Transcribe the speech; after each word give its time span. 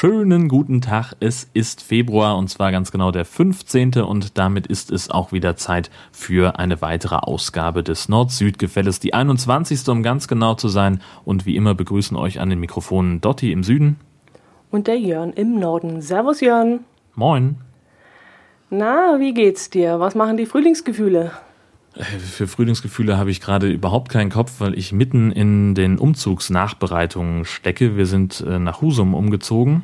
schönen 0.00 0.48
guten 0.48 0.80
Tag. 0.80 1.12
Es 1.20 1.46
ist 1.52 1.82
Februar 1.82 2.38
und 2.38 2.48
zwar 2.48 2.72
ganz 2.72 2.90
genau 2.90 3.10
der 3.10 3.26
15. 3.26 3.96
und 3.96 4.38
damit 4.38 4.66
ist 4.66 4.90
es 4.90 5.10
auch 5.10 5.30
wieder 5.30 5.56
Zeit 5.56 5.90
für 6.10 6.58
eine 6.58 6.80
weitere 6.80 7.16
Ausgabe 7.16 7.82
des 7.82 8.08
Nord-Süd-Gefälles, 8.08 9.00
die 9.00 9.12
21. 9.12 9.86
um 9.90 10.02
ganz 10.02 10.26
genau 10.26 10.54
zu 10.54 10.68
sein. 10.68 11.02
Und 11.26 11.44
wie 11.44 11.54
immer 11.54 11.74
begrüßen 11.74 12.16
euch 12.16 12.40
an 12.40 12.48
den 12.48 12.60
Mikrofonen 12.60 13.20
Dotti 13.20 13.52
im 13.52 13.62
Süden. 13.62 14.00
Und 14.70 14.86
der 14.86 14.98
Jörn 14.98 15.34
im 15.34 15.58
Norden. 15.60 16.00
Servus 16.00 16.40
Jörn. 16.40 16.80
Moin. 17.14 17.56
Na, 18.70 19.20
wie 19.20 19.34
geht's 19.34 19.68
dir? 19.68 20.00
Was 20.00 20.14
machen 20.14 20.38
die 20.38 20.46
Frühlingsgefühle? 20.46 21.32
Für 21.92 22.46
Frühlingsgefühle 22.46 23.18
habe 23.18 23.30
ich 23.30 23.40
gerade 23.40 23.68
überhaupt 23.68 24.10
keinen 24.10 24.30
Kopf, 24.30 24.54
weil 24.60 24.78
ich 24.78 24.92
mitten 24.92 25.32
in 25.32 25.74
den 25.74 25.98
Umzugsnachbereitungen 25.98 27.44
stecke. 27.44 27.96
Wir 27.96 28.06
sind 28.06 28.44
äh, 28.46 28.60
nach 28.60 28.80
Husum 28.80 29.12
umgezogen 29.12 29.82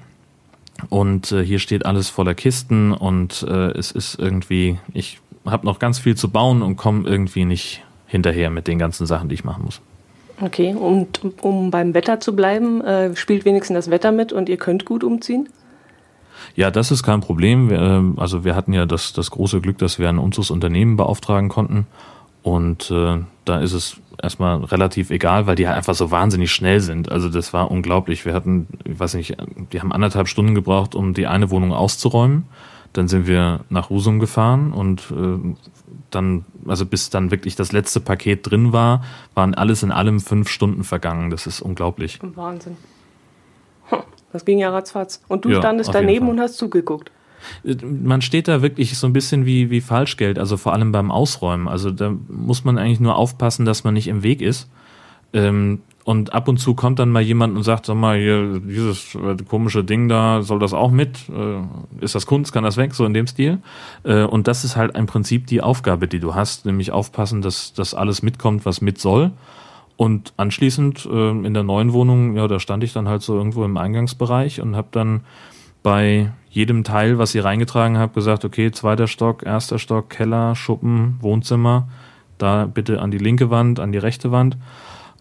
und 0.89 1.33
äh, 1.33 1.45
hier 1.45 1.59
steht 1.59 1.85
alles 1.85 2.09
voller 2.09 2.35
Kisten 2.35 2.93
und 2.93 3.45
äh, 3.49 3.73
es 3.73 3.91
ist 3.91 4.21
irgendwie, 4.21 4.79
ich 4.95 5.19
habe 5.45 5.67
noch 5.67 5.81
ganz 5.81 5.99
viel 5.99 6.17
zu 6.17 6.31
bauen 6.31 6.63
und 6.63 6.77
komme 6.77 7.09
irgendwie 7.09 7.45
nicht 7.45 7.83
hinterher 8.07 8.51
mit 8.51 8.69
den 8.69 8.79
ganzen 8.79 9.07
Sachen, 9.07 9.29
die 9.29 9.35
ich 9.35 9.45
machen 9.45 9.65
muss. 9.65 9.81
Okay, 10.41 10.75
und 10.75 11.21
um 11.41 11.71
beim 11.71 11.93
Wetter 11.95 12.21
zu 12.21 12.37
bleiben, 12.37 12.83
spielt 13.15 13.47
wenigstens 13.47 13.75
das 13.75 13.91
Wetter 13.91 14.13
mit 14.13 14.35
und 14.35 14.51
ihr 14.51 14.59
könnt 14.59 14.85
gut 14.85 15.03
umziehen? 15.03 15.49
Ja, 16.55 16.71
das 16.71 16.91
ist 16.91 17.03
kein 17.03 17.21
Problem. 17.21 17.71
Ähm, 17.71 18.15
also 18.17 18.45
wir 18.45 18.55
hatten 18.55 18.73
ja 18.73 18.87
das, 18.87 19.13
das 19.13 19.31
große 19.31 19.61
Glück, 19.61 19.79
dass 19.79 19.99
wir 19.99 20.09
ein 20.09 20.19
Unternehmen 20.19 20.97
beauftragen 20.97 21.49
konnten. 21.49 21.87
Und 22.43 22.91
äh, 22.91 23.19
da 23.45 23.59
ist 23.59 23.73
es 23.73 23.97
erstmal 24.23 24.63
relativ 24.65 25.11
egal, 25.11 25.47
weil 25.47 25.57
die 25.57 25.67
halt 25.67 25.77
einfach 25.77 25.95
so 25.95 26.11
wahnsinnig 26.11 26.53
schnell 26.53 26.81
sind. 26.81 27.11
Also 27.11 27.29
das 27.29 27.53
war 27.53 27.71
unglaublich. 27.71 28.25
Wir 28.25 28.35
hatten, 28.35 28.69
ich 28.85 28.99
weiß 28.99 29.15
nicht, 29.15 29.37
die 29.73 29.81
haben 29.81 29.93
anderthalb 29.93 30.29
Stunden 30.29 30.55
gebraucht, 30.55 30.95
um 30.95 31.13
die 31.13 31.27
eine 31.27 31.51
Wohnung 31.51 31.73
auszuräumen. 31.73 32.45
Dann 32.93 33.09
sind 33.09 33.27
wir 33.27 33.61
nach 33.69 33.91
Husum 33.91 34.21
gefahren 34.21 34.73
und 34.73 35.11
äh, 35.11 35.55
dann, 36.11 36.45
also 36.67 36.87
bis 36.87 37.11
dann 37.11 37.31
wirklich 37.31 37.57
das 37.57 37.73
letzte 37.73 38.01
Paket 38.01 38.49
drin 38.49 38.73
war, 38.73 39.03
waren 39.35 39.55
alles 39.55 39.83
in 39.83 39.91
allem 39.91 40.21
fünf 40.21 40.49
Stunden 40.49 40.85
vergangen. 40.85 41.31
Das 41.31 41.47
ist 41.47 41.61
unglaublich. 41.61 42.21
Wahnsinn. 42.23 42.77
Das 44.37 44.45
ging 44.45 44.59
ja 44.59 44.69
ratzfatz. 44.69 45.23
Und 45.29 45.47
du 45.47 45.49
ja, 45.49 45.61
standest 45.61 45.95
daneben 45.95 46.29
und 46.29 46.39
hast 46.39 46.59
zugeguckt. 46.59 47.11
Äh, 47.65 47.77
man 47.83 48.21
steht 48.21 48.49
da 48.49 48.61
wirklich 48.61 48.99
so 48.99 49.07
ein 49.07 49.15
bisschen 49.15 49.47
wie, 49.47 49.71
wie 49.71 49.81
Falschgeld, 49.81 50.39
also 50.39 50.59
vor 50.59 50.75
allem 50.75 50.93
beim 50.93 51.11
Ausräumen. 51.11 51.69
Also 51.69 51.91
da 51.91 52.13
muss 52.29 52.65
man 52.65 52.77
eigentlich 52.77 53.01
nur 53.01 53.17
aufpassen, 53.17 53.65
dass 53.65 53.83
man 53.83 53.95
nicht 53.95 54.09
im 54.09 54.23
Weg 54.23 54.43
ist. 54.43 54.69
Ähm, 55.33 55.81
und 56.05 56.35
ab 56.35 56.49
und 56.49 56.59
zu 56.59 56.75
kommt 56.75 56.99
dann 56.99 57.09
mal 57.09 57.23
jemand 57.23 57.57
und 57.57 57.63
sagt, 57.63 57.87
sag 57.87 57.97
mal, 57.97 58.19
hier, 58.19 58.61
dieses 58.61 59.15
äh, 59.15 59.43
komische 59.49 59.85
Ding 59.85 60.11
da, 60.11 60.43
soll 60.43 60.59
das 60.59 60.75
auch 60.75 60.91
mit? 60.91 61.31
Äh, 61.31 62.05
ist 62.05 62.15
das 62.15 62.27
Kunst? 62.27 62.53
Kann 62.53 62.63
das 62.63 62.77
weg? 62.77 62.95
So 62.95 63.07
in 63.07 63.15
dem 63.15 63.27
Stil. 63.27 63.59
und 64.05 64.49
das 64.49 64.65
ist 64.65 64.77
halt 64.77 64.99
im 64.99 65.07
Prinzip 65.07 65.47
die 65.47 65.63
Aufgabe, 65.63 66.09
die 66.09 66.21
du 66.21 66.35
hast, 66.35 66.67
nämlich 66.67 66.93
aufpassen, 66.93 67.41
dass 67.41 67.73
das 67.73 67.95
alles 67.95 68.21
mitkommt, 68.21 68.67
was 68.67 68.83
mit 68.83 68.99
soll. 68.99 69.31
Und 69.97 70.35
anschließend 70.37 71.07
äh, 71.11 71.31
in 71.31 71.55
der 71.55 71.63
neuen 71.63 71.93
Wohnung, 71.93 72.37
ja, 72.37 72.47
da 72.49 72.61
stand 72.61 72.85
ich 72.85 72.93
dann 72.93 73.09
halt 73.09 73.23
so 73.23 73.37
irgendwo 73.37 73.65
im 73.65 73.77
Eingangsbereich 73.77 74.61
und 74.61 74.77
habe 74.77 74.89
dann 74.91 75.21
bei 75.83 76.33
jedem 76.51 76.85
Teil, 76.85 77.19
was 77.19 77.35
ihr 77.35 77.45
reingetragen 77.45 77.97
habt, 77.99 78.15
gesagt, 78.15 78.45
okay, 78.45 78.71
zweiter 78.73 79.07
Stock, 79.07 79.45
erster 79.45 79.79
Stock, 79.79 80.11
Keller, 80.11 80.55
Schuppen, 80.55 81.17
Wohnzimmer, 81.21 81.89
da 82.39 82.67
bitte 82.67 83.01
an 83.01 83.11
die 83.11 83.19
linke 83.19 83.51
Wand, 83.51 83.81
an 83.81 83.93
die 83.93 83.99
rechte 83.99 84.33
Wand. 84.33 84.57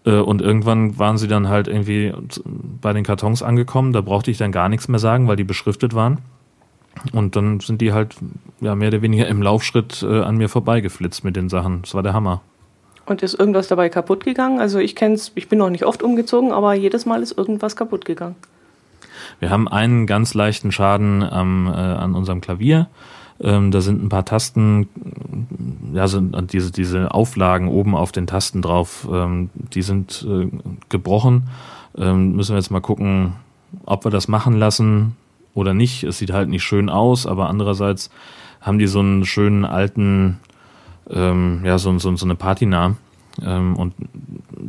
Äh, 0.04 0.16
und 0.16 0.42
irgendwann 0.42 0.98
waren 0.98 1.18
sie 1.18 1.28
dann 1.28 1.48
halt 1.48 1.68
irgendwie 1.68 2.12
bei 2.82 2.92
den 2.92 3.04
Kartons 3.04 3.42
angekommen, 3.42 3.92
da 3.92 4.00
brauchte 4.02 4.30
ich 4.30 4.38
dann 4.38 4.52
gar 4.52 4.68
nichts 4.68 4.88
mehr 4.88 4.98
sagen, 4.98 5.28
weil 5.28 5.36
die 5.36 5.44
beschriftet 5.44 5.94
waren. 5.94 6.18
Und 7.12 7.36
dann 7.36 7.60
sind 7.60 7.80
die 7.80 7.92
halt 7.92 8.16
ja 8.60 8.74
mehr 8.74 8.88
oder 8.88 9.02
weniger 9.02 9.28
im 9.28 9.42
Laufschritt 9.42 10.02
äh, 10.02 10.22
an 10.22 10.36
mir 10.36 10.48
vorbeigeflitzt 10.48 11.24
mit 11.24 11.36
den 11.36 11.48
Sachen. 11.48 11.82
Das 11.82 11.94
war 11.94 12.02
der 12.02 12.14
Hammer. 12.14 12.40
Und 13.06 13.22
ist 13.22 13.34
irgendwas 13.34 13.68
dabei 13.68 13.88
kaputt 13.88 14.24
gegangen? 14.24 14.58
Also 14.58 14.78
ich 14.78 14.96
kenn's, 14.96 15.32
ich 15.36 15.48
bin 15.48 15.60
noch 15.60 15.70
nicht 15.70 15.86
oft 15.86 16.02
umgezogen, 16.02 16.52
aber 16.52 16.74
jedes 16.74 17.06
Mal 17.06 17.22
ist 17.22 17.38
irgendwas 17.38 17.76
kaputt 17.76 18.04
gegangen. 18.04 18.34
Wir 19.38 19.50
haben 19.50 19.68
einen 19.68 20.06
ganz 20.06 20.34
leichten 20.34 20.72
Schaden 20.72 21.24
ähm, 21.30 21.68
äh, 21.68 21.76
an 21.76 22.14
unserem 22.14 22.40
Klavier. 22.40 22.88
Ähm, 23.40 23.70
da 23.70 23.80
sind 23.80 24.02
ein 24.02 24.08
paar 24.08 24.24
Tasten, 24.24 24.88
ja, 25.92 26.08
sind 26.08 26.52
diese, 26.52 26.72
diese 26.72 27.12
Auflagen 27.12 27.68
oben 27.68 27.94
auf 27.94 28.10
den 28.10 28.26
Tasten 28.26 28.62
drauf, 28.62 29.06
ähm, 29.10 29.50
die 29.54 29.82
sind 29.82 30.26
äh, 30.28 30.48
gebrochen. 30.88 31.48
Ähm, 31.98 32.34
müssen 32.34 32.52
wir 32.52 32.58
jetzt 32.58 32.70
mal 32.70 32.80
gucken, 32.80 33.34
ob 33.84 34.04
wir 34.04 34.10
das 34.10 34.28
machen 34.28 34.54
lassen 34.54 35.16
oder 35.54 35.74
nicht. 35.74 36.02
Es 36.04 36.18
sieht 36.18 36.32
halt 36.32 36.48
nicht 36.48 36.64
schön 36.64 36.88
aus, 36.88 37.26
aber 37.26 37.48
andererseits 37.48 38.10
haben 38.60 38.78
die 38.78 38.86
so 38.86 39.00
einen 39.00 39.26
schönen 39.26 39.64
alten 39.64 40.40
ähm, 41.10 41.62
ja, 41.64 41.78
so, 41.78 41.96
so, 41.98 42.14
so 42.16 42.26
eine 42.26 42.34
Patina. 42.34 42.96
Ähm, 43.44 43.76
und 43.76 43.94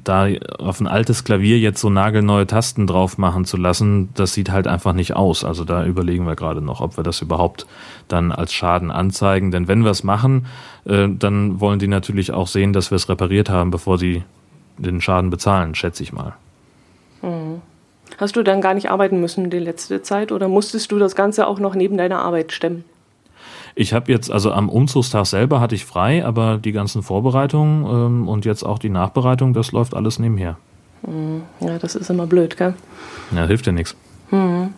da 0.03 0.27
auf 0.59 0.79
ein 0.79 0.87
altes 0.87 1.23
Klavier 1.23 1.57
jetzt 1.57 1.79
so 1.79 1.89
nagelneue 1.89 2.45
Tasten 2.47 2.85
drauf 2.85 3.17
machen 3.17 3.45
zu 3.45 3.57
lassen, 3.57 4.09
das 4.13 4.33
sieht 4.33 4.51
halt 4.51 4.67
einfach 4.67 4.93
nicht 4.93 5.15
aus. 5.15 5.43
Also 5.43 5.63
da 5.63 5.85
überlegen 5.85 6.25
wir 6.25 6.35
gerade 6.35 6.61
noch, 6.61 6.81
ob 6.81 6.97
wir 6.97 7.03
das 7.03 7.21
überhaupt 7.21 7.65
dann 8.07 8.31
als 8.31 8.53
Schaden 8.53 8.91
anzeigen. 8.91 9.51
Denn 9.51 9.67
wenn 9.67 9.83
wir 9.83 9.91
es 9.91 10.03
machen, 10.03 10.47
äh, 10.85 11.07
dann 11.09 11.59
wollen 11.59 11.79
die 11.79 11.87
natürlich 11.87 12.31
auch 12.31 12.47
sehen, 12.47 12.73
dass 12.73 12.91
wir 12.91 12.97
es 12.97 13.09
repariert 13.09 13.49
haben, 13.49 13.71
bevor 13.71 13.97
sie 13.97 14.23
den 14.77 15.01
Schaden 15.01 15.29
bezahlen, 15.29 15.73
schätze 15.75 16.03
ich 16.03 16.13
mal. 16.13 16.33
Hm. 17.21 17.61
Hast 18.17 18.35
du 18.35 18.43
dann 18.43 18.61
gar 18.61 18.73
nicht 18.73 18.89
arbeiten 18.89 19.19
müssen 19.19 19.49
die 19.49 19.59
letzte 19.59 20.01
Zeit 20.01 20.31
oder 20.31 20.47
musstest 20.47 20.91
du 20.91 20.99
das 20.99 21.15
Ganze 21.15 21.47
auch 21.47 21.59
noch 21.59 21.75
neben 21.75 21.97
deiner 21.97 22.19
Arbeit 22.19 22.51
stemmen? 22.51 22.83
Ich 23.79 23.93
habe 23.93 24.11
jetzt, 24.11 24.31
also 24.31 24.51
am 24.51 24.69
Umzugstag 24.69 25.27
selber 25.27 25.59
hatte 25.59 25.75
ich 25.75 25.85
frei, 25.85 26.25
aber 26.25 26.57
die 26.57 26.71
ganzen 26.71 27.03
Vorbereitungen 27.03 27.85
ähm, 27.85 28.27
und 28.27 28.43
jetzt 28.43 28.63
auch 28.63 28.79
die 28.79 28.89
Nachbereitung, 28.89 29.53
das 29.53 29.71
läuft 29.71 29.93
alles 29.93 30.17
nebenher. 30.17 30.57
Hm, 31.05 31.43
ja, 31.59 31.77
das 31.77 31.93
ist 31.93 32.09
immer 32.09 32.25
blöd, 32.25 32.57
gell? 32.57 32.73
Ja, 33.35 33.45
hilft 33.45 33.67
ja 33.67 33.71
nichts. 33.71 33.95
Hm. 34.31 34.73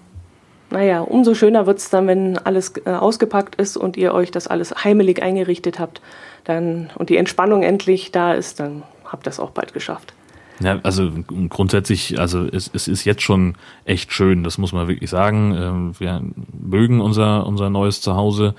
Naja, 0.70 1.00
umso 1.00 1.34
schöner 1.34 1.66
wird 1.66 1.78
es 1.78 1.90
dann, 1.90 2.08
wenn 2.08 2.38
alles 2.40 2.74
äh, 2.86 2.90
ausgepackt 2.90 3.56
ist 3.56 3.78
und 3.78 3.96
ihr 3.96 4.14
euch 4.14 4.32
das 4.32 4.48
alles 4.48 4.84
heimelig 4.84 5.24
eingerichtet 5.24 5.80
habt 5.80 6.02
dann, 6.44 6.90
und 6.96 7.10
die 7.10 7.16
Entspannung 7.16 7.64
endlich 7.64 8.12
da 8.12 8.34
ist, 8.34 8.60
dann 8.60 8.84
habt 9.06 9.26
ihr 9.28 9.31
es 9.31 9.40
auch 9.40 9.52
bald 9.52 9.74
geschafft. 9.74 10.14
Ja, 10.60 10.78
also 10.84 11.10
grundsätzlich, 11.48 12.20
also 12.20 12.46
es, 12.46 12.70
es 12.74 12.90
ist 12.90 13.06
jetzt 13.06 13.22
schon 13.22 13.56
echt 13.86 14.12
schön, 14.12 14.44
das 14.44 14.58
muss 14.58 14.74
man 14.74 14.90
wirklich 14.90 15.10
sagen. 15.10 15.56
Ähm, 15.58 15.94
wir 16.00 16.22
mögen 16.52 17.00
unser, 17.00 17.48
unser 17.48 17.70
neues 17.70 18.02
Zuhause 18.02 18.56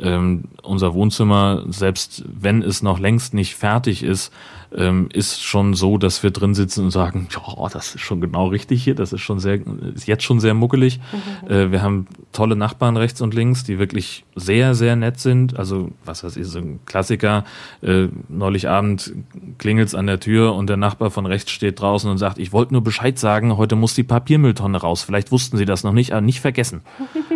ähm, 0.00 0.44
unser 0.62 0.94
Wohnzimmer, 0.94 1.64
selbst 1.68 2.24
wenn 2.26 2.62
es 2.62 2.82
noch 2.82 2.98
längst 2.98 3.34
nicht 3.34 3.54
fertig 3.54 4.02
ist, 4.02 4.32
ähm, 4.76 5.08
ist 5.12 5.42
schon 5.42 5.74
so, 5.74 5.98
dass 5.98 6.22
wir 6.22 6.30
drin 6.30 6.54
sitzen 6.54 6.84
und 6.84 6.90
sagen, 6.90 7.28
ja, 7.30 7.68
das 7.68 7.94
ist 7.94 8.00
schon 8.00 8.20
genau 8.20 8.46
richtig 8.48 8.82
hier, 8.82 8.94
das 8.94 9.12
ist 9.12 9.20
schon 9.20 9.38
sehr, 9.38 9.60
ist 9.94 10.06
jetzt 10.06 10.24
schon 10.24 10.40
sehr 10.40 10.54
muckelig. 10.54 11.00
Mhm. 11.44 11.50
Äh, 11.50 11.72
wir 11.72 11.82
haben 11.82 12.06
tolle 12.32 12.56
Nachbarn 12.56 12.96
rechts 12.96 13.20
und 13.20 13.34
links, 13.34 13.64
die 13.64 13.78
wirklich 13.78 14.24
sehr, 14.34 14.74
sehr 14.74 14.96
nett 14.96 15.20
sind. 15.20 15.58
Also, 15.58 15.90
was 16.04 16.24
weiß 16.24 16.36
ich, 16.36 16.46
so 16.46 16.58
ein 16.58 16.80
Klassiker. 16.86 17.44
Äh, 17.82 18.08
neulich 18.28 18.68
Abend 18.68 19.12
klingelt's 19.58 19.94
an 19.94 20.06
der 20.06 20.20
Tür 20.20 20.54
und 20.54 20.68
der 20.68 20.76
Nachbar 20.76 21.10
von 21.10 21.26
rechts 21.26 21.50
steht 21.50 21.80
draußen 21.80 22.10
und 22.10 22.18
sagt, 22.18 22.38
ich 22.38 22.52
wollte 22.52 22.72
nur 22.72 22.82
Bescheid 22.82 23.18
sagen, 23.18 23.56
heute 23.56 23.76
muss 23.76 23.94
die 23.94 24.04
Papiermülltonne 24.04 24.78
raus. 24.78 25.02
Vielleicht 25.02 25.32
wussten 25.32 25.56
Sie 25.56 25.64
das 25.64 25.84
noch 25.84 25.92
nicht, 25.92 26.12
aber 26.12 26.22
nicht 26.22 26.40
vergessen. 26.40 26.82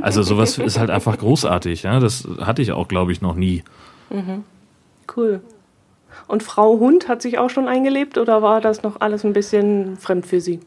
Also 0.00 0.22
sowas 0.22 0.58
ist 0.58 0.78
halt 0.78 0.90
einfach 0.90 1.18
großartig. 1.18 1.82
Ja? 1.82 2.00
Das 2.00 2.26
hatte 2.40 2.62
ich 2.62 2.72
auch, 2.72 2.88
glaube 2.88 3.12
ich, 3.12 3.20
noch 3.20 3.34
nie. 3.34 3.62
Mhm. 4.10 4.44
Cool. 5.14 5.40
Und 6.28 6.42
Frau 6.42 6.78
Hund 6.78 7.08
hat 7.08 7.22
sich 7.22 7.38
auch 7.38 7.50
schon 7.50 7.68
eingelebt 7.68 8.18
oder 8.18 8.42
war 8.42 8.60
das 8.60 8.82
noch 8.82 9.00
alles 9.00 9.24
ein 9.24 9.32
bisschen 9.32 9.96
fremd 9.96 10.26
für 10.26 10.40
sie? 10.40 10.60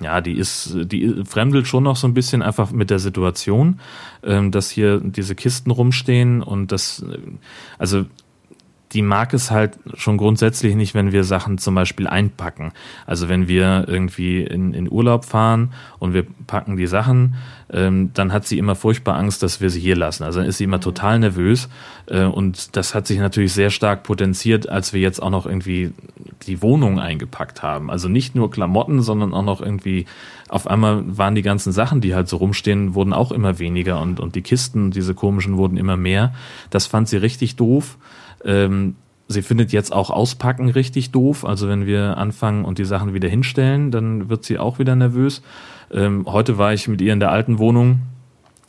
Ja, 0.00 0.20
die 0.20 0.36
ist, 0.36 0.76
die 0.84 1.22
fremdelt 1.24 1.66
schon 1.66 1.84
noch 1.84 1.96
so 1.96 2.06
ein 2.06 2.14
bisschen 2.14 2.42
einfach 2.42 2.72
mit 2.72 2.90
der 2.90 2.98
Situation, 2.98 3.80
ähm, 4.22 4.50
dass 4.50 4.70
hier 4.70 5.00
diese 5.00 5.34
Kisten 5.34 5.70
rumstehen 5.70 6.42
und 6.42 6.72
das, 6.72 7.04
also 7.78 8.04
die 8.92 9.02
mag 9.02 9.32
es 9.32 9.50
halt 9.50 9.78
schon 9.94 10.16
grundsätzlich 10.16 10.74
nicht, 10.74 10.94
wenn 10.94 11.12
wir 11.12 11.24
Sachen 11.24 11.58
zum 11.58 11.74
Beispiel 11.74 12.06
einpacken. 12.06 12.72
Also 13.06 13.28
wenn 13.28 13.48
wir 13.48 13.86
irgendwie 13.88 14.42
in, 14.42 14.74
in 14.74 14.90
Urlaub 14.90 15.24
fahren 15.24 15.72
und 15.98 16.12
wir 16.12 16.26
packen 16.46 16.76
die 16.76 16.86
Sachen, 16.86 17.34
ähm, 17.70 18.10
dann 18.12 18.32
hat 18.32 18.46
sie 18.46 18.58
immer 18.58 18.74
furchtbar 18.74 19.16
Angst, 19.16 19.42
dass 19.42 19.60
wir 19.60 19.70
sie 19.70 19.80
hier 19.80 19.96
lassen. 19.96 20.24
Also 20.24 20.40
dann 20.40 20.48
ist 20.48 20.58
sie 20.58 20.64
immer 20.64 20.80
total 20.80 21.18
nervös 21.18 21.68
äh, 22.06 22.24
und 22.24 22.76
das 22.76 22.94
hat 22.94 23.06
sich 23.06 23.18
natürlich 23.18 23.54
sehr 23.54 23.70
stark 23.70 24.02
potenziert, 24.02 24.68
als 24.68 24.92
wir 24.92 25.00
jetzt 25.00 25.22
auch 25.22 25.30
noch 25.30 25.46
irgendwie 25.46 25.92
die 26.46 26.60
Wohnung 26.60 27.00
eingepackt 27.00 27.62
haben. 27.62 27.90
Also 27.90 28.08
nicht 28.08 28.34
nur 28.34 28.50
Klamotten, 28.50 29.00
sondern 29.00 29.32
auch 29.32 29.44
noch 29.44 29.62
irgendwie 29.62 30.06
auf 30.50 30.66
einmal 30.66 31.02
waren 31.06 31.34
die 31.34 31.40
ganzen 31.40 31.72
Sachen, 31.72 32.02
die 32.02 32.14
halt 32.14 32.28
so 32.28 32.36
rumstehen, 32.36 32.94
wurden 32.94 33.14
auch 33.14 33.32
immer 33.32 33.58
weniger 33.58 34.02
und, 34.02 34.20
und 34.20 34.34
die 34.34 34.42
Kisten, 34.42 34.90
diese 34.90 35.14
komischen, 35.14 35.56
wurden 35.56 35.78
immer 35.78 35.96
mehr. 35.96 36.34
Das 36.68 36.86
fand 36.86 37.08
sie 37.08 37.16
richtig 37.16 37.56
doof. 37.56 37.96
Ähm, 38.44 38.96
sie 39.28 39.42
findet 39.42 39.72
jetzt 39.72 39.92
auch 39.92 40.10
Auspacken 40.10 40.68
richtig 40.68 41.10
doof. 41.10 41.44
Also 41.44 41.68
wenn 41.68 41.86
wir 41.86 42.16
anfangen 42.18 42.64
und 42.64 42.78
die 42.78 42.84
Sachen 42.84 43.14
wieder 43.14 43.28
hinstellen, 43.28 43.90
dann 43.90 44.28
wird 44.28 44.44
sie 44.44 44.58
auch 44.58 44.78
wieder 44.78 44.94
nervös. 44.94 45.42
Ähm, 45.90 46.24
heute 46.26 46.58
war 46.58 46.72
ich 46.72 46.88
mit 46.88 47.00
ihr 47.00 47.12
in 47.12 47.20
der 47.20 47.30
alten 47.30 47.58
Wohnung, 47.58 48.00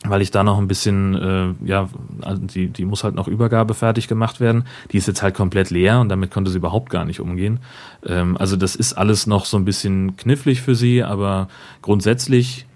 weil 0.04 0.20
ich 0.20 0.30
da 0.30 0.44
noch 0.44 0.58
ein 0.58 0.68
bisschen, 0.68 1.14
äh, 1.14 1.66
ja, 1.66 1.88
also 2.22 2.42
die, 2.42 2.68
die 2.68 2.84
muss 2.84 3.04
halt 3.04 3.14
noch 3.14 3.28
Übergabe 3.28 3.74
fertig 3.74 4.08
gemacht 4.08 4.40
werden. 4.40 4.64
Die 4.92 4.98
ist 4.98 5.06
jetzt 5.06 5.22
halt 5.22 5.34
komplett 5.34 5.70
leer 5.70 6.00
und 6.00 6.08
damit 6.08 6.30
konnte 6.30 6.50
sie 6.50 6.58
überhaupt 6.58 6.90
gar 6.90 7.04
nicht 7.04 7.20
umgehen. 7.20 7.60
Ähm, 8.06 8.36
also 8.36 8.56
das 8.56 8.76
ist 8.76 8.92
alles 8.94 9.26
noch 9.26 9.46
so 9.46 9.56
ein 9.56 9.64
bisschen 9.64 10.16
knifflig 10.16 10.60
für 10.60 10.74
sie, 10.74 11.02
aber 11.02 11.48
grundsätzlich 11.80 12.66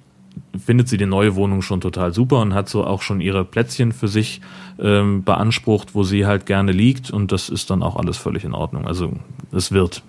findet 0.59 0.89
sie 0.89 0.97
die 0.97 1.07
neue 1.07 1.35
Wohnung 1.35 1.63
schon 1.63 1.81
total 1.81 2.13
super 2.13 2.41
und 2.41 2.55
hat 2.55 2.69
so 2.69 2.85
auch 2.85 3.03
schon 3.03 3.21
ihre 3.21 3.45
Plätzchen 3.45 3.93
für 3.93 4.09
sich 4.09 4.41
ähm, 4.81 5.25
beansprucht, 5.25 5.95
wo 5.95 6.03
sie 6.03 6.27
halt 6.27 6.47
gerne 6.47 6.73
liegt 6.73 7.11
und 7.11 7.33
das 7.33 7.49
ist 7.49 7.71
dann 7.71 7.83
auch 7.83 7.97
alles 7.97 8.17
völlig 8.17 8.45
in 8.45 8.55
Ordnung. 8.55 8.87
Also 8.87 9.13
es 9.53 9.73
wird. 9.73 10.03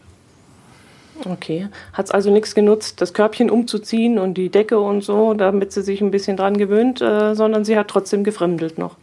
Okay. 1.26 1.68
Hat 1.94 2.06
es 2.06 2.12
also 2.12 2.32
nichts 2.32 2.56
genutzt, 2.56 3.02
das 3.02 3.14
Körbchen 3.14 3.50
umzuziehen 3.50 4.20
und 4.20 4.36
die 4.36 4.50
Decke 4.50 4.80
und 4.80 5.04
so, 5.04 5.34
damit 5.34 5.72
sie 5.74 5.82
sich 5.82 6.02
ein 6.02 6.12
bisschen 6.12 6.38
dran 6.38 6.58
gewöhnt, 6.58 7.02
äh, 7.02 7.36
sondern 7.36 7.66
sie 7.66 7.78
hat 7.78 7.90
trotzdem 7.90 8.24
gefremdelt 8.24 8.78
noch. 8.78 8.96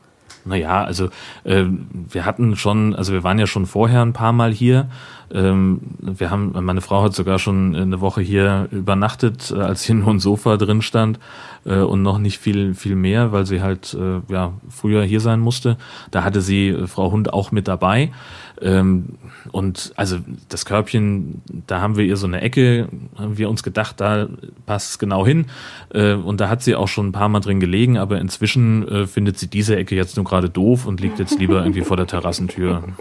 Naja, 0.46 0.84
also 0.84 1.08
äh, 1.44 1.64
wir 1.90 2.24
hatten 2.24 2.56
schon, 2.56 2.94
also 2.94 3.12
wir 3.12 3.24
waren 3.24 3.38
ja 3.38 3.46
schon 3.46 3.66
vorher 3.66 4.02
ein 4.02 4.12
paar 4.12 4.32
Mal 4.32 4.52
hier. 4.52 4.88
Ähm, 5.32 5.80
wir 6.00 6.30
haben, 6.30 6.52
meine 6.64 6.80
Frau 6.80 7.02
hat 7.02 7.14
sogar 7.14 7.38
schon 7.38 7.74
eine 7.74 8.00
Woche 8.00 8.20
hier 8.20 8.68
übernachtet, 8.70 9.52
äh, 9.54 9.60
als 9.60 9.82
hier 9.82 9.94
nur 9.94 10.10
ein 10.10 10.20
Sofa 10.20 10.56
drin 10.56 10.82
stand 10.82 11.18
äh, 11.64 11.78
und 11.78 12.02
noch 12.02 12.18
nicht 12.18 12.38
viel, 12.38 12.74
viel 12.74 12.94
mehr, 12.94 13.32
weil 13.32 13.44
sie 13.44 13.60
halt 13.60 13.94
äh, 13.94 14.20
ja 14.32 14.52
früher 14.68 15.02
hier 15.02 15.20
sein 15.20 15.40
musste. 15.40 15.76
Da 16.10 16.24
hatte 16.24 16.40
sie 16.40 16.68
äh, 16.68 16.86
Frau 16.86 17.10
Hund 17.10 17.32
auch 17.32 17.50
mit 17.52 17.68
dabei. 17.68 18.12
Ähm, 18.60 19.18
und 19.52 19.92
also 19.96 20.18
das 20.48 20.64
Körbchen, 20.64 21.42
da 21.66 21.80
haben 21.80 21.96
wir 21.96 22.04
ihr 22.04 22.16
so 22.16 22.26
eine 22.26 22.40
Ecke, 22.40 22.88
haben 23.18 23.36
wir 23.36 23.50
uns 23.50 23.62
gedacht, 23.62 24.00
da 24.00 24.28
passt 24.64 24.90
es 24.90 24.98
genau 24.98 25.26
hin. 25.26 25.46
Äh, 25.92 26.14
und 26.14 26.40
da 26.40 26.48
hat 26.48 26.62
sie 26.62 26.76
auch 26.76 26.88
schon 26.88 27.08
ein 27.08 27.12
paar 27.12 27.28
Mal 27.28 27.40
drin 27.40 27.60
gelegen, 27.60 27.98
aber 27.98 28.20
inzwischen 28.20 29.06
findet 29.06 29.38
sie 29.38 29.48
diese 29.48 29.76
Ecke 29.76 29.94
jetzt 29.94 30.16
nur 30.16 30.24
gerade 30.24 30.48
doof 30.48 30.86
und 30.86 31.00
liegt 31.00 31.18
jetzt 31.18 31.38
lieber 31.38 31.62
irgendwie 31.62 31.82
vor 31.82 31.96
der 31.96 32.06
Terrassentür. 32.06 32.82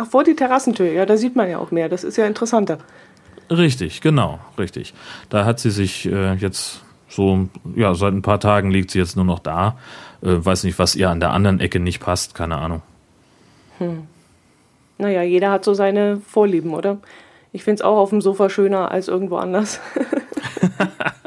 Ach, 0.00 0.06
vor 0.06 0.24
die 0.24 0.34
Terrassentür, 0.34 0.90
ja, 0.90 1.04
da 1.04 1.18
sieht 1.18 1.36
man 1.36 1.50
ja 1.50 1.58
auch 1.58 1.72
mehr. 1.72 1.90
Das 1.90 2.04
ist 2.04 2.16
ja 2.16 2.26
interessanter. 2.26 2.78
Richtig, 3.50 4.00
genau, 4.00 4.38
richtig. 4.56 4.94
Da 5.28 5.44
hat 5.44 5.60
sie 5.60 5.70
sich 5.70 6.06
äh, 6.06 6.34
jetzt 6.34 6.82
so, 7.08 7.48
ja, 7.76 7.94
seit 7.94 8.14
ein 8.14 8.22
paar 8.22 8.40
Tagen 8.40 8.70
liegt 8.70 8.92
sie 8.92 8.98
jetzt 8.98 9.16
nur 9.16 9.26
noch 9.26 9.40
da. 9.40 9.76
Äh, 10.22 10.42
weiß 10.42 10.64
nicht, 10.64 10.78
was 10.78 10.94
ihr 10.94 11.10
an 11.10 11.20
der 11.20 11.32
anderen 11.32 11.60
Ecke 11.60 11.80
nicht 11.80 12.00
passt, 12.00 12.34
keine 12.34 12.56
Ahnung. 12.56 12.80
Hm. 13.76 14.04
Naja, 14.96 15.22
jeder 15.22 15.50
hat 15.50 15.64
so 15.66 15.74
seine 15.74 16.22
Vorlieben, 16.26 16.72
oder? 16.72 16.98
Ich 17.52 17.64
finde 17.64 17.80
es 17.80 17.82
auch 17.82 17.98
auf 17.98 18.10
dem 18.10 18.22
Sofa 18.22 18.48
schöner 18.48 18.90
als 18.90 19.08
irgendwo 19.08 19.36
anders. 19.36 19.80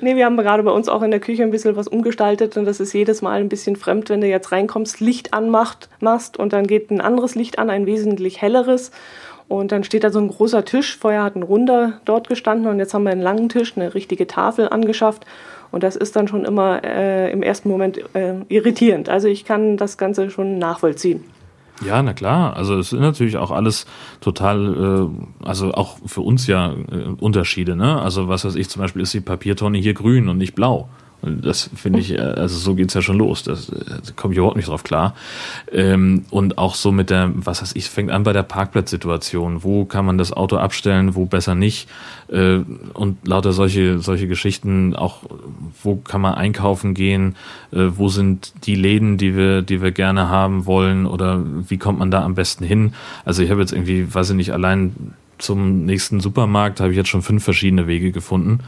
nee, 0.00 0.16
wir 0.16 0.24
haben 0.24 0.36
gerade 0.36 0.62
bei 0.62 0.70
uns 0.70 0.88
auch 0.88 1.02
in 1.02 1.10
der 1.10 1.20
Küche 1.20 1.42
ein 1.42 1.50
bisschen 1.50 1.76
was 1.76 1.88
umgestaltet 1.88 2.56
und 2.56 2.64
das 2.64 2.80
ist 2.80 2.92
jedes 2.92 3.22
Mal 3.22 3.40
ein 3.40 3.48
bisschen 3.48 3.76
fremd, 3.76 4.10
wenn 4.10 4.20
du 4.20 4.26
jetzt 4.26 4.52
reinkommst, 4.52 5.00
Licht 5.00 5.34
anmacht, 5.34 5.88
machst 6.00 6.36
und 6.36 6.52
dann 6.52 6.66
geht 6.66 6.90
ein 6.90 7.00
anderes 7.00 7.34
Licht 7.34 7.58
an, 7.58 7.70
ein 7.70 7.86
wesentlich 7.86 8.40
helleres. 8.40 8.90
Und 9.48 9.72
dann 9.72 9.82
steht 9.82 10.04
da 10.04 10.10
so 10.10 10.18
ein 10.18 10.28
großer 10.28 10.66
Tisch. 10.66 10.98
Vorher 10.98 11.22
hat 11.22 11.34
ein 11.34 11.42
runder 11.42 12.00
dort 12.04 12.28
gestanden 12.28 12.70
und 12.70 12.78
jetzt 12.78 12.92
haben 12.92 13.04
wir 13.04 13.12
einen 13.12 13.22
langen 13.22 13.48
Tisch, 13.48 13.72
eine 13.76 13.94
richtige 13.94 14.26
Tafel 14.26 14.68
angeschafft. 14.68 15.24
Und 15.70 15.82
das 15.82 15.96
ist 15.96 16.16
dann 16.16 16.28
schon 16.28 16.44
immer 16.44 16.84
äh, 16.84 17.32
im 17.32 17.42
ersten 17.42 17.70
Moment 17.70 17.98
äh, 18.14 18.34
irritierend. 18.48 19.08
Also 19.08 19.28
ich 19.28 19.46
kann 19.46 19.78
das 19.78 19.96
Ganze 19.96 20.30
schon 20.30 20.58
nachvollziehen. 20.58 21.24
Ja, 21.86 22.02
na 22.02 22.12
klar. 22.12 22.56
Also 22.56 22.78
es 22.78 22.90
sind 22.90 23.00
natürlich 23.00 23.36
auch 23.36 23.50
alles 23.50 23.86
total, 24.20 25.08
äh, 25.42 25.46
also 25.46 25.72
auch 25.72 25.98
für 26.06 26.22
uns 26.22 26.46
ja 26.46 26.72
äh, 26.72 27.14
Unterschiede. 27.20 27.76
Ne? 27.76 28.00
Also 28.00 28.28
was 28.28 28.44
weiß 28.44 28.56
ich, 28.56 28.68
zum 28.68 28.82
Beispiel 28.82 29.02
ist 29.02 29.14
die 29.14 29.20
Papiertonne 29.20 29.78
hier 29.78 29.94
grün 29.94 30.28
und 30.28 30.38
nicht 30.38 30.54
blau. 30.54 30.88
Das 31.22 31.68
finde 31.74 31.98
ich, 31.98 32.12
äh, 32.12 32.18
also 32.18 32.56
so 32.56 32.74
geht's 32.74 32.94
ja 32.94 33.02
schon 33.02 33.18
los. 33.18 33.42
Das, 33.42 33.66
da 33.66 34.12
komme 34.14 34.34
ich 34.34 34.38
überhaupt 34.38 34.56
nicht 34.56 34.68
drauf 34.68 34.84
klar. 34.84 35.14
Ähm, 35.72 36.24
und 36.30 36.58
auch 36.58 36.74
so 36.74 36.92
mit 36.92 37.10
der, 37.10 37.32
was 37.34 37.60
heißt 37.60 37.76
ich, 37.76 37.90
fängt 37.90 38.10
an 38.10 38.22
bei 38.22 38.32
der 38.32 38.44
Parkplatzsituation. 38.44 39.64
Wo 39.64 39.84
kann 39.84 40.06
man 40.06 40.18
das 40.18 40.32
Auto 40.32 40.56
abstellen, 40.56 41.16
wo 41.16 41.26
besser 41.26 41.54
nicht? 41.54 41.88
Äh, 42.28 42.60
und 42.94 43.26
lauter 43.26 43.52
solche, 43.52 43.98
solche 43.98 44.28
Geschichten, 44.28 44.94
auch 44.94 45.24
wo 45.82 45.96
kann 45.96 46.20
man 46.20 46.34
einkaufen 46.34 46.94
gehen? 46.94 47.34
Äh, 47.72 47.88
wo 47.96 48.08
sind 48.08 48.52
die 48.66 48.76
Läden, 48.76 49.18
die 49.18 49.34
wir, 49.34 49.62
die 49.62 49.82
wir 49.82 49.90
gerne 49.90 50.28
haben 50.28 50.66
wollen? 50.66 51.06
Oder 51.06 51.42
wie 51.68 51.78
kommt 51.78 51.98
man 51.98 52.12
da 52.12 52.22
am 52.22 52.34
besten 52.34 52.64
hin? 52.64 52.94
Also 53.24 53.42
ich 53.42 53.50
habe 53.50 53.60
jetzt 53.60 53.72
irgendwie, 53.72 54.14
weiß 54.14 54.30
ich 54.30 54.36
nicht, 54.36 54.52
allein 54.52 55.14
zum 55.38 55.84
nächsten 55.84 56.20
Supermarkt 56.20 56.80
habe 56.80 56.90
ich 56.90 56.96
jetzt 56.96 57.08
schon 57.08 57.22
fünf 57.22 57.44
verschiedene 57.44 57.86
Wege 57.86 58.12
gefunden. 58.12 58.60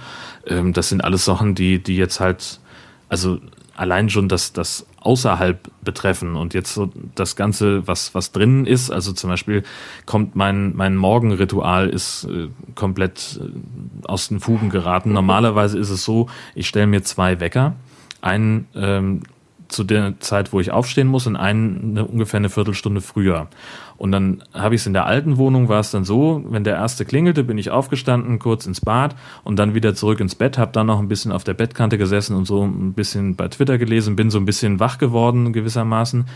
Ähm, 0.46 0.72
das 0.72 0.88
sind 0.88 1.02
alles 1.02 1.24
Sachen, 1.24 1.54
die, 1.54 1.82
die 1.82 1.96
jetzt 1.96 2.20
halt, 2.20 2.60
also 3.08 3.38
allein 3.76 4.10
schon 4.10 4.28
das, 4.28 4.52
das 4.52 4.86
außerhalb 5.00 5.70
betreffen 5.82 6.36
und 6.36 6.52
jetzt 6.52 6.74
so 6.74 6.90
das 7.14 7.34
Ganze, 7.34 7.86
was, 7.86 8.14
was 8.14 8.32
drinnen 8.32 8.66
ist, 8.66 8.90
also 8.90 9.12
zum 9.12 9.30
Beispiel 9.30 9.62
kommt 10.04 10.36
mein, 10.36 10.76
mein 10.76 10.96
Morgenritual 10.96 11.88
ist 11.88 12.24
äh, 12.24 12.48
komplett 12.74 13.40
äh, 13.42 14.06
aus 14.06 14.28
den 14.28 14.40
Fugen 14.40 14.68
geraten. 14.68 15.12
Normalerweise 15.12 15.78
ist 15.78 15.88
es 15.88 16.04
so, 16.04 16.28
ich 16.54 16.68
stelle 16.68 16.86
mir 16.86 17.02
zwei 17.02 17.40
Wecker, 17.40 17.74
einen 18.20 18.68
ähm, 18.74 19.22
zu 19.70 19.84
der 19.84 20.18
Zeit, 20.20 20.52
wo 20.52 20.60
ich 20.60 20.70
aufstehen 20.70 21.08
muss, 21.08 21.26
und 21.26 21.36
einen 21.36 21.90
eine, 21.90 22.04
ungefähr 22.04 22.38
eine 22.38 22.50
Viertelstunde 22.50 23.00
früher. 23.00 23.48
Und 23.96 24.12
dann 24.12 24.42
habe 24.54 24.74
ich 24.74 24.82
es 24.82 24.86
in 24.86 24.92
der 24.92 25.06
alten 25.06 25.36
Wohnung, 25.36 25.68
war 25.68 25.80
es 25.80 25.90
dann 25.90 26.04
so, 26.04 26.42
wenn 26.48 26.64
der 26.64 26.76
erste 26.76 27.04
klingelte, 27.04 27.44
bin 27.44 27.58
ich 27.58 27.70
aufgestanden, 27.70 28.38
kurz 28.38 28.66
ins 28.66 28.80
Bad 28.80 29.14
und 29.44 29.58
dann 29.58 29.74
wieder 29.74 29.94
zurück 29.94 30.20
ins 30.20 30.34
Bett, 30.34 30.58
habe 30.58 30.72
dann 30.72 30.86
noch 30.86 30.98
ein 30.98 31.08
bisschen 31.08 31.32
auf 31.32 31.44
der 31.44 31.54
Bettkante 31.54 31.98
gesessen 31.98 32.34
und 32.36 32.46
so 32.46 32.64
ein 32.64 32.94
bisschen 32.94 33.36
bei 33.36 33.48
Twitter 33.48 33.78
gelesen, 33.78 34.16
bin 34.16 34.30
so 34.30 34.38
ein 34.38 34.46
bisschen 34.46 34.80
wach 34.80 34.98
geworden 34.98 35.52
gewissermaßen 35.52 36.26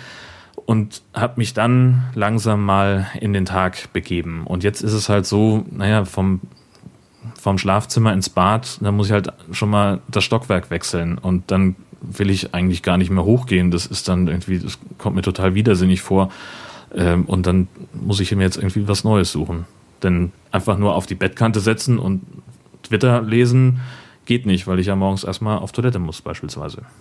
und 0.67 1.03
habe 1.15 1.35
mich 1.37 1.55
dann 1.55 2.05
langsam 2.15 2.65
mal 2.65 3.07
in 3.21 3.33
den 3.33 3.45
Tag 3.45 3.93
begeben. 3.93 4.47
Und 4.47 4.65
jetzt 4.65 4.83
ist 4.83 4.93
es 4.93 5.09
halt 5.09 5.27
so, 5.27 5.65
naja, 5.71 6.05
vom 6.05 6.41
vom 7.41 7.59
Schlafzimmer 7.59 8.13
ins 8.13 8.29
Bad, 8.29 8.79
da 8.81 8.93
muss 8.93 9.07
ich 9.07 9.13
halt 9.13 9.33
schon 9.53 9.71
mal 9.71 10.01
das 10.09 10.25
Stockwerk 10.25 10.71
wechseln 10.71 11.19
und 11.19 11.51
dann 11.51 11.77
will 12.11 12.31
ich 12.31 12.55
eigentlich 12.55 12.83
gar 12.83 12.97
nicht 12.97 13.11
mehr 13.11 13.25
hochgehen. 13.25 13.71
Das 13.71 13.87
ist 13.87 14.09
dann 14.09 14.29
irgendwie, 14.29 14.59
das 14.59 14.79
kommt 14.99 15.17
mir 15.17 15.23
total 15.23 15.55
widersinnig 15.55 16.03
vor. 16.03 16.31
Ähm, 16.95 17.25
und 17.25 17.47
dann 17.47 17.69
muss 17.93 18.21
ich 18.21 18.35
mir 18.35 18.43
jetzt 18.43 18.57
irgendwie 18.57 18.87
was 18.89 19.05
Neues 19.05 19.33
suchen. 19.33 19.67
Denn 20.03 20.33
einfach 20.51 20.79
nur 20.79 20.95
auf 20.95 21.07
die 21.07 21.15
Bettkante 21.15 21.61
setzen 21.61 21.99
und 21.99 22.23
Twitter 22.83 23.23
lesen 23.23 23.81
geht 24.27 24.47
nicht, 24.47 24.67
weil 24.67 24.79
ich 24.79 24.87
ja 24.87 24.97
morgens 24.97 25.25
erstmal 25.25 25.59
auf 25.59 25.73
Toilette 25.73 25.99
muss, 25.99 26.21
beispielsweise. 26.21 26.83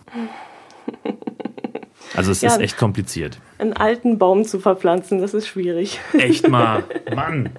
Also 2.15 2.31
es 2.31 2.41
ja, 2.41 2.49
ist 2.49 2.59
echt 2.59 2.77
kompliziert. 2.77 3.39
Einen 3.57 3.73
alten 3.73 4.19
Baum 4.19 4.45
zu 4.45 4.59
verpflanzen, 4.59 5.19
das 5.19 5.33
ist 5.33 5.47
schwierig. 5.47 5.99
Echt 6.13 6.47
mal, 6.47 6.83
Mann. 7.15 7.49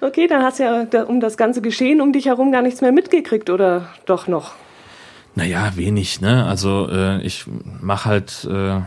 Okay, 0.00 0.26
dann 0.26 0.42
hast 0.42 0.60
du 0.60 0.62
ja 0.62 1.02
um 1.02 1.20
das 1.20 1.36
ganze 1.36 1.60
Geschehen 1.60 2.00
um 2.00 2.12
dich 2.12 2.26
herum 2.26 2.52
gar 2.52 2.62
nichts 2.62 2.80
mehr 2.80 2.92
mitgekriegt, 2.92 3.50
oder 3.50 3.90
doch 4.06 4.28
noch? 4.28 4.54
Naja, 5.34 5.72
wenig, 5.76 6.20
ne? 6.20 6.44
Also 6.46 6.88
äh, 6.90 7.22
ich 7.22 7.44
mache 7.80 8.08
halt 8.08 8.48
äh, 8.50 8.80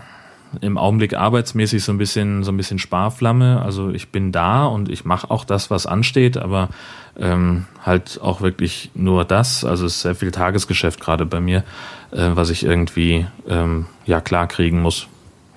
im 0.62 0.78
Augenblick 0.78 1.16
arbeitsmäßig 1.16 1.84
so 1.84 1.92
ein 1.92 1.98
bisschen 1.98 2.44
so 2.44 2.52
ein 2.52 2.58
bisschen 2.58 2.80
Sparflamme. 2.80 3.62
Also 3.62 3.90
ich 3.90 4.10
bin 4.10 4.32
da 4.32 4.66
und 4.66 4.90
ich 4.90 5.06
mache 5.06 5.32
auch 5.32 5.46
das, 5.46 5.72
was 5.72 5.86
ansteht, 5.86 6.38
aber 6.38 6.70
ähm, 7.18 7.66
halt 7.86 8.20
auch 8.22 8.42
wirklich 8.42 8.92
nur 8.94 9.26
das. 9.26 9.64
Also 9.64 9.86
es 9.86 9.96
ist 9.96 10.02
sehr 10.02 10.16
viel 10.16 10.32
Tagesgeschäft 10.32 11.00
gerade 11.00 11.26
bei 11.26 11.40
mir, 11.40 11.64
äh, 12.12 12.30
was 12.34 12.50
ich 12.50 12.64
irgendwie 12.64 13.26
ähm, 13.48 13.86
ja 14.06 14.22
klar 14.22 14.48
kriegen 14.48 14.82
muss. 14.82 15.08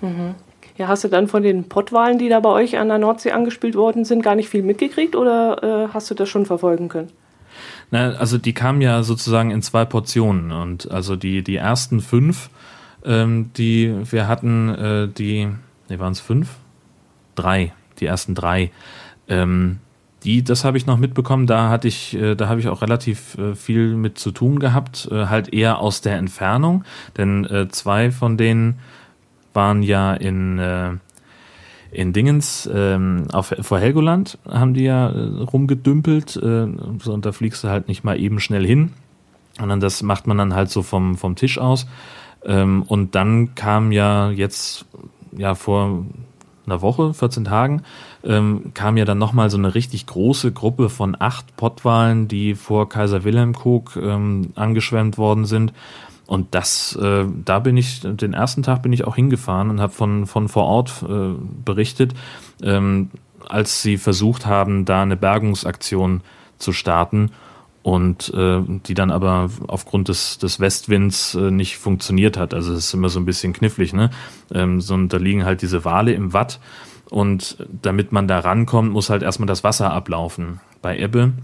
Mhm. 0.01 0.35
Ja, 0.79 0.89
hast 0.89 1.05
du 1.05 1.09
dann 1.09 1.27
von 1.27 1.43
den 1.43 1.69
Pottwahlen, 1.69 2.19
die 2.19 2.29
da 2.29 2.41
bei 2.41 2.51
euch 2.51 2.79
an 2.79 2.89
der 2.89 2.99
Nordsee 2.99 3.33
angespielt 3.33 3.77
worden 3.77 4.05
sind, 4.05 4.23
gar 4.23 4.35
nicht 4.35 4.51
viel 4.51 4.63
mitgekriegt 4.63 5.17
oder 5.17 5.89
äh, 5.89 5.95
hast 5.95 6.11
du 6.11 6.15
das 6.15 6.29
schon 6.29 6.45
verfolgen 6.45 6.89
können? 6.89 7.11
Na, 7.97 8.11
also 8.17 8.37
die 8.37 8.53
kamen 8.53 8.83
ja 8.83 9.03
sozusagen 9.03 9.51
in 9.51 9.63
zwei 9.63 9.87
Portionen 9.87 10.53
und 10.53 10.91
also 10.91 11.17
die, 11.17 11.43
die 11.43 11.57
ersten 11.57 12.03
fünf, 12.03 12.51
ähm, 13.07 13.51
die 13.57 13.95
wir 14.11 14.29
hatten, 14.29 14.69
äh, 14.69 15.09
die, 15.09 15.47
ne, 15.89 15.99
waren 15.99 16.13
es 16.13 16.21
fünf? 16.21 16.57
Drei, 17.37 17.73
die 17.99 18.05
ersten 18.05 18.35
drei. 18.35 18.71
Ähm, 19.29 19.79
die, 20.25 20.45
das 20.45 20.63
habe 20.63 20.77
ich 20.77 20.85
noch 20.85 20.99
mitbekommen, 20.99 21.47
da 21.47 21.71
hatte 21.71 21.89
ich, 21.89 22.15
äh, 22.15 22.35
da 22.35 22.49
habe 22.49 22.61
ich 22.61 22.69
auch 22.69 22.83
relativ 22.83 23.39
äh, 23.39 23.55
viel 23.55 23.95
mit 23.95 24.19
zu 24.19 24.31
tun 24.31 24.59
gehabt, 24.59 25.09
äh, 25.11 25.29
halt 25.29 25.55
eher 25.55 25.79
aus 25.79 26.03
der 26.03 26.19
Entfernung, 26.19 26.85
denn 27.17 27.47
äh, 27.47 27.69
zwei 27.69 28.11
von 28.11 28.37
denen 28.37 28.79
waren 29.55 29.83
ja 29.83 30.13
in 30.13 30.59
äh, 30.59 30.93
in 31.97 32.13
Dingens 32.13 32.69
ähm, 32.73 33.27
auf, 33.33 33.55
vor 33.63 33.79
Helgoland 33.79 34.39
haben 34.47 34.75
die 34.75 34.85
ja 34.85 35.09
äh, 35.09 35.43
rumgedümpelt 35.43 36.37
äh, 36.37 36.67
so, 37.03 37.13
und 37.13 37.25
da 37.25 37.33
fliegst 37.33 37.65
du 37.65 37.69
halt 37.69 37.89
nicht 37.89 38.05
mal 38.05 38.21
eben 38.21 38.39
schnell 38.39 38.67
hin, 38.67 38.93
sondern 39.59 39.81
das 39.81 40.03
macht 40.03 40.27
man 40.27 40.37
dann 40.37 40.55
halt 40.55 40.69
so 40.69 40.83
vom, 40.83 41.17
vom 41.17 41.37
Tisch 41.37 41.57
aus. 41.57 41.87
Ähm, 42.45 42.83
und 42.83 43.15
dann 43.15 43.55
kam 43.55 43.93
ja 43.93 44.31
jetzt, 44.31 44.85
ja 45.35 45.55
vor 45.55 46.05
einer 46.67 46.83
Woche, 46.83 47.15
14 47.15 47.45
Tagen, 47.45 47.83
ähm, 48.25 48.73
kam 48.75 48.99
ja 48.99 49.07
dann 49.07 49.19
nochmal 49.19 49.49
so 49.49 49.57
eine 49.57 49.75
richtig 49.75 50.05
große 50.07 50.53
Gruppe 50.53 50.91
von 50.91 51.17
acht 51.19 51.57
Pottwalen, 51.57 52.29
die 52.29 52.55
vor 52.55 52.91
Kaiser 52.91 53.25
Wilhelm 53.25 53.55
Kog 53.55 53.97
ähm, 53.97 54.51
angeschwemmt 54.55 55.17
worden 55.17 55.47
sind. 55.47 55.73
Und 56.27 56.55
das, 56.55 56.97
äh, 56.97 57.25
da 57.45 57.61
bin 57.61 57.77
ich, 57.77 58.01
den 58.01 58.33
ersten 58.33 58.63
Tag 58.63 58.83
bin 58.83 58.93
ich 58.93 59.07
auch 59.07 59.15
hingefahren 59.15 59.71
und 59.71 59.81
habe 59.81 59.93
von, 59.93 60.27
von 60.27 60.49
vor 60.49 60.65
Ort 60.65 61.05
äh, 61.09 61.35
berichtet, 61.65 62.15
ähm, 62.63 63.11
als 63.49 63.83
sie 63.83 63.97
versucht 63.97 64.45
haben, 64.45 64.85
da 64.85 65.03
eine 65.03 65.17
Bergungsaktion 65.17 66.23
zu 66.59 66.73
starten 66.73 67.31
und 67.83 68.35
äh, 68.35 68.61
die 68.67 68.95
dann 68.95 69.13
aber 69.13 69.49
aufgrund 69.69 70.09
des, 70.09 70.39
des 70.39 70.59
Westwinds 70.59 71.37
äh, 71.37 71.53
nicht 71.53 71.79
funktioniert 71.79 72.37
hat. 72.37 72.55
Also 72.55 72.73
es 72.73 72.87
ist 72.87 72.95
immer 72.95 73.09
so 73.09 73.21
ein 73.21 73.27
bisschen 73.27 73.53
knifflig, 73.53 73.93
ne? 73.93 74.11
Ähm, 74.53 74.81
so, 74.81 74.97
da 75.07 75.19
liegen 75.19 75.45
halt 75.45 75.63
diese 75.63 75.85
Wale 75.85 76.13
im 76.13 76.33
Watt 76.33 76.59
und 77.09 77.65
damit 77.83 78.11
man 78.11 78.27
da 78.27 78.41
rankommt, 78.41 78.91
muss 78.91 79.11
halt 79.11 79.23
erstmal 79.23 79.47
das 79.47 79.63
Wasser 79.63 79.93
ablaufen. 79.93 80.61
Bei 80.83 80.99
Ebbe 80.99 81.35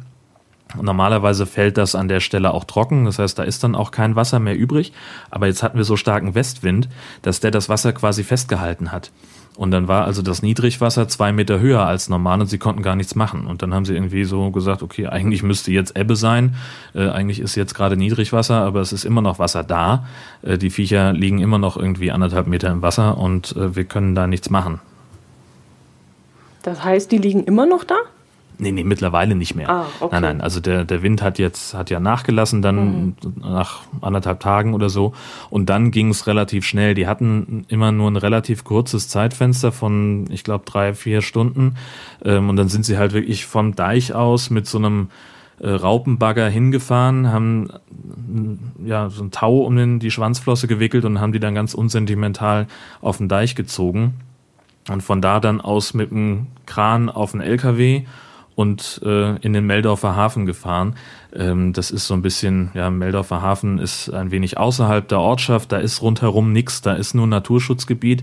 Normalerweise 0.80 1.46
fällt 1.46 1.76
das 1.76 1.94
an 1.94 2.08
der 2.08 2.20
Stelle 2.20 2.52
auch 2.54 2.64
trocken, 2.64 3.04
das 3.04 3.18
heißt, 3.18 3.38
da 3.38 3.42
ist 3.42 3.64
dann 3.64 3.74
auch 3.74 3.90
kein 3.90 4.16
Wasser 4.16 4.38
mehr 4.38 4.56
übrig. 4.56 4.92
Aber 5.30 5.46
jetzt 5.46 5.62
hatten 5.62 5.76
wir 5.76 5.84
so 5.84 5.96
starken 5.96 6.34
Westwind, 6.34 6.88
dass 7.22 7.40
der 7.40 7.50
das 7.50 7.68
Wasser 7.68 7.92
quasi 7.92 8.24
festgehalten 8.24 8.92
hat. 8.92 9.10
Und 9.54 9.70
dann 9.70 9.86
war 9.86 10.06
also 10.06 10.22
das 10.22 10.42
Niedrigwasser 10.42 11.08
zwei 11.08 11.30
Meter 11.30 11.60
höher 11.60 11.84
als 11.84 12.08
normal 12.08 12.40
und 12.40 12.46
sie 12.46 12.56
konnten 12.56 12.82
gar 12.82 12.96
nichts 12.96 13.14
machen. 13.14 13.46
Und 13.46 13.60
dann 13.62 13.74
haben 13.74 13.84
sie 13.84 13.94
irgendwie 13.94 14.24
so 14.24 14.50
gesagt, 14.50 14.82
okay, 14.82 15.08
eigentlich 15.08 15.42
müsste 15.42 15.72
jetzt 15.72 15.96
Ebbe 15.96 16.16
sein, 16.16 16.54
äh, 16.94 17.08
eigentlich 17.08 17.38
ist 17.38 17.54
jetzt 17.54 17.74
gerade 17.74 17.96
Niedrigwasser, 17.96 18.62
aber 18.62 18.80
es 18.80 18.92
ist 18.92 19.04
immer 19.04 19.20
noch 19.20 19.38
Wasser 19.38 19.62
da. 19.62 20.06
Äh, 20.40 20.56
die 20.56 20.70
Viecher 20.70 21.12
liegen 21.12 21.38
immer 21.38 21.58
noch 21.58 21.76
irgendwie 21.76 22.10
anderthalb 22.10 22.46
Meter 22.46 22.70
im 22.70 22.80
Wasser 22.80 23.18
und 23.18 23.54
äh, 23.56 23.76
wir 23.76 23.84
können 23.84 24.14
da 24.14 24.26
nichts 24.26 24.48
machen. 24.48 24.80
Das 26.62 26.82
heißt, 26.82 27.12
die 27.12 27.18
liegen 27.18 27.44
immer 27.44 27.66
noch 27.66 27.84
da? 27.84 27.96
Nee, 28.62 28.70
nee, 28.70 28.84
mittlerweile 28.84 29.34
nicht 29.34 29.56
mehr. 29.56 29.68
Ah, 29.68 29.86
okay. 29.98 30.12
Nein, 30.12 30.22
nein, 30.22 30.40
also 30.40 30.60
der, 30.60 30.84
der 30.84 31.02
Wind 31.02 31.20
hat 31.20 31.40
jetzt, 31.40 31.74
hat 31.74 31.90
ja 31.90 31.98
nachgelassen, 31.98 32.62
dann 32.62 32.76
mhm. 32.76 33.14
nach 33.40 33.80
anderthalb 34.00 34.38
Tagen 34.38 34.72
oder 34.72 34.88
so. 34.88 35.14
Und 35.50 35.68
dann 35.68 35.90
ging 35.90 36.10
es 36.10 36.28
relativ 36.28 36.64
schnell. 36.64 36.94
Die 36.94 37.08
hatten 37.08 37.64
immer 37.66 37.90
nur 37.90 38.08
ein 38.08 38.16
relativ 38.16 38.62
kurzes 38.62 39.08
Zeitfenster 39.08 39.72
von, 39.72 40.26
ich 40.30 40.44
glaube, 40.44 40.64
drei, 40.64 40.94
vier 40.94 41.22
Stunden. 41.22 41.74
Ähm, 42.24 42.50
und 42.50 42.54
dann 42.54 42.68
sind 42.68 42.84
sie 42.84 42.98
halt 42.98 43.14
wirklich 43.14 43.46
vom 43.46 43.74
Deich 43.74 44.14
aus 44.14 44.48
mit 44.48 44.68
so 44.68 44.78
einem 44.78 45.08
äh, 45.58 45.68
Raupenbagger 45.68 46.48
hingefahren, 46.48 47.32
haben 47.32 47.68
ja 48.84 49.10
so 49.10 49.24
ein 49.24 49.32
Tau 49.32 49.58
um 49.62 49.74
den, 49.74 49.98
die 49.98 50.12
Schwanzflosse 50.12 50.68
gewickelt 50.68 51.04
und 51.04 51.20
haben 51.20 51.32
die 51.32 51.40
dann 51.40 51.56
ganz 51.56 51.74
unsentimental 51.74 52.68
auf 53.00 53.16
den 53.16 53.28
Deich 53.28 53.56
gezogen. 53.56 54.14
Und 54.88 55.02
von 55.02 55.20
da 55.20 55.40
dann 55.40 55.60
aus 55.60 55.94
mit 55.94 56.12
dem 56.12 56.46
Kran 56.66 57.08
auf 57.08 57.32
den 57.32 57.40
LKW 57.40 58.04
und 58.54 59.00
äh, 59.04 59.36
in 59.36 59.52
den 59.52 59.66
Meldorfer 59.66 60.16
Hafen 60.16 60.46
gefahren. 60.46 60.96
Ähm, 61.34 61.72
das 61.72 61.90
ist 61.90 62.06
so 62.06 62.14
ein 62.14 62.22
bisschen, 62.22 62.70
ja, 62.74 62.90
Meldorfer 62.90 63.42
Hafen 63.42 63.78
ist 63.78 64.10
ein 64.10 64.30
wenig 64.30 64.58
außerhalb 64.58 65.06
der 65.08 65.20
Ortschaft, 65.20 65.72
da 65.72 65.78
ist 65.78 66.02
rundherum 66.02 66.52
nichts, 66.52 66.82
da 66.82 66.94
ist 66.94 67.14
nur 67.14 67.26
Naturschutzgebiet. 67.26 68.22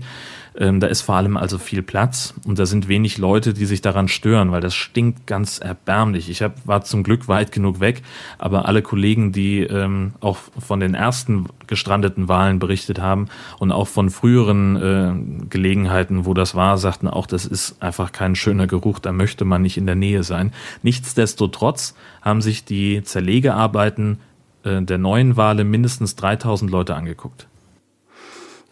Ähm, 0.60 0.78
da 0.78 0.88
ist 0.88 1.00
vor 1.00 1.16
allem 1.16 1.38
also 1.38 1.56
viel 1.56 1.82
Platz 1.82 2.34
und 2.44 2.58
da 2.58 2.66
sind 2.66 2.86
wenig 2.86 3.16
Leute, 3.16 3.54
die 3.54 3.64
sich 3.64 3.80
daran 3.80 4.08
stören, 4.08 4.52
weil 4.52 4.60
das 4.60 4.74
stinkt 4.74 5.26
ganz 5.26 5.58
erbärmlich. 5.58 6.28
Ich 6.28 6.42
hab, 6.42 6.66
war 6.66 6.84
zum 6.84 7.02
Glück 7.02 7.28
weit 7.28 7.50
genug 7.50 7.80
weg, 7.80 8.02
aber 8.36 8.66
alle 8.66 8.82
Kollegen, 8.82 9.32
die 9.32 9.62
ähm, 9.62 10.12
auch 10.20 10.36
von 10.58 10.78
den 10.78 10.92
ersten 10.92 11.46
gestrandeten 11.66 12.28
Wahlen 12.28 12.58
berichtet 12.58 13.00
haben 13.00 13.28
und 13.58 13.72
auch 13.72 13.88
von 13.88 14.10
früheren 14.10 14.76
äh, 14.76 15.46
Gelegenheiten, 15.48 16.26
wo 16.26 16.34
das 16.34 16.54
war, 16.54 16.76
sagten 16.76 17.08
auch, 17.08 17.26
das 17.26 17.46
ist 17.46 17.82
einfach 17.82 18.12
kein 18.12 18.36
schöner 18.36 18.66
Geruch, 18.66 18.98
da 18.98 19.12
möchte 19.12 19.46
man 19.46 19.62
nicht 19.62 19.78
in 19.78 19.86
der 19.86 19.94
Nähe 19.94 20.24
sein. 20.24 20.52
Nichtsdestotrotz 20.82 21.94
haben 22.20 22.42
sich 22.42 22.66
die 22.66 23.02
Zerlegearbeiten 23.02 24.18
äh, 24.64 24.82
der 24.82 24.98
neuen 24.98 25.38
Wale 25.38 25.64
mindestens 25.64 26.16
3000 26.16 26.70
Leute 26.70 26.94
angeguckt. 26.94 27.46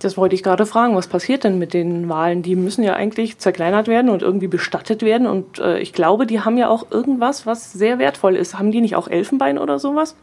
Das 0.00 0.16
wollte 0.16 0.36
ich 0.36 0.44
gerade 0.44 0.64
fragen. 0.64 0.94
Was 0.94 1.08
passiert 1.08 1.42
denn 1.42 1.58
mit 1.58 1.74
den 1.74 2.08
Walen? 2.08 2.42
Die 2.42 2.54
müssen 2.54 2.84
ja 2.84 2.94
eigentlich 2.94 3.38
zerkleinert 3.38 3.88
werden 3.88 4.10
und 4.10 4.22
irgendwie 4.22 4.46
bestattet 4.46 5.02
werden. 5.02 5.26
Und 5.26 5.58
äh, 5.58 5.80
ich 5.80 5.92
glaube, 5.92 6.26
die 6.26 6.40
haben 6.40 6.56
ja 6.56 6.68
auch 6.68 6.90
irgendwas, 6.90 7.46
was 7.46 7.72
sehr 7.72 7.98
wertvoll 7.98 8.36
ist. 8.36 8.56
Haben 8.56 8.70
die 8.70 8.80
nicht 8.80 8.94
auch 8.94 9.08
Elfenbein 9.08 9.58
oder 9.58 9.80
sowas? 9.80 10.14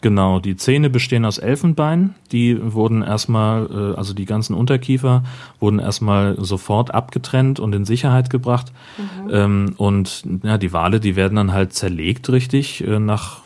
Genau, 0.00 0.38
die 0.38 0.56
Zähne 0.56 0.90
bestehen 0.90 1.24
aus 1.24 1.38
Elfenbein. 1.38 2.14
Die 2.30 2.56
wurden 2.60 3.02
erstmal, 3.02 3.66
äh, 3.66 3.96
also 3.96 4.14
die 4.14 4.26
ganzen 4.26 4.54
Unterkiefer 4.54 5.24
wurden 5.58 5.80
erstmal 5.80 6.36
sofort 6.38 6.94
abgetrennt 6.94 7.58
und 7.58 7.74
in 7.74 7.84
Sicherheit 7.84 8.30
gebracht. 8.30 8.72
Mhm. 8.96 9.30
Ähm, 9.32 9.74
und 9.76 10.22
ja, 10.44 10.56
die 10.56 10.72
Wale, 10.72 11.00
die 11.00 11.16
werden 11.16 11.36
dann 11.36 11.52
halt 11.52 11.72
zerlegt, 11.72 12.30
richtig, 12.30 12.86
äh, 12.86 13.00
nach 13.00 13.40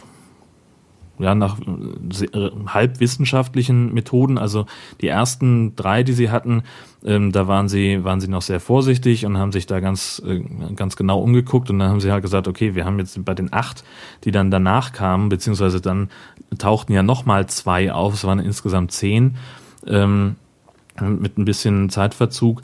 ja, 1.23 1.35
nach 1.35 1.59
äh, 1.61 2.50
halbwissenschaftlichen 2.67 3.95
Methoden. 3.95 4.38
Also 4.38 4.67
die 5.00 5.09
ersten 5.09 5.76
drei, 5.76 6.02
die 6.02 6.12
sie 6.12 6.31
hatten, 6.31 6.64
ähm, 7.05 7.31
da 7.33 7.47
waren 7.47 7.69
sie, 7.69 8.05
waren 8.05 8.21
sie 8.21 8.29
noch 8.29 8.43
sehr 8.43 8.61
vorsichtig 8.61 9.25
und 9.25 9.38
haben 9.38 9.52
sich 9.52 9.67
da 9.67 9.81
ganz, 9.81 10.21
äh, 10.26 10.41
ganz 10.75 10.97
genau 10.97 11.21
umgeguckt 11.21 11.71
und 11.71 11.79
dann 11.79 11.91
haben 11.91 12.00
sie 12.00 12.11
halt 12.11 12.23
gesagt, 12.23 12.49
okay, 12.49 12.75
wir 12.75 12.85
haben 12.85 12.99
jetzt 12.99 13.25
bei 13.25 13.35
den 13.35 13.52
acht, 13.52 13.85
die 14.25 14.33
dann 14.33 14.50
danach 14.50 14.93
kamen, 14.93 15.29
beziehungsweise 15.29 15.81
dann 15.81 16.11
tauchten 16.59 16.93
ja 16.93 17.02
nochmal 17.02 17.47
zwei 17.47 17.93
auf, 17.93 18.14
es 18.14 18.25
waren 18.25 18.41
insgesamt 18.41 18.93
zehn, 18.93 19.37
ähm, 19.87 20.37
mit 21.00 21.38
ein 21.38 21.45
bisschen 21.45 21.88
Zeitverzug. 21.88 22.62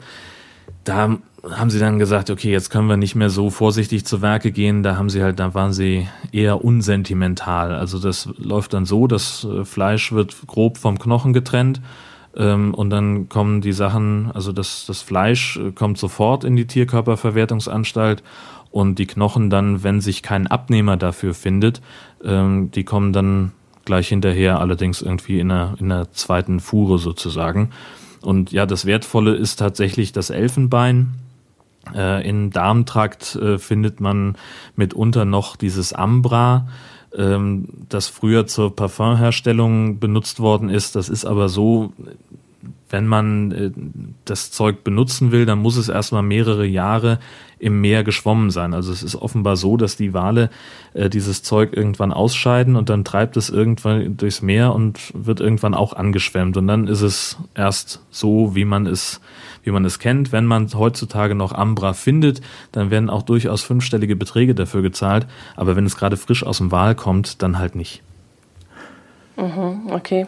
Da 0.83 1.17
haben 1.51 1.69
sie 1.69 1.79
dann 1.79 1.99
gesagt, 1.99 2.29
okay, 2.29 2.51
jetzt 2.51 2.69
können 2.69 2.87
wir 2.87 2.97
nicht 2.97 3.15
mehr 3.15 3.29
so 3.29 3.49
vorsichtig 3.49 4.05
zu 4.05 4.21
Werke 4.21 4.51
gehen. 4.51 4.83
Da 4.83 4.97
haben 4.97 5.09
sie 5.09 5.23
halt, 5.23 5.39
da 5.39 5.53
waren 5.53 5.73
sie 5.73 6.07
eher 6.31 6.63
unsentimental. 6.63 7.73
Also 7.73 7.99
das 7.99 8.29
läuft 8.37 8.73
dann 8.73 8.85
so, 8.85 9.07
das 9.07 9.45
äh, 9.45 9.65
Fleisch 9.65 10.11
wird 10.11 10.35
grob 10.47 10.77
vom 10.77 10.99
Knochen 10.99 11.33
getrennt 11.33 11.81
ähm, 12.35 12.73
und 12.73 12.89
dann 12.89 13.29
kommen 13.29 13.61
die 13.61 13.73
Sachen, 13.73 14.31
also 14.33 14.51
das, 14.51 14.85
das 14.85 15.01
Fleisch 15.01 15.57
äh, 15.57 15.71
kommt 15.71 15.97
sofort 15.97 16.43
in 16.43 16.55
die 16.55 16.67
Tierkörperverwertungsanstalt 16.67 18.23
und 18.71 18.99
die 18.99 19.07
Knochen 19.07 19.49
dann, 19.49 19.83
wenn 19.83 20.01
sich 20.01 20.21
kein 20.21 20.47
Abnehmer 20.47 20.97
dafür 20.97 21.33
findet, 21.33 21.81
ähm, 22.23 22.69
die 22.71 22.83
kommen 22.83 23.13
dann 23.13 23.51
gleich 23.85 24.09
hinterher, 24.09 24.59
allerdings 24.59 25.01
irgendwie 25.01 25.39
in 25.39 25.51
einer, 25.51 25.75
in 25.79 25.91
einer 25.91 26.11
zweiten 26.11 26.59
Fuhre 26.59 26.99
sozusagen. 26.99 27.71
Und 28.21 28.51
ja, 28.51 28.65
das 28.65 28.85
Wertvolle 28.85 29.33
ist 29.33 29.55
tatsächlich 29.55 30.11
das 30.11 30.29
Elfenbein 30.29 31.15
äh, 31.95 32.27
Im 32.27 32.51
Darmtrakt 32.51 33.35
äh, 33.35 33.57
findet 33.57 33.99
man 33.99 34.35
mitunter 34.75 35.25
noch 35.25 35.55
dieses 35.55 35.93
Ambra, 35.93 36.67
ähm, 37.17 37.67
das 37.89 38.07
früher 38.07 38.47
zur 38.47 38.75
Parfumherstellung 38.75 39.99
benutzt 39.99 40.39
worden 40.39 40.69
ist. 40.69 40.95
Das 40.95 41.09
ist 41.09 41.25
aber 41.25 41.49
so, 41.49 41.93
wenn 42.89 43.07
man 43.07 43.51
äh, 43.51 43.71
das 44.25 44.51
Zeug 44.51 44.83
benutzen 44.83 45.31
will, 45.31 45.45
dann 45.45 45.59
muss 45.59 45.77
es 45.77 45.89
erstmal 45.89 46.23
mehrere 46.23 46.65
Jahre 46.65 47.19
im 47.59 47.81
Meer 47.81 48.03
geschwommen 48.03 48.51
sein. 48.51 48.73
Also 48.73 48.91
es 48.91 49.03
ist 49.03 49.15
offenbar 49.15 49.57
so, 49.57 49.77
dass 49.77 49.97
die 49.97 50.13
Wale 50.13 50.49
äh, 50.93 51.09
dieses 51.09 51.43
Zeug 51.43 51.75
irgendwann 51.75 52.13
ausscheiden 52.13 52.75
und 52.75 52.89
dann 52.89 53.03
treibt 53.03 53.37
es 53.37 53.49
irgendwann 53.49 54.17
durchs 54.17 54.41
Meer 54.41 54.73
und 54.73 54.99
wird 55.13 55.39
irgendwann 55.39 55.73
auch 55.73 55.93
angeschwemmt. 55.93 56.57
Und 56.57 56.67
dann 56.67 56.87
ist 56.87 57.01
es 57.01 57.37
erst 57.55 58.01
so, 58.09 58.55
wie 58.55 58.65
man 58.65 58.87
es 58.87 59.21
wie 59.63 59.71
man 59.71 59.85
es 59.85 59.99
kennt. 59.99 60.31
Wenn 60.31 60.45
man 60.45 60.67
heutzutage 60.73 61.35
noch 61.35 61.53
Ambra 61.53 61.93
findet, 61.93 62.41
dann 62.71 62.91
werden 62.91 63.09
auch 63.09 63.23
durchaus 63.23 63.61
fünfstellige 63.61 64.15
Beträge 64.15 64.55
dafür 64.55 64.81
gezahlt. 64.81 65.27
Aber 65.55 65.75
wenn 65.75 65.85
es 65.85 65.97
gerade 65.97 66.17
frisch 66.17 66.43
aus 66.43 66.57
dem 66.57 66.71
Wal 66.71 66.95
kommt, 66.95 67.41
dann 67.41 67.59
halt 67.59 67.75
nicht. 67.75 68.01
Mhm, 69.37 69.91
okay. 69.91 70.27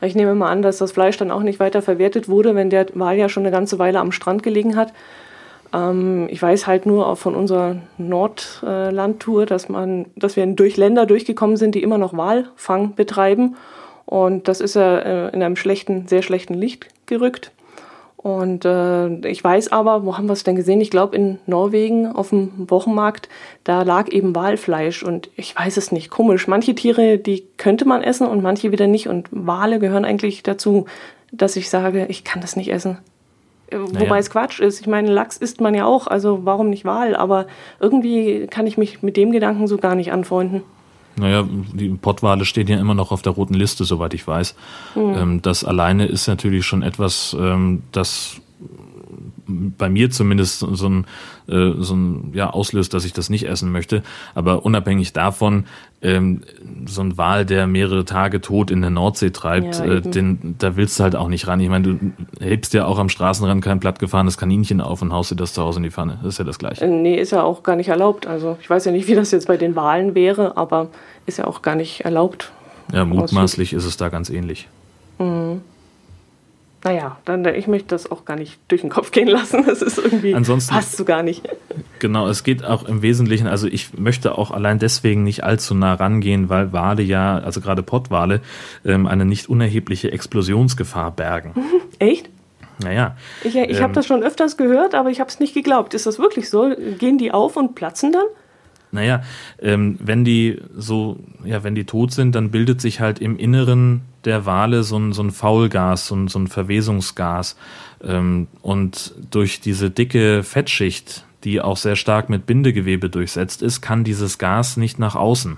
Ich 0.00 0.14
nehme 0.16 0.34
mal 0.34 0.50
an, 0.50 0.62
dass 0.62 0.78
das 0.78 0.92
Fleisch 0.92 1.16
dann 1.16 1.30
auch 1.30 1.42
nicht 1.42 1.60
weiter 1.60 1.80
verwertet 1.80 2.28
wurde, 2.28 2.54
wenn 2.54 2.70
der 2.70 2.86
Wal 2.94 3.16
ja 3.16 3.28
schon 3.28 3.44
eine 3.44 3.52
ganze 3.52 3.78
Weile 3.78 4.00
am 4.00 4.10
Strand 4.10 4.42
gelegen 4.42 4.74
hat. 4.74 4.92
Ähm, 5.72 6.26
ich 6.28 6.42
weiß 6.42 6.66
halt 6.66 6.86
nur 6.86 7.06
auch 7.06 7.18
von 7.18 7.34
unserer 7.34 7.76
Nordlandtour, 7.98 9.46
dass 9.46 9.68
man, 9.68 10.06
dass 10.16 10.36
wir 10.36 10.44
durch 10.46 10.76
Länder 10.76 11.06
durchgekommen 11.06 11.56
sind, 11.56 11.74
die 11.74 11.82
immer 11.82 11.98
noch 11.98 12.16
Walfang 12.16 12.94
betreiben. 12.94 13.56
Und 14.04 14.48
das 14.48 14.60
ist 14.60 14.74
ja 14.74 14.98
äh, 14.98 15.28
in 15.34 15.42
einem 15.42 15.56
schlechten, 15.56 16.08
sehr 16.08 16.22
schlechten 16.22 16.54
Licht 16.54 16.88
gerückt. 17.06 17.52
Und 18.22 18.64
äh, 18.64 19.08
ich 19.26 19.42
weiß 19.42 19.72
aber, 19.72 20.04
wo 20.04 20.16
haben 20.16 20.26
wir 20.26 20.32
es 20.32 20.44
denn 20.44 20.54
gesehen? 20.54 20.80
Ich 20.80 20.90
glaube 20.90 21.16
in 21.16 21.38
Norwegen 21.46 22.06
auf 22.06 22.28
dem 22.28 22.70
Wochenmarkt, 22.70 23.28
da 23.64 23.82
lag 23.82 24.08
eben 24.10 24.34
Walfleisch 24.36 25.02
und 25.02 25.28
ich 25.36 25.56
weiß 25.56 25.76
es 25.76 25.90
nicht, 25.90 26.08
komisch. 26.08 26.46
Manche 26.46 26.76
Tiere, 26.76 27.18
die 27.18 27.44
könnte 27.56 27.84
man 27.84 28.02
essen 28.02 28.28
und 28.28 28.40
manche 28.40 28.70
wieder 28.70 28.86
nicht 28.86 29.08
und 29.08 29.28
Wale 29.32 29.80
gehören 29.80 30.04
eigentlich 30.04 30.44
dazu, 30.44 30.86
dass 31.32 31.56
ich 31.56 31.68
sage, 31.68 32.06
ich 32.08 32.22
kann 32.22 32.40
das 32.40 32.54
nicht 32.54 32.70
essen. 32.70 32.98
Äh, 33.72 33.78
naja. 33.78 34.00
Wobei 34.00 34.18
es 34.18 34.30
Quatsch 34.30 34.60
ist. 34.60 34.80
Ich 34.80 34.86
meine, 34.86 35.10
Lachs 35.10 35.36
isst 35.36 35.60
man 35.60 35.74
ja 35.74 35.84
auch, 35.84 36.06
also 36.06 36.44
warum 36.44 36.70
nicht 36.70 36.84
Wal? 36.84 37.16
Aber 37.16 37.46
irgendwie 37.80 38.46
kann 38.46 38.68
ich 38.68 38.78
mich 38.78 39.02
mit 39.02 39.16
dem 39.16 39.32
Gedanken 39.32 39.66
so 39.66 39.78
gar 39.78 39.96
nicht 39.96 40.12
anfreunden. 40.12 40.62
Naja, 41.16 41.46
die 41.74 41.90
Pottwale 41.90 42.44
stehen 42.44 42.68
ja 42.68 42.78
immer 42.78 42.94
noch 42.94 43.12
auf 43.12 43.22
der 43.22 43.32
roten 43.32 43.54
Liste, 43.54 43.84
soweit 43.84 44.14
ich 44.14 44.26
weiß. 44.26 44.54
Mhm. 44.94 45.14
Ähm, 45.14 45.42
das 45.42 45.64
alleine 45.64 46.06
ist 46.06 46.26
natürlich 46.26 46.64
schon 46.64 46.82
etwas, 46.82 47.36
ähm, 47.38 47.82
das 47.92 48.40
bei 49.46 49.88
mir 49.88 50.10
zumindest 50.10 50.60
so 50.60 50.88
ein, 50.88 51.06
äh, 51.48 51.72
so 51.78 51.94
ein 51.94 52.30
ja, 52.34 52.50
auslöst, 52.50 52.94
dass 52.94 53.04
ich 53.04 53.12
das 53.12 53.30
nicht 53.30 53.46
essen 53.46 53.72
möchte. 53.72 54.02
Aber 54.34 54.64
unabhängig 54.64 55.12
davon, 55.12 55.66
ähm, 56.02 56.42
so 56.86 57.00
ein 57.00 57.16
Wal, 57.16 57.46
der 57.46 57.66
mehrere 57.66 58.04
Tage 58.04 58.40
tot 58.40 58.70
in 58.70 58.80
der 58.80 58.90
Nordsee 58.90 59.30
treibt, 59.30 59.78
ja, 59.78 59.84
äh, 59.84 60.00
den, 60.00 60.56
da 60.58 60.76
willst 60.76 60.98
du 60.98 61.04
halt 61.04 61.14
auch 61.14 61.28
nicht 61.28 61.46
ran. 61.46 61.60
Ich 61.60 61.68
meine, 61.68 61.84
du 61.94 62.12
hebst 62.40 62.74
ja 62.74 62.86
auch 62.86 62.98
am 62.98 63.08
Straßenrand 63.08 63.62
kein 63.62 63.78
plattgefahrenes 63.78 64.36
Kaninchen 64.36 64.80
auf 64.80 65.00
und 65.00 65.12
haust 65.12 65.30
dir 65.30 65.36
das 65.36 65.52
zu 65.54 65.62
Hause 65.62 65.78
in 65.78 65.84
die 65.84 65.90
Pfanne. 65.90 66.18
Das 66.22 66.34
ist 66.34 66.38
ja 66.38 66.44
das 66.44 66.58
Gleiche. 66.58 66.84
Äh, 66.84 66.88
nee, 66.88 67.14
ist 67.14 67.30
ja 67.30 67.42
auch 67.42 67.62
gar 67.62 67.76
nicht 67.76 67.88
erlaubt. 67.88 68.26
Also 68.26 68.56
ich 68.60 68.68
weiß 68.68 68.84
ja 68.84 68.92
nicht, 68.92 69.06
wie 69.06 69.14
das 69.14 69.30
jetzt 69.30 69.46
bei 69.46 69.56
den 69.56 69.76
Walen 69.76 70.14
wäre, 70.14 70.56
aber 70.56 70.88
ist 71.26 71.38
ja 71.38 71.46
auch 71.46 71.62
gar 71.62 71.76
nicht 71.76 72.00
erlaubt. 72.00 72.50
Ja, 72.92 73.04
mutmaßlich 73.04 73.72
ist 73.72 73.84
es 73.84 73.96
da 73.96 74.08
ganz 74.08 74.28
ähnlich. 74.28 74.68
Mhm. 75.18 75.62
Naja, 76.84 77.18
dann 77.24 77.44
ich 77.44 77.68
möchte 77.68 77.88
das 77.88 78.10
auch 78.10 78.24
gar 78.24 78.36
nicht 78.36 78.58
durch 78.68 78.80
den 78.80 78.90
Kopf 78.90 79.10
gehen 79.12 79.28
lassen. 79.28 79.64
Das 79.72 79.80
ist 79.80 79.98
irgendwie 79.98 80.34
Ansonsten, 80.34 80.74
passt 80.74 80.96
so 80.96 81.04
gar 81.04 81.22
nicht. 81.22 81.48
Genau, 81.98 82.28
es 82.28 82.42
geht 82.42 82.64
auch 82.64 82.84
im 82.84 83.00
Wesentlichen, 83.00 83.46
also 83.46 83.66
ich 83.68 83.96
möchte 83.96 84.36
auch 84.36 84.50
allein 84.50 84.78
deswegen 84.78 85.22
nicht 85.22 85.44
allzu 85.44 85.74
nah 85.74 85.94
rangehen, 85.94 86.48
weil 86.48 86.72
Wale 86.72 87.02
ja, 87.02 87.38
also 87.38 87.60
gerade 87.60 87.82
Pottwale, 87.82 88.40
ähm, 88.84 89.06
eine 89.06 89.24
nicht 89.24 89.48
unerhebliche 89.48 90.10
Explosionsgefahr 90.10 91.12
bergen. 91.12 91.54
Echt? 91.98 92.28
Naja. 92.82 93.16
Ich, 93.44 93.56
ich 93.56 93.78
ähm, 93.78 93.82
habe 93.82 93.92
das 93.92 94.06
schon 94.06 94.22
öfters 94.22 94.56
gehört, 94.56 94.94
aber 94.94 95.10
ich 95.10 95.20
habe 95.20 95.30
es 95.30 95.38
nicht 95.38 95.54
geglaubt. 95.54 95.94
Ist 95.94 96.06
das 96.06 96.18
wirklich 96.18 96.50
so? 96.50 96.74
Gehen 96.98 97.18
die 97.18 97.30
auf 97.32 97.56
und 97.56 97.74
platzen 97.74 98.12
dann? 98.12 98.26
Naja, 98.92 99.22
ähm, 99.58 99.96
wenn 100.00 100.22
die 100.24 100.60
so, 100.76 101.18
ja, 101.44 101.64
wenn 101.64 101.74
die 101.74 101.84
tot 101.84 102.12
sind, 102.12 102.34
dann 102.34 102.50
bildet 102.50 102.82
sich 102.82 103.00
halt 103.00 103.20
im 103.20 103.38
Inneren 103.38 104.02
der 104.24 104.44
Wale 104.44 104.82
so 104.82 104.98
ein, 104.98 105.14
so 105.14 105.22
ein 105.22 105.30
Faulgas, 105.30 106.06
so 106.06 106.14
ein, 106.14 106.28
so 106.28 106.38
ein 106.38 106.46
Verwesungsgas. 106.46 107.56
Ähm, 108.04 108.48
und 108.60 109.14
durch 109.30 109.62
diese 109.62 109.90
dicke 109.90 110.42
Fettschicht, 110.42 111.24
die 111.42 111.62
auch 111.62 111.78
sehr 111.78 111.96
stark 111.96 112.28
mit 112.28 112.44
Bindegewebe 112.44 113.08
durchsetzt 113.08 113.62
ist, 113.62 113.80
kann 113.80 114.04
dieses 114.04 114.36
Gas 114.36 114.76
nicht 114.76 114.98
nach 114.98 115.16
außen. 115.16 115.56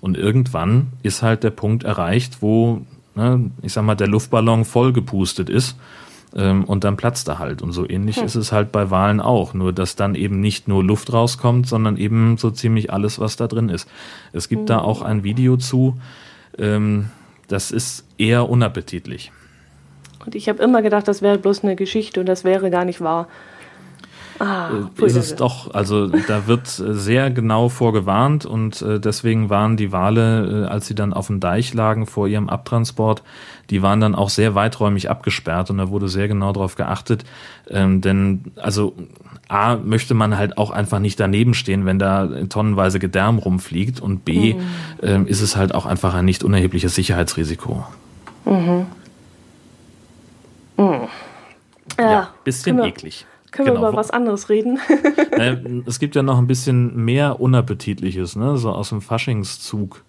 Und 0.00 0.16
irgendwann 0.16 0.88
ist 1.02 1.22
halt 1.22 1.44
der 1.44 1.50
Punkt 1.50 1.84
erreicht, 1.84 2.38
wo, 2.40 2.86
ne, 3.14 3.50
ich 3.60 3.74
sag 3.74 3.84
mal, 3.84 3.94
der 3.94 4.08
Luftballon 4.08 4.64
vollgepustet 4.64 5.50
ist 5.50 5.76
ähm, 6.34 6.64
und 6.64 6.84
dann 6.84 6.96
platzt 6.96 7.28
er 7.28 7.38
halt. 7.38 7.62
Und 7.62 7.72
so 7.72 7.88
ähnlich 7.88 8.16
hm. 8.16 8.24
ist 8.24 8.34
es 8.34 8.52
halt 8.52 8.72
bei 8.72 8.90
Wahlen 8.90 9.20
auch. 9.20 9.54
Nur, 9.54 9.72
dass 9.72 9.96
dann 9.96 10.14
eben 10.14 10.40
nicht 10.40 10.68
nur 10.68 10.82
Luft 10.82 11.12
rauskommt, 11.12 11.68
sondern 11.68 11.96
eben 11.96 12.36
so 12.36 12.50
ziemlich 12.50 12.92
alles, 12.92 13.18
was 13.18 13.36
da 13.36 13.46
drin 13.46 13.68
ist. 13.68 13.88
Es 14.32 14.48
gibt 14.48 14.60
hm. 14.60 14.66
da 14.66 14.78
auch 14.78 15.02
ein 15.02 15.24
Video 15.24 15.56
zu, 15.56 15.98
ähm, 16.58 17.10
das 17.48 17.70
ist 17.70 18.04
eher 18.18 18.48
unappetitlich. 18.48 19.32
Und 20.24 20.34
ich 20.34 20.48
habe 20.48 20.62
immer 20.62 20.82
gedacht, 20.82 21.06
das 21.06 21.22
wäre 21.22 21.38
bloß 21.38 21.64
eine 21.64 21.76
Geschichte 21.76 22.20
und 22.20 22.26
das 22.26 22.44
wäre 22.44 22.70
gar 22.70 22.84
nicht 22.84 23.00
wahr. 23.00 23.28
Ah, 24.38 24.70
äh, 24.98 25.04
ist 25.04 25.16
es 25.16 25.36
doch, 25.36 25.74
also 25.74 26.08
da 26.08 26.46
wird 26.46 26.66
sehr 26.66 27.30
genau 27.30 27.68
vorgewarnt 27.68 28.44
und 28.44 28.82
äh, 28.82 28.98
deswegen 28.98 29.48
waren 29.48 29.76
die 29.76 29.92
Wale, 29.92 30.64
äh, 30.64 30.68
als 30.68 30.86
sie 30.86 30.94
dann 30.94 31.12
auf 31.12 31.28
dem 31.28 31.40
Deich 31.40 31.72
lagen 31.72 32.06
vor 32.06 32.26
ihrem 32.26 32.48
Abtransport, 32.48 33.22
die 33.70 33.82
waren 33.82 34.00
dann 34.00 34.14
auch 34.14 34.30
sehr 34.30 34.54
weiträumig 34.54 35.08
abgesperrt 35.08 35.70
und 35.70 35.78
da 35.78 35.88
wurde 35.88 36.08
sehr 36.08 36.26
genau 36.28 36.52
darauf 36.52 36.74
geachtet, 36.74 37.24
ähm, 37.70 38.00
denn 38.00 38.44
also 38.56 38.94
A, 39.48 39.76
möchte 39.76 40.14
man 40.14 40.36
halt 40.36 40.58
auch 40.58 40.70
einfach 40.70 40.98
nicht 40.98 41.20
daneben 41.20 41.54
stehen, 41.54 41.86
wenn 41.86 41.98
da 41.98 42.28
tonnenweise 42.48 42.98
Gedärm 42.98 43.38
rumfliegt 43.38 44.00
und 44.00 44.24
B, 44.24 44.54
mhm. 44.54 44.60
ähm, 45.02 45.26
ist 45.26 45.42
es 45.42 45.54
halt 45.54 45.74
auch 45.74 45.86
einfach 45.86 46.14
ein 46.14 46.24
nicht 46.24 46.42
unerhebliches 46.42 46.94
Sicherheitsrisiko. 46.94 47.84
Mhm. 48.46 48.86
Mhm. 50.76 51.08
Ja, 51.98 52.30
bisschen 52.42 52.82
eklig. 52.82 53.26
Können 53.54 53.68
genau. 53.68 53.82
wir 53.82 53.88
über 53.90 53.96
was 53.96 54.10
anderes 54.10 54.48
reden? 54.48 54.80
es 55.86 56.00
gibt 56.00 56.16
ja 56.16 56.24
noch 56.24 56.38
ein 56.38 56.48
bisschen 56.48 56.96
mehr 57.04 57.38
Unappetitliches, 57.38 58.34
ne? 58.34 58.56
so 58.56 58.70
aus 58.70 58.88
dem 58.88 59.00
Faschingszug. 59.00 60.02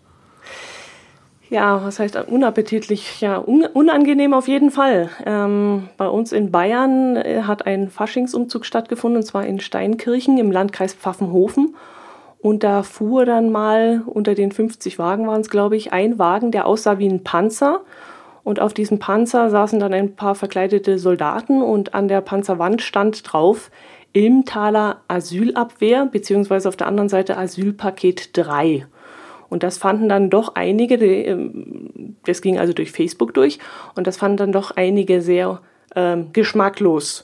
Ja, 1.52 1.86
was 1.86 2.00
heißt 2.00 2.18
unappetitlich? 2.28 3.22
Ja, 3.22 3.38
un 3.38 3.64
unangenehm 3.72 4.34
auf 4.34 4.48
jeden 4.48 4.72
Fall. 4.72 5.12
Ähm, 5.28 5.90
bei 5.96 6.08
uns 6.08 6.32
in 6.32 6.50
Bayern 6.50 7.18
äh, 7.18 7.44
hat 7.44 7.68
ein 7.68 7.92
Faschingsumzug 7.92 8.66
stattgefunden, 8.66 9.22
und 9.22 9.28
zwar 9.28 9.46
in 9.46 9.60
Steinkirchen 9.60 10.40
im 10.40 10.52
Landkreis 10.52 10.96
Pfaffenhofen. 10.96 11.76
Und 12.40 12.64
da 12.64 12.82
fuhr 12.82 13.26
dann 13.26 13.52
mal 13.52 14.02
unter 14.08 14.34
den 14.34 14.52
50 14.52 14.98
Wagen 14.98 15.28
waren 15.28 15.42
es, 15.42 15.52
glaube 15.52 15.76
ich, 15.76 15.94
ein 15.94 16.18
Wagen, 16.18 16.50
der 16.50 16.66
aussah 16.66 16.98
wie 16.98 17.08
ein 17.08 17.24
Panzer. 17.24 17.82
Und 18.46 18.60
auf 18.60 18.76
diesem 18.76 19.00
Panzer 19.00 19.50
saßen 19.50 19.80
dann 19.80 19.92
ein 19.92 20.16
paar 20.16 20.36
verkleidete 20.36 21.00
Soldaten 21.00 21.64
und 21.64 21.96
an 21.96 22.08
der 22.08 22.22
Panzerwand 22.22 22.84
stand 22.84 23.34
drauf 23.34 23.72
Ilmtaler 24.14 25.02
Asylabwehr 25.08 26.06
beziehungsweise 26.06 26.70
auf 26.70 26.78
der 26.78 26.86
anderen 26.86 27.10
Seite 27.10 27.38
Asylpaket 27.38 28.38
3. 28.38 28.86
Und 29.50 29.64
das 29.64 29.80
fanden 29.80 30.08
dann 30.08 30.30
doch 30.30 30.54
einige, 30.54 30.96
ähm, 30.96 32.18
das 32.26 32.44
ging 32.44 32.60
also 32.60 32.72
durch 32.72 32.92
Facebook 32.92 33.34
durch, 33.34 33.58
und 33.96 34.06
das 34.06 34.18
fanden 34.18 34.38
dann 34.38 34.52
doch 34.52 34.72
einige 34.76 35.22
sehr 35.22 35.62
ähm, 35.96 36.32
geschmacklos. 36.32 37.24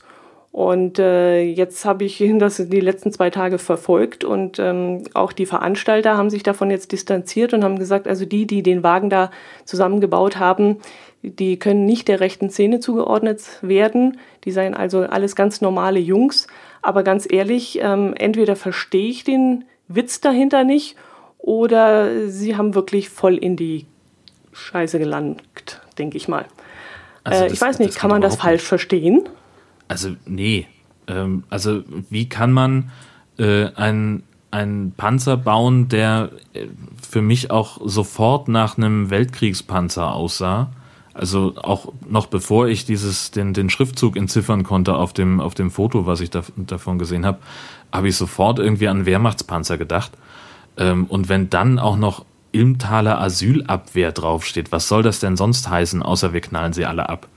Und 0.52 1.00
äh, 1.00 1.42
jetzt 1.44 1.86
habe 1.86 2.04
ich 2.04 2.22
das 2.38 2.58
die 2.58 2.82
letzten 2.82 3.14
zwei 3.14 3.30
Tage 3.30 3.58
verfolgt 3.58 4.26
und 4.26 4.60
ähm, 4.60 5.06
auch 5.14 5.32
die 5.32 5.46
Veranstalter 5.46 6.18
haben 6.18 6.30
sich 6.30 6.44
davon 6.44 6.70
jetzt 6.70 6.92
distanziert 6.92 7.54
und 7.54 7.64
haben 7.64 7.80
gesagt, 7.80 8.06
also 8.06 8.26
die, 8.26 8.46
die 8.46 8.62
den 8.62 8.84
Wagen 8.84 9.10
da 9.10 9.32
zusammengebaut 9.64 10.40
haben, 10.40 10.80
die 11.24 11.58
können 11.58 11.86
nicht 11.86 12.10
der 12.10 12.20
rechten 12.20 12.50
Szene 12.50 12.82
zugeordnet 12.82 13.60
werden. 13.62 14.18
Die 14.44 14.52
seien 14.52 14.74
also 14.74 15.02
alles 15.02 15.38
ganz 15.38 15.62
normale 15.62 16.00
Jungs. 16.00 16.48
Aber 16.82 17.04
ganz 17.04 17.32
ehrlich, 17.32 17.80
ähm, 17.82 18.14
entweder 18.18 18.58
verstehe 18.58 19.08
ich 19.10 19.24
den 19.24 19.64
Witz 19.88 20.20
dahinter 20.20 20.64
nicht 20.64 20.98
oder 21.38 22.28
sie 22.28 22.58
haben 22.58 22.76
wirklich 22.76 23.10
voll 23.10 23.38
in 23.38 23.56
die 23.56 23.86
Scheiße 24.52 25.00
gelangt, 25.00 25.82
denke 25.98 26.18
ich 26.18 26.28
mal. 26.28 26.46
Also 27.24 27.46
äh, 27.46 27.54
ich 27.54 27.62
weiß 27.62 27.80
nicht, 27.80 27.96
kann 27.96 28.10
man 28.10 28.22
das 28.22 28.36
falsch 28.36 28.62
nicht. 28.62 28.68
verstehen? 28.68 29.30
Also 29.92 30.16
nee. 30.26 30.68
Ähm, 31.08 31.44
also 31.50 31.84
wie 32.10 32.30
kann 32.30 32.54
man 32.54 32.92
äh, 33.38 33.66
einen 33.76 34.24
einen 34.52 34.94
Panzer 34.94 35.36
bauen, 35.36 35.90
der 35.90 36.30
äh, 36.54 36.68
für 37.10 37.22
mich 37.22 37.52
auch 37.52 37.80
sofort 37.84 38.48
nach 38.48 38.78
einem 38.78 39.10
Weltkriegspanzer 39.10 40.14
aussah? 40.14 40.72
Also 41.14 41.56
auch 41.58 41.92
noch 42.10 42.28
bevor 42.28 42.70
ich 42.70 42.86
dieses, 42.86 43.32
den, 43.32 43.54
den 43.54 43.70
Schriftzug 43.70 44.16
entziffern 44.16 44.64
konnte 44.64 44.96
auf 44.96 45.12
dem, 45.12 45.42
auf 45.42 45.56
dem 45.56 45.72
Foto, 45.72 46.06
was 46.06 46.22
ich 46.22 46.30
da, 46.30 46.42
davon 46.56 46.98
gesehen 46.98 47.26
habe, 47.26 47.40
habe 47.92 48.08
ich 48.08 48.16
sofort 48.16 48.60
irgendwie 48.60 48.88
an 48.88 49.06
Wehrmachtspanzer 49.06 49.78
gedacht. 49.78 50.14
Ähm, 50.78 51.06
und 51.06 51.28
wenn 51.28 51.50
dann 51.50 51.80
auch 51.80 51.98
noch 51.98 52.24
Ilmtaler 52.54 53.20
Asylabwehr 53.20 54.14
draufsteht, 54.14 54.72
was 54.72 54.88
soll 54.88 55.04
das 55.04 55.20
denn 55.20 55.36
sonst 55.36 55.70
heißen, 55.70 56.02
außer 56.02 56.32
wir 56.32 56.40
knallen 56.40 56.72
sie 56.72 56.86
alle 56.86 57.10
ab? 57.10 57.28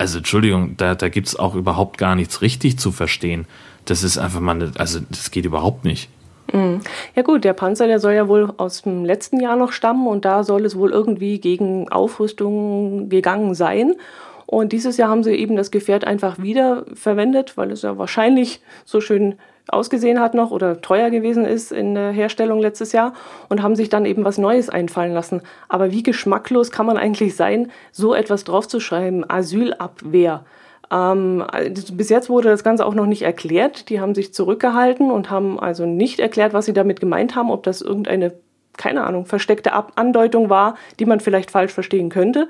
Also 0.00 0.16
Entschuldigung, 0.16 0.78
da, 0.78 0.94
da 0.94 1.10
gibt's 1.10 1.36
auch 1.36 1.54
überhaupt 1.54 1.98
gar 1.98 2.14
nichts 2.14 2.40
richtig 2.40 2.78
zu 2.78 2.90
verstehen. 2.90 3.44
Das 3.84 4.02
ist 4.02 4.16
einfach 4.16 4.40
mal, 4.40 4.72
also 4.78 4.98
das 5.10 5.30
geht 5.30 5.44
überhaupt 5.44 5.84
nicht. 5.84 6.08
Mhm. 6.54 6.80
Ja 7.14 7.20
gut, 7.20 7.44
der 7.44 7.52
Panzer, 7.52 7.86
der 7.86 7.98
soll 7.98 8.14
ja 8.14 8.26
wohl 8.26 8.50
aus 8.56 8.80
dem 8.80 9.04
letzten 9.04 9.40
Jahr 9.40 9.56
noch 9.56 9.72
stammen 9.72 10.06
und 10.06 10.24
da 10.24 10.42
soll 10.42 10.64
es 10.64 10.74
wohl 10.74 10.90
irgendwie 10.90 11.38
gegen 11.38 11.90
Aufrüstung 11.90 13.10
gegangen 13.10 13.54
sein. 13.54 13.92
Und 14.46 14.72
dieses 14.72 14.96
Jahr 14.96 15.10
haben 15.10 15.22
sie 15.22 15.34
eben 15.34 15.54
das 15.54 15.70
Gefährt 15.70 16.06
einfach 16.06 16.38
wieder 16.38 16.86
verwendet, 16.94 17.58
weil 17.58 17.70
es 17.70 17.82
ja 17.82 17.98
wahrscheinlich 17.98 18.62
so 18.86 19.02
schön 19.02 19.34
ausgesehen 19.72 20.20
hat 20.20 20.34
noch 20.34 20.50
oder 20.50 20.80
teuer 20.80 21.10
gewesen 21.10 21.44
ist 21.44 21.72
in 21.72 21.94
der 21.94 22.10
Herstellung 22.10 22.60
letztes 22.60 22.92
Jahr 22.92 23.14
und 23.48 23.62
haben 23.62 23.76
sich 23.76 23.88
dann 23.88 24.04
eben 24.04 24.24
was 24.24 24.38
Neues 24.38 24.68
einfallen 24.68 25.12
lassen. 25.12 25.42
Aber 25.68 25.90
wie 25.90 26.02
geschmacklos 26.02 26.70
kann 26.70 26.86
man 26.86 26.96
eigentlich 26.96 27.36
sein, 27.36 27.70
so 27.92 28.14
etwas 28.14 28.44
draufzuschreiben? 28.44 29.28
Asylabwehr. 29.28 30.44
Ähm, 30.90 31.44
also 31.46 31.94
bis 31.94 32.08
jetzt 32.08 32.28
wurde 32.28 32.48
das 32.48 32.64
Ganze 32.64 32.84
auch 32.84 32.94
noch 32.94 33.06
nicht 33.06 33.22
erklärt. 33.22 33.88
Die 33.88 34.00
haben 34.00 34.14
sich 34.14 34.34
zurückgehalten 34.34 35.10
und 35.10 35.30
haben 35.30 35.58
also 35.58 35.86
nicht 35.86 36.20
erklärt, 36.20 36.52
was 36.52 36.66
sie 36.66 36.72
damit 36.72 37.00
gemeint 37.00 37.36
haben, 37.36 37.50
ob 37.50 37.62
das 37.62 37.80
irgendeine, 37.80 38.34
keine 38.76 39.04
Ahnung, 39.04 39.26
versteckte 39.26 39.72
Andeutung 39.96 40.50
war, 40.50 40.76
die 40.98 41.06
man 41.06 41.20
vielleicht 41.20 41.50
falsch 41.50 41.72
verstehen 41.72 42.08
könnte. 42.08 42.48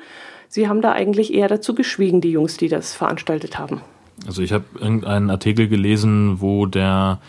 Sie 0.48 0.68
haben 0.68 0.80
da 0.80 0.92
eigentlich 0.92 1.32
eher 1.32 1.48
dazu 1.48 1.74
geschwiegen, 1.74 2.20
die 2.20 2.32
Jungs, 2.32 2.56
die 2.56 2.68
das 2.68 2.94
veranstaltet 2.94 3.58
haben. 3.58 3.82
Also 4.26 4.42
ich 4.42 4.52
habe 4.52 4.64
irgendeinen 4.78 5.30
Artikel 5.30 5.68
gelesen, 5.68 6.40
wo 6.40 6.66
der 6.66 7.20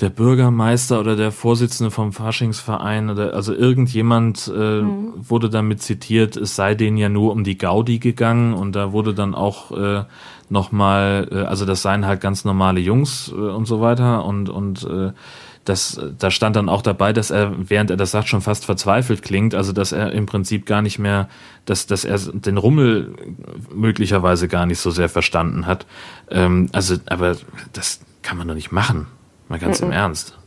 der 0.00 0.10
Bürgermeister 0.10 1.00
oder 1.00 1.16
der 1.16 1.32
Vorsitzende 1.32 1.90
vom 1.90 2.12
Faschingsverein 2.12 3.10
oder 3.10 3.34
also 3.34 3.52
irgendjemand 3.52 4.50
äh, 4.54 4.82
mhm. 4.82 5.12
wurde 5.16 5.50
damit 5.50 5.82
zitiert, 5.82 6.36
es 6.36 6.54
sei 6.54 6.74
denen 6.74 6.96
ja 6.96 7.08
nur 7.08 7.32
um 7.32 7.42
die 7.42 7.58
Gaudi 7.58 7.98
gegangen 7.98 8.54
und 8.54 8.76
da 8.76 8.92
wurde 8.92 9.12
dann 9.12 9.34
auch 9.34 9.72
äh, 9.76 10.04
nochmal, 10.50 11.28
äh, 11.32 11.38
also 11.38 11.66
das 11.66 11.82
seien 11.82 12.06
halt 12.06 12.20
ganz 12.20 12.44
normale 12.44 12.78
Jungs 12.78 13.32
äh, 13.32 13.34
und 13.34 13.66
so 13.66 13.80
weiter 13.80 14.24
und 14.24 14.48
und 14.48 14.84
äh, 14.84 15.10
das, 15.68 16.00
da 16.18 16.30
stand 16.30 16.56
dann 16.56 16.68
auch 16.68 16.82
dabei, 16.82 17.12
dass 17.12 17.30
er, 17.30 17.52
während 17.58 17.90
er 17.90 17.96
das 17.96 18.10
sagt, 18.10 18.28
schon 18.28 18.40
fast 18.40 18.64
verzweifelt 18.64 19.22
klingt. 19.22 19.54
Also 19.54 19.72
dass 19.72 19.92
er 19.92 20.12
im 20.12 20.26
Prinzip 20.26 20.66
gar 20.66 20.82
nicht 20.82 20.98
mehr, 20.98 21.28
dass, 21.64 21.86
dass 21.86 22.04
er 22.04 22.18
den 22.18 22.56
Rummel 22.56 23.14
möglicherweise 23.74 24.48
gar 24.48 24.66
nicht 24.66 24.78
so 24.78 24.90
sehr 24.90 25.08
verstanden 25.08 25.66
hat. 25.66 25.86
Ähm, 26.30 26.68
also, 26.72 26.96
aber 27.06 27.36
das 27.72 28.00
kann 28.22 28.38
man 28.38 28.48
doch 28.48 28.54
nicht 28.54 28.72
machen. 28.72 29.06
Mal 29.48 29.58
ganz 29.58 29.80
mm 29.80 29.84
-mm. 29.84 29.86
im 29.86 29.92
Ernst. 29.92 30.38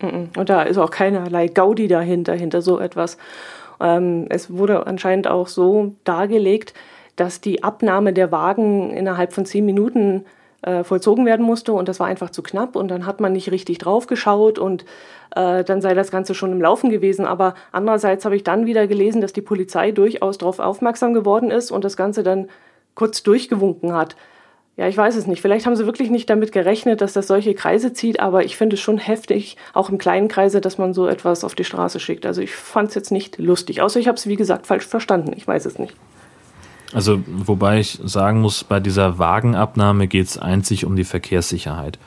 Und 0.00 0.48
da 0.48 0.62
ist 0.62 0.78
auch 0.78 0.90
keinerlei 0.90 1.48
Gaudi 1.48 1.88
dahinter, 1.88 2.34
hinter 2.34 2.62
so 2.62 2.78
etwas. 2.78 3.18
Ähm, 3.80 4.26
es 4.28 4.50
wurde 4.50 4.86
anscheinend 4.86 5.26
auch 5.26 5.48
so 5.48 5.94
dargelegt, 6.04 6.74
dass 7.16 7.40
die 7.40 7.64
Abnahme 7.64 8.12
der 8.12 8.30
Wagen 8.30 8.90
innerhalb 8.90 9.32
von 9.32 9.44
zehn 9.44 9.66
Minuten 9.66 10.24
äh, 10.62 10.84
vollzogen 10.84 11.24
werden 11.26 11.44
musste 11.44 11.72
und 11.72 11.88
das 11.88 12.00
war 12.00 12.06
einfach 12.06 12.30
zu 12.30 12.42
knapp 12.42 12.76
und 12.76 12.88
dann 12.88 13.06
hat 13.06 13.20
man 13.20 13.32
nicht 13.32 13.50
richtig 13.50 13.78
drauf 13.78 14.06
geschaut 14.06 14.58
und 14.58 14.84
äh, 15.34 15.64
dann 15.64 15.80
sei 15.80 15.94
das 15.94 16.10
Ganze 16.10 16.34
schon 16.34 16.52
im 16.52 16.60
Laufen 16.60 16.90
gewesen. 16.90 17.26
Aber 17.26 17.54
andererseits 17.72 18.24
habe 18.24 18.36
ich 18.36 18.44
dann 18.44 18.66
wieder 18.66 18.86
gelesen, 18.86 19.20
dass 19.20 19.32
die 19.32 19.42
Polizei 19.42 19.92
durchaus 19.92 20.38
darauf 20.38 20.58
aufmerksam 20.58 21.14
geworden 21.14 21.50
ist 21.50 21.70
und 21.70 21.84
das 21.84 21.96
Ganze 21.96 22.22
dann 22.22 22.48
kurz 22.94 23.22
durchgewunken 23.22 23.92
hat. 23.92 24.16
Ja, 24.76 24.86
ich 24.86 24.96
weiß 24.96 25.16
es 25.16 25.26
nicht. 25.26 25.42
Vielleicht 25.42 25.66
haben 25.66 25.74
sie 25.74 25.86
wirklich 25.86 26.08
nicht 26.08 26.30
damit 26.30 26.52
gerechnet, 26.52 27.00
dass 27.00 27.12
das 27.12 27.26
solche 27.26 27.54
Kreise 27.54 27.92
zieht, 27.92 28.20
aber 28.20 28.44
ich 28.44 28.56
finde 28.56 28.74
es 28.74 28.80
schon 28.80 28.98
heftig, 28.98 29.56
auch 29.74 29.90
im 29.90 29.98
kleinen 29.98 30.28
Kreise, 30.28 30.60
dass 30.60 30.78
man 30.78 30.94
so 30.94 31.08
etwas 31.08 31.42
auf 31.42 31.56
die 31.56 31.64
Straße 31.64 31.98
schickt. 31.98 32.24
Also 32.26 32.42
ich 32.42 32.54
fand 32.54 32.90
es 32.90 32.94
jetzt 32.94 33.10
nicht 33.10 33.38
lustig, 33.38 33.82
außer 33.82 33.98
ich 33.98 34.06
habe 34.06 34.16
es, 34.16 34.28
wie 34.28 34.36
gesagt, 34.36 34.68
falsch 34.68 34.86
verstanden. 34.86 35.32
Ich 35.36 35.48
weiß 35.48 35.66
es 35.66 35.80
nicht. 35.80 35.94
Also, 36.94 37.20
wobei 37.26 37.80
ich 37.80 37.98
sagen 38.02 38.40
muss, 38.40 38.64
bei 38.64 38.80
dieser 38.80 39.18
Wagenabnahme 39.18 40.08
geht 40.08 40.26
es 40.26 40.38
einzig 40.38 40.86
um 40.86 40.96
die 40.96 41.04
Verkehrssicherheit. 41.04 41.98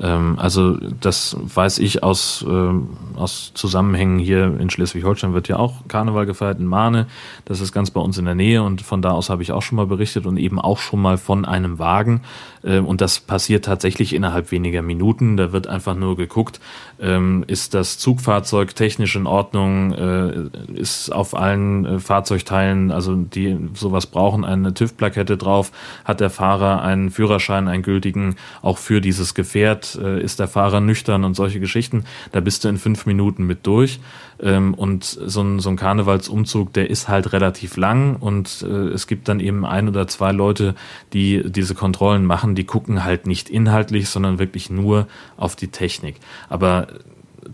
Ähm, 0.00 0.38
also 0.38 0.76
das 0.76 1.36
weiß 1.40 1.78
ich 1.78 2.02
aus, 2.02 2.44
ähm, 2.48 2.88
aus 3.16 3.52
Zusammenhängen 3.54 4.18
hier 4.18 4.58
in 4.58 4.70
Schleswig-Holstein 4.70 5.34
wird 5.34 5.48
ja 5.48 5.56
auch 5.56 5.86
Karneval 5.88 6.26
gefeiert 6.26 6.58
in 6.58 6.66
Mahne. 6.66 7.06
Das 7.44 7.60
ist 7.60 7.72
ganz 7.72 7.90
bei 7.90 8.00
uns 8.00 8.18
in 8.18 8.24
der 8.24 8.34
Nähe 8.34 8.62
und 8.62 8.82
von 8.82 9.02
da 9.02 9.12
aus 9.12 9.30
habe 9.30 9.42
ich 9.42 9.52
auch 9.52 9.62
schon 9.62 9.76
mal 9.76 9.86
berichtet 9.86 10.26
und 10.26 10.36
eben 10.36 10.60
auch 10.60 10.78
schon 10.78 11.00
mal 11.00 11.18
von 11.18 11.44
einem 11.44 11.78
Wagen. 11.78 12.22
Äh, 12.64 12.78
und 12.78 13.00
das 13.00 13.20
passiert 13.20 13.64
tatsächlich 13.64 14.14
innerhalb 14.14 14.50
weniger 14.50 14.82
Minuten. 14.82 15.36
Da 15.36 15.52
wird 15.52 15.66
einfach 15.66 15.94
nur 15.94 16.16
geguckt, 16.16 16.60
ähm, 17.00 17.44
ist 17.46 17.74
das 17.74 17.98
Zugfahrzeug 17.98 18.74
technisch 18.74 19.16
in 19.16 19.26
Ordnung, 19.26 19.92
äh, 19.92 20.48
ist 20.74 21.12
auf 21.12 21.36
allen 21.36 21.84
äh, 21.84 21.98
Fahrzeugteilen, 21.98 22.90
also 22.90 23.14
die 23.14 23.56
sowas 23.74 24.06
brauchen, 24.06 24.44
eine 24.44 24.74
TÜV-Plakette 24.74 25.36
drauf, 25.36 25.72
hat 26.04 26.20
der 26.20 26.30
Fahrer 26.30 26.82
einen 26.82 27.10
Führerschein, 27.10 27.68
einen 27.68 27.82
gültigen, 27.82 28.36
auch 28.62 28.78
für 28.78 29.00
dieses 29.00 29.34
Gefährt 29.34 29.98
äh, 30.00 30.20
ist 30.20 30.40
der 30.40 30.48
Fahrer 30.48 30.80
nüchtern 30.80 31.24
und 31.24 31.34
solche 31.34 31.60
Geschichten. 31.60 32.04
Da 32.32 32.40
bist 32.40 32.64
du 32.64 32.68
in 32.68 32.78
fünf 32.78 33.06
Minuten 33.06 33.44
mit 33.44 33.66
durch. 33.66 34.00
Ähm, 34.40 34.74
und 34.74 35.04
so 35.04 35.42
ein, 35.42 35.60
so 35.60 35.70
ein 35.70 35.76
Karnevalsumzug, 35.76 36.72
der 36.72 36.90
ist 36.90 37.08
halt 37.08 37.32
relativ 37.32 37.76
lang 37.76 38.16
und 38.16 38.62
es 38.62 39.06
gibt 39.06 39.28
dann 39.28 39.40
eben 39.40 39.64
ein 39.64 39.88
oder 39.88 40.06
zwei 40.06 40.32
Leute, 40.32 40.74
die 41.12 41.42
diese 41.50 41.74
Kontrollen 41.74 42.24
machen, 42.24 42.53
die 42.54 42.64
gucken 42.64 43.04
halt 43.04 43.26
nicht 43.26 43.48
inhaltlich, 43.48 44.08
sondern 44.08 44.38
wirklich 44.38 44.70
nur 44.70 45.08
auf 45.36 45.56
die 45.56 45.68
Technik. 45.68 46.16
Aber 46.48 46.88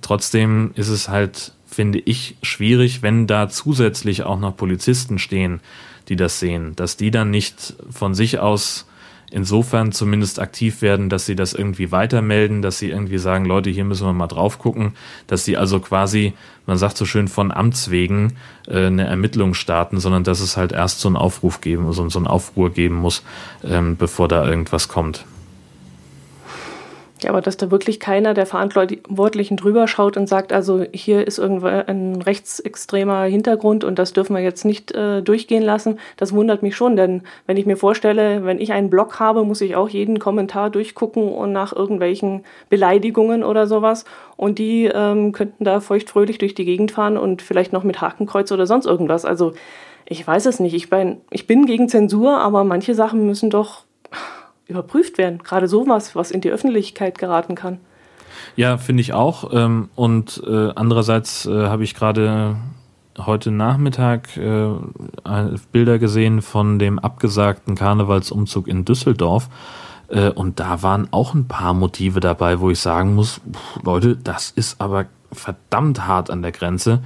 trotzdem 0.00 0.72
ist 0.74 0.88
es 0.88 1.08
halt, 1.08 1.52
finde 1.66 2.00
ich, 2.00 2.36
schwierig, 2.42 3.02
wenn 3.02 3.26
da 3.26 3.48
zusätzlich 3.48 4.22
auch 4.24 4.38
noch 4.38 4.56
Polizisten 4.56 5.18
stehen, 5.18 5.60
die 6.08 6.16
das 6.16 6.40
sehen, 6.40 6.74
dass 6.76 6.96
die 6.96 7.10
dann 7.10 7.30
nicht 7.30 7.74
von 7.90 8.14
sich 8.14 8.38
aus 8.38 8.86
insofern 9.30 9.92
zumindest 9.92 10.40
aktiv 10.40 10.82
werden, 10.82 11.08
dass 11.08 11.26
sie 11.26 11.36
das 11.36 11.52
irgendwie 11.52 11.92
weitermelden, 11.92 12.62
dass 12.62 12.78
sie 12.78 12.90
irgendwie 12.90 13.18
sagen, 13.18 13.44
Leute, 13.44 13.70
hier 13.70 13.84
müssen 13.84 14.06
wir 14.06 14.12
mal 14.12 14.26
drauf 14.26 14.58
gucken, 14.58 14.92
dass 15.26 15.44
sie 15.44 15.56
also 15.56 15.80
quasi, 15.80 16.34
man 16.66 16.78
sagt 16.78 16.96
so 16.96 17.04
schön, 17.04 17.28
von 17.28 17.52
Amts 17.52 17.90
wegen 17.90 18.34
äh, 18.66 18.86
eine 18.86 19.06
Ermittlung 19.06 19.54
starten, 19.54 20.00
sondern 20.00 20.24
dass 20.24 20.40
es 20.40 20.56
halt 20.56 20.72
erst 20.72 21.00
so 21.00 21.08
einen 21.08 21.16
Aufruf 21.16 21.60
geben, 21.60 21.92
so, 21.92 22.08
so 22.08 22.18
einen 22.18 22.26
Aufruhr 22.26 22.70
geben 22.70 22.96
muss, 22.96 23.22
ähm, 23.64 23.96
bevor 23.96 24.28
da 24.28 24.46
irgendwas 24.46 24.88
kommt. 24.88 25.24
Ja, 27.22 27.30
aber 27.30 27.40
dass 27.42 27.56
da 27.56 27.70
wirklich 27.70 28.00
keiner 28.00 28.34
der 28.34 28.46
Verantwortlichen 28.46 29.56
drüber 29.56 29.86
schaut 29.88 30.16
und 30.16 30.28
sagt, 30.28 30.52
also 30.52 30.84
hier 30.92 31.26
ist 31.26 31.38
irgendwo 31.38 31.66
ein 31.66 32.22
rechtsextremer 32.22 33.24
Hintergrund 33.24 33.84
und 33.84 33.98
das 33.98 34.12
dürfen 34.12 34.34
wir 34.34 34.42
jetzt 34.42 34.64
nicht 34.64 34.92
äh, 34.92 35.22
durchgehen 35.22 35.62
lassen, 35.62 35.98
das 36.16 36.32
wundert 36.32 36.62
mich 36.62 36.76
schon. 36.76 36.96
Denn 36.96 37.22
wenn 37.46 37.56
ich 37.56 37.66
mir 37.66 37.76
vorstelle, 37.76 38.44
wenn 38.44 38.60
ich 38.60 38.72
einen 38.72 38.90
Blog 38.90 39.20
habe, 39.20 39.44
muss 39.44 39.60
ich 39.60 39.76
auch 39.76 39.88
jeden 39.88 40.18
Kommentar 40.18 40.70
durchgucken 40.70 41.28
und 41.28 41.52
nach 41.52 41.74
irgendwelchen 41.74 42.44
Beleidigungen 42.70 43.44
oder 43.44 43.66
sowas. 43.66 44.04
Und 44.36 44.58
die 44.58 44.86
ähm, 44.86 45.32
könnten 45.32 45.64
da 45.64 45.80
feuchtfröhlich 45.80 46.38
durch 46.38 46.54
die 46.54 46.64
Gegend 46.64 46.92
fahren 46.92 47.18
und 47.18 47.42
vielleicht 47.42 47.72
noch 47.72 47.84
mit 47.84 48.00
Hakenkreuz 48.00 48.50
oder 48.52 48.66
sonst 48.66 48.86
irgendwas. 48.86 49.24
Also 49.24 49.52
ich 50.06 50.26
weiß 50.26 50.46
es 50.46 50.58
nicht. 50.58 50.74
Ich 50.74 50.90
bin, 50.90 51.20
ich 51.30 51.46
bin 51.46 51.66
gegen 51.66 51.88
Zensur, 51.88 52.38
aber 52.38 52.64
manche 52.64 52.94
Sachen 52.94 53.26
müssen 53.26 53.50
doch 53.50 53.84
überprüft 54.70 55.18
werden. 55.18 55.38
Gerade 55.38 55.68
sowas, 55.68 56.16
was 56.16 56.30
in 56.30 56.40
die 56.40 56.50
Öffentlichkeit 56.50 57.18
geraten 57.18 57.54
kann. 57.54 57.78
Ja, 58.56 58.78
finde 58.78 59.00
ich 59.02 59.12
auch. 59.12 59.52
Ähm, 59.52 59.88
und 59.94 60.42
äh, 60.46 60.70
andererseits 60.74 61.46
äh, 61.46 61.66
habe 61.66 61.84
ich 61.84 61.94
gerade 61.94 62.56
heute 63.18 63.50
Nachmittag 63.50 64.36
äh, 64.36 64.70
Bilder 65.72 65.98
gesehen 65.98 66.42
von 66.42 66.78
dem 66.78 66.98
abgesagten 66.98 67.74
Karnevalsumzug 67.74 68.66
in 68.68 68.84
Düsseldorf. 68.84 69.48
Und 70.34 70.58
da 70.58 70.82
waren 70.82 71.06
auch 71.12 71.34
ein 71.34 71.46
paar 71.46 71.72
Motive 71.72 72.18
dabei, 72.18 72.58
wo 72.58 72.70
ich 72.70 72.80
sagen 72.80 73.14
muss, 73.14 73.40
Leute, 73.84 74.16
das 74.16 74.50
ist 74.50 74.80
aber 74.80 75.06
verdammt 75.30 76.04
hart 76.04 76.30
an 76.30 76.42
der 76.42 76.50
Grenze. 76.50 77.00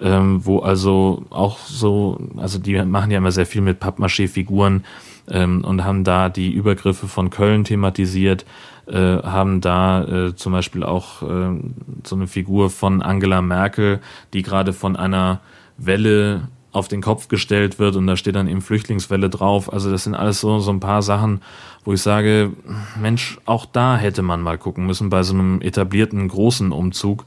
Ähm, 0.00 0.46
wo 0.46 0.60
also 0.60 1.24
auch 1.28 1.58
so, 1.58 2.18
also 2.36 2.58
die 2.58 2.80
machen 2.84 3.10
ja 3.10 3.18
immer 3.18 3.32
sehr 3.32 3.46
viel 3.46 3.60
mit 3.60 3.80
Pappmaché-Figuren, 3.80 4.84
ähm, 5.30 5.64
und 5.64 5.84
haben 5.84 6.04
da 6.04 6.28
die 6.28 6.52
Übergriffe 6.52 7.08
von 7.08 7.30
Köln 7.30 7.64
thematisiert, 7.64 8.44
äh, 8.86 9.22
haben 9.22 9.60
da 9.60 10.04
äh, 10.04 10.34
zum 10.34 10.52
Beispiel 10.52 10.82
auch 10.82 11.22
äh, 11.22 11.50
so 12.04 12.16
eine 12.16 12.26
Figur 12.26 12.70
von 12.70 13.02
Angela 13.02 13.42
Merkel, 13.42 14.00
die 14.32 14.42
gerade 14.42 14.72
von 14.72 14.96
einer 14.96 15.40
Welle 15.76 16.48
auf 16.72 16.88
den 16.88 17.00
Kopf 17.00 17.28
gestellt 17.28 17.78
wird 17.78 17.96
und 17.96 18.06
da 18.06 18.16
steht 18.16 18.36
dann 18.36 18.48
eben 18.48 18.60
Flüchtlingswelle 18.60 19.30
drauf. 19.30 19.72
Also 19.72 19.90
das 19.90 20.04
sind 20.04 20.14
alles 20.14 20.40
so, 20.40 20.58
so 20.58 20.70
ein 20.70 20.80
paar 20.80 21.02
Sachen, 21.02 21.40
wo 21.84 21.92
ich 21.92 22.02
sage, 22.02 22.52
Mensch, 23.00 23.38
auch 23.46 23.66
da 23.66 23.96
hätte 23.96 24.22
man 24.22 24.42
mal 24.42 24.58
gucken 24.58 24.86
müssen 24.86 25.08
bei 25.08 25.22
so 25.22 25.34
einem 25.34 25.60
etablierten 25.60 26.28
großen 26.28 26.72
Umzug. 26.72 27.24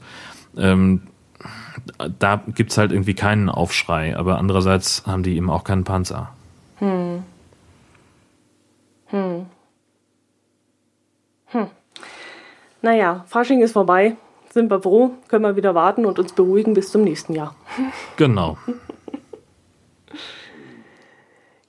Ähm, 0.56 1.02
da 2.18 2.42
gibt's 2.46 2.78
halt 2.78 2.92
irgendwie 2.92 3.14
keinen 3.14 3.48
Aufschrei, 3.48 4.16
aber 4.16 4.38
andererseits 4.38 5.04
haben 5.06 5.22
die 5.22 5.36
eben 5.36 5.50
auch 5.50 5.64
keinen 5.64 5.84
Panzer. 5.84 6.30
Hm. 6.78 7.24
Hm. 11.52 11.68
Naja, 12.82 13.24
Fasching 13.28 13.62
ist 13.62 13.72
vorbei. 13.72 14.16
Sind 14.50 14.70
wir 14.70 14.82
froh, 14.82 15.12
können 15.28 15.44
wir 15.44 15.56
wieder 15.56 15.74
warten 15.74 16.04
und 16.04 16.18
uns 16.18 16.32
beruhigen 16.32 16.74
bis 16.74 16.90
zum 16.90 17.02
nächsten 17.02 17.34
Jahr. 17.34 17.54
Genau. 18.16 18.58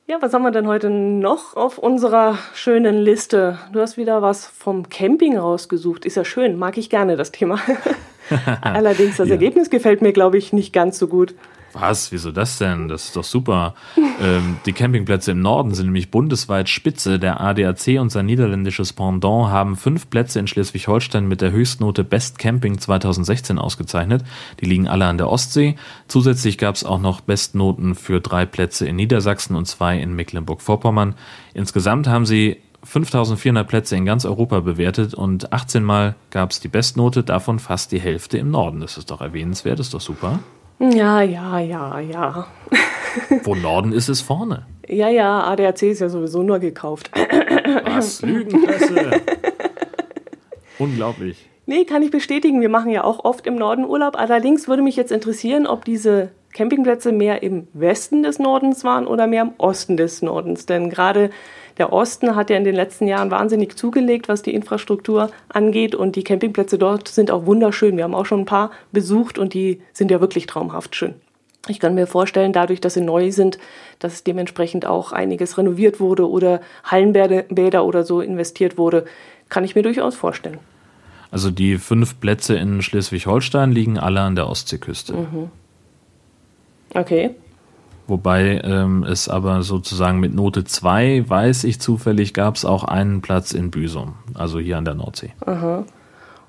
Ja, 0.05 0.21
was 0.21 0.33
haben 0.33 0.43
wir 0.43 0.51
denn 0.51 0.67
heute 0.67 0.89
noch 0.89 1.55
auf 1.55 1.77
unserer 1.77 2.37
schönen 2.53 2.97
Liste? 2.97 3.57
Du 3.71 3.79
hast 3.79 3.95
wieder 3.95 4.21
was 4.21 4.45
vom 4.45 4.89
Camping 4.89 5.37
rausgesucht. 5.37 6.05
Ist 6.05 6.15
ja 6.15 6.25
schön, 6.25 6.59
mag 6.59 6.77
ich 6.77 6.89
gerne 6.89 7.15
das 7.15 7.31
Thema. 7.31 7.57
Allerdings, 8.61 9.15
das 9.15 9.29
ja. 9.29 9.35
Ergebnis 9.35 9.69
gefällt 9.69 10.01
mir, 10.01 10.11
glaube 10.11 10.37
ich, 10.37 10.51
nicht 10.51 10.73
ganz 10.73 10.99
so 10.99 11.07
gut. 11.07 11.33
Was? 11.73 12.12
Wieso 12.12 12.31
das 12.31 12.59
denn? 12.59 12.88
Das 12.88 13.05
ist 13.05 13.15
doch 13.15 13.23
super. 13.23 13.73
ähm, 14.21 14.57
die 14.65 14.73
Campingplätze 14.73 15.31
im 15.31 15.41
Norden 15.41 15.73
sind 15.73 15.88
nämlich 15.88 16.12
bundesweit 16.12 16.69
Spitze. 16.69 17.19
Der 17.19 17.41
ADAC 17.41 17.99
und 17.99 18.12
sein 18.12 18.27
niederländisches 18.27 18.93
Pendant 18.93 19.49
haben 19.49 19.75
fünf 19.75 20.09
Plätze 20.09 20.39
in 20.39 20.47
Schleswig-Holstein 20.47 21.27
mit 21.27 21.41
der 21.41 21.51
Höchstnote 21.51 22.03
Best 22.03 22.38
Camping 22.38 22.77
2016 22.77 23.57
ausgezeichnet. 23.57 24.23
Die 24.62 24.65
liegen 24.65 24.88
alle 24.88 25.05
an 25.05 25.17
der 25.17 25.29
Ostsee. 25.29 25.75
Zusätzlich 26.07 26.57
gab 26.57 26.75
es 26.75 26.83
auch 26.83 26.99
noch 26.99 27.21
Bestnoten 27.21 27.95
für 27.95 28.21
drei 28.21 28.45
Plätze 28.45 28.88
in 28.88 28.95
Niedersachsen 28.95 29.55
und 29.55 29.65
zwei 29.65 29.99
in 29.99 30.15
Mecklenburg-Vorpommern. 30.15 31.15
Insgesamt 31.53 32.07
haben 32.07 32.25
sie 32.25 32.57
5400 32.83 33.67
Plätze 33.67 33.95
in 33.95 34.05
ganz 34.05 34.25
Europa 34.25 34.59
bewertet 34.59 35.13
und 35.13 35.53
18 35.53 35.83
Mal 35.83 36.15
gab 36.31 36.51
es 36.51 36.59
die 36.59 36.67
Bestnote, 36.67 37.23
davon 37.23 37.59
fast 37.59 37.91
die 37.91 37.99
Hälfte 37.99 38.38
im 38.38 38.51
Norden. 38.51 38.81
Das 38.81 38.97
ist 38.97 39.09
doch 39.09 39.21
erwähnenswert, 39.21 39.79
ist 39.79 39.93
doch 39.93 40.01
super. 40.01 40.39
Ja, 40.91 41.21
ja, 41.21 41.59
ja, 41.59 41.99
ja. 41.99 42.47
Wo 43.43 43.55
Norden 43.55 43.93
ist 43.93 44.09
es 44.09 44.19
vorne. 44.19 44.65
Ja, 44.87 45.07
ja, 45.07 45.43
ADAC 45.45 45.83
ist 45.83 46.01
ja 46.01 46.09
sowieso 46.09 46.43
nur 46.43 46.59
gekauft. 46.59 47.09
Was? 47.85 48.21
Lügenpresse. 48.21 49.21
Unglaublich. 50.79 51.47
Nee, 51.65 51.85
kann 51.85 52.01
ich 52.01 52.11
bestätigen. 52.11 52.59
Wir 52.59 52.67
machen 52.67 52.91
ja 52.91 53.05
auch 53.05 53.23
oft 53.23 53.47
im 53.47 53.55
Norden 53.55 53.85
Urlaub. 53.85 54.17
Allerdings 54.17 54.67
würde 54.67 54.83
mich 54.83 54.97
jetzt 54.97 55.13
interessieren, 55.13 55.67
ob 55.67 55.85
diese 55.85 56.31
Campingplätze 56.53 57.13
mehr 57.13 57.41
im 57.43 57.67
Westen 57.71 58.23
des 58.23 58.39
Nordens 58.39 58.83
waren 58.83 59.07
oder 59.07 59.27
mehr 59.27 59.43
im 59.43 59.53
Osten 59.59 59.95
des 59.95 60.21
Nordens. 60.21 60.65
Denn 60.65 60.89
gerade 60.89 61.29
der 61.77 61.91
Osten 61.91 62.36
hat 62.36 62.49
ja 62.49 62.57
in 62.57 62.63
den 62.63 62.75
letzten 62.75 63.07
Jahren 63.07 63.31
wahnsinnig 63.31 63.75
zugelegt, 63.75 64.27
was 64.27 64.41
die 64.41 64.53
Infrastruktur 64.53 65.31
angeht. 65.49 65.95
Und 65.95 66.15
die 66.15 66.23
Campingplätze 66.23 66.77
dort 66.77 67.07
sind 67.07 67.31
auch 67.31 67.45
wunderschön. 67.45 67.97
Wir 67.97 68.03
haben 68.03 68.15
auch 68.15 68.25
schon 68.25 68.41
ein 68.41 68.45
paar 68.45 68.71
besucht 68.91 69.38
und 69.38 69.53
die 69.53 69.81
sind 69.91 70.12
ja 70.12 70.21
wirklich 70.21 70.45
traumhaft 70.45 70.95
schön. 70.95 71.15
Ich 71.69 71.79
kann 71.79 71.95
mir 71.95 72.07
vorstellen, 72.07 72.51
dadurch, 72.51 72.81
dass 72.81 72.95
sie 72.95 73.01
neu 73.01 73.31
sind, 73.31 73.57
dass 73.99 74.23
dementsprechend 74.23 74.86
auch 74.86 75.13
einiges 75.13 75.57
renoviert 75.57 76.01
wurde 76.01 76.29
oder 76.29 76.59
Hallenbäder 76.83 77.86
oder 77.86 78.03
so 78.03 78.19
investiert 78.19 78.77
wurde, 78.77 79.05
kann 79.47 79.63
ich 79.63 79.73
mir 79.73 79.81
durchaus 79.81 80.15
vorstellen. 80.15 80.59
Also 81.31 81.49
die 81.51 81.77
fünf 81.77 82.19
Plätze 82.19 82.55
in 82.55 82.81
Schleswig-Holstein 82.81 83.71
liegen 83.71 83.97
alle 83.97 84.21
an 84.21 84.36
der 84.36 84.49
Ostseeküste. 84.49 85.13
Mhm. 85.13 85.49
Okay. 86.93 87.31
Wobei 88.07 88.61
ähm, 88.63 89.03
es 89.03 89.29
aber 89.29 89.63
sozusagen 89.63 90.19
mit 90.19 90.35
Note 90.35 90.65
2, 90.65 91.25
weiß 91.27 91.63
ich 91.63 91.79
zufällig, 91.79 92.33
gab 92.33 92.55
es 92.55 92.65
auch 92.65 92.83
einen 92.83 93.21
Platz 93.21 93.53
in 93.53 93.71
Büsum, 93.71 94.15
also 94.33 94.59
hier 94.59 94.77
an 94.77 94.85
der 94.85 94.95
Nordsee. 94.95 95.31
Aha. 95.45 95.85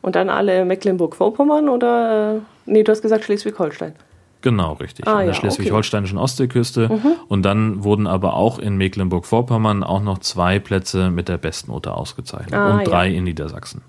Und 0.03 0.17
dann 0.17 0.29
alle 0.29 0.65
Mecklenburg-Vorpommern 0.65 1.69
oder, 1.69 2.35
äh, 2.35 2.41
nee, 2.67 2.83
du 2.83 2.91
hast 2.91 3.03
gesagt 3.03 3.25
Schleswig-Holstein. 3.25 3.95
Genau, 4.43 4.75
richtig. 4.75 5.07
Ah, 5.07 5.13
an 5.13 5.19
der 5.21 5.27
ja, 5.29 5.35
schleswig-holsteinischen 5.35 6.19
okay. 6.19 6.25
Ostseeküste. 6.25 6.89
Mhm. 6.91 7.13
Und 7.29 7.45
dann 7.45 7.83
wurden 7.83 8.07
aber 8.07 8.35
auch 8.35 8.59
in 8.59 8.77
Mecklenburg-Vorpommern 8.77 9.83
auch 9.83 10.03
noch 10.03 10.19
zwei 10.19 10.59
Plätze 10.59 11.11
mit 11.11 11.31
der 11.31 11.39
Bestnote 11.39 11.95
ausgezeichnet 11.95 12.53
ah, 12.53 12.77
und 12.77 12.87
drei 12.87 13.09
ja. 13.09 13.17
in 13.17 13.25
Niedersachsen. 13.25 13.81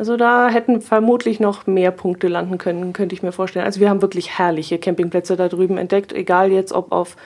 Also 0.00 0.16
da 0.16 0.48
hätten 0.48 0.80
vermutlich 0.80 1.40
noch 1.40 1.66
mehr 1.66 1.90
Punkte 1.90 2.28
landen 2.28 2.56
können, 2.56 2.94
könnte 2.94 3.14
ich 3.14 3.22
mir 3.22 3.32
vorstellen. 3.32 3.66
Also 3.66 3.80
wir 3.80 3.90
haben 3.90 4.00
wirklich 4.00 4.38
herrliche 4.38 4.78
Campingplätze 4.78 5.36
da 5.36 5.46
drüben 5.46 5.76
entdeckt, 5.76 6.14
egal 6.14 6.50
jetzt 6.50 6.72
ob 6.72 6.90
auf 6.90 7.16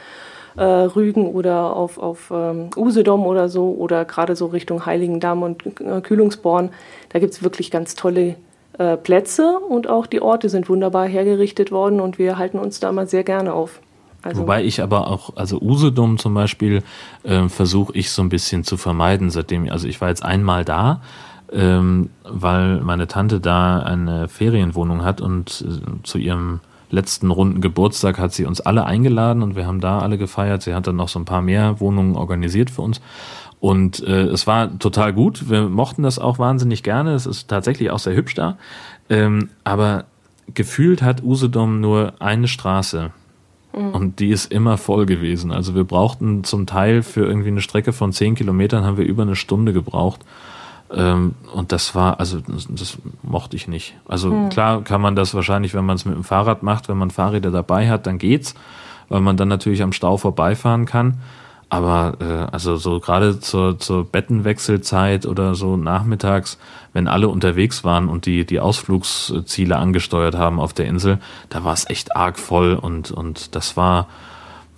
äh, 0.57 0.65
Rügen 0.65 1.29
oder 1.29 1.77
auf, 1.77 1.99
auf 1.99 2.33
ähm, 2.35 2.71
Usedom 2.77 3.27
oder 3.27 3.49
so 3.49 3.77
oder 3.79 4.05
gerade 4.05 4.35
so 4.35 4.47
Richtung 4.47 4.87
Heiligendamm 4.87 5.45
und 5.45 5.63
äh, 5.81 6.01
Kühlungsborn. 6.01 6.71
Da 7.11 7.21
gibt 7.21 7.35
es 7.35 7.45
wirklich 7.45 7.71
ganz 7.71 7.95
tolle 7.95 8.35
äh, 8.77 8.97
Plätze 8.97 9.61
und 9.61 9.89
auch 9.89 10.07
die 10.07 10.21
Orte 10.21 10.49
sind 10.49 10.69
wunderbar 10.69 11.07
hergerichtet 11.07 11.71
worden 11.71 12.01
und 12.01 12.19
wir 12.19 12.39
halten 12.39 12.59
uns 12.59 12.81
da 12.81 12.91
mal 12.91 13.07
sehr 13.07 13.23
gerne 13.23 13.53
auf. 13.53 13.79
Also 14.23 14.43
Wobei 14.43 14.65
ich 14.65 14.83
aber 14.83 15.13
auch, 15.13 15.37
also 15.37 15.61
Usedom 15.61 16.19
zum 16.19 16.35
Beispiel, 16.35 16.83
äh, 17.23 17.49
versuche 17.49 17.97
ich 17.97 18.11
so 18.11 18.21
ein 18.21 18.31
bisschen 18.31 18.65
zu 18.65 18.77
vermeiden, 18.77 19.31
seitdem, 19.31 19.71
also 19.71 19.87
ich 19.87 20.01
war 20.01 20.09
jetzt 20.09 20.25
einmal 20.25 20.65
da, 20.65 21.03
ähm, 21.53 22.11
weil 22.25 22.81
meine 22.81 23.07
Tante 23.07 23.41
da 23.41 23.81
eine 23.81 24.29
Ferienwohnung 24.29 25.05
hat 25.05 25.21
und 25.21 25.65
äh, 25.67 26.03
zu 26.03 26.19
ihrem 26.19 26.61
letzten 26.91 27.31
runden 27.31 27.61
Geburtstag 27.61 28.19
hat 28.19 28.33
sie 28.33 28.45
uns 28.45 28.61
alle 28.61 28.85
eingeladen 28.85 29.43
und 29.43 29.57
wir 29.57 29.67
haben 29.67 29.81
da 29.81 29.99
alle 29.99 30.17
gefeiert. 30.19 30.63
Sie 30.63 30.75
hat 30.75 30.87
dann 30.87 30.97
noch 30.97 31.09
so 31.09 31.19
ein 31.19 31.25
paar 31.25 31.43
mehr 31.43 31.81
Wohnungen 31.81 32.17
organisiert 32.17 32.71
für 32.71 32.83
uns. 32.83 33.01
Und 33.61 34.03
äh, 34.07 34.25
es 34.25 34.47
war 34.47 34.79
total 34.79 35.13
gut. 35.13 35.49
Wir 35.49 35.69
mochten 35.69 36.03
das 36.03 36.19
auch 36.19 36.39
wahnsinnig 36.39 36.83
gerne. 36.83 37.15
Es 37.15 37.27
ist 37.27 37.49
tatsächlich 37.49 37.91
auch 37.91 37.99
sehr 37.99 38.15
hübsch 38.15 38.35
da. 38.35 38.59
Ähm, 39.09 39.49
aber 39.65 40.05
gefühlt 40.53 41.03
hat 41.03 41.23
Usedom 41.23 41.81
nur 41.81 42.15
eine 42.21 42.47
Straße. 42.47 43.11
Mhm. 43.75 43.91
Und 43.91 44.21
die 44.21 44.29
ist 44.29 44.53
immer 44.53 44.77
voll 44.77 45.07
gewesen. 45.07 45.51
Also 45.51 45.75
wir 45.75 45.85
brauchten 45.85 46.45
zum 46.45 46.67
Teil 46.67 47.03
für 47.03 47.25
irgendwie 47.25 47.49
eine 47.49 47.63
Strecke 47.63 47.93
von 47.93 48.13
zehn 48.13 48.35
Kilometern 48.35 48.85
haben 48.85 48.99
wir 48.99 49.07
über 49.07 49.23
eine 49.23 49.37
Stunde 49.37 49.73
gebraucht. 49.73 50.21
Ähm, 50.93 51.35
und 51.53 51.73
das 51.73 51.95
war, 51.95 52.21
also 52.21 52.41
das, 52.41 52.67
das 52.69 52.99
mochte 53.23 53.57
ich 53.57 53.69
nicht. 53.69 53.95
Also 54.07 54.31
mhm. 54.31 54.49
klar 54.49 54.83
kann 54.83 55.01
man 55.01 55.17
das 55.17 55.35
wahrscheinlich, 55.35 55.75
wenn 55.75 55.85
man 55.85 55.97
es 55.97 56.05
mit 56.05 56.15
dem 56.15 56.25
Fahrrad 56.25 56.63
macht, 56.63 56.89
wenn 56.89 56.99
man 56.99 57.11
Fahrräder 57.11 57.51
dabei 57.51 57.89
hat, 57.89 58.07
dann 58.07 58.19
geht's, 58.19 58.55
weil 59.09 59.21
man 59.21 59.37
dann 59.37 59.49
natürlich 59.49 59.83
am 59.83 59.93
Stau 59.93 60.17
vorbeifahren 60.17 60.87
kann. 60.87 61.19
Aber 61.71 62.19
äh, 62.21 62.53
also 62.53 62.77
so 62.77 63.01
gerade 63.01 63.41
zur, 63.41 63.79
zur 63.79 64.05
Bettenwechselzeit 64.05 65.27
oder 65.27 65.55
so 65.55 65.77
nachmittags, 65.77 66.59
wenn 66.93 67.09
alle 67.09 67.29
unterwegs 67.29 67.83
waren 67.83 68.09
und 68.09 68.27
die, 68.27 68.45
die 68.45 68.61
Ausflugsziele 68.61 69.77
angesteuert 69.77 70.37
haben 70.37 70.61
auf 70.61 70.73
der 70.73 70.87
Insel, 70.87 71.19
da 71.49 71.65
war 71.65 71.73
es 71.73 71.89
echt 71.89 72.15
arg 72.15 72.39
voll 72.39 72.75
und, 72.75 73.11
und 73.11 73.57
das 73.57 73.77
war 73.77 74.07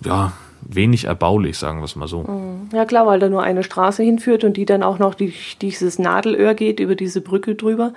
ja 0.03 0.31
wenig 0.69 1.05
erbaulich, 1.05 1.57
sagen 1.57 1.79
wir 1.79 1.85
es 1.85 1.95
mal 1.95 2.07
so. 2.07 2.23
Mhm. 2.23 2.69
Ja 2.73 2.85
klar, 2.85 3.07
weil 3.07 3.19
da 3.19 3.29
nur 3.29 3.43
eine 3.43 3.63
Straße 3.63 4.03
hinführt 4.03 4.43
und 4.43 4.57
die 4.57 4.65
dann 4.65 4.83
auch 4.83 4.99
noch 4.99 5.15
durch 5.15 5.57
dieses 5.59 5.99
Nadelöhr 5.99 6.53
geht, 6.53 6.79
über 6.79 6.95
diese 6.95 7.21
Brücke 7.21 7.55
drüber, 7.55 7.93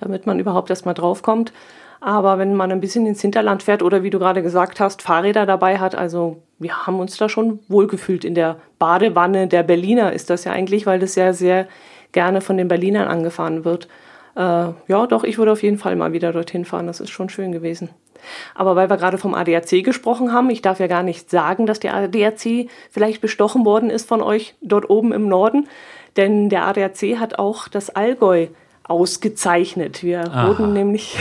damit 0.00 0.26
man 0.26 0.38
überhaupt 0.38 0.70
erstmal 0.70 0.94
draufkommt. 0.94 1.52
Aber 2.00 2.38
wenn 2.38 2.54
man 2.54 2.70
ein 2.70 2.80
bisschen 2.80 3.06
ins 3.06 3.22
Hinterland 3.22 3.62
fährt 3.62 3.82
oder 3.82 4.02
wie 4.02 4.10
du 4.10 4.18
gerade 4.18 4.42
gesagt 4.42 4.78
hast, 4.78 5.00
Fahrräder 5.00 5.46
dabei 5.46 5.78
hat, 5.78 5.94
also 5.94 6.42
wir 6.58 6.86
haben 6.86 7.00
uns 7.00 7.16
da 7.16 7.28
schon 7.28 7.60
wohlgefühlt. 7.68 8.24
In 8.24 8.34
der 8.34 8.58
Badewanne 8.78 9.48
der 9.48 9.62
Berliner 9.62 10.12
ist 10.12 10.28
das 10.28 10.44
ja 10.44 10.52
eigentlich, 10.52 10.84
weil 10.84 10.98
das 10.98 11.14
ja 11.14 11.32
sehr 11.32 11.66
gerne 12.12 12.42
von 12.42 12.58
den 12.58 12.68
Berlinern 12.68 13.08
angefahren 13.08 13.64
wird. 13.64 13.88
Äh, 14.36 14.40
ja, 14.40 15.06
doch, 15.08 15.24
ich 15.24 15.38
würde 15.38 15.52
auf 15.52 15.62
jeden 15.62 15.78
Fall 15.78 15.96
mal 15.96 16.12
wieder 16.12 16.32
dorthin 16.32 16.64
fahren. 16.64 16.86
Das 16.86 17.00
ist 17.00 17.10
schon 17.10 17.30
schön 17.30 17.52
gewesen. 17.52 17.88
Aber 18.54 18.76
weil 18.76 18.90
wir 18.90 18.96
gerade 18.96 19.18
vom 19.18 19.34
ADAC 19.34 19.82
gesprochen 19.82 20.32
haben, 20.32 20.50
ich 20.50 20.62
darf 20.62 20.80
ja 20.80 20.86
gar 20.86 21.02
nicht 21.02 21.30
sagen, 21.30 21.66
dass 21.66 21.80
der 21.80 21.94
ADAC 21.94 22.68
vielleicht 22.90 23.20
bestochen 23.20 23.64
worden 23.64 23.90
ist 23.90 24.08
von 24.08 24.22
euch 24.22 24.54
dort 24.60 24.88
oben 24.90 25.12
im 25.12 25.28
Norden. 25.28 25.68
Denn 26.16 26.48
der 26.48 26.66
ADAC 26.66 27.18
hat 27.18 27.38
auch 27.38 27.68
das 27.68 27.90
Allgäu 27.90 28.48
ausgezeichnet. 28.84 30.02
Wir 30.02 30.20
Aha. 30.20 30.48
wurden 30.48 30.72
nämlich. 30.72 31.16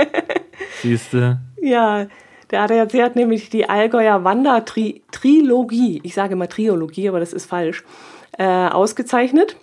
Siehste? 0.82 1.38
Ja, 1.60 2.06
der 2.50 2.62
ADAC 2.62 2.94
hat 3.02 3.16
nämlich 3.16 3.50
die 3.50 3.68
Allgäuer 3.68 4.22
Wandertrilogie, 4.22 6.00
ich 6.04 6.14
sage 6.14 6.34
immer 6.34 6.48
Triologie, 6.48 7.08
aber 7.08 7.18
das 7.18 7.32
ist 7.32 7.46
falsch, 7.46 7.84
äh, 8.38 8.44
ausgezeichnet. 8.44 9.56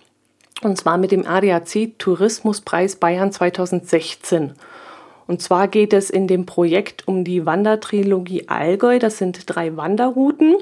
Und 0.62 0.78
zwar 0.78 0.98
mit 0.98 1.10
dem 1.10 1.26
ADAC 1.26 1.98
Tourismuspreis 1.98 2.96
Bayern 2.96 3.32
2016. 3.32 4.52
Und 5.26 5.40
zwar 5.40 5.68
geht 5.68 5.92
es 5.92 6.10
in 6.10 6.26
dem 6.26 6.46
Projekt 6.46 7.08
um 7.08 7.24
die 7.24 7.46
Wandertrilogie 7.46 8.48
Allgäu. 8.48 8.98
Das 8.98 9.18
sind 9.18 9.42
drei 9.46 9.76
Wanderrouten 9.76 10.56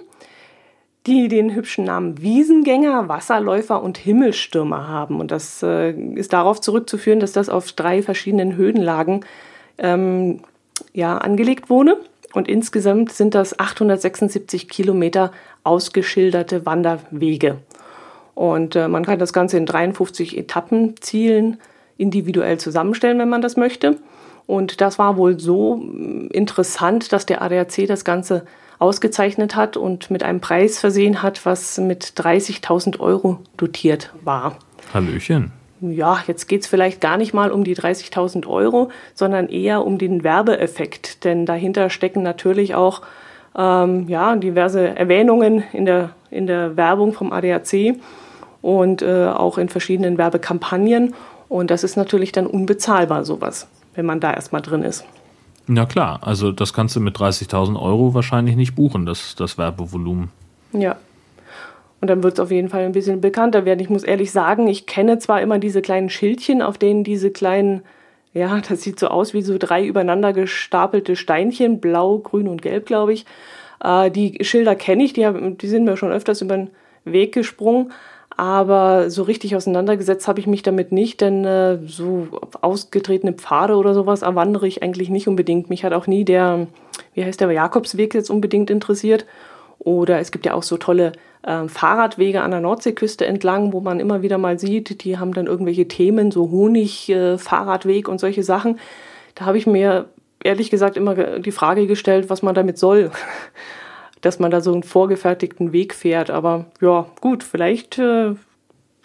die 1.07 1.27
den 1.29 1.55
hübschen 1.55 1.85
Namen 1.85 2.21
Wiesengänger, 2.21 3.09
Wasserläufer 3.09 3.83
und 3.83 3.99
Himmelstürmer 3.99 4.89
haben. 4.89 5.19
Und 5.19 5.31
das 5.31 5.63
äh, 5.63 5.91
ist 5.91 6.33
darauf 6.33 6.61
zurückzuführen, 6.61 7.21
dass 7.21 7.33
das 7.33 7.49
auf 7.49 7.73
drei 7.73 8.03
verschiedenen 8.03 8.57
Höhenlagen 8.57 9.25
ähm, 9.79 10.41
ja, 10.93 11.19
angelegt 11.19 11.71
wurde. 11.71 11.99
Und 12.35 12.49
insgesamt 12.49 13.13
sind 13.13 13.35
das 13.35 13.59
876 13.59 14.69
Kilometer 14.69 15.33
ausgeschilderte 15.65 16.67
Wanderwege. 16.67 17.59
Und 18.35 18.77
äh, 18.77 18.89
man 18.89 19.05
kann 19.05 19.19
das 19.19 19.33
Ganze 19.33 19.59
in 19.59 19.67
53 19.67 20.39
Etappenzielen 20.39 21.59
individuell 21.99 22.59
zusammenstellen, 22.59 23.19
wenn 23.19 23.29
man 23.29 23.43
das 23.43 23.57
möchte. 23.57 23.97
Und 24.47 24.81
das 24.81 24.99
war 24.99 25.17
wohl 25.17 25.39
so 25.39 25.83
äh, 25.83 26.27
interessant, 26.29 27.13
dass 27.13 27.27
der 27.27 27.43
ADAC 27.43 27.87
das 27.87 28.05
Ganze 28.05 28.45
ausgezeichnet 28.79 29.55
hat 29.55 29.77
und 29.77 30.11
mit 30.11 30.23
einem 30.25 30.41
Preis 30.41 30.79
versehen 30.79 31.23
hat, 31.23 31.47
was 31.47 31.79
mit 31.79 32.05
30.000 32.05 32.99
Euro 32.99 33.39
dotiert 33.57 34.13
war. 34.25 34.57
Hallöchen. 34.93 35.53
Ja, 35.81 36.23
jetzt 36.27 36.47
geht 36.49 36.63
es 36.63 36.67
vielleicht 36.69 37.01
gar 37.01 37.17
nicht 37.17 37.35
mal 37.35 37.51
um 37.51 37.65
die 37.65 37.77
30.000 37.77 38.47
Euro, 38.47 38.91
sondern 39.15 39.49
eher 39.49 39.85
um 39.85 39.99
den 39.99 40.23
Werbeeffekt. 40.23 41.25
Denn 41.25 41.45
dahinter 41.47 41.91
stecken 41.91 42.23
natürlich 42.23 42.75
auch 42.75 43.03
ähm, 43.57 44.09
ja, 44.09 44.37
diverse 44.37 44.97
Erwähnungen 44.97 45.65
in 45.73 45.85
der, 45.85 46.11
in 46.31 46.47
der 46.47 46.77
Werbung 46.77 47.13
vom 47.13 47.33
ADAC 47.33 47.97
und 48.63 49.03
äh, 49.03 49.27
auch 49.27 49.59
in 49.59 49.69
verschiedenen 49.69 50.19
Werbekampagnen. 50.19 51.15
Und 51.49 51.71
das 51.71 51.85
ist 51.85 51.97
natürlich 51.97 52.33
dann 52.33 52.47
unbezahlbar, 52.47 53.25
sowas, 53.25 53.67
wenn 53.95 54.07
man 54.07 54.21
da 54.21 54.33
erstmal 54.33 54.63
drin 54.63 54.83
ist. 54.83 55.05
Na 55.67 55.87
klar, 55.87 56.21
also 56.23 56.51
das 56.53 56.73
kannst 56.73 56.97
du 56.97 57.01
mit 57.01 57.17
30.000 57.17 57.81
Euro 57.81 58.15
wahrscheinlich 58.15 58.57
nicht 58.57 58.75
buchen, 58.75 59.07
das, 59.07 59.35
das 59.37 59.59
Werbevolumen. 59.59 60.31
Ja. 60.73 60.97
Und 62.01 62.09
dann 62.09 62.25
wird 62.25 62.35
es 62.35 62.41
auf 62.41 62.51
jeden 62.51 62.69
Fall 62.69 62.85
ein 62.85 62.93
bisschen 62.93 63.21
bekannter 63.21 63.65
werden. 63.65 63.79
Ich 63.79 63.89
muss 63.89 64.03
ehrlich 64.03 64.33
sagen, 64.33 64.67
ich 64.67 64.87
kenne 64.87 65.19
zwar 65.19 65.41
immer 65.41 65.61
diese 65.61 65.83
kleinen 65.83 66.11
Schildchen, 66.11 66.61
auf 66.61 66.77
denen 66.77 67.05
diese 67.05 67.31
kleinen, 67.31 67.83
ja, 68.35 68.61
das 68.69 68.83
sieht 68.83 68.99
so 68.99 69.09
aus 69.09 69.35
wie 69.35 69.43
so 69.43 69.57
drei 69.57 69.87
übereinander 69.87 70.33
gestapelte 70.33 71.15
Steinchen, 71.15 71.81
blau, 71.81 72.19
grün 72.19 72.49
und 72.49 72.61
gelb, 72.61 72.87
glaube 72.87 73.13
ich. 73.13 73.25
Äh, 73.83 74.11
die 74.11 74.39
Schilder 74.43 74.75
kenne 74.75 75.05
ich, 75.05 75.13
die, 75.13 75.25
hab, 75.25 75.37
die 75.59 75.69
sind 75.69 75.85
mir 75.85 75.97
schon 75.97 76.11
öfters 76.11 76.43
über 76.43 76.57
den 76.57 76.71
Weg 77.05 77.33
gesprungen. 77.33 77.93
Aber 78.37 79.11
so 79.11 79.23
richtig 79.23 79.57
auseinandergesetzt 79.57 80.27
habe 80.27 80.41
ich 80.41 80.47
mich 80.47 80.63
damit 80.63 80.91
nicht, 80.91 81.21
denn 81.21 81.45
äh, 81.45 81.79
so 81.87 82.29
ausgetretene 82.61 83.35
Pfade 83.35 83.77
oder 83.77 83.95
sowas 83.95 84.23
erwandere 84.23 84.67
ich 84.67 84.83
eigentlich 84.83 85.11
nicht 85.11 85.29
unbedingt. 85.29 85.69
Mich 85.69 85.85
hat 85.85 85.93
auch 85.93 86.07
nie 86.07 86.25
der, 86.25 86.67
wie 87.15 87.25
heißt 87.25 87.41
der 87.41 87.51
Jakobsweg 87.51 88.15
jetzt 88.15 88.31
unbedingt 88.31 88.71
interessiert. 88.71 89.27
Oder 89.79 90.19
es 90.21 90.31
gibt 90.31 90.47
ja 90.47 90.55
auch 90.55 90.63
so 90.63 90.77
tolle 90.77 91.13
äh, 91.43 91.69
Fahrradwege 91.69 92.43
an 92.43 92.53
der 92.53 92.61
Nordseeküste 92.61 93.27
entlang, 93.27 93.73
wo 93.73 93.81
man 93.81 94.01
immer 94.01 94.23
wieder 94.23 94.39
mal 94.39 94.59
sieht, 94.59 95.05
die 95.05 95.19
haben 95.19 95.35
dann 95.35 95.47
irgendwelche 95.47 95.89
Themen, 95.89 96.31
so 96.31 96.51
Honig, 96.51 97.09
äh, 97.11 97.37
Fahrradweg 97.37 98.09
und 98.09 98.19
solche 98.19 98.45
Sachen. 98.45 98.79
Da 99.35 99.45
habe 99.45 99.59
ich 99.59 99.67
mir 99.67 100.07
ehrlich 100.43 100.71
gesagt 100.71 100.97
immer 100.97 101.39
die 101.39 101.53
Frage 101.53 101.87
gestellt, 101.87 102.31
was 102.31 102.43
man 102.43 102.55
damit 102.55 102.79
soll. 102.79 103.11
Dass 104.23 104.39
man 104.39 104.51
da 104.51 104.61
so 104.61 104.73
einen 104.73 104.83
vorgefertigten 104.83 105.73
Weg 105.73 105.95
fährt. 105.95 106.31
Aber 106.31 106.67
ja, 106.81 107.07
gut, 107.21 107.45
vielleicht 107.45 107.99
äh, 107.99 108.35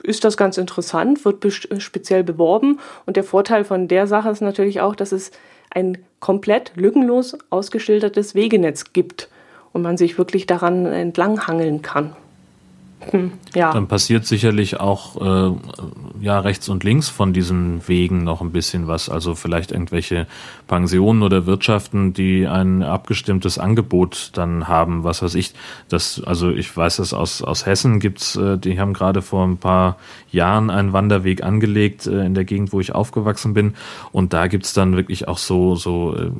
ist 0.03 0.23
das 0.23 0.37
ganz 0.37 0.57
interessant, 0.57 1.25
wird 1.25 1.45
speziell 1.81 2.23
beworben. 2.23 2.79
Und 3.05 3.17
der 3.17 3.23
Vorteil 3.23 3.65
von 3.65 3.87
der 3.87 4.07
Sache 4.07 4.29
ist 4.29 4.41
natürlich 4.41 4.79
auch, 4.79 4.95
dass 4.95 5.11
es 5.11 5.31
ein 5.69 5.97
komplett 6.19 6.71
lückenlos 6.75 7.37
ausgeschildertes 7.49 8.35
Wegenetz 8.35 8.93
gibt 8.93 9.29
und 9.73 9.81
man 9.81 9.97
sich 9.97 10.17
wirklich 10.17 10.47
daran 10.47 10.85
entlanghangeln 10.85 11.81
kann. 11.81 12.15
Hm, 13.11 13.33
ja. 13.53 13.71
Dann 13.71 13.87
passiert 13.87 14.25
sicherlich 14.25 14.79
auch 14.79 15.21
äh, 15.21 15.55
ja 16.19 16.39
rechts 16.39 16.67
und 16.67 16.83
links 16.83 17.09
von 17.09 17.31
diesen 17.31 17.87
Wegen 17.87 18.23
noch 18.23 18.41
ein 18.41 18.51
bisschen 18.51 18.87
was. 18.87 19.09
Also 19.09 19.35
vielleicht 19.35 19.71
irgendwelche 19.71 20.25
Pensionen 20.67 21.23
oder 21.23 21.45
Wirtschaften, 21.45 22.13
die 22.13 22.45
ein 22.45 22.83
abgestimmtes 22.83 23.57
Angebot 23.57 24.31
dann 24.33 24.67
haben. 24.67 25.03
Was 25.03 25.21
weiß 25.21 25.35
ich. 25.35 25.53
Das, 25.89 26.21
also 26.25 26.51
ich 26.51 26.75
weiß 26.75 26.97
das 26.97 27.13
aus, 27.13 27.41
aus 27.41 27.65
Hessen 27.65 27.99
gibt's, 27.99 28.35
äh, 28.35 28.57
die 28.57 28.79
haben 28.79 28.93
gerade 28.93 29.21
vor 29.21 29.45
ein 29.45 29.57
paar 29.57 29.97
Jahren 30.29 30.69
einen 30.69 30.93
Wanderweg 30.93 31.43
angelegt 31.43 32.05
äh, 32.05 32.25
in 32.25 32.33
der 32.33 32.43
Gegend, 32.43 32.73
wo 32.73 32.79
ich 32.79 32.93
aufgewachsen 32.93 33.53
bin. 33.53 33.73
Und 34.11 34.33
da 34.33 34.47
gibt's 34.47 34.73
dann 34.73 34.95
wirklich 34.95 35.27
auch 35.27 35.37
so, 35.37 35.75
so, 35.75 36.15
äh, 36.15 36.31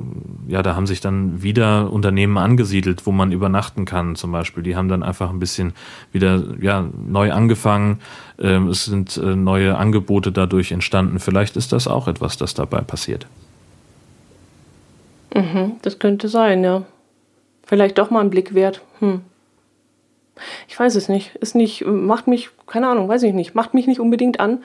ja, 0.46 0.62
da 0.62 0.76
haben 0.76 0.86
sich 0.86 1.00
dann 1.00 1.42
wieder 1.42 1.90
Unternehmen 1.90 2.36
angesiedelt, 2.36 3.06
wo 3.06 3.12
man 3.12 3.32
übernachten 3.32 3.84
kann 3.84 4.14
zum 4.14 4.32
Beispiel. 4.32 4.62
Die 4.62 4.76
haben 4.76 4.88
dann 4.88 5.02
einfach 5.02 5.30
ein 5.30 5.38
bisschen 5.38 5.72
wieder 6.12 6.42
ja, 6.60 6.86
neu 7.06 7.32
angefangen. 7.32 8.00
Ähm, 8.38 8.68
es 8.68 8.84
sind 8.84 9.16
äh, 9.16 9.34
neue 9.34 9.76
Angebote 9.76 10.32
dadurch 10.32 10.72
entstanden. 10.72 11.18
Vielleicht 11.18 11.56
ist 11.56 11.72
das 11.72 11.88
auch 11.88 12.08
etwas, 12.08 12.36
das 12.36 12.54
dabei 12.54 12.82
passiert. 12.82 13.26
Mhm, 15.34 15.76
das 15.82 15.98
könnte 15.98 16.28
sein, 16.28 16.64
ja. 16.64 16.84
Vielleicht 17.64 17.98
doch 17.98 18.10
mal 18.10 18.20
ein 18.20 18.30
Blick 18.30 18.54
wert. 18.54 18.80
Hm. 19.00 19.22
Ich 20.68 20.78
weiß 20.78 20.94
es 20.94 21.08
nicht. 21.08 21.34
Ist 21.36 21.54
nicht, 21.54 21.84
macht 21.86 22.26
mich, 22.26 22.50
keine 22.66 22.88
Ahnung, 22.88 23.08
weiß 23.08 23.22
ich 23.24 23.34
nicht, 23.34 23.54
macht 23.54 23.74
mich 23.74 23.86
nicht 23.86 24.00
unbedingt 24.00 24.40
an, 24.40 24.62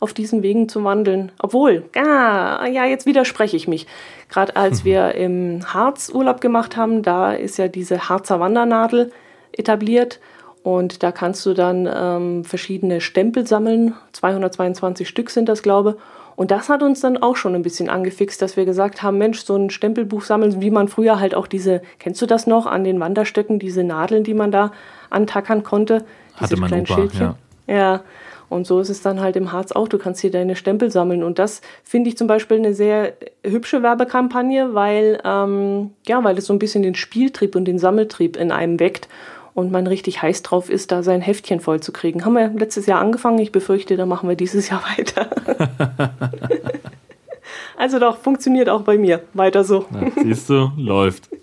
auf 0.00 0.12
diesen 0.12 0.42
Wegen 0.42 0.68
zu 0.68 0.82
wandeln. 0.84 1.32
Obwohl, 1.38 1.84
ah, 1.96 2.66
ja, 2.66 2.84
jetzt 2.84 3.06
widerspreche 3.06 3.56
ich 3.56 3.68
mich. 3.68 3.86
Gerade 4.28 4.56
als 4.56 4.80
mhm. 4.80 4.84
wir 4.88 5.14
im 5.14 5.60
Harz 5.72 6.10
Urlaub 6.12 6.40
gemacht 6.40 6.76
haben, 6.76 7.02
da 7.02 7.32
ist 7.32 7.56
ja 7.56 7.68
diese 7.68 8.08
Harzer 8.08 8.40
Wandernadel 8.40 9.12
etabliert. 9.52 10.20
Und 10.62 11.02
da 11.02 11.10
kannst 11.10 11.44
du 11.46 11.54
dann 11.54 11.88
ähm, 11.92 12.44
verschiedene 12.44 13.00
Stempel 13.00 13.46
sammeln. 13.46 13.94
222 14.12 15.08
Stück 15.08 15.30
sind 15.30 15.48
das, 15.48 15.62
glaube 15.62 15.96
ich. 15.96 16.21
Und 16.42 16.50
das 16.50 16.68
hat 16.68 16.82
uns 16.82 16.98
dann 16.98 17.18
auch 17.18 17.36
schon 17.36 17.54
ein 17.54 17.62
bisschen 17.62 17.88
angefixt, 17.88 18.42
dass 18.42 18.56
wir 18.56 18.64
gesagt 18.64 19.00
haben, 19.00 19.16
Mensch, 19.16 19.44
so 19.44 19.54
ein 19.54 19.70
Stempelbuch 19.70 20.22
sammeln, 20.22 20.60
wie 20.60 20.72
man 20.72 20.88
früher 20.88 21.20
halt 21.20 21.36
auch 21.36 21.46
diese, 21.46 21.82
kennst 22.00 22.20
du 22.20 22.26
das 22.26 22.48
noch, 22.48 22.66
an 22.66 22.82
den 22.82 22.98
Wanderstöcken, 22.98 23.60
diese 23.60 23.84
Nadeln, 23.84 24.24
die 24.24 24.34
man 24.34 24.50
da 24.50 24.72
antackern 25.08 25.62
konnte? 25.62 26.04
Hatte 26.34 26.56
man 26.56 26.72
Opa, 26.72 26.94
Schildchen. 26.94 27.34
ja. 27.68 27.72
Ja, 27.72 28.00
und 28.48 28.66
so 28.66 28.80
ist 28.80 28.88
es 28.88 29.02
dann 29.02 29.20
halt 29.20 29.36
im 29.36 29.52
Harz 29.52 29.70
auch. 29.70 29.86
Du 29.86 29.98
kannst 29.98 30.20
hier 30.20 30.32
deine 30.32 30.56
Stempel 30.56 30.90
sammeln. 30.90 31.22
Und 31.22 31.38
das 31.38 31.60
finde 31.84 32.10
ich 32.10 32.16
zum 32.16 32.26
Beispiel 32.26 32.56
eine 32.56 32.74
sehr 32.74 33.12
hübsche 33.44 33.84
Werbekampagne, 33.84 34.74
weil, 34.74 35.20
ähm, 35.24 35.90
ja, 36.08 36.24
weil 36.24 36.36
es 36.38 36.46
so 36.46 36.52
ein 36.52 36.58
bisschen 36.58 36.82
den 36.82 36.96
Spieltrieb 36.96 37.54
und 37.54 37.66
den 37.66 37.78
Sammeltrieb 37.78 38.36
in 38.36 38.50
einem 38.50 38.80
weckt 38.80 39.06
und 39.54 39.70
man 39.70 39.86
richtig 39.86 40.22
heiß 40.22 40.42
drauf 40.42 40.70
ist, 40.70 40.92
da 40.92 41.02
sein 41.02 41.20
Heftchen 41.20 41.60
voll 41.60 41.80
zu 41.80 41.92
kriegen. 41.92 42.24
Haben 42.24 42.34
wir 42.34 42.48
letztes 42.48 42.86
Jahr 42.86 43.00
angefangen. 43.00 43.38
Ich 43.38 43.52
befürchte, 43.52 43.96
da 43.96 44.06
machen 44.06 44.28
wir 44.28 44.36
dieses 44.36 44.68
Jahr 44.68 44.82
weiter. 44.98 45.28
also 47.76 47.98
doch, 47.98 48.18
funktioniert 48.18 48.68
auch 48.68 48.82
bei 48.82 48.98
mir. 48.98 49.22
Weiter 49.34 49.64
so. 49.64 49.86
Na, 49.90 50.10
siehst 50.22 50.48
du, 50.48 50.70
läuft. 50.76 51.28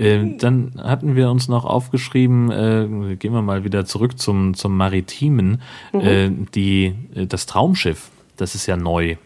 Ähm, 0.00 0.38
dann 0.38 0.74
hatten 0.80 1.16
wir 1.16 1.28
uns 1.28 1.48
noch 1.48 1.64
aufgeschrieben, 1.64 2.52
äh, 2.52 3.16
gehen 3.16 3.32
wir 3.32 3.42
mal 3.42 3.64
wieder 3.64 3.84
zurück 3.84 4.16
zum, 4.16 4.54
zum 4.54 4.76
Maritimen, 4.76 5.60
mhm. 5.92 6.00
äh, 6.00 6.30
die, 6.54 6.94
äh, 7.16 7.26
das 7.26 7.46
Traumschiff, 7.46 8.10
das 8.36 8.54
ist 8.54 8.66
ja 8.66 8.76
neu. 8.76 9.16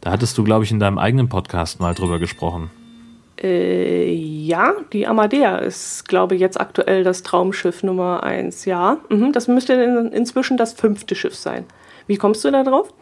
Da 0.00 0.10
hattest 0.10 0.36
du, 0.36 0.42
glaube 0.42 0.64
ich, 0.64 0.72
in 0.72 0.80
deinem 0.80 0.98
eigenen 0.98 1.28
Podcast 1.28 1.78
mal 1.78 1.94
drüber 1.94 2.18
gesprochen. 2.18 2.70
Äh, 3.42 4.12
ja, 4.12 4.74
die 4.92 5.06
Amadea 5.06 5.58
ist, 5.58 6.08
glaube 6.08 6.34
ich, 6.34 6.40
jetzt 6.40 6.60
aktuell 6.60 7.04
das 7.04 7.22
Traumschiff 7.22 7.82
Nummer 7.82 8.22
eins. 8.22 8.64
Ja, 8.64 8.98
mhm, 9.08 9.32
das 9.32 9.48
müsste 9.48 9.74
in, 9.74 10.12
inzwischen 10.12 10.56
das 10.56 10.72
fünfte 10.72 11.14
Schiff 11.14 11.34
sein. 11.34 11.64
Wie 12.06 12.16
kommst 12.16 12.44
du 12.44 12.50
da 12.50 12.64
drauf? 12.64 12.92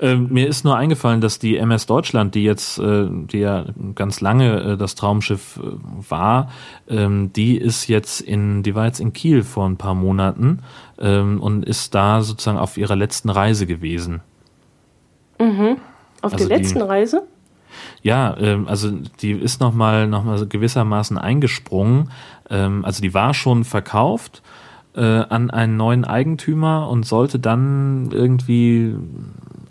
Ähm, 0.00 0.28
mir 0.30 0.48
ist 0.48 0.64
nur 0.64 0.76
eingefallen, 0.76 1.20
dass 1.20 1.38
die 1.38 1.56
MS 1.56 1.86
Deutschland, 1.86 2.34
die 2.34 2.44
jetzt, 2.44 2.78
äh, 2.78 3.06
die 3.08 3.38
ja 3.38 3.66
ganz 3.94 4.20
lange 4.20 4.60
äh, 4.60 4.76
das 4.76 4.94
Traumschiff 4.94 5.58
äh, 5.62 6.10
war, 6.10 6.50
ähm, 6.88 7.32
die 7.32 7.56
ist 7.56 7.86
jetzt 7.86 8.20
in, 8.20 8.62
die 8.62 8.74
war 8.74 8.86
jetzt 8.86 9.00
in 9.00 9.12
Kiel 9.12 9.42
vor 9.42 9.68
ein 9.68 9.76
paar 9.76 9.94
Monaten 9.94 10.60
ähm, 10.98 11.40
und 11.40 11.64
ist 11.64 11.94
da 11.94 12.22
sozusagen 12.22 12.58
auf 12.58 12.76
ihrer 12.76 12.96
letzten 12.96 13.30
Reise 13.30 13.66
gewesen. 13.66 14.20
Mhm. 15.38 15.76
Auf 16.22 16.34
also 16.34 16.48
der 16.48 16.58
letzten 16.58 16.80
die, 16.80 16.84
Reise? 16.84 17.22
Ja, 18.02 18.36
ähm, 18.38 18.66
also 18.68 18.90
die 19.20 19.32
ist 19.32 19.60
nochmal 19.60 20.06
noch 20.06 20.24
mal 20.24 20.46
gewissermaßen 20.46 21.18
eingesprungen. 21.18 22.10
Ähm, 22.48 22.84
also 22.84 23.02
die 23.02 23.14
war 23.14 23.34
schon 23.34 23.64
verkauft 23.64 24.42
äh, 24.94 25.00
an 25.02 25.50
einen 25.50 25.76
neuen 25.76 26.04
Eigentümer 26.04 26.88
und 26.88 27.04
sollte 27.04 27.38
dann 27.38 28.10
irgendwie 28.12 28.96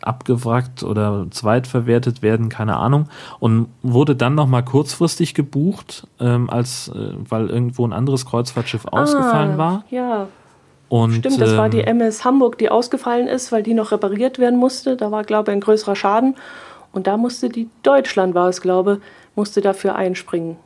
abgewrackt 0.01 0.83
oder 0.83 1.27
zweitverwertet 1.29 2.21
werden, 2.21 2.49
keine 2.49 2.77
Ahnung, 2.77 3.09
und 3.39 3.67
wurde 3.83 4.15
dann 4.15 4.35
nochmal 4.35 4.63
kurzfristig 4.63 5.33
gebucht, 5.33 6.07
ähm, 6.19 6.49
als 6.49 6.89
äh, 6.89 7.13
weil 7.27 7.49
irgendwo 7.49 7.85
ein 7.85 7.93
anderes 7.93 8.25
Kreuzfahrtschiff 8.25 8.85
ah, 8.87 9.01
ausgefallen 9.01 9.57
war. 9.57 9.83
Ja. 9.89 10.27
Und, 10.87 11.17
Stimmt, 11.17 11.39
das 11.39 11.55
war 11.55 11.69
die 11.69 11.81
MS 11.81 12.19
ähm, 12.19 12.25
Hamburg, 12.25 12.57
die 12.57 12.71
ausgefallen 12.71 13.27
ist, 13.27 13.51
weil 13.51 13.61
die 13.61 13.75
noch 13.75 13.91
repariert 13.91 14.39
werden 14.39 14.57
musste. 14.57 14.97
Da 14.97 15.11
war, 15.11 15.23
glaube 15.23 15.51
ich, 15.51 15.57
ein 15.57 15.61
größerer 15.61 15.95
Schaden. 15.95 16.35
Und 16.91 17.07
da 17.07 17.17
musste 17.17 17.49
die 17.49 17.69
Deutschland, 17.83 18.33
war 18.33 18.49
es 18.49 18.61
glaube, 18.61 19.01
musste 19.35 19.61
dafür 19.61 19.95
einspringen. 19.95 20.57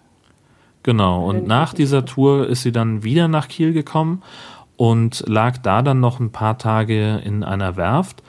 Genau, 0.83 1.25
und 1.25 1.47
nach 1.47 1.73
dieser 1.73 2.05
Tour 2.05 2.47
ist 2.47 2.63
sie 2.63 2.73
dann 2.73 3.03
wieder 3.03 3.27
nach 3.27 3.47
Kiel 3.47 3.71
gekommen 3.71 4.21
und 4.75 5.23
lag 5.27 5.57
da 5.57 5.81
dann 5.81 6.01
noch 6.01 6.19
ein 6.19 6.31
paar 6.31 6.57
Tage 6.57 7.21
in 7.23 7.43
einer 7.43 7.77
Werft 7.77 8.21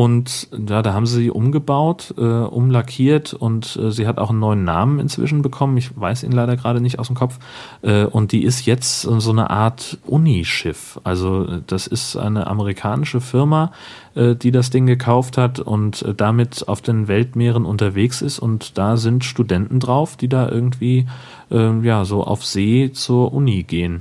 und 0.00 0.48
ja, 0.52 0.80
da 0.80 0.94
haben 0.94 1.04
sie 1.04 1.24
sie 1.24 1.30
umgebaut, 1.30 2.14
äh, 2.16 2.22
umlackiert 2.22 3.34
und 3.34 3.76
äh, 3.76 3.90
sie 3.90 4.06
hat 4.06 4.16
auch 4.16 4.30
einen 4.30 4.38
neuen 4.38 4.64
Namen 4.64 4.98
inzwischen 4.98 5.42
bekommen. 5.42 5.76
Ich 5.76 5.90
weiß 5.94 6.22
ihn 6.22 6.32
leider 6.32 6.56
gerade 6.56 6.80
nicht 6.80 6.98
aus 6.98 7.08
dem 7.08 7.16
Kopf. 7.16 7.38
Äh, 7.82 8.06
und 8.06 8.32
die 8.32 8.44
ist 8.44 8.64
jetzt 8.64 9.02
so 9.02 9.30
eine 9.30 9.50
Art 9.50 9.98
Unischiff. 10.06 10.98
Also 11.04 11.44
äh, 11.44 11.60
das 11.66 11.86
ist 11.86 12.16
eine 12.16 12.46
amerikanische 12.46 13.20
Firma, 13.20 13.72
äh, 14.14 14.36
die 14.36 14.52
das 14.52 14.70
Ding 14.70 14.86
gekauft 14.86 15.36
hat 15.36 15.60
und 15.60 16.00
äh, 16.00 16.14
damit 16.14 16.66
auf 16.66 16.80
den 16.80 17.06
Weltmeeren 17.06 17.66
unterwegs 17.66 18.22
ist. 18.22 18.38
Und 18.38 18.78
da 18.78 18.96
sind 18.96 19.22
Studenten 19.22 19.80
drauf, 19.80 20.16
die 20.16 20.28
da 20.28 20.48
irgendwie 20.48 21.08
äh, 21.50 21.78
ja 21.82 22.06
so 22.06 22.24
auf 22.24 22.46
See 22.46 22.90
zur 22.90 23.34
Uni 23.34 23.64
gehen. 23.64 24.00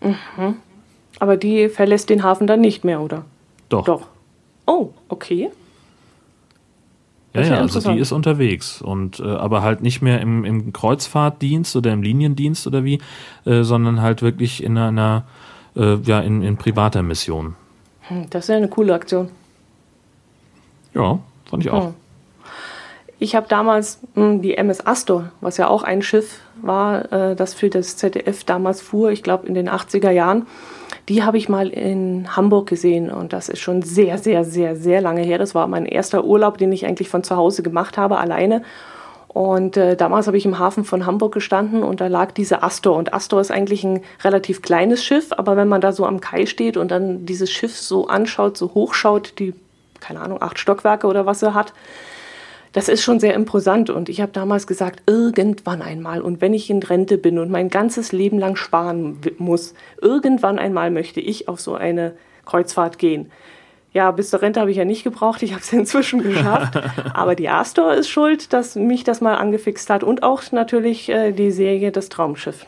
Mhm. 0.00 0.56
Aber 1.20 1.36
die 1.36 1.68
verlässt 1.68 2.10
den 2.10 2.24
Hafen 2.24 2.48
dann 2.48 2.60
nicht 2.60 2.82
mehr, 2.82 3.00
oder? 3.00 3.24
Doch. 3.68 3.84
Doch. 3.84 4.15
Oh, 4.66 4.90
okay. 5.08 5.50
Ja, 7.34 7.42
ja, 7.42 7.60
also 7.60 7.92
die 7.92 7.98
ist 7.98 8.12
unterwegs 8.12 8.80
und 8.80 9.20
äh, 9.20 9.24
aber 9.24 9.62
halt 9.62 9.82
nicht 9.82 10.00
mehr 10.00 10.20
im, 10.20 10.44
im 10.44 10.72
Kreuzfahrtdienst 10.72 11.76
oder 11.76 11.92
im 11.92 12.02
Liniendienst 12.02 12.66
oder 12.66 12.82
wie, 12.82 13.00
äh, 13.44 13.62
sondern 13.62 14.00
halt 14.00 14.22
wirklich 14.22 14.62
in 14.62 14.78
einer, 14.78 15.24
äh, 15.76 15.96
ja, 15.96 16.20
in, 16.20 16.42
in 16.42 16.56
privater 16.56 17.02
Mission. 17.02 17.54
Hm, 18.02 18.30
das 18.30 18.44
ist 18.44 18.48
ja 18.48 18.56
eine 18.56 18.68
coole 18.68 18.94
Aktion. 18.94 19.28
Ja, 20.94 21.18
fand 21.44 21.64
ich 21.64 21.70
auch. 21.70 21.86
Hm. 21.88 21.94
Ich 23.18 23.34
habe 23.34 23.46
damals 23.48 24.00
mh, 24.14 24.24
hm, 24.24 24.42
die 24.42 24.56
MS 24.56 24.86
Astor, 24.86 25.30
was 25.42 25.58
ja 25.58 25.68
auch 25.68 25.82
ein 25.82 26.00
Schiff 26.00 26.40
war, 26.62 27.12
äh, 27.12 27.36
das 27.36 27.52
für 27.52 27.68
das 27.68 27.98
ZDF 27.98 28.44
damals 28.44 28.80
fuhr, 28.80 29.10
ich 29.10 29.22
glaube 29.22 29.46
in 29.46 29.54
den 29.54 29.68
80er 29.68 30.10
Jahren 30.10 30.46
die 31.08 31.22
habe 31.22 31.38
ich 31.38 31.48
mal 31.48 31.68
in 31.68 32.36
Hamburg 32.36 32.68
gesehen 32.68 33.10
und 33.10 33.32
das 33.32 33.48
ist 33.48 33.60
schon 33.60 33.82
sehr, 33.82 34.18
sehr, 34.18 34.44
sehr, 34.44 34.74
sehr 34.76 35.00
lange 35.00 35.22
her. 35.22 35.38
Das 35.38 35.54
war 35.54 35.66
mein 35.68 35.86
erster 35.86 36.24
Urlaub, 36.24 36.58
den 36.58 36.72
ich 36.72 36.84
eigentlich 36.84 37.08
von 37.08 37.22
zu 37.22 37.36
Hause 37.36 37.62
gemacht 37.62 37.96
habe, 37.96 38.18
alleine. 38.18 38.62
Und 39.28 39.76
äh, 39.76 39.96
damals 39.96 40.26
habe 40.26 40.38
ich 40.38 40.46
im 40.46 40.58
Hafen 40.58 40.84
von 40.84 41.04
Hamburg 41.04 41.34
gestanden 41.34 41.82
und 41.82 42.00
da 42.00 42.06
lag 42.06 42.32
diese 42.32 42.62
Astor. 42.62 42.96
Und 42.96 43.12
Astor 43.12 43.40
ist 43.40 43.50
eigentlich 43.50 43.84
ein 43.84 44.00
relativ 44.24 44.62
kleines 44.62 45.04
Schiff, 45.04 45.30
aber 45.30 45.56
wenn 45.56 45.68
man 45.68 45.82
da 45.82 45.92
so 45.92 46.06
am 46.06 46.20
Kai 46.20 46.46
steht 46.46 46.78
und 46.78 46.90
dann 46.90 47.26
dieses 47.26 47.50
Schiff 47.50 47.76
so 47.76 48.08
anschaut, 48.08 48.56
so 48.56 48.72
hochschaut, 48.72 49.38
die, 49.38 49.52
keine 50.00 50.20
Ahnung, 50.20 50.40
acht 50.40 50.58
Stockwerke 50.58 51.06
oder 51.06 51.26
was 51.26 51.42
er 51.42 51.52
hat, 51.52 51.74
das 52.72 52.88
ist 52.88 53.02
schon 53.02 53.20
sehr 53.20 53.34
imposant. 53.34 53.90
Und 53.90 54.08
ich 54.08 54.20
habe 54.20 54.32
damals 54.32 54.66
gesagt, 54.66 55.02
irgendwann 55.06 55.82
einmal, 55.82 56.20
und 56.20 56.40
wenn 56.40 56.54
ich 56.54 56.70
in 56.70 56.82
Rente 56.82 57.18
bin 57.18 57.38
und 57.38 57.50
mein 57.50 57.68
ganzes 57.68 58.12
Leben 58.12 58.38
lang 58.38 58.56
sparen 58.56 59.18
muss, 59.38 59.74
irgendwann 60.00 60.58
einmal 60.58 60.90
möchte 60.90 61.20
ich 61.20 61.48
auf 61.48 61.60
so 61.60 61.74
eine 61.74 62.14
Kreuzfahrt 62.44 62.98
gehen. 62.98 63.30
Ja, 63.92 64.10
bis 64.10 64.28
zur 64.28 64.42
Rente 64.42 64.60
habe 64.60 64.70
ich 64.70 64.76
ja 64.76 64.84
nicht 64.84 65.04
gebraucht. 65.04 65.42
Ich 65.42 65.52
habe 65.52 65.62
es 65.62 65.72
inzwischen 65.72 66.22
geschafft. 66.22 66.78
Aber 67.14 67.34
die 67.34 67.48
Astor 67.48 67.94
ist 67.94 68.08
schuld, 68.08 68.52
dass 68.52 68.74
mich 68.74 69.04
das 69.04 69.22
mal 69.22 69.36
angefixt 69.36 69.88
hat. 69.88 70.04
Und 70.04 70.22
auch 70.22 70.42
natürlich 70.52 71.08
äh, 71.08 71.32
die 71.32 71.50
Serie 71.50 71.92
Das 71.92 72.10
Traumschiff. 72.10 72.66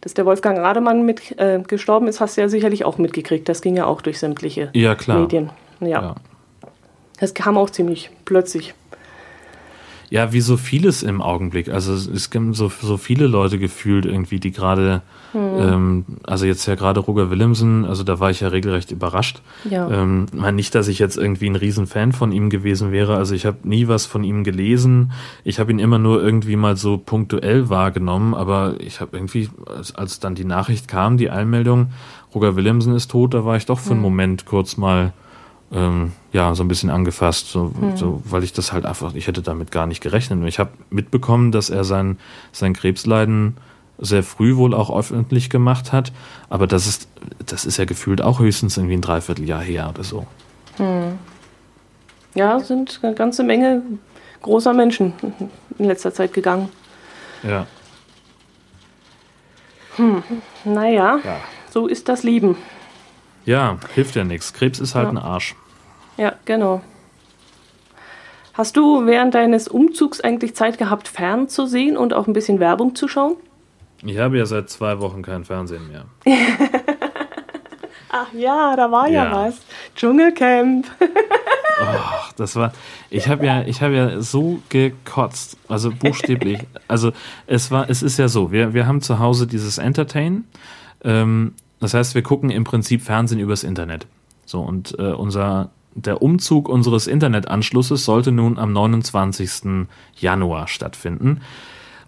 Dass 0.00 0.14
der 0.14 0.24
Wolfgang 0.24 0.58
Rademann 0.58 1.04
mit 1.04 1.38
äh, 1.38 1.60
gestorben 1.60 2.08
ist, 2.08 2.20
hast 2.20 2.36
du 2.36 2.40
ja 2.40 2.48
sicherlich 2.48 2.86
auch 2.86 2.96
mitgekriegt. 2.98 3.48
Das 3.48 3.60
ging 3.60 3.76
ja 3.76 3.84
auch 3.84 4.00
durch 4.00 4.18
sämtliche 4.18 4.70
ja. 4.72 4.96
Medien. 5.06 5.50
Ja. 5.80 5.88
ja. 5.88 6.14
Das 7.20 7.34
kam 7.34 7.58
auch 7.58 7.70
ziemlich 7.70 8.10
plötzlich. 8.24 8.74
Ja, 10.12 10.30
wie 10.34 10.42
so 10.42 10.58
vieles 10.58 11.02
im 11.02 11.22
Augenblick. 11.22 11.70
Also 11.70 11.94
es 11.94 12.28
gibt 12.28 12.54
so, 12.54 12.70
so 12.82 12.98
viele 12.98 13.26
Leute 13.26 13.58
gefühlt 13.58 14.04
irgendwie, 14.04 14.40
die 14.40 14.52
gerade, 14.52 15.00
hm. 15.32 15.40
ähm, 15.58 16.04
also 16.24 16.44
jetzt 16.44 16.66
ja 16.66 16.74
gerade 16.74 17.00
Roger 17.00 17.30
Willemsen, 17.30 17.86
also 17.86 18.04
da 18.04 18.20
war 18.20 18.28
ich 18.28 18.40
ja 18.40 18.48
regelrecht 18.48 18.90
überrascht. 18.90 19.40
Ja. 19.70 19.90
Ähm, 19.90 20.26
nicht, 20.52 20.74
dass 20.74 20.88
ich 20.88 20.98
jetzt 20.98 21.16
irgendwie 21.16 21.48
ein 21.48 21.56
Riesenfan 21.56 22.12
von 22.12 22.30
ihm 22.30 22.50
gewesen 22.50 22.92
wäre. 22.92 23.16
Also 23.16 23.34
ich 23.34 23.46
habe 23.46 23.66
nie 23.66 23.88
was 23.88 24.04
von 24.04 24.22
ihm 24.22 24.44
gelesen. 24.44 25.12
Ich 25.44 25.58
habe 25.58 25.72
ihn 25.72 25.78
immer 25.78 25.98
nur 25.98 26.22
irgendwie 26.22 26.56
mal 26.56 26.76
so 26.76 26.98
punktuell 26.98 27.70
wahrgenommen, 27.70 28.34
aber 28.34 28.74
ich 28.80 29.00
habe 29.00 29.16
irgendwie, 29.16 29.48
als, 29.64 29.94
als 29.94 30.20
dann 30.20 30.34
die 30.34 30.44
Nachricht 30.44 30.88
kam, 30.88 31.16
die 31.16 31.30
Einmeldung, 31.30 31.86
Roger 32.34 32.54
Willemsen 32.54 32.94
ist 32.94 33.10
tot, 33.10 33.32
da 33.32 33.46
war 33.46 33.56
ich 33.56 33.64
doch 33.64 33.78
für 33.78 33.92
einen 33.92 34.00
hm. 34.00 34.10
Moment 34.10 34.44
kurz 34.44 34.76
mal 34.76 35.14
ähm, 35.72 36.12
ja, 36.32 36.54
so 36.54 36.62
ein 36.62 36.68
bisschen 36.68 36.90
angefasst, 36.90 37.48
so, 37.48 37.72
hm. 37.78 37.96
so, 37.96 38.22
weil 38.24 38.44
ich 38.44 38.52
das 38.52 38.72
halt 38.72 38.84
einfach, 38.84 39.14
ich 39.14 39.26
hätte 39.26 39.42
damit 39.42 39.70
gar 39.70 39.86
nicht 39.86 40.00
gerechnet. 40.00 40.42
Ich 40.46 40.58
habe 40.58 40.70
mitbekommen, 40.90 41.52
dass 41.52 41.70
er 41.70 41.84
sein, 41.84 42.18
sein 42.52 42.74
Krebsleiden 42.74 43.56
sehr 43.98 44.22
früh 44.22 44.56
wohl 44.56 44.74
auch 44.74 44.94
öffentlich 44.94 45.48
gemacht 45.48 45.92
hat, 45.92 46.12
aber 46.50 46.66
das 46.66 46.86
ist, 46.86 47.08
das 47.46 47.64
ist 47.64 47.76
ja 47.76 47.84
gefühlt 47.84 48.20
auch 48.20 48.40
höchstens 48.40 48.76
irgendwie 48.76 48.94
ein 48.94 49.00
Dreivierteljahr 49.00 49.62
her 49.62 49.90
oder 49.90 50.04
so. 50.04 50.26
Hm. 50.76 51.18
Ja, 52.34 52.60
sind 52.60 53.00
eine 53.02 53.14
ganze 53.14 53.42
Menge 53.42 53.82
großer 54.42 54.72
Menschen 54.72 55.12
in 55.78 55.86
letzter 55.86 56.12
Zeit 56.12 56.32
gegangen. 56.32 56.68
Ja. 57.42 57.66
Hm. 59.96 60.22
Naja, 60.64 61.18
ja. 61.22 61.36
so 61.70 61.86
ist 61.86 62.08
das 62.08 62.22
Leben. 62.22 62.56
Ja, 63.44 63.78
hilft 63.94 64.16
ja 64.16 64.24
nichts. 64.24 64.52
Krebs 64.52 64.80
ist 64.80 64.94
halt 64.94 65.06
ja. 65.06 65.10
ein 65.10 65.18
Arsch. 65.18 65.56
Ja, 66.16 66.34
genau. 66.44 66.82
Hast 68.54 68.76
du 68.76 69.06
während 69.06 69.34
deines 69.34 69.66
Umzugs 69.66 70.20
eigentlich 70.20 70.54
Zeit 70.54 70.76
gehabt, 70.76 71.08
fern 71.08 71.48
zu 71.48 71.66
sehen 71.66 71.96
und 71.96 72.12
auch 72.12 72.26
ein 72.26 72.34
bisschen 72.34 72.60
Werbung 72.60 72.94
zu 72.94 73.08
schauen? 73.08 73.36
Ich 74.04 74.18
habe 74.18 74.36
ja 74.36 74.46
seit 74.46 74.68
zwei 74.68 75.00
Wochen 75.00 75.22
kein 75.22 75.44
Fernsehen 75.44 75.88
mehr. 75.88 76.04
Ach 78.10 78.30
ja, 78.34 78.76
da 78.76 78.90
war 78.90 79.08
ja, 79.08 79.24
ja 79.24 79.32
was. 79.32 79.60
Dschungelcamp. 79.96 80.86
oh, 81.00 82.32
das 82.36 82.56
war. 82.56 82.72
Ich 83.08 83.26
habe 83.26 83.46
ja, 83.46 83.62
ich 83.62 83.80
habe 83.80 83.94
ja 83.94 84.20
so 84.20 84.60
gekotzt, 84.68 85.56
also 85.68 85.90
buchstäblich. 85.90 86.60
Also 86.88 87.12
es 87.46 87.70
war, 87.70 87.88
es 87.88 88.02
ist 88.02 88.18
ja 88.18 88.28
so. 88.28 88.52
Wir, 88.52 88.74
wir 88.74 88.86
haben 88.86 89.00
zu 89.00 89.18
Hause 89.18 89.46
dieses 89.46 89.78
Entertain. 89.78 90.44
Ähm, 91.02 91.54
das 91.80 91.94
heißt, 91.94 92.14
wir 92.14 92.22
gucken 92.22 92.50
im 92.50 92.64
Prinzip 92.64 93.00
Fernsehen 93.00 93.40
übers 93.40 93.64
Internet. 93.64 94.06
So 94.44 94.60
und 94.60 94.94
äh, 94.98 95.12
unser 95.12 95.70
der 95.94 96.22
Umzug 96.22 96.68
unseres 96.68 97.06
Internetanschlusses 97.06 98.04
sollte 98.04 98.32
nun 98.32 98.58
am 98.58 98.72
29. 98.72 99.86
Januar 100.18 100.68
stattfinden. 100.68 101.40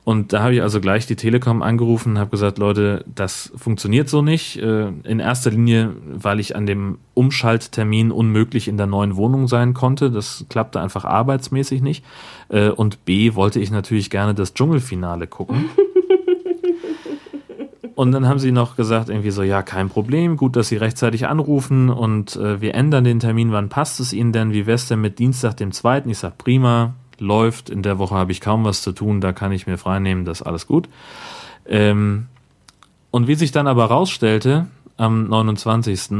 Und 0.04 0.34
da 0.34 0.42
habe 0.42 0.54
ich 0.54 0.60
also 0.60 0.82
gleich 0.82 1.06
die 1.06 1.16
Telekom 1.16 1.62
angerufen 1.62 2.10
und 2.10 2.18
habe 2.18 2.30
gesagt, 2.30 2.58
Leute, 2.58 3.06
das 3.12 3.50
funktioniert 3.56 4.10
so 4.10 4.20
nicht. 4.20 4.58
Äh, 4.58 4.88
in 5.04 5.18
erster 5.18 5.50
Linie, 5.50 5.94
weil 6.06 6.40
ich 6.40 6.56
an 6.56 6.66
dem 6.66 6.98
Umschalttermin 7.14 8.10
unmöglich 8.10 8.68
in 8.68 8.76
der 8.76 8.86
neuen 8.86 9.16
Wohnung 9.16 9.48
sein 9.48 9.72
konnte. 9.72 10.10
Das 10.10 10.44
klappte 10.50 10.78
einfach 10.78 11.06
arbeitsmäßig 11.06 11.80
nicht. 11.80 12.04
Äh, 12.50 12.68
und 12.68 13.06
B, 13.06 13.34
wollte 13.34 13.60
ich 13.60 13.70
natürlich 13.70 14.10
gerne 14.10 14.34
das 14.34 14.52
Dschungelfinale 14.52 15.26
gucken. 15.26 15.70
Und 17.94 18.10
dann 18.10 18.26
haben 18.26 18.40
sie 18.40 18.50
noch 18.50 18.74
gesagt, 18.76 19.08
irgendwie 19.08 19.30
so, 19.30 19.42
ja, 19.42 19.62
kein 19.62 19.88
Problem, 19.88 20.36
gut, 20.36 20.56
dass 20.56 20.68
Sie 20.68 20.76
rechtzeitig 20.76 21.26
anrufen 21.28 21.90
und 21.90 22.34
äh, 22.34 22.60
wir 22.60 22.74
ändern 22.74 23.04
den 23.04 23.20
Termin, 23.20 23.52
wann 23.52 23.68
passt 23.68 24.00
es 24.00 24.12
Ihnen 24.12 24.32
denn? 24.32 24.52
Wie 24.52 24.66
wär's 24.66 24.88
denn 24.88 25.00
mit 25.00 25.20
Dienstag, 25.20 25.56
dem 25.58 25.70
zweiten? 25.70 26.10
Ich 26.10 26.18
sag, 26.18 26.36
prima, 26.36 26.94
läuft, 27.20 27.70
in 27.70 27.82
der 27.82 27.98
Woche 27.98 28.16
habe 28.16 28.32
ich 28.32 28.40
kaum 28.40 28.64
was 28.64 28.82
zu 28.82 28.90
tun, 28.90 29.20
da 29.20 29.32
kann 29.32 29.52
ich 29.52 29.68
mir 29.68 29.78
freinehmen, 29.78 30.24
das 30.24 30.40
ist 30.40 30.46
alles 30.46 30.66
gut. 30.66 30.88
Ähm, 31.66 32.26
und 33.12 33.28
wie 33.28 33.36
sich 33.36 33.52
dann 33.52 33.68
aber 33.68 33.84
rausstellte, 33.84 34.66
am 34.96 35.28
29. 35.28 36.10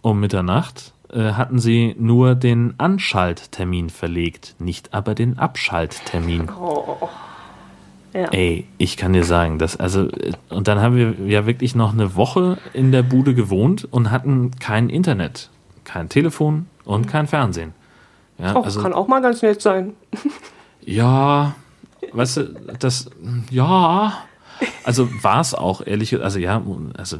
um 0.00 0.20
Mitternacht 0.20 0.94
äh, 1.12 1.32
hatten 1.32 1.58
sie 1.58 1.94
nur 1.98 2.34
den 2.36 2.74
Anschalttermin 2.78 3.90
verlegt, 3.90 4.54
nicht 4.58 4.94
aber 4.94 5.14
den 5.14 5.38
Abschalttermin. 5.38 6.48
Oh. 6.50 7.08
Ja. 8.14 8.28
Ey, 8.30 8.66
ich 8.78 8.96
kann 8.96 9.12
dir 9.12 9.24
sagen, 9.24 9.58
dass, 9.58 9.76
also, 9.76 10.08
und 10.48 10.68
dann 10.68 10.80
haben 10.80 10.96
wir 10.96 11.14
ja 11.26 11.46
wirklich 11.46 11.74
noch 11.74 11.92
eine 11.92 12.16
Woche 12.16 12.58
in 12.72 12.90
der 12.92 13.02
Bude 13.02 13.34
gewohnt 13.34 13.86
und 13.90 14.10
hatten 14.10 14.52
kein 14.58 14.88
Internet, 14.88 15.50
kein 15.84 16.08
Telefon 16.08 16.66
und 16.84 17.06
kein 17.06 17.26
Fernsehen. 17.26 17.74
Ja, 18.38 18.56
oh, 18.56 18.62
also, 18.62 18.80
kann 18.80 18.92
auch 18.92 19.08
mal 19.08 19.20
ganz 19.20 19.42
nett 19.42 19.60
sein. 19.62 19.94
Ja, 20.80 21.54
weißt 22.12 22.36
du, 22.38 22.42
das, 22.78 23.10
ja, 23.50 24.22
also 24.84 25.06
war 25.22 25.40
es 25.42 25.54
auch 25.54 25.86
ehrlich, 25.86 26.18
also 26.18 26.38
ja, 26.38 26.62
also 26.96 27.18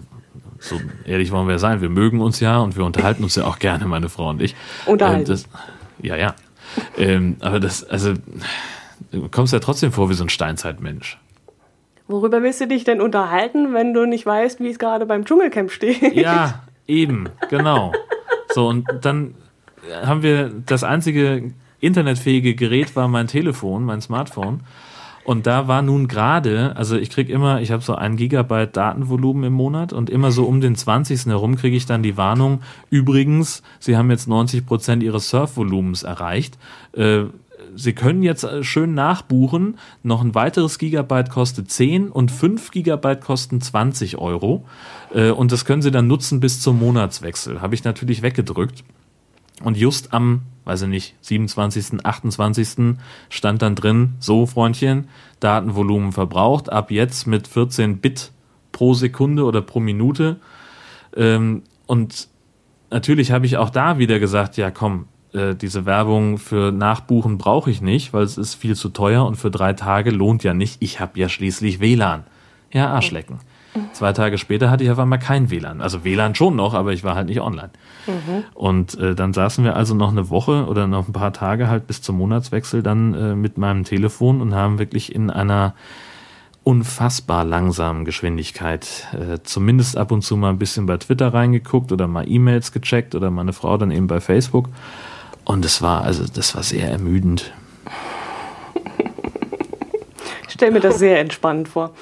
so 0.59 0.81
ehrlich 1.05 1.31
wollen 1.33 1.49
wir 1.49 1.59
sein, 1.59 1.83
wir 1.83 1.91
mögen 1.91 2.21
uns 2.21 2.41
ja 2.41 2.59
und 2.59 2.77
wir 2.77 2.85
unterhalten 2.87 3.23
uns 3.25 3.35
ja 3.35 3.45
auch 3.45 3.59
gerne, 3.59 3.87
meine 3.87 4.09
Frau 4.09 4.31
und 4.31 4.41
ich. 4.41 4.57
Unterhalten. 4.87 5.21
Ähm, 5.21 5.27
das, 5.27 5.45
ja, 6.01 6.17
ja. 6.17 6.35
Ähm, 6.97 7.37
aber 7.41 7.61
das, 7.61 7.85
also 7.85 8.15
du 9.11 9.29
kommst 9.29 9.53
ja 9.53 9.59
trotzdem 9.59 9.93
vor 9.93 10.11
wie 10.11 10.15
so 10.15 10.25
ein 10.25 10.29
Steinzeitmensch. 10.29 11.19
Worüber 12.07 12.43
willst 12.43 12.61
du 12.61 12.67
dich 12.67 12.85
denn 12.85 13.01
unterhalten, 13.01 13.75
wenn 13.75 13.93
du 13.93 14.07
nicht 14.07 14.25
weißt, 14.25 14.61
wie 14.61 14.71
es 14.71 14.79
gerade 14.79 15.05
beim 15.05 15.25
Dschungelcamp 15.25 15.71
steht? 15.71 16.15
Ja, 16.15 16.63
eben, 16.87 17.29
genau. 17.51 17.93
So, 18.55 18.67
und 18.67 18.87
dann 19.03 19.35
haben 20.03 20.23
wir 20.23 20.51
das 20.67 20.85
einzige 20.85 21.53
internetfähige 21.81 22.55
Gerät 22.55 22.97
war 22.97 23.09
mein 23.09 23.27
Telefon, 23.27 23.85
mein 23.85 24.01
Smartphone. 24.01 24.61
Und 25.25 25.47
da 25.47 25.69
war 25.69 25.83
nun 25.83 26.09
gerade, 26.09 26.75
also 26.75 26.97
ich 26.97 27.11
krieg 27.11 27.29
immer, 27.29 27.61
ich 27.61 27.71
habe 27.71 27.83
so 27.83 27.95
ein 27.95 28.17
Gigabyte 28.17 28.75
Datenvolumen 28.75 29.45
im 29.45 29.53
Monat 29.53 29.93
und 29.93 30.09
immer 30.09 30.31
so 30.31 30.45
um 30.47 30.63
den 30.63 30.75
20. 30.75 31.27
herum 31.27 31.57
kriege 31.57 31.77
ich 31.77 31.85
dann 31.85 32.03
die 32.03 32.17
Warnung, 32.17 32.63
übrigens, 32.89 33.63
Sie 33.79 33.99
haben 33.99 34.11
jetzt 34.11 34.27
90 34.27 34.65
Prozent 34.65 35.03
Ihres 35.03 35.29
Surfvolumens 35.29 36.03
erreicht. 36.03 36.57
Äh, 36.93 37.25
Sie 37.75 37.93
können 37.93 38.23
jetzt 38.23 38.45
äh, 38.45 38.63
schön 38.63 38.95
nachbuchen. 38.95 39.79
Noch 40.03 40.23
ein 40.23 40.35
weiteres 40.35 40.79
Gigabyte 40.79 41.31
kostet 41.31 41.71
10 41.71 42.09
und 42.09 42.31
5 42.31 42.71
Gigabyte 42.71 43.21
kosten 43.21 43.61
20 43.61 44.19
Euro. 44.19 44.65
Äh, 45.13 45.31
und 45.31 45.53
das 45.53 45.65
können 45.65 45.83
Sie 45.83 45.91
dann 45.91 46.07
nutzen 46.07 46.41
bis 46.41 46.61
zum 46.61 46.79
Monatswechsel. 46.79 47.61
Habe 47.61 47.75
ich 47.75 47.85
natürlich 47.85 48.23
weggedrückt. 48.23 48.85
Und 49.63 49.77
just 49.77 50.13
am, 50.13 50.43
weiß 50.65 50.83
ich 50.83 50.89
nicht, 50.89 51.15
27., 51.23 52.05
28. 52.05 52.97
stand 53.29 53.63
dann 53.63 53.75
drin, 53.75 54.15
so 54.21 54.47
Freundchen, 54.47 55.09
Datenvolumen 55.41 56.13
verbraucht, 56.13 56.71
ab 56.71 56.91
jetzt 56.91 57.27
mit 57.27 57.49
14 57.49 57.99
Bit 57.99 58.33
pro 58.71 58.95
Sekunde 58.95 59.45
oder 59.45 59.61
pro 59.63 59.81
Minute. 59.81 60.37
Ähm, 61.17 61.63
und 61.87 62.29
natürlich 62.91 63.33
habe 63.33 63.47
ich 63.47 63.57
auch 63.57 63.71
da 63.71 63.99
wieder 63.99 64.21
gesagt, 64.21 64.57
ja 64.57 64.71
komm, 64.71 65.07
äh, 65.33 65.55
diese 65.55 65.87
Werbung 65.87 66.39
für 66.39 66.73
Nachbuchen 66.73 67.39
brauche 67.39 67.71
ich 67.71 67.81
nicht, 67.81 68.13
weil 68.13 68.23
es 68.23 68.39
ist 68.39 68.55
viel 68.55 68.77
zu 68.77 68.89
teuer 68.89 69.27
und 69.27 69.37
für 69.37 69.51
drei 69.51 69.73
Tage 69.73 70.11
lohnt 70.11 70.45
ja 70.45 70.55
nicht. 70.55 70.77
Ich 70.81 71.01
habe 71.01 71.19
ja 71.19 71.29
schließlich 71.29 71.81
WLAN. 71.81 72.25
Ja, 72.73 72.89
Arschlecken. 72.89 73.39
Zwei 73.93 74.13
Tage 74.13 74.39
später 74.39 74.71
hatte 74.71 74.85
ich 74.85 74.91
auf 74.91 74.99
einmal 74.99 75.19
kein 75.19 75.51
WLAN. 75.51 75.81
Also 75.81 76.05
WLAN 76.05 76.35
schon 76.35 76.57
noch, 76.57 76.75
aber 76.75 76.93
ich 76.93 77.05
war 77.05 77.15
halt 77.15 77.29
nicht 77.29 77.41
online. 77.41 77.71
Mhm. 78.07 78.45
Und 78.55 78.99
äh, 78.99 79.15
dann 79.15 79.33
saßen 79.33 79.65
wir 79.65 79.77
also 79.77 79.95
noch 79.95 80.11
eine 80.11 80.31
Woche 80.31 80.67
oder 80.67 80.87
noch 80.87 81.09
ein 81.09 81.13
paar 81.13 81.33
Tage 81.33 81.69
halt 81.69 81.87
bis 81.87 82.03
zum 82.03 82.17
Monatswechsel 82.19 82.83
dann 82.83 83.15
äh, 83.15 83.35
mit 83.35 83.59
meinem 83.59 83.85
Telefon 83.85 84.41
und 84.41 84.55
haben 84.55 84.79
wirklich 84.79 85.15
in 85.15 85.31
einer 85.31 85.75
unfassbar 86.65 87.45
langsamen 87.45 88.05
Geschwindigkeit 88.05 89.09
äh, 89.13 89.39
zumindest 89.43 89.97
ab 89.97 90.13
und 90.13 90.23
zu 90.23 90.37
mal 90.37 90.51
ein 90.51 90.59
bisschen 90.59 90.87
bei 90.87 90.97
Twitter 90.99 91.33
reingeguckt 91.33 91.93
oder 91.93 92.07
mal 92.07 92.29
E-Mails 92.29 92.73
gecheckt 92.73 93.15
oder 93.15 93.31
meine 93.31 93.53
Frau 93.53 93.79
dann 93.79 93.91
eben 93.91 94.07
bei 94.07 94.21
Facebook. 94.21 94.69
Und 95.49 95.65
es 95.65 95.81
war, 95.81 96.05
also 96.05 96.25
das 96.27 96.55
war 96.55 96.63
sehr 96.63 96.91
ermüdend. 96.91 97.53
Ich 100.47 100.53
stelle 100.53 100.73
mir 100.73 100.81
das 100.81 100.99
sehr 100.99 101.21
entspannend 101.21 101.69
vor. 101.69 101.93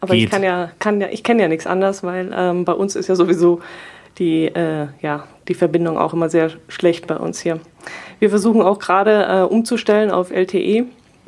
Aber 0.00 0.14
Geht. 0.14 0.24
ich 0.24 0.30
kann 0.30 0.42
ja, 0.42 0.72
kann 0.80 1.00
ja, 1.00 1.06
ich 1.08 1.22
kenne 1.22 1.42
ja 1.42 1.48
nichts 1.48 1.68
anderes, 1.68 2.02
weil 2.02 2.34
ähm, 2.34 2.64
bei 2.64 2.72
uns 2.72 2.96
ist 2.96 3.06
ja 3.06 3.14
sowieso 3.14 3.60
die, 4.18 4.46
äh, 4.46 4.88
ja, 5.02 5.22
die 5.46 5.54
Verbindung 5.54 5.98
auch 5.98 6.12
immer 6.14 6.28
sehr 6.28 6.50
schlecht 6.66 7.06
bei 7.06 7.16
uns 7.16 7.38
hier. 7.38 7.60
Wir 8.18 8.28
versuchen 8.28 8.60
auch 8.60 8.80
gerade 8.80 9.24
äh, 9.24 9.42
umzustellen 9.42 10.10
auf 10.10 10.32
LTE 10.32 10.86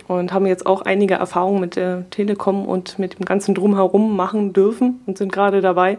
und 0.09 0.33
haben 0.33 0.47
jetzt 0.47 0.67
auch 0.67 0.83
einige 0.83 1.15
Erfahrungen 1.15 1.61
mit 1.61 1.77
der 1.77 2.11
Telekom 2.11 2.67
und 2.67 2.99
mit 2.99 3.21
dem 3.21 3.25
ganzen 3.25 3.55
Drumherum 3.55 4.17
machen 4.17 4.53
dürfen 4.53 5.01
und 5.07 5.17
sind 5.17 5.31
gerade 5.31 5.61
dabei. 5.61 5.99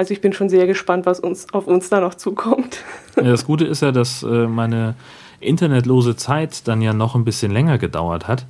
Also 0.00 0.14
ich 0.14 0.22
bin 0.22 0.32
schon 0.32 0.48
sehr 0.48 0.66
gespannt, 0.66 1.04
was 1.04 1.20
uns 1.20 1.52
auf 1.52 1.66
uns 1.66 1.90
da 1.90 2.00
noch 2.00 2.14
zukommt. 2.14 2.78
Ja, 3.16 3.24
das 3.24 3.44
Gute 3.44 3.66
ist 3.66 3.82
ja, 3.82 3.92
dass 3.92 4.22
äh, 4.22 4.46
meine 4.46 4.94
internetlose 5.40 6.16
Zeit 6.16 6.66
dann 6.66 6.80
ja 6.80 6.94
noch 6.94 7.14
ein 7.14 7.26
bisschen 7.26 7.52
länger 7.52 7.76
gedauert 7.76 8.26
hat. 8.26 8.46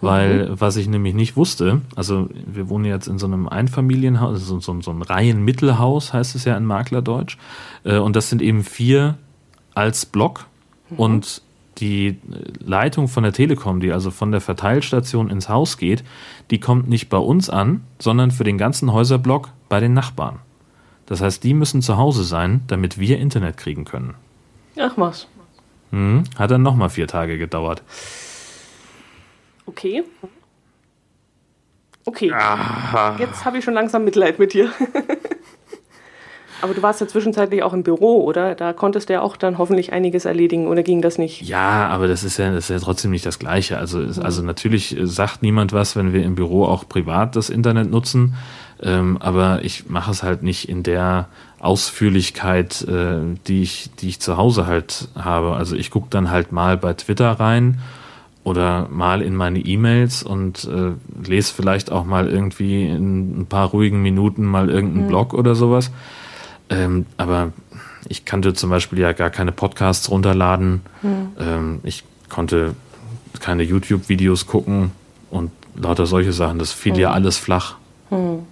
Weil, 0.00 0.48
mhm. 0.48 0.60
was 0.60 0.76
ich 0.76 0.86
nämlich 0.86 1.14
nicht 1.14 1.36
wusste, 1.36 1.80
also 1.96 2.28
wir 2.46 2.68
wohnen 2.68 2.84
jetzt 2.84 3.08
in 3.08 3.18
so 3.18 3.26
einem 3.26 3.48
Einfamilienhaus, 3.48 4.34
also 4.34 4.60
so, 4.60 4.74
so, 4.74 4.80
so 4.80 4.92
ein 4.92 5.02
Reihenmittelhaus 5.02 6.12
heißt 6.12 6.36
es 6.36 6.44
ja 6.44 6.56
in 6.56 6.66
Maklerdeutsch. 6.66 7.36
Äh, 7.82 7.98
und 7.98 8.14
das 8.14 8.30
sind 8.30 8.40
eben 8.40 8.62
vier 8.62 9.16
als 9.74 10.06
Block. 10.06 10.46
Mhm. 10.88 10.98
Und 10.98 11.42
die 11.78 12.20
Leitung 12.64 13.08
von 13.08 13.24
der 13.24 13.32
Telekom, 13.32 13.80
die 13.80 13.90
also 13.90 14.12
von 14.12 14.30
der 14.30 14.40
Verteilstation 14.40 15.30
ins 15.30 15.48
Haus 15.48 15.78
geht, 15.78 16.04
die 16.52 16.60
kommt 16.60 16.88
nicht 16.88 17.08
bei 17.08 17.18
uns 17.18 17.50
an, 17.50 17.80
sondern 17.98 18.30
für 18.30 18.44
den 18.44 18.56
ganzen 18.56 18.92
Häuserblock 18.92 19.48
bei 19.68 19.80
den 19.80 19.94
Nachbarn. 19.94 20.38
Das 21.06 21.20
heißt, 21.20 21.42
die 21.44 21.54
müssen 21.54 21.82
zu 21.82 21.96
Hause 21.96 22.24
sein, 22.24 22.62
damit 22.68 22.98
wir 22.98 23.18
Internet 23.18 23.56
kriegen 23.56 23.84
können. 23.84 24.14
Ach 24.78 24.92
was. 24.96 25.26
Hm, 25.90 26.24
hat 26.38 26.50
dann 26.50 26.62
nochmal 26.62 26.90
vier 26.90 27.06
Tage 27.06 27.38
gedauert. 27.38 27.82
Okay. 29.66 30.04
Okay. 32.04 32.32
Ah. 32.32 33.16
Jetzt 33.18 33.44
habe 33.44 33.58
ich 33.58 33.64
schon 33.64 33.74
langsam 33.74 34.04
Mitleid 34.04 34.38
mit 34.38 34.54
dir. 34.54 34.72
Aber 36.62 36.74
du 36.74 36.82
warst 36.82 37.00
ja 37.00 37.08
zwischenzeitlich 37.08 37.64
auch 37.64 37.72
im 37.72 37.82
Büro, 37.82 38.22
oder? 38.22 38.54
Da 38.54 38.72
konntest 38.72 39.08
du 39.08 39.14
ja 39.14 39.20
auch 39.20 39.36
dann 39.36 39.58
hoffentlich 39.58 39.92
einiges 39.92 40.24
erledigen, 40.24 40.68
oder 40.68 40.84
ging 40.84 41.02
das 41.02 41.18
nicht? 41.18 41.42
Ja, 41.42 41.88
aber 41.88 42.06
das 42.06 42.22
ist 42.22 42.38
ja, 42.38 42.52
das 42.52 42.70
ist 42.70 42.70
ja 42.70 42.78
trotzdem 42.78 43.10
nicht 43.10 43.26
das 43.26 43.40
Gleiche. 43.40 43.78
Also, 43.78 43.98
mhm. 43.98 44.14
also 44.22 44.42
natürlich 44.42 44.96
sagt 45.02 45.42
niemand 45.42 45.72
was, 45.72 45.96
wenn 45.96 46.12
wir 46.12 46.22
im 46.22 46.36
Büro 46.36 46.64
auch 46.64 46.88
privat 46.88 47.34
das 47.34 47.50
Internet 47.50 47.90
nutzen. 47.90 48.34
Ähm, 48.80 49.18
aber 49.20 49.64
ich 49.64 49.88
mache 49.90 50.12
es 50.12 50.22
halt 50.22 50.44
nicht 50.44 50.68
in 50.68 50.84
der 50.84 51.26
Ausführlichkeit, 51.58 52.82
äh, 52.82 53.18
die, 53.48 53.62
ich, 53.62 53.90
die 53.98 54.08
ich 54.08 54.20
zu 54.20 54.36
Hause 54.36 54.66
halt 54.66 55.08
habe. 55.16 55.54
Also 55.54 55.74
ich 55.74 55.90
gucke 55.90 56.08
dann 56.10 56.30
halt 56.30 56.52
mal 56.52 56.76
bei 56.76 56.94
Twitter 56.94 57.30
rein 57.32 57.80
oder 58.44 58.88
mal 58.88 59.20
in 59.20 59.34
meine 59.34 59.58
E-Mails 59.58 60.22
und 60.22 60.64
äh, 60.64 60.92
lese 61.28 61.54
vielleicht 61.54 61.90
auch 61.90 62.04
mal 62.04 62.28
irgendwie 62.28 62.86
in 62.88 63.40
ein 63.40 63.46
paar 63.46 63.68
ruhigen 63.68 64.02
Minuten 64.02 64.44
mal 64.44 64.70
irgendeinen 64.70 65.04
mhm. 65.04 65.08
Blog 65.08 65.34
oder 65.34 65.56
sowas. 65.56 65.90
Ähm, 66.70 67.06
aber 67.16 67.52
ich 68.08 68.24
kannte 68.24 68.54
zum 68.54 68.70
Beispiel 68.70 68.98
ja 68.98 69.12
gar 69.12 69.30
keine 69.30 69.52
Podcasts 69.52 70.10
runterladen. 70.10 70.80
Mhm. 71.02 71.32
Ähm, 71.38 71.80
ich 71.84 72.04
konnte 72.28 72.74
keine 73.40 73.62
YouTube-Videos 73.62 74.46
gucken 74.46 74.92
und 75.30 75.50
lauter 75.76 76.06
solche 76.06 76.32
Sachen. 76.32 76.58
Das 76.58 76.72
fiel 76.72 76.94
mhm. 76.94 76.98
ja 76.98 77.10
alles 77.12 77.36
flach. 77.38 77.76
Mhm. 78.10 78.46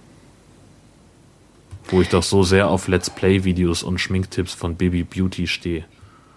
Wo 1.87 2.01
ich 2.01 2.09
doch 2.09 2.23
so 2.23 2.43
sehr 2.43 2.69
auf 2.69 2.87
Let's 2.87 3.09
Play-Videos 3.09 3.83
und 3.83 3.99
Schminktipps 3.99 4.53
von 4.53 4.75
Baby 4.75 5.03
Beauty 5.03 5.47
stehe. 5.47 5.83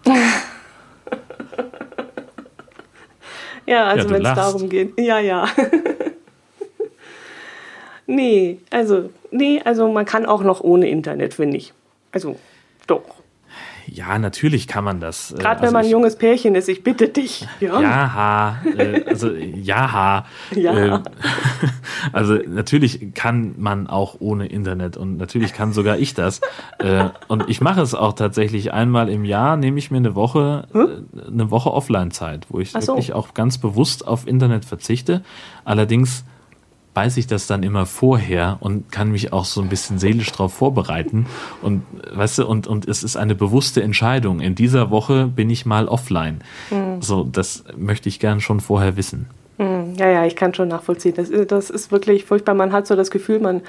ja, 3.67 3.85
also 3.87 4.09
ja, 4.09 4.15
wenn 4.15 4.27
es 4.27 4.35
darum 4.35 4.69
geht. 4.69 4.99
Ja, 4.99 5.21
ja. 5.21 5.49
Nee, 8.07 8.59
also, 8.71 9.11
nee, 9.31 9.61
also 9.65 9.91
man 9.91 10.05
kann 10.05 10.27
auch 10.27 10.43
noch 10.43 10.61
ohne 10.61 10.89
Internet, 10.89 11.35
finde 11.35 11.57
ich. 11.57 11.73
Also, 12.13 12.37
doch. 12.87 13.03
Ja, 13.87 14.19
natürlich 14.19 14.67
kann 14.67 14.85
man 14.85 15.01
das. 15.01 15.33
Äh, 15.33 15.37
Gerade 15.37 15.49
also 15.61 15.63
wenn 15.67 15.73
man 15.73 15.85
ein 15.85 15.91
junges 15.91 16.17
Pärchen 16.17 16.55
ist, 16.55 16.69
ich 16.69 16.83
bitte 16.83 17.09
dich. 17.09 17.47
Ja, 17.61 17.81
ja 17.81 18.63
äh, 18.77 19.05
also 19.07 19.31
ja, 19.31 20.25
ja. 20.55 20.97
Äh, 20.97 21.01
also 22.13 22.35
natürlich 22.35 23.15
kann 23.15 23.55
man 23.59 23.87
auch 23.87 24.17
ohne 24.21 24.47
Internet 24.47 24.97
und 24.97 25.19
natürlich 25.19 25.53
kann 25.53 25.73
sogar 25.73 25.99
ich 25.99 26.15
das. 26.15 26.41
Äh, 26.79 27.11
und 27.29 27.49
ich 27.49 27.61
mache 27.61 27.83
es 27.83 27.95
auch 27.95 28.15
tatsächlich 28.15 28.73
einmal 28.73 29.09
im 29.09 29.25
Jahr, 29.25 29.57
nehme 29.57 29.79
ich 29.79 29.91
mir 29.91 29.99
eine 29.99 30.15
Woche, 30.15 30.67
hm? 30.73 31.07
Äh, 31.17 31.27
eine 31.29 31.51
Woche 31.51 31.73
Offline-Zeit, 31.73 32.47
wo 32.49 32.61
ich 32.61 32.73
so. 32.73 32.87
wirklich 32.87 33.13
auch 33.13 33.35
ganz 33.35 33.59
bewusst 33.59 34.07
auf 34.07 34.27
Internet 34.27 34.65
verzichte. 34.65 35.23
Allerdings 35.65 36.25
weiß 36.95 37.17
ich 37.17 37.27
das 37.27 37.47
dann 37.47 37.63
immer 37.63 37.87
vorher 37.87 38.59
und 38.61 38.91
kann 38.93 39.11
mich 39.11 39.33
auch 39.33 39.45
so 39.45 39.61
ein 39.61 39.69
bisschen 39.69 39.99
seelisch 39.99 40.31
darauf 40.31 40.55
vorbereiten. 40.55 41.27
Und 41.61 41.83
weißt 42.13 42.39
du, 42.39 42.47
und, 42.47 42.67
und 42.67 42.87
es 42.89 43.03
ist 43.03 43.17
eine 43.17 43.35
bewusste 43.35 43.83
Entscheidung. 43.83 44.41
In 44.41 44.55
dieser 44.55 44.91
Woche 44.91 45.27
bin 45.27 45.51
ich 45.51 45.67
mal 45.67 45.89
offline. 45.89 46.41
Mhm. 46.71 47.03
So, 47.03 47.25
das 47.25 47.65
möchte 47.77 48.09
ich 48.09 48.21
gern 48.21 48.41
schon 48.41 48.61
vorher 48.61 48.97
wissen. 48.97 49.27
Mhm. 49.59 49.95
Ja, 49.97 50.09
ja, 50.09 50.25
ich 50.25 50.37
kann 50.37 50.55
schon 50.55 50.69
nachvollziehen. 50.69 51.15
Das, 51.17 51.31
das 51.49 51.71
ist 51.71 51.91
wirklich 51.91 52.25
furchtbar. 52.25 52.55
Man 52.55 52.73
hat 52.73 52.87
so 52.87 52.95
das 52.95 53.11
Gefühl, 53.11 53.41
man 53.41 53.63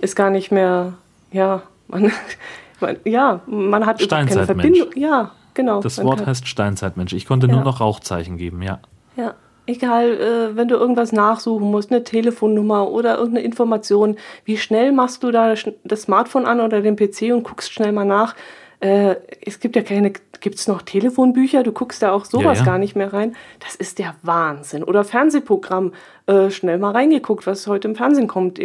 ist 0.00 0.16
gar 0.16 0.30
nicht 0.30 0.50
mehr, 0.50 0.94
ja, 1.30 1.62
man, 1.86 2.10
man 2.80 2.96
ja, 3.04 3.40
man 3.46 3.86
hat 3.86 4.06
keine 4.08 4.46
Verbindung. 4.46 4.88
Ja, 4.96 5.30
genau. 5.54 5.80
Das 5.80 6.02
Wort 6.02 6.26
heißt 6.26 6.48
Steinzeitmensch. 6.48 7.12
Ich 7.12 7.26
konnte 7.26 7.46
ja. 7.46 7.52
nur 7.52 7.62
noch 7.62 7.80
Rauchzeichen 7.80 8.36
geben, 8.36 8.62
ja. 8.62 8.80
Ja. 9.16 9.34
Egal, 9.66 10.20
äh, 10.20 10.56
wenn 10.56 10.68
du 10.68 10.74
irgendwas 10.74 11.12
nachsuchen 11.12 11.70
musst, 11.70 11.90
eine 11.90 12.04
Telefonnummer 12.04 12.90
oder 12.90 13.16
irgendeine 13.16 13.46
Information, 13.46 14.16
wie 14.44 14.58
schnell 14.58 14.92
machst 14.92 15.22
du 15.22 15.30
da 15.30 15.54
das 15.84 16.02
Smartphone 16.02 16.44
an 16.44 16.60
oder 16.60 16.82
den 16.82 16.96
PC 16.96 17.32
und 17.32 17.44
guckst 17.44 17.72
schnell 17.72 17.92
mal 17.92 18.04
nach? 18.04 18.34
Äh, 18.80 19.16
es 19.40 19.60
gibt 19.60 19.76
ja 19.76 19.82
keine, 19.82 20.12
gibt 20.40 20.56
es 20.56 20.68
noch 20.68 20.82
Telefonbücher? 20.82 21.62
Du 21.62 21.72
guckst 21.72 22.02
da 22.02 22.12
auch 22.12 22.26
sowas 22.26 22.58
ja, 22.58 22.64
ja. 22.64 22.72
gar 22.72 22.78
nicht 22.78 22.94
mehr 22.94 23.14
rein. 23.14 23.34
Das 23.60 23.74
ist 23.74 23.98
der 23.98 24.14
Wahnsinn. 24.22 24.84
Oder 24.84 25.02
Fernsehprogramm, 25.02 25.94
äh, 26.26 26.50
schnell 26.50 26.76
mal 26.76 26.92
reingeguckt, 26.92 27.46
was 27.46 27.66
heute 27.66 27.88
im 27.88 27.96
Fernsehen 27.96 28.28
kommt. 28.28 28.60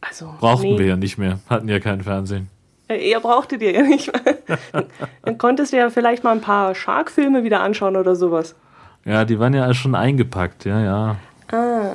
Also, 0.00 0.34
Brauchten 0.40 0.72
nee. 0.72 0.78
wir 0.80 0.86
ja 0.86 0.96
nicht 0.96 1.18
mehr, 1.18 1.38
hatten 1.48 1.68
ja 1.68 1.78
kein 1.78 2.00
Fernsehen. 2.00 2.48
Ihr 2.88 3.20
brauchtet 3.20 3.62
ihr 3.62 3.72
ja 3.72 3.82
nicht 3.82 4.12
mehr. 4.12 4.38
Dann 5.22 5.38
konntest 5.38 5.72
du 5.72 5.76
ja 5.76 5.90
vielleicht 5.90 6.24
mal 6.24 6.32
ein 6.32 6.40
paar 6.40 6.74
Shark-Filme 6.74 7.44
wieder 7.44 7.60
anschauen 7.60 7.96
oder 7.96 8.16
sowas. 8.16 8.56
Ja, 9.04 9.24
die 9.24 9.38
waren 9.38 9.54
ja 9.54 9.72
schon 9.74 9.94
eingepackt, 9.94 10.64
ja, 10.64 10.80
ja. 10.80 11.16
Ah. 11.50 11.94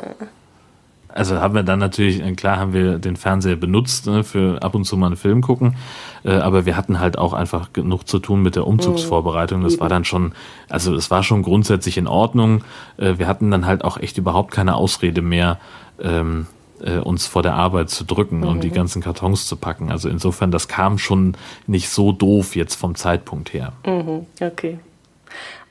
Also 1.17 1.39
haben 1.39 1.55
wir 1.55 1.63
dann 1.63 1.79
natürlich, 1.79 2.21
äh, 2.21 2.31
klar 2.33 2.57
haben 2.57 2.73
wir 2.73 2.99
den 2.99 3.15
Fernseher 3.15 3.55
benutzt 3.55 4.05
ne, 4.05 4.23
für 4.23 4.61
ab 4.61 4.75
und 4.75 4.83
zu 4.83 4.97
mal 4.97 5.07
einen 5.07 5.15
Film 5.15 5.41
gucken, 5.41 5.75
äh, 6.23 6.33
aber 6.33 6.67
wir 6.67 6.77
hatten 6.77 6.99
halt 6.99 7.17
auch 7.17 7.33
einfach 7.33 7.73
genug 7.73 8.07
zu 8.07 8.19
tun 8.19 8.43
mit 8.43 8.55
der 8.55 8.67
Umzugsvorbereitung. 8.67 9.63
Das 9.63 9.79
war 9.79 9.89
dann 9.89 10.05
schon, 10.05 10.33
also 10.69 10.93
es 10.93 11.09
war 11.09 11.23
schon 11.23 11.41
grundsätzlich 11.41 11.97
in 11.97 12.05
Ordnung. 12.05 12.63
Äh, 12.97 13.17
wir 13.17 13.27
hatten 13.27 13.49
dann 13.49 13.65
halt 13.65 13.83
auch 13.83 13.97
echt 13.97 14.19
überhaupt 14.19 14.51
keine 14.51 14.75
Ausrede 14.75 15.23
mehr, 15.23 15.57
ähm, 15.99 16.45
äh, 16.83 16.99
uns 16.99 17.25
vor 17.25 17.41
der 17.41 17.55
Arbeit 17.55 17.89
zu 17.89 18.03
drücken 18.03 18.41
mhm. 18.41 18.47
und 18.47 18.63
die 18.63 18.69
ganzen 18.69 19.01
Kartons 19.01 19.47
zu 19.47 19.55
packen. 19.55 19.91
Also 19.91 20.09
insofern, 20.09 20.51
das 20.51 20.67
kam 20.67 20.99
schon 20.99 21.35
nicht 21.65 21.89
so 21.89 22.11
doof 22.11 22.55
jetzt 22.55 22.75
vom 22.75 22.93
Zeitpunkt 22.93 23.53
her. 23.53 23.73
Mhm. 23.87 24.27
Okay. 24.39 24.77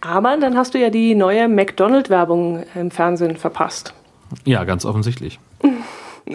Aber 0.01 0.37
dann 0.37 0.57
hast 0.57 0.75
du 0.75 0.79
ja 0.79 0.91
die 0.91 1.15
neue 1.15 1.49
McDonald-Werbung 1.49 2.65
im 2.75 2.91
Fernsehen 2.91 3.37
verpasst. 3.37 3.95
Ja, 4.45 4.65
ganz 4.65 4.85
offensichtlich. 4.85 5.39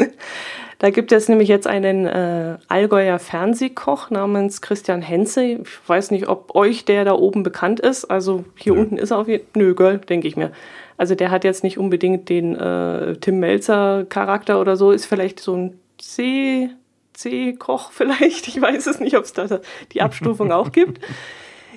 da 0.80 0.90
gibt 0.90 1.12
es 1.12 1.30
nämlich 1.30 1.50
jetzt 1.50 1.68
einen 1.68 2.06
äh, 2.06 2.58
Allgäuer 2.68 3.20
Fernsehkoch 3.20 4.10
namens 4.10 4.62
Christian 4.62 5.02
Henze. 5.02 5.44
Ich 5.44 5.88
weiß 5.88 6.12
nicht, 6.12 6.28
ob 6.28 6.56
euch 6.56 6.86
der 6.86 7.06
da 7.06 7.14
oben 7.14 7.44
bekannt 7.44 7.80
ist. 7.80 8.06
Also 8.06 8.46
hier 8.56 8.74
Nö. 8.74 8.82
unten 8.82 8.98
ist 8.98 9.12
er 9.12 9.20
auf 9.20 9.28
jeden 9.28 9.44
Fall. 9.44 9.62
Nö, 9.62 9.76
Girl, 9.76 9.98
denke 10.00 10.28
ich 10.28 10.36
mir. 10.36 10.52
Also 10.98 11.16
der 11.16 11.32
hat 11.32 11.44
jetzt 11.44 11.64
nicht 11.64 11.78
unbedingt 11.78 12.30
den 12.30 12.56
äh, 12.56 13.16
Tim 13.18 13.40
Melzer 13.40 14.06
Charakter 14.08 14.62
oder 14.62 14.78
so, 14.78 14.92
ist 14.92 15.06
vielleicht 15.06 15.40
so 15.40 15.56
ein 15.56 15.80
C, 15.98 16.70
C-Koch 17.14 17.92
vielleicht. 17.94 18.48
Ich 18.48 18.62
weiß 18.62 18.88
es 18.88 19.00
nicht, 19.00 19.18
ob 19.18 19.24
es 19.24 19.34
da 19.34 19.48
die 19.94 20.02
Abstufung 20.02 20.52
auch 20.52 20.72
gibt. 20.72 21.00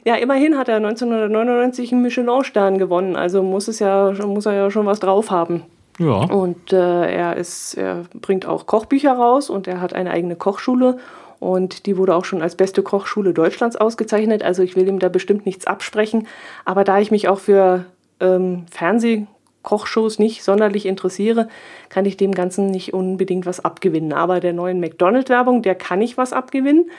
Ja, 0.04 0.16
immerhin 0.16 0.58
hat 0.58 0.68
er 0.68 0.76
1999 0.76 1.92
einen 1.92 2.02
Michelin-Stern 2.02 2.78
gewonnen, 2.78 3.16
also 3.16 3.42
muss 3.42 3.68
es 3.68 3.78
ja, 3.78 4.12
muss 4.26 4.46
er 4.46 4.52
ja 4.52 4.70
schon 4.70 4.86
was 4.86 5.00
drauf 5.00 5.30
haben. 5.30 5.62
Ja. 5.98 6.24
Und 6.24 6.72
äh, 6.72 7.10
er 7.10 7.36
ist, 7.36 7.74
er 7.74 8.04
bringt 8.20 8.46
auch 8.46 8.66
Kochbücher 8.66 9.12
raus 9.12 9.48
und 9.48 9.66
er 9.66 9.80
hat 9.80 9.94
eine 9.94 10.10
eigene 10.10 10.36
Kochschule 10.36 10.98
und 11.40 11.86
die 11.86 11.96
wurde 11.96 12.14
auch 12.14 12.24
schon 12.24 12.42
als 12.42 12.56
beste 12.56 12.82
Kochschule 12.82 13.32
Deutschlands 13.32 13.76
ausgezeichnet. 13.76 14.42
Also 14.42 14.62
ich 14.62 14.76
will 14.76 14.88
ihm 14.88 14.98
da 14.98 15.08
bestimmt 15.08 15.46
nichts 15.46 15.66
absprechen. 15.66 16.26
Aber 16.64 16.84
da 16.84 16.98
ich 16.98 17.10
mich 17.10 17.28
auch 17.28 17.38
für 17.38 17.84
ähm, 18.18 18.64
Fernsehkochshows 18.70 20.18
nicht 20.18 20.42
sonderlich 20.42 20.86
interessiere, 20.86 21.48
kann 21.90 22.06
ich 22.06 22.16
dem 22.16 22.32
Ganzen 22.32 22.66
nicht 22.66 22.94
unbedingt 22.94 23.46
was 23.46 23.64
abgewinnen. 23.64 24.12
Aber 24.12 24.40
der 24.40 24.52
neuen 24.52 24.80
McDonald-Werbung, 24.80 25.62
der 25.62 25.74
kann 25.74 26.00
ich 26.00 26.16
was 26.16 26.32
abgewinnen 26.32 26.90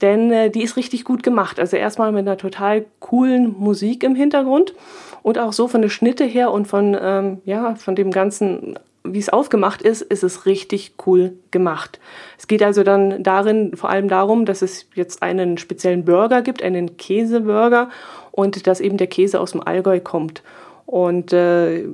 denn 0.00 0.30
äh, 0.30 0.50
die 0.50 0.62
ist 0.62 0.76
richtig 0.76 1.04
gut 1.04 1.22
gemacht. 1.22 1.60
Also 1.60 1.76
erstmal 1.76 2.12
mit 2.12 2.26
einer 2.26 2.36
total 2.36 2.84
coolen 3.00 3.54
Musik 3.58 4.02
im 4.02 4.14
Hintergrund 4.14 4.74
und 5.22 5.38
auch 5.38 5.52
so 5.52 5.68
von 5.68 5.82
der 5.82 5.88
Schnitte 5.88 6.24
her 6.24 6.50
und 6.50 6.66
von, 6.66 6.96
ähm, 7.00 7.38
ja, 7.44 7.74
von 7.76 7.94
dem 7.94 8.10
ganzen, 8.10 8.78
wie 9.04 9.18
es 9.18 9.28
aufgemacht 9.28 9.82
ist, 9.82 10.02
ist 10.02 10.22
es 10.22 10.46
richtig 10.46 10.94
cool 11.06 11.34
gemacht. 11.50 11.98
Es 12.38 12.46
geht 12.46 12.62
also 12.62 12.82
dann 12.82 13.22
darin 13.22 13.76
vor 13.76 13.90
allem 13.90 14.08
darum, 14.08 14.44
dass 14.44 14.62
es 14.62 14.86
jetzt 14.94 15.22
einen 15.22 15.58
speziellen 15.58 16.04
Burger 16.04 16.42
gibt, 16.42 16.62
einen 16.62 16.96
Käseburger 16.96 17.88
und 18.32 18.66
dass 18.66 18.80
eben 18.80 18.96
der 18.96 19.06
Käse 19.06 19.40
aus 19.40 19.52
dem 19.52 19.62
Allgäu 19.62 20.00
kommt. 20.00 20.42
Und 20.86 21.32
äh, 21.32 21.84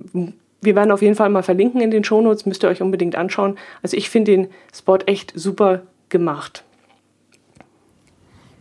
wir 0.62 0.74
werden 0.74 0.90
auf 0.90 1.02
jeden 1.02 1.14
Fall 1.14 1.28
mal 1.30 1.42
verlinken 1.42 1.80
in 1.80 1.90
den 1.90 2.04
Shownotes, 2.04 2.46
müsst 2.46 2.64
ihr 2.64 2.68
euch 2.68 2.82
unbedingt 2.82 3.16
anschauen. 3.16 3.56
Also 3.82 3.96
ich 3.96 4.10
finde 4.10 4.32
den 4.32 4.48
Spot 4.74 4.98
echt 5.06 5.32
super 5.34 5.82
gemacht. 6.08 6.64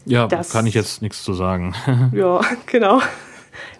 Ja, 0.10 0.28
das 0.28 0.52
kann 0.52 0.66
ich 0.66 0.74
jetzt 0.74 1.02
nichts 1.02 1.24
zu 1.24 1.34
sagen. 1.34 1.76
ja, 2.14 2.42
genau. 2.66 3.02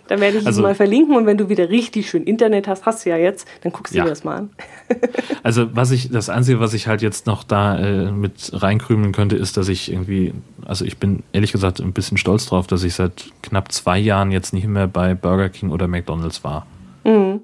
Dann 0.08 0.22
werde 0.22 0.40
ich 0.40 0.48
also, 0.48 0.62
es 0.62 0.64
mal 0.64 0.74
verlinken 0.74 1.16
und 1.16 1.28
wenn 1.28 1.38
du 1.38 1.50
wieder 1.50 1.70
richtig 1.70 2.10
schön 2.10 2.24
Internet 2.24 2.68
hast, 2.68 2.88
hast 2.88 3.06
du 3.06 3.12
ja 3.12 3.18
jetzt, 3.18 3.48
dann 3.62 3.72
guckst 3.72 3.94
du 3.94 4.00
ja. 4.00 4.04
dir 4.06 4.10
das 4.10 4.24
mal 4.24 4.38
an. 4.38 4.50
also 5.44 5.76
was 5.76 5.92
ich, 5.92 6.10
das 6.10 6.30
Einzige, 6.30 6.60
was 6.60 6.74
ich 6.74 6.88
halt 6.88 7.04
jetzt 7.04 7.28
noch 7.28 7.44
da 7.44 7.78
äh, 7.78 8.12
mit 8.12 8.52
reinkrümeln 8.54 9.12
könnte, 9.12 9.36
ist, 9.36 9.56
dass 9.56 9.68
ich 9.70 9.92
irgendwie, 9.92 10.34
also 10.66 10.84
ich 10.84 10.98
bin 10.98 11.22
ehrlich 11.32 11.52
gesagt 11.52 11.80
ein 11.80 11.94
bisschen 11.94 12.18
stolz 12.18 12.48
drauf, 12.48 12.66
dass 12.66 12.82
ich 12.84 12.96
seit 12.96 13.26
knapp 13.44 13.72
zwei 13.72 14.00
Jahren 14.00 14.32
jetzt 14.32 14.52
nicht 14.52 14.66
mehr 14.66 14.88
bei 14.88 15.14
Burger 15.14 15.50
King 15.50 15.70
oder 15.70 15.88
McDonalds 15.88 16.44
war. 16.44 16.66
Mhm. 17.04 17.42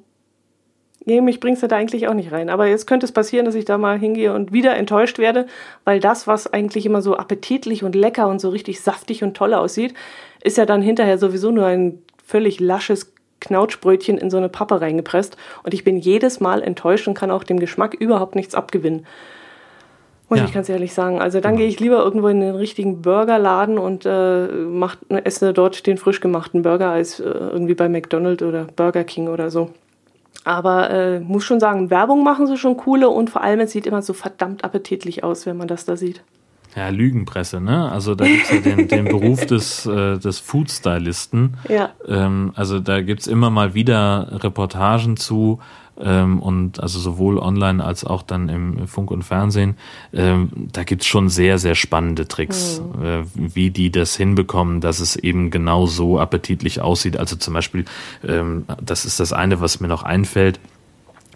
Nee, 1.05 1.21
mich 1.21 1.39
bringst 1.39 1.61
du 1.61 1.67
da 1.67 1.75
eigentlich 1.75 2.07
auch 2.07 2.15
nicht 2.15 2.31
rein. 2.31 2.49
Aber 2.49 2.65
jetzt 2.67 2.87
könnte 2.87 3.05
es 3.05 3.11
passieren, 3.11 3.45
dass 3.45 3.55
ich 3.55 3.65
da 3.65 3.77
mal 3.77 3.99
hingehe 3.99 4.33
und 4.33 4.51
wieder 4.51 4.75
enttäuscht 4.75 5.19
werde, 5.19 5.45
weil 5.83 5.99
das, 5.99 6.25
was 6.25 6.51
eigentlich 6.51 6.85
immer 6.85 7.01
so 7.01 7.15
appetitlich 7.15 7.83
und 7.83 7.93
lecker 7.93 8.27
und 8.27 8.41
so 8.41 8.49
richtig 8.49 8.81
saftig 8.81 9.23
und 9.23 9.37
toll 9.37 9.53
aussieht, 9.53 9.93
ist 10.43 10.57
ja 10.57 10.65
dann 10.65 10.81
hinterher 10.81 11.19
sowieso 11.19 11.51
nur 11.51 11.65
ein 11.67 11.99
völlig 12.25 12.59
lasches 12.59 13.13
Knautschbrötchen 13.39 14.17
in 14.17 14.31
so 14.31 14.37
eine 14.37 14.49
Pappe 14.49 14.81
reingepresst. 14.81 15.37
Und 15.63 15.75
ich 15.75 15.83
bin 15.83 15.97
jedes 15.97 16.39
Mal 16.39 16.63
enttäuscht 16.63 17.07
und 17.07 17.13
kann 17.13 17.29
auch 17.29 17.43
dem 17.43 17.59
Geschmack 17.59 17.93
überhaupt 17.93 18.35
nichts 18.35 18.55
abgewinnen. 18.55 19.05
Muss 20.27 20.39
ja. 20.39 20.45
ich 20.45 20.53
ganz 20.53 20.69
ehrlich 20.69 20.93
sagen. 20.93 21.21
Also 21.21 21.39
dann 21.39 21.51
genau. 21.51 21.59
gehe 21.59 21.67
ich 21.67 21.79
lieber 21.79 21.99
irgendwo 22.03 22.29
in 22.29 22.39
den 22.39 22.55
richtigen 22.55 23.03
Burgerladen 23.03 23.77
und 23.77 24.07
äh, 24.07 24.47
mach, 24.47 24.97
esse 25.09 25.53
dort 25.53 25.85
den 25.85 25.97
frisch 25.97 26.19
gemachten 26.19 26.63
Burger 26.63 26.89
als 26.89 27.19
äh, 27.19 27.25
irgendwie 27.25 27.75
bei 27.75 27.89
McDonald's 27.89 28.41
oder 28.41 28.65
Burger 28.75 29.03
King 29.03 29.27
oder 29.27 29.51
so. 29.51 29.69
Aber 30.45 30.91
äh, 30.91 31.19
muss 31.19 31.43
schon 31.43 31.59
sagen, 31.59 31.89
Werbung 31.89 32.23
machen 32.23 32.45
sie 32.45 32.55
schon 32.55 32.77
coole 32.77 33.09
und 33.09 33.31
vor 33.31 33.41
allem 33.41 33.59
es 33.59 33.71
sieht 33.71 33.87
immer 33.87 34.03
so 34.03 34.13
verdammt 34.13 34.63
appetitlich 34.63 35.23
aus, 35.23 35.45
wenn 35.47 35.57
man 35.57 35.67
das 35.67 35.85
da 35.85 35.97
sieht. 35.97 36.21
Ja, 36.75 36.89
Lügenpresse, 36.89 37.61
ne? 37.61 37.89
Also 37.91 38.15
da 38.15 38.25
gibt's 38.25 38.51
ja 38.51 38.59
den, 38.59 38.87
den 38.87 39.05
Beruf 39.05 39.45
des, 39.45 39.85
äh, 39.85 40.17
des 40.17 40.39
Food-Stylisten. 40.39 41.55
Ja. 41.69 41.91
Ähm, 42.07 42.51
also 42.55 42.79
da 42.79 43.01
gibt's 43.01 43.27
immer 43.27 43.49
mal 43.49 43.73
wieder 43.73 44.43
Reportagen 44.43 45.15
zu, 45.15 45.59
ähm, 45.97 46.39
und 46.41 46.81
also 46.81 46.99
sowohl 46.99 47.39
online 47.39 47.83
als 47.83 48.03
auch 48.03 48.21
dann 48.21 48.49
im 48.49 48.87
Funk 48.87 49.11
und 49.11 49.23
Fernsehen, 49.23 49.77
ähm, 50.13 50.49
da 50.73 50.83
gibt's 50.83 51.05
schon 51.05 51.29
sehr, 51.29 51.57
sehr 51.57 51.75
spannende 51.75 52.27
Tricks, 52.27 52.81
mhm. 52.81 53.05
äh, 53.05 53.23
wie 53.35 53.69
die 53.69 53.91
das 53.91 54.15
hinbekommen, 54.15 54.81
dass 54.81 54.99
es 54.99 55.15
eben 55.15 55.51
genau 55.51 55.85
so 55.85 56.19
appetitlich 56.19 56.81
aussieht. 56.81 57.17
Also 57.17 57.35
zum 57.37 57.53
Beispiel, 57.53 57.85
ähm, 58.27 58.65
das 58.81 59.05
ist 59.05 59.19
das 59.19 59.31
eine, 59.31 59.61
was 59.61 59.79
mir 59.79 59.87
noch 59.87 60.03
einfällt, 60.03 60.59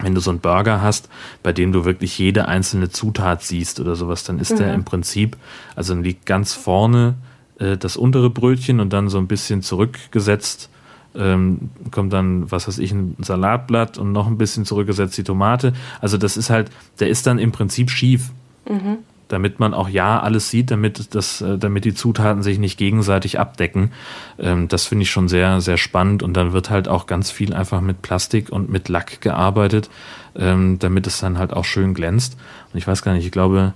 wenn 0.01 0.15
du 0.15 0.21
so 0.21 0.29
einen 0.31 0.39
Burger 0.39 0.81
hast, 0.81 1.09
bei 1.43 1.53
dem 1.53 1.71
du 1.71 1.85
wirklich 1.85 2.17
jede 2.17 2.47
einzelne 2.47 2.89
Zutat 2.89 3.43
siehst 3.43 3.79
oder 3.79 3.95
sowas, 3.95 4.23
dann 4.23 4.39
ist 4.39 4.53
mhm. 4.53 4.57
der 4.57 4.73
im 4.73 4.85
Prinzip, 4.85 5.37
also 5.75 5.93
dann 5.93 6.03
liegt 6.03 6.25
ganz 6.25 6.53
vorne 6.53 7.15
äh, 7.59 7.77
das 7.77 7.97
untere 7.97 8.29
Brötchen 8.29 8.79
und 8.79 8.93
dann 8.93 9.09
so 9.09 9.17
ein 9.17 9.27
bisschen 9.27 9.61
zurückgesetzt 9.61 10.69
ähm, 11.15 11.71
kommt 11.91 12.13
dann, 12.13 12.51
was 12.51 12.67
weiß 12.67 12.77
ich, 12.77 12.91
ein 12.91 13.15
Salatblatt 13.19 13.97
und 13.97 14.11
noch 14.11 14.27
ein 14.27 14.37
bisschen 14.37 14.65
zurückgesetzt 14.65 15.17
die 15.17 15.23
Tomate. 15.23 15.73
Also 16.01 16.17
das 16.17 16.37
ist 16.37 16.49
halt, 16.49 16.69
der 16.99 17.09
ist 17.09 17.25
dann 17.25 17.39
im 17.39 17.51
Prinzip 17.51 17.89
schief. 17.89 18.31
Mhm. 18.69 18.99
Damit 19.29 19.59
man 19.59 19.73
auch 19.73 19.87
ja 19.87 20.19
alles 20.19 20.49
sieht, 20.49 20.71
damit 20.71 21.15
das, 21.15 21.39
äh, 21.39 21.57
damit 21.57 21.85
die 21.85 21.93
Zutaten 21.93 22.43
sich 22.43 22.59
nicht 22.59 22.77
gegenseitig 22.77 23.39
abdecken. 23.39 23.91
Ähm, 24.37 24.67
das 24.67 24.85
finde 24.85 25.03
ich 25.03 25.11
schon 25.11 25.29
sehr, 25.29 25.61
sehr 25.61 25.77
spannend. 25.77 26.21
Und 26.21 26.33
dann 26.33 26.51
wird 26.51 26.69
halt 26.69 26.87
auch 26.89 27.05
ganz 27.05 27.31
viel 27.31 27.53
einfach 27.53 27.79
mit 27.79 28.01
Plastik 28.01 28.51
und 28.51 28.69
mit 28.69 28.89
Lack 28.89 29.21
gearbeitet, 29.21 29.89
ähm, 30.35 30.77
damit 30.79 31.07
es 31.07 31.19
dann 31.19 31.37
halt 31.37 31.53
auch 31.53 31.65
schön 31.65 31.93
glänzt. 31.93 32.37
Und 32.73 32.77
ich 32.77 32.87
weiß 32.87 33.01
gar 33.01 33.13
nicht, 33.13 33.25
ich 33.25 33.31
glaube, 33.31 33.73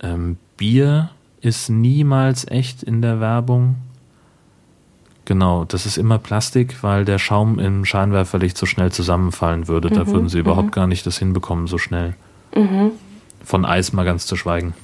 ähm, 0.00 0.38
Bier 0.56 1.10
ist 1.40 1.68
niemals 1.68 2.48
echt 2.48 2.82
in 2.82 3.02
der 3.02 3.20
Werbung. 3.20 3.76
Genau, 5.26 5.64
das 5.64 5.86
ist 5.86 5.98
immer 5.98 6.18
Plastik, 6.18 6.82
weil 6.82 7.04
der 7.04 7.18
Schaum 7.18 7.58
im 7.58 7.84
Scheinwerferlicht 7.84 8.56
so 8.56 8.64
schnell 8.64 8.92
zusammenfallen 8.92 9.66
würde. 9.66 9.90
Mhm, 9.90 9.94
da 9.94 10.06
würden 10.06 10.28
sie 10.28 10.38
überhaupt 10.38 10.68
mhm. 10.68 10.72
gar 10.72 10.86
nicht 10.86 11.04
das 11.06 11.18
hinbekommen, 11.18 11.66
so 11.66 11.78
schnell. 11.78 12.14
Mhm. 12.54 12.92
Von 13.46 13.64
Eis 13.64 13.92
mal 13.92 14.04
ganz 14.04 14.26
zu 14.26 14.34
schweigen. 14.34 14.74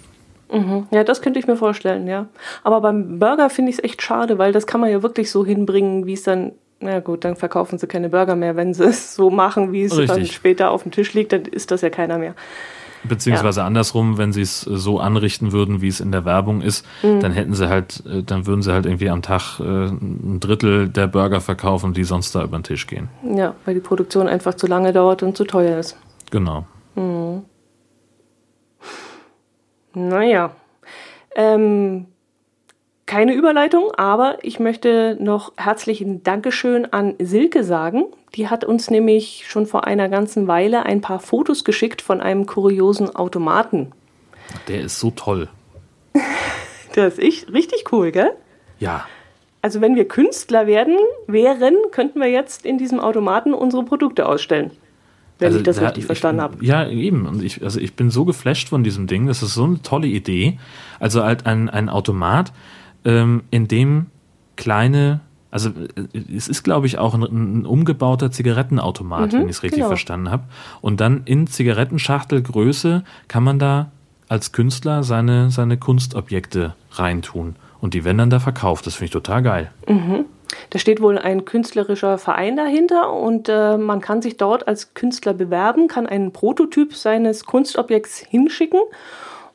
Mhm. 0.53 0.87
Ja, 0.93 1.03
das 1.03 1.21
könnte 1.21 1.41
ich 1.41 1.49
mir 1.49 1.57
vorstellen, 1.57 2.07
ja. 2.07 2.27
Aber 2.63 2.81
beim 2.81 3.19
Burger 3.19 3.51
finde 3.51 3.71
ich 3.71 3.79
es 3.79 3.85
echt 3.85 4.03
schade, 4.03 4.39
weil 4.39 4.53
das 4.53 4.69
kann 4.69 4.81
man 4.81 4.89
ja 4.89 5.03
wirklich 5.03 5.33
so 5.33 5.45
hinbringen, 5.45 6.07
wie 6.07 6.13
es 6.13 6.23
dann, 6.23 6.53
na 6.79 7.01
gut, 7.01 7.25
dann 7.25 7.35
verkaufen 7.35 7.79
sie 7.79 7.89
keine 7.89 8.09
Burger 8.09 8.37
mehr. 8.37 8.55
Wenn 8.55 8.73
sie 8.73 8.85
es 8.89 9.17
so 9.17 9.31
machen, 9.31 9.73
wie 9.73 9.83
es 9.83 9.97
Richtig. 9.97 10.17
dann 10.17 10.27
später 10.27 10.71
auf 10.71 10.85
dem 10.85 10.93
Tisch 10.93 11.13
liegt, 11.13 11.33
dann 11.33 11.43
ist 11.43 11.73
das 11.73 11.81
ja 11.81 11.91
keiner 11.91 12.19
mehr. 12.19 12.37
Beziehungsweise 13.03 13.61
ja. 13.61 13.67
andersrum, 13.67 14.17
wenn 14.17 14.33
sie 14.33 14.43
es 14.43 14.61
so 14.61 15.01
anrichten 15.01 15.51
würden, 15.51 15.83
wie 15.83 15.89
es 15.89 15.99
in 15.99 16.13
der 16.13 16.25
Werbung 16.25 16.61
ist, 16.61 16.87
mhm. 17.03 17.19
dann 17.19 17.33
hätten 17.33 17.55
sie 17.55 17.69
halt, 17.69 18.05
äh, 18.07 18.23
dann 18.23 18.47
würden 18.47 18.63
sie 18.63 18.73
halt 18.73 18.87
irgendwie 18.87 19.11
am 19.11 19.23
Tag 19.23 19.59
äh, 19.59 19.65
ein 19.65 20.39
Drittel 20.39 20.89
der 20.89 21.09
Burger 21.09 21.41
verkaufen, 21.41 21.95
die 21.95 22.05
sonst 22.05 22.33
da 22.37 22.45
über 22.45 22.57
den 22.59 22.63
Tisch 22.63 22.87
gehen. 22.87 23.09
Ja, 23.25 23.57
weil 23.65 23.75
die 23.75 23.81
Produktion 23.81 24.29
einfach 24.29 24.55
zu 24.55 24.69
lange 24.69 24.93
dauert 24.93 25.25
und 25.25 25.37
zu 25.37 25.45
teuer 25.45 25.81
ist. 25.81 25.97
Genau. 26.31 26.65
Mhm. 26.95 27.43
Naja. 29.95 30.55
Ähm, 31.35 32.07
keine 33.07 33.35
Überleitung, 33.35 33.91
aber 33.97 34.39
ich 34.43 34.59
möchte 34.59 35.17
noch 35.21 35.53
herzlichen 35.57 36.23
Dankeschön 36.23 36.93
an 36.93 37.15
Silke 37.19 37.65
sagen. 37.65 38.05
Die 38.35 38.49
hat 38.49 38.65
uns 38.65 38.91
nämlich 38.91 39.45
schon 39.47 39.67
vor 39.67 39.87
einer 39.87 40.09
ganzen 40.09 40.49
Weile 40.49 40.85
ein 40.87 41.01
paar 41.01 41.21
Fotos 41.21 41.65
geschickt 41.65 42.01
von 42.01 42.21
einem 42.21 42.47
kuriosen 42.47 43.15
Automaten. 43.15 43.93
Der 44.69 44.81
ist 44.83 44.99
so 44.99 45.11
toll. 45.11 45.49
das 46.95 47.19
ist 47.19 47.53
richtig 47.53 47.93
cool, 47.93 48.13
gell? 48.13 48.33
Ja. 48.79 49.07
Also 49.61 49.81
wenn 49.81 49.95
wir 49.95 50.09
Künstler 50.09 50.67
werden, 50.67 50.97
wären, 51.27 51.77
könnten 51.91 52.19
wir 52.19 52.29
jetzt 52.29 52.65
in 52.65 52.79
diesem 52.79 52.99
Automaten 52.99 53.53
unsere 53.55 53.85
Produkte 53.85 54.27
ausstellen. 54.27 54.71
Wenn 55.43 55.49
also, 55.49 55.59
ich 55.59 55.65
das 55.65 55.77
ja, 55.77 55.87
richtig 55.87 56.03
ich, 56.03 56.07
verstanden 56.07 56.41
habe. 56.41 56.65
Ja, 56.65 56.89
eben. 56.89 57.27
Und 57.27 57.43
ich, 57.43 57.63
also 57.63 57.81
ich 57.81 57.95
bin 57.95 58.11
so 58.11 58.25
geflasht 58.25 58.69
von 58.69 58.85
diesem 58.85 59.07
Ding. 59.07 59.27
Das 59.27 59.43
ist 59.43 59.55
so 59.55 59.65
eine 59.65 59.83
tolle 59.83 60.07
Idee. 60.07 60.59
Also 61.01 61.23
halt 61.25 61.47
ein, 61.47 61.69
ein 61.69 61.89
Automat, 61.89 62.53
ähm, 63.05 63.43
in 63.51 63.67
dem 63.69 64.07
kleine, 64.57 65.21
also 65.51 65.71
äh, 65.71 66.35
es 66.35 66.49
ist, 66.49 66.63
glaube 66.63 66.87
ich, 66.87 66.99
auch 66.99 67.15
ein, 67.15 67.23
ein 67.23 67.67
umgebauter 67.67 68.31
Zigarettenautomat, 68.31 69.33
mhm, 69.33 69.39
wenn 69.39 69.45
ich 69.47 69.57
es 69.57 69.63
richtig 69.63 69.79
genau. 69.79 69.89
verstanden 69.89 70.31
habe. 70.31 70.45
Und 70.81 71.01
dann 71.01 71.23
in 71.25 71.47
Zigarettenschachtelgröße 71.47 73.03
kann 73.29 73.43
man 73.43 73.59
da 73.59 73.91
als 74.29 74.53
Künstler 74.53 75.03
seine, 75.03 75.51
seine 75.51 75.77
Kunstobjekte 75.77 76.75
reintun. 76.93 77.57
Und 77.81 77.95
die 77.95 78.05
werden 78.05 78.19
dann 78.19 78.31
da 78.31 78.39
verkauft. 78.39 78.87
Das 78.87 78.95
finde 78.95 79.07
ich 79.07 79.11
total 79.11 79.43
geil. 79.43 79.73
Mhm. 79.89 80.27
Da 80.73 80.79
steht 80.79 81.03
wohl 81.03 81.19
ein 81.19 81.45
künstlerischer 81.45 82.17
Verein 82.17 82.57
dahinter 82.57 83.13
und 83.13 83.51
äh, 83.51 83.77
man 83.77 84.01
kann 84.01 84.23
sich 84.23 84.39
dort 84.39 84.67
als 84.67 84.95
Künstler 84.95 85.35
bewerben, 85.35 85.87
kann 85.87 86.07
einen 86.07 86.33
Prototyp 86.33 86.95
seines 86.97 87.45
Kunstobjekts 87.45 88.21
hinschicken 88.21 88.81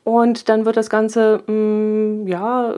und 0.04 0.48
dann 0.48 0.64
wird 0.64 0.76
das 0.76 0.88
Ganze 0.88 1.42
mh, 1.48 1.52
mm, 1.52 2.28
ja, 2.28 2.74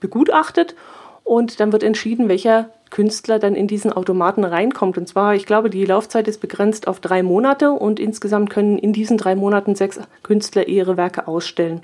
begutachtet 0.00 0.74
und 1.22 1.60
dann 1.60 1.70
wird 1.70 1.84
entschieden, 1.84 2.28
welcher 2.28 2.68
Künstler 2.90 3.38
dann 3.38 3.54
in 3.54 3.68
diesen 3.68 3.92
Automaten 3.92 4.42
reinkommt. 4.42 4.98
Und 4.98 5.06
zwar, 5.06 5.36
ich 5.36 5.46
glaube, 5.46 5.70
die 5.70 5.84
Laufzeit 5.84 6.26
ist 6.26 6.40
begrenzt 6.40 6.88
auf 6.88 6.98
drei 6.98 7.22
Monate 7.22 7.70
und 7.70 8.00
insgesamt 8.00 8.50
können 8.50 8.76
in 8.76 8.92
diesen 8.92 9.18
drei 9.18 9.36
Monaten 9.36 9.76
sechs 9.76 10.00
Künstler 10.24 10.66
ihre 10.66 10.96
Werke 10.96 11.28
ausstellen. 11.28 11.82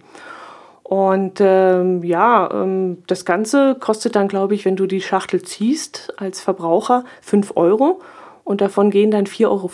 Und 0.91 1.39
ähm, 1.39 2.03
ja, 2.03 2.51
ähm, 2.53 3.05
das 3.07 3.25
Ganze 3.25 3.77
kostet 3.79 4.17
dann, 4.17 4.27
glaube 4.27 4.57
ich, 4.57 4.65
wenn 4.65 4.75
du 4.75 4.87
die 4.87 5.01
Schachtel 5.01 5.41
ziehst 5.41 6.13
als 6.17 6.41
Verbraucher, 6.41 7.05
5 7.21 7.53
Euro. 7.55 8.01
Und 8.43 8.61
davon 8.61 8.91
gehen 8.91 9.13
dann 9.13 9.27
4,50 9.27 9.45
Euro 9.47 9.71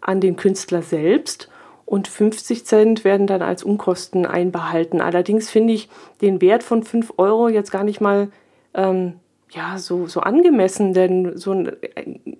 an 0.00 0.22
den 0.22 0.36
Künstler 0.36 0.80
selbst 0.80 1.50
und 1.84 2.08
50 2.08 2.64
Cent 2.64 3.04
werden 3.04 3.26
dann 3.26 3.42
als 3.42 3.62
Unkosten 3.62 4.24
einbehalten. 4.24 5.02
Allerdings 5.02 5.50
finde 5.50 5.74
ich 5.74 5.90
den 6.22 6.40
Wert 6.40 6.62
von 6.62 6.82
5 6.82 7.12
Euro 7.18 7.50
jetzt 7.50 7.70
gar 7.70 7.84
nicht 7.84 8.00
mal 8.00 8.30
ähm, 8.72 9.20
ja, 9.50 9.76
so, 9.76 10.06
so 10.06 10.20
angemessen, 10.20 10.94
denn 10.94 11.36
so 11.36 11.52
ein, 11.52 11.72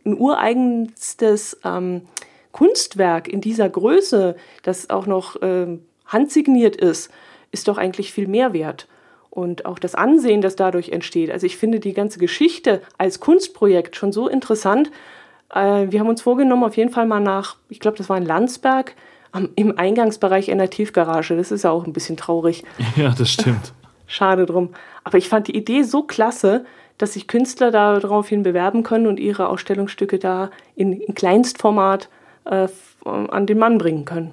ein 0.07 0.17
ureigenstes 0.19 1.61
ähm, 1.63 2.01
Kunstwerk 2.53 3.29
in 3.29 3.43
dieser 3.43 3.69
Größe, 3.69 4.35
das 4.63 4.89
auch 4.89 5.07
noch 5.07 5.37
ähm, 5.43 5.83
handsigniert 6.07 6.77
ist, 6.77 7.11
ist 7.53 7.69
doch 7.69 7.79
eigentlich 7.79 8.13
viel 8.13 8.27
mehr 8.27 8.53
wert. 8.53 8.89
Und 9.31 9.65
auch 9.65 9.79
das 9.79 9.95
Ansehen, 9.95 10.43
das 10.43 10.57
dadurch 10.57 10.91
entsteht. 10.91 11.31
Also 11.31 11.47
ich 11.47 11.57
finde 11.57 11.81
die 11.81 11.95
ganze 11.95 12.19
Geschichte 12.19 12.83
als 12.99 13.21
Kunstprojekt 13.21 13.97
schon 13.97 14.13
so 14.13 14.29
interessant. 14.29 14.91
Äh, 15.55 15.87
wir 15.91 16.01
haben 16.01 16.09
uns 16.09 16.21
vorgenommen, 16.21 16.65
auf 16.65 16.77
jeden 16.77 16.91
Fall 16.91 17.07
mal 17.07 17.21
nach, 17.21 17.57
ich 17.69 17.81
glaube, 17.81 17.97
das 17.97 18.09
war 18.09 18.19
in 18.19 18.27
Landsberg, 18.27 18.95
im 19.55 19.79
Eingangsbereich 19.79 20.51
einer 20.51 20.69
Tiefgarage. 20.69 21.37
Das 21.37 21.51
ist 21.51 21.65
ja 21.65 21.71
auch 21.71 21.87
ein 21.87 21.93
bisschen 21.93 22.17
traurig. 22.17 22.65
Ja, 22.97 23.15
das 23.17 23.31
stimmt. 23.31 23.73
Schade 24.07 24.45
drum. 24.45 24.75
Aber 25.05 25.17
ich 25.17 25.31
fand 25.31 25.49
die 25.49 25.57
Idee 25.57 25.83
so 25.85 26.03
klasse, 26.03 26.67
dass 26.99 27.15
sich 27.15 27.27
Künstler 27.27 27.71
daraufhin 27.71 28.43
bewerben 28.43 28.83
können 28.83 29.07
und 29.07 29.19
ihre 29.19 29.49
Ausstellungsstücke 29.49 30.19
da 30.19 30.51
in, 30.77 30.93
in 30.93 31.15
Kleinstformat 31.15 32.11
äh, 32.45 32.69
an 33.05 33.47
den 33.47 33.59
Mann 33.59 33.79
bringen 33.79 34.05
können. 34.05 34.33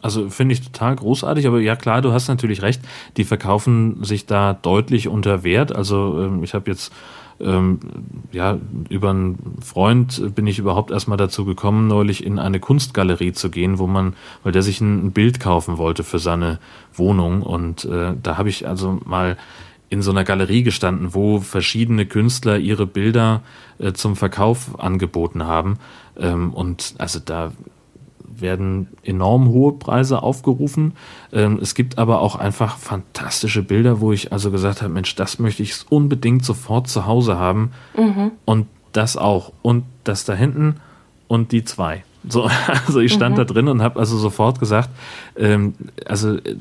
Also 0.00 0.30
finde 0.30 0.52
ich 0.52 0.62
total 0.62 0.96
großartig, 0.96 1.46
aber 1.46 1.60
ja 1.60 1.74
klar, 1.74 2.02
du 2.02 2.12
hast 2.12 2.28
natürlich 2.28 2.62
recht, 2.62 2.80
die 3.16 3.24
verkaufen 3.24 4.04
sich 4.04 4.26
da 4.26 4.52
deutlich 4.54 5.08
unter 5.08 5.42
Wert. 5.42 5.74
Also 5.74 6.22
ähm, 6.22 6.44
ich 6.44 6.54
habe 6.54 6.70
jetzt 6.70 6.92
ähm, 7.40 7.80
ja 8.32 8.58
über 8.88 9.10
einen 9.10 9.58
Freund 9.60 10.34
bin 10.34 10.46
ich 10.46 10.58
überhaupt 10.58 10.90
erstmal 10.90 11.18
dazu 11.18 11.44
gekommen, 11.44 11.88
neulich 11.88 12.24
in 12.24 12.38
eine 12.38 12.60
Kunstgalerie 12.60 13.32
zu 13.32 13.50
gehen, 13.50 13.78
wo 13.78 13.86
man, 13.86 14.14
weil 14.42 14.52
der 14.52 14.62
sich 14.62 14.80
ein, 14.80 15.12
Bild 15.12 15.40
kaufen 15.40 15.78
wollte 15.78 16.04
für 16.04 16.18
seine 16.18 16.58
Wohnung 16.94 17.42
und 17.42 17.84
äh, 17.84 18.14
da 18.22 18.38
habe 18.38 18.48
ich 18.48 18.68
also 18.68 19.00
mal 19.04 19.36
in 19.90 20.02
so 20.02 20.10
einer 20.10 20.24
Galerie 20.24 20.62
gestanden, 20.62 21.14
wo 21.14 21.40
verschiedene 21.40 22.06
Künstler 22.06 22.58
ihre 22.58 22.86
Bilder 22.86 23.42
äh, 23.78 23.92
zum 23.92 24.16
Verkauf 24.16 24.78
angeboten 24.78 25.46
haben. 25.46 25.78
Ähm, 26.18 26.52
und 26.52 26.94
also 26.98 27.20
da 27.24 27.52
werden 28.40 28.88
enorm 29.02 29.48
hohe 29.48 29.72
Preise 29.72 30.22
aufgerufen. 30.22 30.92
Ähm, 31.32 31.58
es 31.60 31.74
gibt 31.74 31.98
aber 31.98 32.20
auch 32.20 32.36
einfach 32.36 32.78
fantastische 32.78 33.62
Bilder, 33.62 34.00
wo 34.00 34.12
ich 34.12 34.32
also 34.32 34.50
gesagt 34.50 34.82
habe, 34.82 34.92
Mensch, 34.92 35.14
das 35.14 35.38
möchte 35.38 35.62
ich 35.62 35.74
unbedingt 35.90 36.44
sofort 36.44 36.88
zu 36.88 37.06
Hause 37.06 37.38
haben. 37.38 37.72
Mhm. 37.96 38.32
Und 38.44 38.66
das 38.92 39.16
auch. 39.16 39.52
Und 39.62 39.84
das 40.04 40.24
da 40.24 40.34
hinten 40.34 40.76
und 41.26 41.52
die 41.52 41.64
zwei. 41.64 42.04
So, 42.28 42.48
also 42.86 43.00
ich 43.00 43.12
stand 43.12 43.34
mhm. 43.34 43.38
da 43.38 43.44
drin 43.44 43.68
und 43.68 43.82
habe 43.82 43.98
also 43.98 44.16
sofort 44.16 44.58
gesagt, 44.58 44.90
ähm, 45.36 45.74
also 46.06 46.36
äh, 46.36 46.56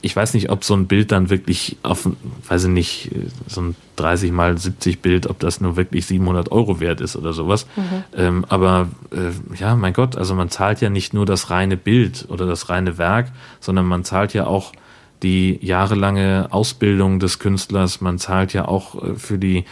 ich 0.00 0.14
weiß 0.14 0.34
nicht, 0.34 0.50
ob 0.50 0.64
so 0.64 0.74
ein 0.74 0.86
Bild 0.86 1.12
dann 1.12 1.30
wirklich 1.30 1.76
auf, 1.82 2.08
weiß 2.48 2.64
ich 2.64 2.70
nicht, 2.70 3.10
so 3.46 3.60
ein 3.60 3.76
30 3.96 4.30
mal 4.32 4.56
70 4.56 5.00
Bild, 5.00 5.26
ob 5.26 5.38
das 5.40 5.60
nur 5.60 5.76
wirklich 5.76 6.06
700 6.06 6.52
Euro 6.52 6.80
wert 6.80 7.00
ist 7.00 7.16
oder 7.16 7.32
sowas. 7.32 7.66
Mhm. 7.76 8.04
Ähm, 8.16 8.44
aber 8.48 8.88
äh, 9.10 9.56
ja, 9.58 9.74
mein 9.74 9.92
Gott, 9.92 10.16
also 10.16 10.34
man 10.34 10.50
zahlt 10.50 10.80
ja 10.80 10.90
nicht 10.90 11.14
nur 11.14 11.26
das 11.26 11.50
reine 11.50 11.76
Bild 11.76 12.26
oder 12.28 12.46
das 12.46 12.68
reine 12.68 12.98
Werk, 12.98 13.32
sondern 13.60 13.86
man 13.86 14.04
zahlt 14.04 14.34
ja 14.34 14.46
auch 14.46 14.72
die 15.22 15.58
jahrelange 15.62 16.48
Ausbildung 16.50 17.18
des 17.18 17.38
Künstlers, 17.40 18.00
man 18.00 18.18
zahlt 18.18 18.52
ja 18.52 18.66
auch 18.66 19.02
äh, 19.02 19.14
für 19.16 19.38
die 19.38 19.64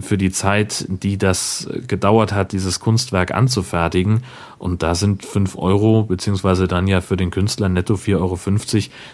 für 0.00 0.18
die 0.18 0.30
Zeit, 0.30 0.86
die 0.88 1.18
das 1.18 1.68
gedauert 1.86 2.32
hat, 2.32 2.52
dieses 2.52 2.80
Kunstwerk 2.80 3.32
anzufertigen. 3.32 4.22
Und 4.58 4.82
da 4.82 4.94
sind 4.94 5.24
fünf 5.24 5.56
Euro, 5.56 6.04
beziehungsweise 6.04 6.68
dann 6.68 6.86
ja 6.86 7.00
für 7.00 7.16
den 7.16 7.30
Künstler 7.30 7.68
netto 7.68 7.94
4,50 7.94 8.16
Euro, 8.18 8.38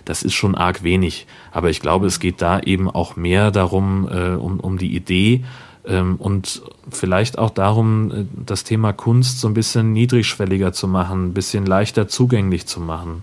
das 0.04 0.22
ist 0.22 0.34
schon 0.34 0.54
arg 0.54 0.82
wenig. 0.82 1.26
Aber 1.52 1.70
ich 1.70 1.80
glaube, 1.80 2.06
es 2.06 2.20
geht 2.20 2.40
da 2.40 2.60
eben 2.60 2.90
auch 2.90 3.16
mehr 3.16 3.50
darum, 3.50 4.08
äh, 4.10 4.34
um, 4.34 4.60
um 4.60 4.78
die 4.78 4.94
Idee 4.94 5.44
ähm, 5.88 6.16
und 6.16 6.62
vielleicht 6.90 7.38
auch 7.38 7.50
darum, 7.50 8.10
äh, 8.10 8.24
das 8.46 8.64
Thema 8.64 8.92
Kunst 8.92 9.40
so 9.40 9.48
ein 9.48 9.54
bisschen 9.54 9.92
niedrigschwelliger 9.92 10.72
zu 10.72 10.86
machen, 10.86 11.28
ein 11.28 11.34
bisschen 11.34 11.66
leichter 11.66 12.08
zugänglich 12.08 12.66
zu 12.66 12.80
machen. 12.80 13.22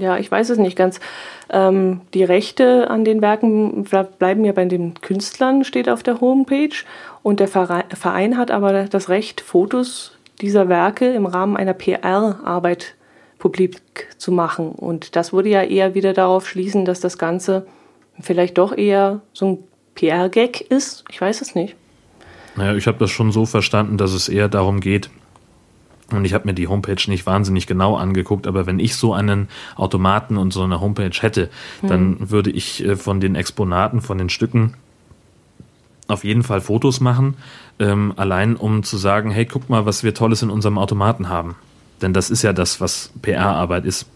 Ja, 0.00 0.18
ich 0.18 0.30
weiß 0.30 0.50
es 0.50 0.58
nicht 0.58 0.76
ganz. 0.76 1.00
Ähm, 1.50 2.00
die 2.14 2.24
Rechte 2.24 2.90
an 2.90 3.04
den 3.04 3.20
Werken 3.22 3.84
bleiben 4.18 4.44
ja 4.44 4.52
bei 4.52 4.64
den 4.64 4.94
Künstlern, 5.00 5.64
steht 5.64 5.88
auf 5.88 6.02
der 6.02 6.20
Homepage. 6.20 6.74
Und 7.22 7.40
der 7.40 7.48
Verein 7.48 8.36
hat 8.36 8.50
aber 8.50 8.84
das 8.84 9.08
Recht, 9.08 9.40
Fotos 9.40 10.18
dieser 10.40 10.68
Werke 10.68 11.12
im 11.12 11.26
Rahmen 11.26 11.56
einer 11.56 11.74
PR-Arbeit 11.74 12.94
publik 13.38 14.08
zu 14.18 14.32
machen. 14.32 14.72
Und 14.72 15.16
das 15.16 15.32
würde 15.32 15.48
ja 15.48 15.62
eher 15.62 15.94
wieder 15.94 16.12
darauf 16.12 16.48
schließen, 16.48 16.84
dass 16.84 17.00
das 17.00 17.18
Ganze 17.18 17.66
vielleicht 18.20 18.58
doch 18.58 18.76
eher 18.76 19.20
so 19.32 19.46
ein 19.46 19.58
PR-Gag 19.94 20.60
ist. 20.60 21.04
Ich 21.10 21.20
weiß 21.20 21.40
es 21.40 21.54
nicht. 21.54 21.76
Naja, 22.56 22.74
ich 22.74 22.86
habe 22.86 22.98
das 22.98 23.10
schon 23.10 23.30
so 23.30 23.46
verstanden, 23.46 23.98
dass 23.98 24.12
es 24.12 24.28
eher 24.28 24.48
darum 24.48 24.80
geht, 24.80 25.10
und 26.10 26.24
ich 26.24 26.32
habe 26.34 26.46
mir 26.46 26.54
die 26.54 26.68
Homepage 26.68 27.02
nicht 27.08 27.26
wahnsinnig 27.26 27.66
genau 27.66 27.96
angeguckt, 27.96 28.46
aber 28.46 28.66
wenn 28.66 28.78
ich 28.78 28.96
so 28.96 29.12
einen 29.12 29.48
Automaten 29.76 30.36
und 30.36 30.52
so 30.52 30.62
eine 30.62 30.80
Homepage 30.80 31.16
hätte, 31.20 31.50
hm. 31.80 31.88
dann 31.88 32.30
würde 32.30 32.50
ich 32.50 32.84
äh, 32.84 32.96
von 32.96 33.20
den 33.20 33.34
Exponaten, 33.34 34.00
von 34.00 34.18
den 34.18 34.28
Stücken 34.28 34.74
auf 36.06 36.24
jeden 36.24 36.42
Fall 36.42 36.62
Fotos 36.62 37.00
machen, 37.00 37.36
ähm, 37.78 38.14
allein 38.16 38.56
um 38.56 38.82
zu 38.82 38.96
sagen, 38.96 39.30
hey, 39.30 39.44
guck 39.44 39.68
mal, 39.68 39.84
was 39.84 40.02
wir 40.02 40.14
Tolles 40.14 40.42
in 40.42 40.48
unserem 40.48 40.78
Automaten 40.78 41.28
haben. 41.28 41.56
Denn 42.00 42.14
das 42.14 42.30
ist 42.30 42.42
ja 42.42 42.54
das, 42.54 42.80
was 42.80 43.12
PR-Arbeit 43.20 43.84
ist 43.84 44.06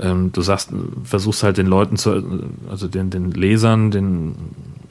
ähm, 0.00 0.32
du 0.32 0.40
sagst, 0.40 0.70
versuchst 1.04 1.42
halt 1.42 1.58
den 1.58 1.66
Leuten 1.66 1.96
zu, 1.96 2.42
also 2.68 2.88
den, 2.88 3.10
den 3.10 3.30
Lesern, 3.32 3.90
den 3.90 4.34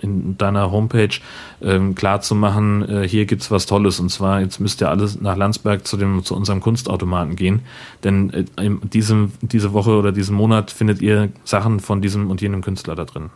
in 0.01 0.37
deiner 0.37 0.71
Homepage 0.71 1.19
ähm, 1.61 1.95
klar 1.95 2.21
zu 2.21 2.35
machen, 2.35 2.87
äh, 2.87 3.07
hier 3.07 3.25
gibt's 3.25 3.51
was 3.51 3.65
Tolles 3.65 3.99
und 3.99 4.09
zwar 4.09 4.41
jetzt 4.41 4.59
müsst 4.59 4.81
ihr 4.81 4.89
alles 4.89 5.19
nach 5.21 5.37
Landsberg 5.37 5.85
zu 5.85 5.97
dem 5.97 6.23
zu 6.23 6.35
unserem 6.35 6.61
Kunstautomaten 6.61 7.35
gehen, 7.35 7.61
denn 8.03 8.31
äh, 8.33 8.45
in 8.63 8.79
diesem 8.89 9.31
diese 9.41 9.73
Woche 9.73 9.91
oder 9.91 10.11
diesen 10.11 10.35
Monat 10.35 10.71
findet 10.71 11.01
ihr 11.01 11.29
Sachen 11.43 11.79
von 11.79 12.01
diesem 12.01 12.29
und 12.29 12.41
jenem 12.41 12.61
Künstler 12.61 12.95
da 12.95 13.05
drin. 13.05 13.29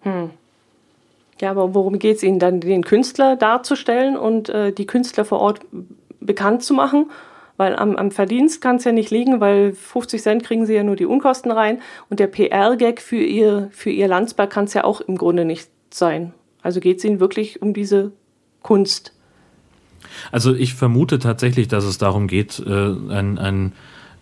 Hm. 0.00 0.30
Ja, 1.40 1.50
aber 1.50 1.74
worum 1.74 1.98
geht 1.98 2.16
es 2.16 2.22
Ihnen 2.22 2.38
dann, 2.38 2.60
den 2.60 2.84
Künstler 2.84 3.36
darzustellen 3.36 4.16
und 4.16 4.48
äh, 4.48 4.72
die 4.72 4.86
Künstler 4.86 5.24
vor 5.24 5.40
Ort 5.40 5.60
bekannt 6.20 6.62
zu 6.62 6.74
machen? 6.74 7.10
Weil 7.56 7.76
am, 7.76 7.96
am 7.96 8.10
Verdienst 8.10 8.60
kann 8.60 8.76
es 8.76 8.84
ja 8.84 8.92
nicht 8.92 9.10
liegen, 9.10 9.40
weil 9.40 9.72
50 9.72 10.20
Cent 10.20 10.44
kriegen 10.44 10.66
sie 10.66 10.74
ja 10.74 10.82
nur 10.82 10.96
die 10.96 11.06
Unkosten 11.06 11.52
rein. 11.52 11.80
Und 12.10 12.18
der 12.18 12.26
PR-Gag 12.26 13.00
für 13.00 13.22
ihr, 13.22 13.68
für 13.70 13.90
ihr 13.90 14.08
Landsberg 14.08 14.50
kann 14.50 14.64
es 14.64 14.74
ja 14.74 14.84
auch 14.84 15.00
im 15.00 15.16
Grunde 15.16 15.44
nicht 15.44 15.70
sein. 15.90 16.34
Also 16.62 16.80
geht 16.80 16.98
es 16.98 17.04
ihnen 17.04 17.20
wirklich 17.20 17.62
um 17.62 17.72
diese 17.72 18.12
Kunst. 18.62 19.12
Also 20.32 20.54
ich 20.54 20.74
vermute 20.74 21.18
tatsächlich, 21.18 21.68
dass 21.68 21.84
es 21.84 21.98
darum 21.98 22.26
geht, 22.26 22.58
äh, 22.58 22.70
ein, 22.70 23.38
ein 23.38 23.72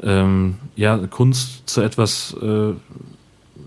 ähm, 0.02 0.56
ja, 0.76 0.98
Kunst 0.98 1.68
zu 1.68 1.80
etwas 1.80 2.36
äh, 2.42 2.72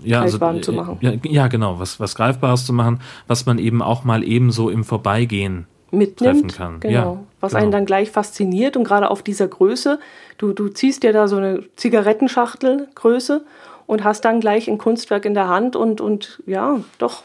ja, 0.03 0.21
also, 0.21 0.37
zu 0.61 0.73
machen. 0.73 0.97
Ja, 1.01 1.13
ja, 1.23 1.47
genau, 1.47 1.79
was, 1.79 1.99
was 1.99 2.15
Greifbares 2.15 2.65
zu 2.65 2.73
machen, 2.73 2.99
was 3.27 3.45
man 3.45 3.57
eben 3.57 3.81
auch 3.81 4.03
mal 4.03 4.23
eben 4.23 4.51
so 4.51 4.69
im 4.69 4.83
Vorbeigehen 4.83 5.65
mitnimmt. 5.91 6.17
Treffen 6.17 6.51
kann. 6.51 6.79
Genau. 6.79 6.93
Ja, 6.93 7.23
was 7.45 7.51
genau. 7.51 7.63
einen 7.63 7.71
dann 7.71 7.85
gleich 7.85 8.11
fasziniert 8.11 8.75
und 8.75 8.83
gerade 8.83 9.09
auf 9.09 9.21
dieser 9.21 9.47
Größe. 9.47 9.99
Du, 10.37 10.51
du 10.51 10.67
ziehst 10.67 11.03
dir 11.03 11.13
da 11.13 11.27
so 11.27 11.37
eine 11.37 11.63
Zigarettenschachtelgröße 11.75 13.45
und 13.85 14.03
hast 14.03 14.25
dann 14.25 14.39
gleich 14.39 14.67
ein 14.67 14.77
Kunstwerk 14.77 15.25
in 15.25 15.33
der 15.33 15.47
Hand 15.47 15.75
und, 15.75 16.01
und 16.01 16.41
ja, 16.45 16.79
doch. 16.97 17.23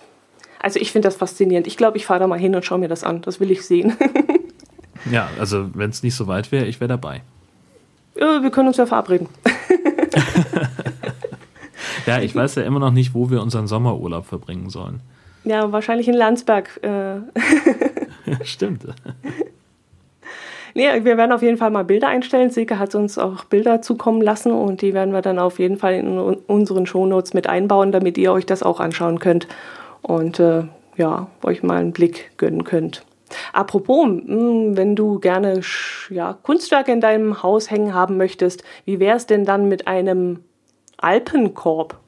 Also 0.63 0.79
ich 0.79 0.93
finde 0.93 1.09
das 1.09 1.17
faszinierend. 1.17 1.67
Ich 1.67 1.79
glaube, 1.79 1.97
ich 1.97 2.05
fahre 2.05 2.21
da 2.21 2.27
mal 2.27 2.39
hin 2.39 2.55
und 2.55 2.65
schaue 2.65 2.79
mir 2.79 2.89
das 2.89 3.03
an. 3.03 3.23
Das 3.23 3.41
will 3.41 3.51
ich 3.51 3.67
sehen. 3.67 3.97
ja, 5.11 5.31
also 5.39 5.75
wenn 5.75 5.89
es 5.89 6.03
nicht 6.03 6.15
so 6.15 6.27
weit 6.27 6.53
wäre, 6.53 6.67
ich 6.67 6.81
wäre 6.81 6.89
dabei. 6.89 7.23
Ja, 8.15 8.43
wir 8.43 8.51
können 8.51 8.69
uns 8.69 8.77
ja 8.77 8.85
verabreden. 8.85 9.29
ja, 12.07 12.21
ich 12.21 12.35
weiß 12.35 12.57
ja 12.57 12.65
immer 12.65 12.79
noch 12.79 12.91
nicht, 12.91 13.15
wo 13.15 13.31
wir 13.31 13.41
unseren 13.41 13.67
Sommerurlaub 13.67 14.27
verbringen 14.27 14.69
sollen. 14.69 15.01
Ja, 15.45 15.73
wahrscheinlich 15.73 16.09
in 16.09 16.15
Landsberg. 16.15 16.79
Äh. 16.83 17.21
Stimmt. 18.45 18.85
Nee, 20.75 21.05
wir 21.05 21.17
werden 21.17 21.33
auf 21.33 21.43
jeden 21.43 21.57
Fall 21.57 21.71
mal 21.71 21.85
Bilder 21.85 22.09
einstellen. 22.09 22.51
Silke 22.51 22.79
hat 22.79 22.95
uns 22.95 23.19
auch 23.19 23.45
Bilder 23.45 23.83
zukommen 23.83 24.23
lassen 24.23 24.53
und 24.53 24.83
die 24.83 24.95
werden 24.95 25.13
wir 25.13 25.23
dann 25.23 25.39
auf 25.39 25.59
jeden 25.59 25.77
Fall 25.77 25.95
in 25.95 26.19
unseren 26.19 26.87
Shownotes 26.87 27.35
mit 27.35 27.47
einbauen, 27.47 27.93
damit 27.93 28.19
ihr 28.19 28.33
euch 28.33 28.47
das 28.47 28.63
auch 28.63 28.81
anschauen 28.81 29.19
könnt 29.19 29.49
und 30.03 30.39
äh, 30.39 30.65
ja, 30.97 31.29
euch 31.43 31.63
mal 31.63 31.79
einen 31.79 31.93
Blick 31.93 32.33
gönnen 32.37 32.65
könnt. 32.65 33.05
Apropos, 33.53 34.05
hm, 34.05 34.77
wenn 34.77 34.97
du 34.97 35.19
gerne 35.19 35.61
ja, 36.11 36.37
Kunstwerke 36.43 36.93
in 36.93 37.01
deinem 37.01 37.43
Haus 37.43 37.71
hängen 37.71 37.95
haben 37.95 38.17
möchtest, 38.17 38.65
wie 38.85 38.99
wäre 38.99 39.17
es 39.17 39.27
denn 39.27 39.45
dann 39.45 39.69
mit 39.69 39.87
einem 39.87 40.41
Alpenkorb? 40.99 41.99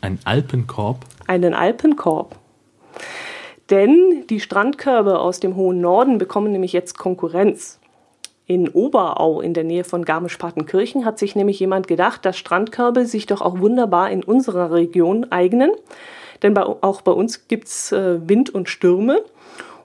Ein 0.00 0.18
Alpenkorb? 0.24 1.04
Einen 1.26 1.54
Alpenkorb. 1.54 2.39
Denn 3.70 4.24
die 4.28 4.40
Strandkörbe 4.40 5.20
aus 5.20 5.40
dem 5.40 5.54
hohen 5.56 5.80
Norden 5.80 6.18
bekommen 6.18 6.52
nämlich 6.52 6.72
jetzt 6.72 6.98
Konkurrenz. 6.98 7.78
In 8.46 8.68
Oberau 8.68 9.40
in 9.40 9.54
der 9.54 9.62
Nähe 9.62 9.84
von 9.84 10.04
Garmisch-Partenkirchen 10.04 11.04
hat 11.04 11.20
sich 11.20 11.36
nämlich 11.36 11.60
jemand 11.60 11.86
gedacht, 11.86 12.24
dass 12.24 12.36
Strandkörbe 12.36 13.06
sich 13.06 13.26
doch 13.26 13.40
auch 13.40 13.60
wunderbar 13.60 14.10
in 14.10 14.24
unserer 14.24 14.72
Region 14.72 15.30
eignen. 15.30 15.70
Denn 16.42 16.54
bei, 16.54 16.62
auch 16.62 17.02
bei 17.02 17.12
uns 17.12 17.46
gibt 17.46 17.68
es 17.68 17.92
äh, 17.92 18.28
Wind 18.28 18.50
und 18.50 18.68
Stürme. 18.68 19.22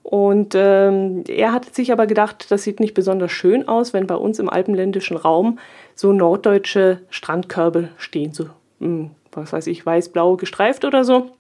Und 0.02 0.54
ähm, 0.56 1.24
er 1.28 1.52
hat 1.52 1.76
sich 1.76 1.92
aber 1.92 2.08
gedacht, 2.08 2.50
das 2.50 2.64
sieht 2.64 2.80
nicht 2.80 2.96
besonders 2.96 3.32
schön 3.32 3.68
aus, 3.68 3.94
wenn 3.94 4.08
bei 4.08 4.16
uns 4.16 4.40
im 4.40 4.50
alpenländischen 4.50 5.18
Raum 5.18 5.60
so 5.94 6.12
norddeutsche 6.12 7.02
Strandkörbe 7.10 7.90
stehen, 7.98 8.32
so, 8.32 8.46
mh, 8.80 8.88
hm, 8.88 9.12
was 9.32 9.54
weiß 9.54 9.68
ich, 9.68 9.86
weiß-blau 9.86 10.38
gestreift 10.38 10.86
oder 10.86 11.04
so. 11.04 11.32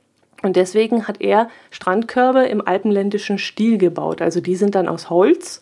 Und 0.45 0.57
deswegen 0.57 1.07
hat 1.07 1.21
er 1.21 1.49
Strandkörbe 1.71 2.43
im 2.43 2.61
alpenländischen 2.65 3.39
Stil 3.39 3.79
gebaut. 3.79 4.21
Also 4.21 4.41
die 4.41 4.55
sind 4.55 4.75
dann 4.75 4.87
aus 4.87 5.09
Holz 5.09 5.59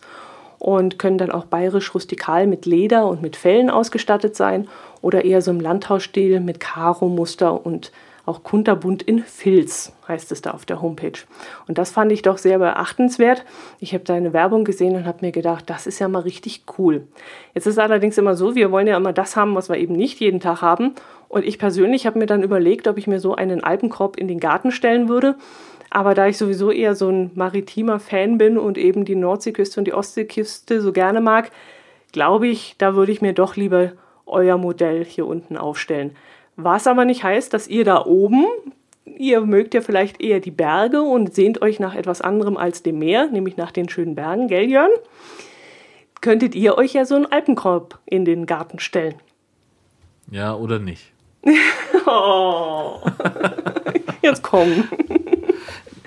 und 0.58 0.98
können 0.98 1.16
dann 1.16 1.30
auch 1.30 1.46
bayerisch 1.46 1.94
rustikal 1.94 2.46
mit 2.46 2.66
Leder 2.66 3.06
und 3.06 3.22
mit 3.22 3.34
Fellen 3.34 3.70
ausgestattet 3.70 4.36
sein 4.36 4.68
oder 5.00 5.24
eher 5.24 5.40
so 5.40 5.52
im 5.52 5.60
Landhausstil 5.60 6.38
mit 6.40 6.60
Karo-Muster 6.60 7.64
und 7.64 7.92
auch 8.26 8.42
kunterbunt 8.42 9.02
in 9.02 9.20
Filz, 9.20 9.92
heißt 10.08 10.32
es 10.32 10.40
da 10.40 10.52
auf 10.52 10.64
der 10.64 10.80
Homepage. 10.80 11.18
Und 11.68 11.76
das 11.76 11.90
fand 11.90 12.10
ich 12.10 12.22
doch 12.22 12.38
sehr 12.38 12.58
beachtenswert. 12.58 13.44
Ich 13.80 13.92
habe 13.92 14.04
da 14.04 14.14
eine 14.14 14.32
Werbung 14.32 14.64
gesehen 14.64 14.96
und 14.96 15.06
habe 15.06 15.18
mir 15.20 15.32
gedacht, 15.32 15.68
das 15.68 15.86
ist 15.86 15.98
ja 15.98 16.08
mal 16.08 16.20
richtig 16.20 16.64
cool. 16.78 17.06
Jetzt 17.54 17.66
ist 17.66 17.78
allerdings 17.78 18.16
immer 18.16 18.34
so, 18.34 18.54
wir 18.54 18.70
wollen 18.70 18.86
ja 18.86 18.96
immer 18.96 19.12
das 19.12 19.36
haben, 19.36 19.54
was 19.54 19.68
wir 19.68 19.76
eben 19.76 19.94
nicht 19.94 20.20
jeden 20.20 20.40
Tag 20.40 20.62
haben. 20.62 20.94
Und 21.28 21.44
ich 21.44 21.58
persönlich 21.58 22.06
habe 22.06 22.18
mir 22.18 22.26
dann 22.26 22.42
überlegt, 22.42 22.88
ob 22.88 22.96
ich 22.96 23.06
mir 23.06 23.20
so 23.20 23.34
einen 23.34 23.62
Alpenkorb 23.62 24.16
in 24.16 24.28
den 24.28 24.40
Garten 24.40 24.70
stellen 24.70 25.08
würde. 25.08 25.36
Aber 25.90 26.14
da 26.14 26.26
ich 26.26 26.38
sowieso 26.38 26.70
eher 26.70 26.94
so 26.94 27.10
ein 27.10 27.30
maritimer 27.34 28.00
Fan 28.00 28.38
bin 28.38 28.58
und 28.58 28.78
eben 28.78 29.04
die 29.04 29.14
Nordseeküste 29.14 29.80
und 29.80 29.84
die 29.84 29.94
Ostseeküste 29.94 30.80
so 30.80 30.92
gerne 30.92 31.20
mag, 31.20 31.50
glaube 32.12 32.48
ich, 32.48 32.76
da 32.78 32.94
würde 32.94 33.12
ich 33.12 33.20
mir 33.20 33.32
doch 33.32 33.56
lieber 33.56 33.92
euer 34.26 34.56
Modell 34.56 35.04
hier 35.04 35.26
unten 35.26 35.56
aufstellen. 35.56 36.16
Was 36.56 36.86
aber 36.86 37.04
nicht 37.04 37.24
heißt, 37.24 37.52
dass 37.52 37.68
ihr 37.68 37.84
da 37.84 38.04
oben, 38.04 38.46
ihr 39.04 39.40
mögt 39.40 39.74
ja 39.74 39.80
vielleicht 39.80 40.20
eher 40.20 40.40
die 40.40 40.50
Berge 40.50 41.02
und 41.02 41.34
sehnt 41.34 41.62
euch 41.62 41.80
nach 41.80 41.94
etwas 41.94 42.20
anderem 42.20 42.56
als 42.56 42.82
dem 42.82 42.98
Meer, 42.98 43.28
nämlich 43.30 43.56
nach 43.56 43.72
den 43.72 43.88
schönen 43.88 44.14
Bergen, 44.14 44.48
gell 44.48 44.70
Jörn? 44.70 44.90
Könntet 46.20 46.54
ihr 46.54 46.78
euch 46.78 46.94
ja 46.94 47.04
so 47.04 47.16
einen 47.16 47.26
Alpenkorb 47.26 47.98
in 48.06 48.24
den 48.24 48.46
Garten 48.46 48.78
stellen. 48.78 49.16
Ja, 50.30 50.54
oder 50.54 50.78
nicht? 50.78 51.12
oh. 52.06 53.00
Jetzt 54.22 54.42
komm. 54.42 54.84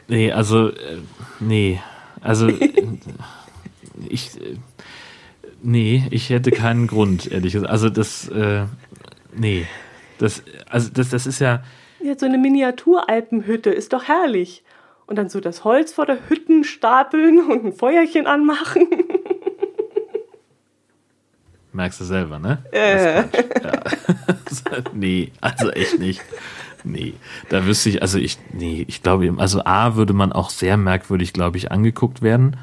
Nee, 0.09 0.31
also, 0.31 0.69
äh, 0.69 1.01
nee. 1.41 1.81
Also, 2.21 2.47
ich, 4.07 4.37
äh, 4.37 4.55
nee, 5.61 6.07
ich 6.11 6.29
hätte 6.29 6.51
keinen 6.51 6.87
Grund, 6.87 7.29
ehrlich 7.29 7.53
gesagt. 7.53 7.69
Also, 7.69 7.89
das, 7.89 8.29
äh, 8.29 8.65
nee. 9.35 9.67
Das, 10.17 10.43
also 10.69 10.89
das, 10.93 11.09
das 11.09 11.27
ist 11.27 11.39
ja. 11.39 11.63
Ja, 11.99 12.17
so 12.17 12.25
eine 12.25 12.37
Miniaturalpenhütte 12.37 13.69
ist 13.69 13.93
doch 13.93 14.07
herrlich. 14.07 14.63
Und 15.05 15.15
dann 15.15 15.29
so 15.29 15.39
das 15.39 15.63
Holz 15.63 15.93
vor 15.93 16.05
der 16.05 16.29
Hütte 16.29 16.63
stapeln 16.63 17.39
und 17.49 17.65
ein 17.65 17.73
Feuerchen 17.73 18.27
anmachen. 18.27 18.87
Merkst 21.73 22.01
du 22.01 22.05
selber, 22.05 22.39
ne? 22.39 22.63
Äh. 22.71 23.17
Ja. 23.17 23.25
nee, 24.93 25.31
also 25.41 25.69
echt 25.69 25.99
nicht. 25.99 26.21
Nee, 26.83 27.13
da 27.49 27.65
wüsste 27.65 27.89
ich, 27.89 28.01
also 28.01 28.17
ich, 28.17 28.37
nee, 28.51 28.85
ich 28.87 29.03
glaube, 29.03 29.33
also 29.37 29.63
A 29.63 29.95
würde 29.95 30.13
man 30.13 30.31
auch 30.31 30.49
sehr 30.49 30.77
merkwürdig, 30.77 31.33
glaube 31.33 31.57
ich, 31.57 31.71
angeguckt 31.71 32.21
werden. 32.21 32.57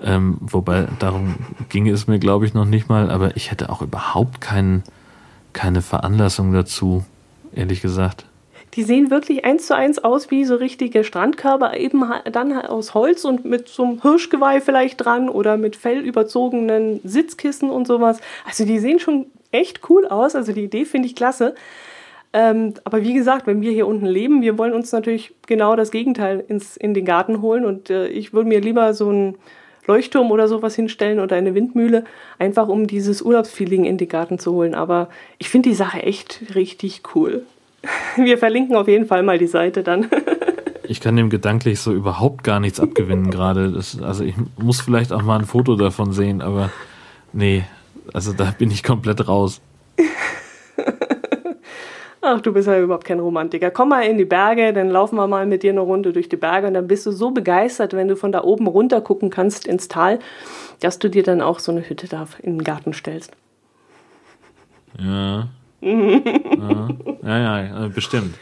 Ähm, 0.00 0.38
wobei, 0.40 0.86
darum 0.98 1.36
ginge 1.68 1.90
es 1.90 2.06
mir, 2.06 2.18
glaube 2.18 2.46
ich, 2.46 2.54
noch 2.54 2.64
nicht 2.64 2.88
mal, 2.88 3.10
aber 3.10 3.36
ich 3.36 3.50
hätte 3.50 3.70
auch 3.70 3.82
überhaupt 3.82 4.40
keinen 4.40 4.82
keine 5.52 5.82
Veranlassung 5.82 6.52
dazu, 6.52 7.04
ehrlich 7.54 7.82
gesagt. 7.82 8.26
Die 8.74 8.84
sehen 8.84 9.10
wirklich 9.10 9.44
eins 9.44 9.66
zu 9.66 9.74
eins 9.74 9.98
aus 9.98 10.30
wie 10.30 10.44
so 10.44 10.54
richtige 10.54 11.02
Strandkörper, 11.02 11.76
eben 11.76 12.04
dann 12.30 12.52
aus 12.52 12.94
Holz 12.94 13.24
und 13.24 13.44
mit 13.44 13.68
so 13.68 13.84
einem 13.84 14.02
Hirschgeweih 14.02 14.60
vielleicht 14.60 15.04
dran 15.04 15.28
oder 15.28 15.56
mit 15.56 15.74
fellüberzogenen 15.74 17.00
Sitzkissen 17.02 17.70
und 17.70 17.88
sowas. 17.88 18.20
Also 18.46 18.64
die 18.64 18.78
sehen 18.78 19.00
schon 19.00 19.26
echt 19.50 19.90
cool 19.90 20.06
aus. 20.06 20.36
Also 20.36 20.52
die 20.52 20.64
Idee 20.64 20.84
finde 20.84 21.08
ich 21.08 21.16
klasse. 21.16 21.56
Ähm, 22.32 22.74
aber 22.84 23.02
wie 23.02 23.14
gesagt, 23.14 23.48
wenn 23.48 23.60
wir 23.60 23.72
hier 23.72 23.88
unten 23.88 24.06
leben, 24.06 24.40
wir 24.40 24.56
wollen 24.56 24.72
uns 24.72 24.92
natürlich 24.92 25.34
genau 25.46 25.74
das 25.74 25.90
Gegenteil 25.90 26.44
ins, 26.46 26.76
in 26.76 26.94
den 26.94 27.04
Garten 27.04 27.42
holen. 27.42 27.64
Und 27.64 27.90
äh, 27.90 28.06
ich 28.06 28.32
würde 28.32 28.48
mir 28.48 28.60
lieber 28.60 28.94
so 28.94 29.10
ein 29.10 29.34
Leuchtturm 29.90 30.30
oder 30.30 30.46
sowas 30.46 30.76
hinstellen 30.76 31.18
oder 31.18 31.34
eine 31.34 31.54
Windmühle, 31.54 32.04
einfach 32.38 32.68
um 32.68 32.86
dieses 32.86 33.22
Urlaubsfeeling 33.22 33.84
in 33.84 33.98
den 33.98 34.08
Garten 34.08 34.38
zu 34.38 34.52
holen. 34.52 34.74
Aber 34.74 35.08
ich 35.38 35.48
finde 35.48 35.68
die 35.70 35.74
Sache 35.74 36.02
echt 36.02 36.54
richtig 36.54 37.02
cool. 37.14 37.42
Wir 38.16 38.38
verlinken 38.38 38.76
auf 38.76 38.86
jeden 38.86 39.06
Fall 39.06 39.22
mal 39.22 39.38
die 39.38 39.46
Seite 39.46 39.82
dann. 39.82 40.08
Ich 40.82 41.00
kann 41.00 41.14
dem 41.14 41.30
gedanklich 41.30 41.78
so 41.78 41.92
überhaupt 41.92 42.42
gar 42.42 42.58
nichts 42.58 42.80
abgewinnen 42.80 43.30
gerade. 43.30 43.80
Also 44.02 44.24
ich 44.24 44.34
muss 44.58 44.80
vielleicht 44.80 45.12
auch 45.12 45.22
mal 45.22 45.38
ein 45.38 45.44
Foto 45.44 45.76
davon 45.76 46.10
sehen, 46.10 46.42
aber 46.42 46.72
nee, 47.32 47.62
also 48.12 48.32
da 48.32 48.52
bin 48.58 48.72
ich 48.72 48.82
komplett 48.82 49.28
raus. 49.28 49.60
Ach, 52.22 52.40
du 52.40 52.52
bist 52.52 52.68
ja 52.68 52.78
überhaupt 52.78 53.06
kein 53.06 53.18
Romantiker. 53.18 53.70
Komm 53.70 53.90
mal 53.90 54.02
in 54.02 54.18
die 54.18 54.26
Berge, 54.26 54.74
dann 54.74 54.90
laufen 54.90 55.16
wir 55.16 55.26
mal 55.26 55.46
mit 55.46 55.62
dir 55.62 55.70
eine 55.70 55.80
Runde 55.80 56.12
durch 56.12 56.28
die 56.28 56.36
Berge 56.36 56.66
und 56.66 56.74
dann 56.74 56.86
bist 56.86 57.06
du 57.06 57.12
so 57.12 57.30
begeistert, 57.30 57.94
wenn 57.94 58.08
du 58.08 58.16
von 58.16 58.30
da 58.30 58.44
oben 58.44 58.66
runter 58.66 59.00
gucken 59.00 59.30
kannst 59.30 59.66
ins 59.66 59.88
Tal, 59.88 60.18
dass 60.80 60.98
du 60.98 61.08
dir 61.08 61.22
dann 61.22 61.40
auch 61.40 61.58
so 61.58 61.72
eine 61.72 61.88
Hütte 61.88 62.08
da 62.08 62.26
in 62.42 62.58
den 62.58 62.64
Garten 62.64 62.92
stellst. 62.92 63.32
Ja. 64.98 65.48
ja. 65.80 66.88
ja, 67.22 67.62
ja, 67.62 67.88
bestimmt. 67.88 68.34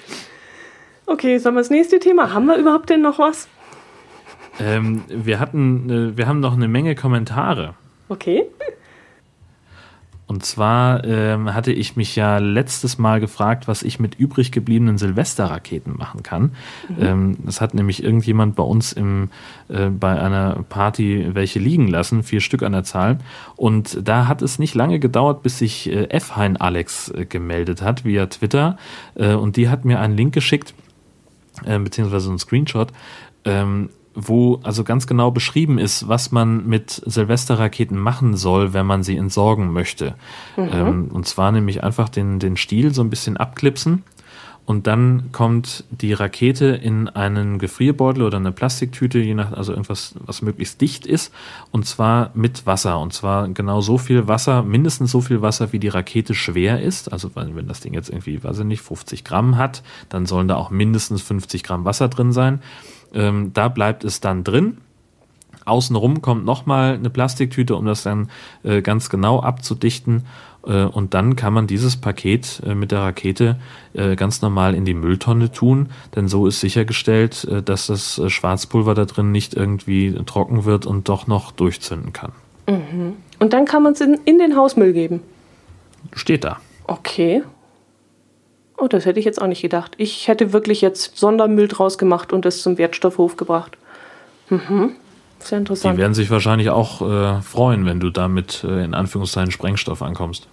Okay, 1.07 1.39
sollen 1.39 1.55
wir 1.55 1.61
das 1.61 1.71
nächste 1.71 2.01
Thema? 2.01 2.33
Haben 2.33 2.47
wir 2.47 2.57
überhaupt 2.57 2.91
denn 2.91 3.01
noch 3.01 3.21
was? 3.21 3.49
Ähm, 4.61 5.05
wir 5.09 5.39
hatten, 5.39 5.89
äh, 5.89 6.17
wir 6.17 6.27
haben 6.27 6.41
noch 6.41 6.55
eine 6.55 6.67
Menge 6.67 6.97
Kommentare. 6.97 7.75
Okay. 8.09 8.47
Und 10.29 10.45
zwar 10.45 11.05
ähm, 11.05 11.55
hatte 11.55 11.73
ich 11.73 11.97
mich 11.97 12.15
ja 12.15 12.37
letztes 12.37 12.99
Mal 12.99 13.19
gefragt, 13.19 13.67
was 13.67 13.83
ich 13.83 13.99
mit 13.99 14.15
übrig 14.17 14.53
gebliebenen 14.53 14.99
Silvesterraketen 14.99 15.97
machen 15.97 16.23
kann. 16.23 16.53
Mhm. 16.89 16.97
Ähm, 17.01 17.37
das 17.47 17.63
hat 17.63 17.73
nämlich 17.73 18.05
irgendjemand 18.05 18.55
bei 18.55 18.63
uns 18.63 18.93
im, 18.93 19.31
äh, 19.69 19.89
bei 19.89 20.21
einer 20.21 20.65
Party 20.69 21.31
welche 21.33 21.59
liegen 21.59 21.89
lassen, 21.89 22.23
vier 22.23 22.43
Stück 22.43 22.63
an 22.63 22.73
der 22.73 22.85
Zahl. 22.85 23.19
Und 23.57 24.07
da 24.07 24.29
hat 24.29 24.43
es 24.43 24.59
nicht 24.59 24.75
lange 24.75 24.99
gedauert, 24.99 25.43
bis 25.43 25.59
sich 25.59 25.91
äh, 25.91 26.11
F-Hein 26.11 26.59
Alex 26.59 27.09
äh, 27.09 27.25
gemeldet 27.25 27.81
hat 27.81 28.05
via 28.05 28.27
Twitter. 28.27 28.77
Äh, 29.15 29.33
und 29.33 29.57
die 29.57 29.71
hat 29.71 29.87
mir 29.87 29.99
einen 29.99 30.15
Link 30.15 30.35
geschickt, 30.35 30.75
äh, 31.65 31.79
beziehungsweise 31.79 32.29
einen 32.29 32.39
Screenshot, 32.39 32.93
ähm, 33.47 33.89
wo 34.27 34.61
also 34.63 34.85
ganz 34.85 35.07
genau 35.07 35.31
beschrieben 35.31 35.79
ist, 35.79 36.09
was 36.09 36.33
man 36.33 36.67
mit 36.67 37.03
Silvesterraketen 37.07 37.99
machen 37.99 38.37
soll, 38.37 38.73
wenn 38.73 38.87
man 38.87 39.03
sie 39.03 39.17
entsorgen 39.17 39.73
möchte. 39.73 40.15
Mhm. 40.57 40.69
Ähm, 40.73 41.09
und 41.13 41.27
zwar 41.27 41.53
nämlich 41.53 41.85
einfach 41.85 42.09
den, 42.09 42.39
den 42.39 42.57
Stiel 42.57 42.93
so 42.93 43.03
ein 43.03 43.11
bisschen 43.11 43.37
abklipsen 43.37 44.03
und 44.69 44.87
dann 44.87 45.33
kommt 45.33 45.85
die 45.91 46.13
Rakete 46.13 46.67
in 46.67 47.09
einen 47.09 47.59
Gefrierbeutel 47.59 48.23
oder 48.23 48.37
eine 48.37 48.53
Plastiktüte, 48.53 49.19
je 49.19 49.33
nach, 49.33 49.53
also 49.53 49.73
irgendwas, 49.73 50.15
was 50.21 50.43
möglichst 50.43 50.83
dicht 50.83 51.07
ist, 51.07 51.33
und 51.71 51.87
zwar 51.87 52.33
mit 52.35 52.67
Wasser. 52.67 52.99
Und 53.01 53.15
zwar 53.15 53.49
genau 53.49 53.81
so 53.81 53.97
viel 53.97 54.29
Wasser, 54.29 54.63
mindestens 54.63 55.11
so 55.11 55.23
viel 55.23 55.41
Wasser, 55.41 55.73
wie 55.73 55.79
die 55.79 55.89
Rakete 55.89 56.35
schwer 56.35 56.83
ist. 56.83 57.11
Also 57.11 57.31
wenn 57.35 57.67
das 57.67 57.81
Ding 57.81 57.95
jetzt 57.95 58.11
irgendwie, 58.11 58.45
weiß 58.45 58.59
ich 58.59 58.67
nicht, 58.67 58.83
50 58.83 59.25
Gramm 59.25 59.57
hat, 59.57 59.83
dann 60.11 60.27
sollen 60.27 60.49
da 60.49 60.57
auch 60.57 60.69
mindestens 60.69 61.23
50 61.23 61.63
Gramm 61.63 61.87
Wasser 61.87 62.09
drin 62.09 62.33
sein. 62.33 62.61
Ähm, 63.15 63.53
da 63.55 63.69
bleibt 63.69 64.05
es 64.05 64.21
dann 64.21 64.45
drin. 64.45 64.79
Außenrum 65.65 66.23
kommt 66.23 66.45
nochmal 66.45 66.95
eine 66.95 67.11
Plastiktüte, 67.11 67.77
um 67.77 67.85
das 67.85 68.03
dann 68.03 68.31
äh, 68.63 68.81
ganz 68.81 69.11
genau 69.11 69.41
abzudichten. 69.41 70.25
Äh, 70.67 70.85
und 70.85 71.15
dann 71.15 71.37
kann 71.37 71.53
man 71.53 71.67
dieses 71.67 71.97
Paket 71.97 72.63
äh, 72.67 72.75
mit 72.75 72.91
der 72.91 73.01
Rakete 73.01 73.57
äh, 73.93 74.17
ganz 74.17 74.43
normal 74.43 74.75
in 74.75 74.85
die 74.85 74.95
Mülltonne 74.95 75.53
tun, 75.53 75.91
denn 76.17 76.29
so 76.29 76.47
ist 76.47 76.61
sichergestellt, 76.61 77.45
äh, 77.45 77.63
dass 77.63 77.89
das 77.89 78.19
äh, 78.19 78.31
Schwarzpulver 78.31 78.95
da 78.95 79.05
drin 79.05 79.31
nicht 79.31 79.55
irgendwie 79.55 80.15
trocken 80.27 80.65
wird 80.65 80.87
und 80.87 81.09
doch 81.09 81.27
noch 81.27 81.53
durchzünden 81.53 82.13
kann. 82.13 82.33
Mhm. 82.67 83.15
Und 83.39 83.53
dann 83.53 83.67
kann 83.67 83.83
man 83.83 83.93
es 83.93 84.01
in, 84.01 84.19
in 84.25 84.39
den 84.39 84.57
Hausmüll 84.57 84.93
geben. 84.93 85.21
Steht 86.15 86.45
da. 86.45 86.59
Okay. 86.87 87.43
Oh, 88.79 88.87
das 88.87 89.07
hätte 89.07 89.19
ich 89.19 89.27
jetzt 89.27 89.43
auch 89.43 89.47
nicht 89.47 89.63
gedacht. 89.63 89.95
Ich 89.99 90.29
hätte 90.29 90.53
wirklich 90.53 90.81
jetzt 90.81 91.17
Sondermüll 91.17 91.69
draus 91.69 91.99
gemacht 91.99 92.33
und 92.33 92.47
es 92.47 92.63
zum 92.63 92.79
Wertstoffhof 92.79 93.37
gebracht. 93.37 93.77
Mhm. 94.49 94.93
Sehr 95.41 95.59
interessant. 95.59 95.97
Die 95.97 96.01
werden 96.01 96.15
sich 96.15 96.31
wahrscheinlich 96.31 96.71
auch 96.71 97.03
äh, 97.03 97.43
freuen, 97.43 97.87
wenn 97.87 98.01
du 98.01 98.11
damit 98.11 98.65
äh, 98.65 98.85
in 98.85 98.95
Anführungszeichen 98.95 99.51
Sprengstoff 99.51 100.03
ankommst. 100.03 100.49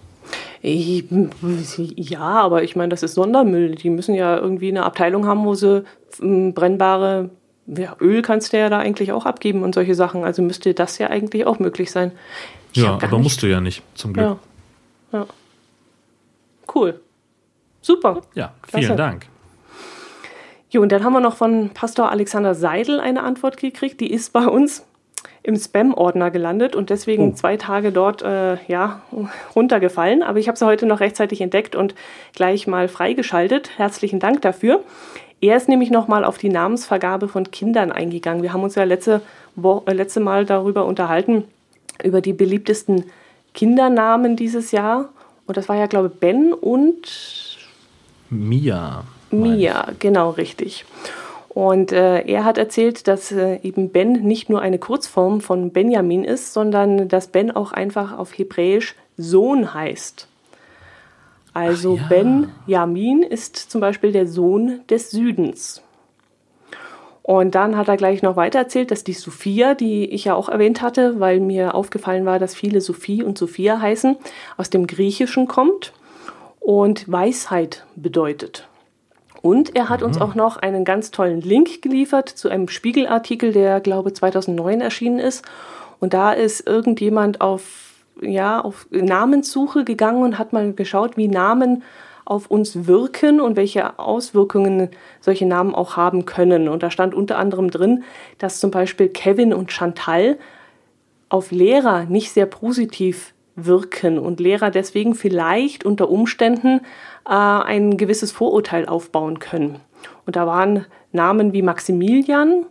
Ja, 0.62 2.20
aber 2.20 2.64
ich 2.64 2.74
meine, 2.74 2.88
das 2.88 3.02
ist 3.02 3.14
Sondermüll. 3.14 3.76
Die 3.76 3.90
müssen 3.90 4.14
ja 4.14 4.36
irgendwie 4.36 4.68
eine 4.68 4.84
Abteilung 4.84 5.26
haben, 5.26 5.44
wo 5.44 5.54
sie 5.54 5.84
ähm, 6.20 6.52
brennbare 6.52 7.30
ja, 7.66 7.96
Öl 8.00 8.22
kannst 8.22 8.52
du 8.52 8.58
ja 8.58 8.68
da 8.68 8.78
eigentlich 8.78 9.12
auch 9.12 9.26
abgeben 9.26 9.62
und 9.62 9.74
solche 9.74 9.94
Sachen. 9.94 10.24
Also 10.24 10.42
müsste 10.42 10.72
das 10.74 10.98
ja 10.98 11.08
eigentlich 11.08 11.46
auch 11.46 11.58
möglich 11.58 11.90
sein. 11.90 12.12
Ich 12.72 12.82
ja, 12.82 12.94
aber 12.94 13.06
nicht. 13.16 13.22
musst 13.22 13.42
du 13.42 13.48
ja 13.48 13.60
nicht, 13.60 13.82
zum 13.94 14.12
Glück. 14.12 14.36
Ja. 15.12 15.18
ja. 15.18 15.26
Cool. 16.72 17.00
Super. 17.86 18.22
Ja, 18.34 18.52
vielen 18.66 18.82
Klasse. 18.82 18.96
Dank. 18.96 19.26
Jo, 20.70 20.82
und 20.82 20.90
dann 20.90 21.04
haben 21.04 21.12
wir 21.12 21.20
noch 21.20 21.36
von 21.36 21.70
Pastor 21.70 22.10
Alexander 22.10 22.56
Seidel 22.56 22.98
eine 22.98 23.22
Antwort 23.22 23.58
gekriegt. 23.58 24.00
Die 24.00 24.12
ist 24.12 24.32
bei 24.32 24.44
uns 24.44 24.84
im 25.44 25.54
Spam-Ordner 25.54 26.32
gelandet 26.32 26.74
und 26.74 26.90
deswegen 26.90 27.30
oh. 27.30 27.34
zwei 27.34 27.56
Tage 27.56 27.92
dort 27.92 28.22
äh, 28.22 28.56
ja, 28.66 29.02
runtergefallen. 29.54 30.24
Aber 30.24 30.40
ich 30.40 30.48
habe 30.48 30.58
sie 30.58 30.66
heute 30.66 30.84
noch 30.84 30.98
rechtzeitig 30.98 31.40
entdeckt 31.40 31.76
und 31.76 31.94
gleich 32.34 32.66
mal 32.66 32.88
freigeschaltet. 32.88 33.70
Herzlichen 33.78 34.18
Dank 34.18 34.42
dafür. 34.42 34.82
Er 35.40 35.56
ist 35.56 35.68
nämlich 35.68 35.90
nochmal 35.92 36.24
auf 36.24 36.38
die 36.38 36.48
Namensvergabe 36.48 37.28
von 37.28 37.52
Kindern 37.52 37.92
eingegangen. 37.92 38.42
Wir 38.42 38.52
haben 38.52 38.64
uns 38.64 38.74
ja 38.74 38.82
letzte, 38.82 39.22
Wo 39.54 39.84
äh, 39.86 39.92
letzte 39.92 40.18
Mal 40.18 40.44
darüber 40.44 40.86
unterhalten, 40.86 41.44
über 42.02 42.20
die 42.20 42.32
beliebtesten 42.32 43.04
Kindernamen 43.54 44.34
dieses 44.34 44.72
Jahr. 44.72 45.10
Und 45.46 45.56
das 45.56 45.68
war 45.68 45.76
ja, 45.76 45.86
glaube 45.86 46.10
ich, 46.12 46.18
Ben 46.18 46.52
und 46.52 47.45
Mia. 48.30 49.04
Mia, 49.30 49.92
genau 49.98 50.30
richtig. 50.30 50.84
Und 51.48 51.90
äh, 51.90 52.20
er 52.20 52.44
hat 52.44 52.58
erzählt, 52.58 53.08
dass 53.08 53.32
äh, 53.32 53.60
eben 53.62 53.88
Ben 53.88 54.12
nicht 54.12 54.50
nur 54.50 54.60
eine 54.60 54.78
Kurzform 54.78 55.40
von 55.40 55.70
Benjamin 55.70 56.22
ist, 56.22 56.52
sondern 56.52 57.08
dass 57.08 57.28
Ben 57.28 57.50
auch 57.50 57.72
einfach 57.72 58.16
auf 58.18 58.36
Hebräisch 58.36 58.94
Sohn 59.16 59.72
heißt. 59.72 60.28
Also 61.54 61.96
ja. 61.96 62.02
Benjamin 62.10 63.22
ist 63.22 63.56
zum 63.56 63.80
Beispiel 63.80 64.12
der 64.12 64.26
Sohn 64.26 64.80
des 64.90 65.10
Südens. 65.10 65.80
Und 67.22 67.54
dann 67.54 67.76
hat 67.76 67.88
er 67.88 67.96
gleich 67.96 68.22
noch 68.22 68.36
weiter 68.36 68.58
erzählt, 68.58 68.90
dass 68.90 69.02
die 69.02 69.14
Sophia, 69.14 69.74
die 69.74 70.04
ich 70.04 70.26
ja 70.26 70.34
auch 70.34 70.50
erwähnt 70.50 70.82
hatte, 70.82 71.18
weil 71.18 71.40
mir 71.40 71.74
aufgefallen 71.74 72.26
war, 72.26 72.38
dass 72.38 72.54
viele 72.54 72.82
Sophie 72.82 73.22
und 73.22 73.38
Sophia 73.38 73.80
heißen, 73.80 74.16
aus 74.58 74.68
dem 74.68 74.86
Griechischen 74.86 75.48
kommt 75.48 75.94
und 76.66 77.10
Weisheit 77.10 77.84
bedeutet. 77.94 78.66
Und 79.40 79.76
er 79.76 79.88
hat 79.88 80.00
mhm. 80.00 80.06
uns 80.06 80.20
auch 80.20 80.34
noch 80.34 80.56
einen 80.56 80.84
ganz 80.84 81.12
tollen 81.12 81.40
Link 81.40 81.80
geliefert 81.80 82.28
zu 82.28 82.48
einem 82.48 82.66
Spiegelartikel, 82.66 83.52
der, 83.52 83.78
glaube 83.78 84.12
2009 84.12 84.80
erschienen 84.80 85.20
ist. 85.20 85.44
Und 86.00 86.12
da 86.12 86.32
ist 86.32 86.66
irgendjemand 86.66 87.40
auf, 87.40 87.94
ja, 88.20 88.60
auf 88.60 88.88
Namenssuche 88.90 89.84
gegangen 89.84 90.24
und 90.24 90.40
hat 90.40 90.52
mal 90.52 90.72
geschaut, 90.72 91.16
wie 91.16 91.28
Namen 91.28 91.84
auf 92.24 92.50
uns 92.50 92.88
wirken 92.88 93.40
und 93.40 93.54
welche 93.54 94.00
Auswirkungen 94.00 94.90
solche 95.20 95.46
Namen 95.46 95.72
auch 95.72 95.96
haben 95.96 96.24
können. 96.24 96.68
Und 96.68 96.82
da 96.82 96.90
stand 96.90 97.14
unter 97.14 97.38
anderem 97.38 97.70
drin, 97.70 98.02
dass 98.38 98.58
zum 98.58 98.72
Beispiel 98.72 99.08
Kevin 99.08 99.54
und 99.54 99.70
Chantal 99.70 100.36
auf 101.28 101.52
Lehrer 101.52 102.06
nicht 102.06 102.32
sehr 102.32 102.46
positiv 102.46 103.34
wirken 103.56 104.18
und 104.18 104.38
Lehrer 104.38 104.70
deswegen 104.70 105.14
vielleicht 105.14 105.84
unter 105.84 106.10
Umständen 106.10 106.80
äh, 107.26 107.30
ein 107.30 107.96
gewisses 107.96 108.30
Vorurteil 108.30 108.86
aufbauen 108.86 109.38
können. 109.38 109.80
Und 110.26 110.36
da 110.36 110.46
waren 110.46 110.86
Namen 111.12 111.52
wie 111.52 111.62
Maximilian, 111.62 112.66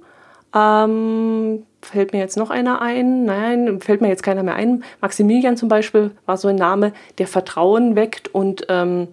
ähm, 0.55 1.65
fällt 1.81 2.13
mir 2.13 2.19
jetzt 2.19 2.38
noch 2.38 2.49
einer 2.49 2.81
ein? 2.81 3.25
Nein, 3.25 3.81
fällt 3.81 4.01
mir 4.01 4.07
jetzt 4.07 4.23
keiner 4.23 4.43
mehr 4.43 4.55
ein. 4.55 4.83
Maximilian 5.01 5.57
zum 5.57 5.67
Beispiel 5.67 6.11
war 6.25 6.38
so 6.38 6.47
ein 6.47 6.55
Name, 6.55 6.93
der 7.17 7.27
Vertrauen 7.27 7.95
weckt 7.95 8.33
und 8.33 8.65
ähm, 8.69 9.09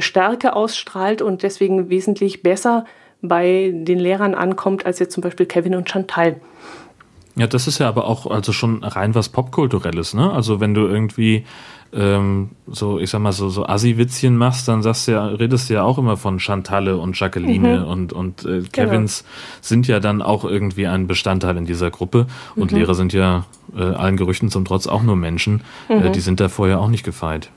Stärke 0.00 0.54
ausstrahlt 0.54 1.22
und 1.22 1.42
deswegen 1.42 1.88
wesentlich 1.88 2.42
besser 2.42 2.84
bei 3.22 3.72
den 3.72 3.98
Lehrern 3.98 4.34
ankommt 4.34 4.84
als 4.84 4.98
jetzt 4.98 5.14
zum 5.14 5.22
Beispiel 5.22 5.46
Kevin 5.46 5.74
und 5.74 5.88
Chantal. 5.88 6.36
Ja, 7.34 7.46
das 7.46 7.66
ist 7.66 7.78
ja 7.78 7.88
aber 7.88 8.06
auch 8.06 8.26
also 8.30 8.52
schon 8.52 8.84
rein 8.84 9.14
was 9.14 9.30
Popkulturelles, 9.30 10.14
ne? 10.14 10.30
Also 10.30 10.60
wenn 10.60 10.74
du 10.74 10.86
irgendwie 10.86 11.44
ähm, 11.94 12.50
so, 12.66 12.98
ich 12.98 13.10
sag 13.10 13.20
mal, 13.20 13.32
so, 13.32 13.50
so 13.50 13.66
Assi-Witzchen 13.66 14.36
machst, 14.36 14.66
dann 14.66 14.82
sagst 14.82 15.08
du 15.08 15.12
ja, 15.12 15.26
redest 15.26 15.68
du 15.68 15.74
ja 15.74 15.82
auch 15.82 15.98
immer 15.98 16.16
von 16.16 16.40
Chantalle 16.40 16.96
und 16.96 17.18
Jacqueline 17.18 17.80
mhm. 17.80 17.86
und, 17.86 18.12
und 18.12 18.44
äh, 18.46 18.62
Kevins 18.72 19.22
genau. 19.22 19.58
sind 19.60 19.88
ja 19.88 20.00
dann 20.00 20.22
auch 20.22 20.44
irgendwie 20.44 20.86
ein 20.86 21.06
Bestandteil 21.06 21.56
in 21.58 21.66
dieser 21.66 21.90
Gruppe. 21.90 22.26
Und 22.56 22.72
mhm. 22.72 22.78
Lehrer 22.78 22.94
sind 22.94 23.12
ja 23.12 23.44
äh, 23.76 23.82
allen 23.82 24.16
Gerüchten 24.16 24.50
zum 24.50 24.64
Trotz 24.64 24.86
auch 24.86 25.02
nur 25.02 25.16
Menschen. 25.16 25.62
Äh, 25.88 25.96
mhm. 25.96 26.06
Äh, 26.06 26.10
die 26.12 26.20
sind 26.20 26.40
da 26.40 26.48
vorher 26.48 26.80
auch 26.80 26.88
nicht 26.88 27.04
gefeit. 27.04 27.50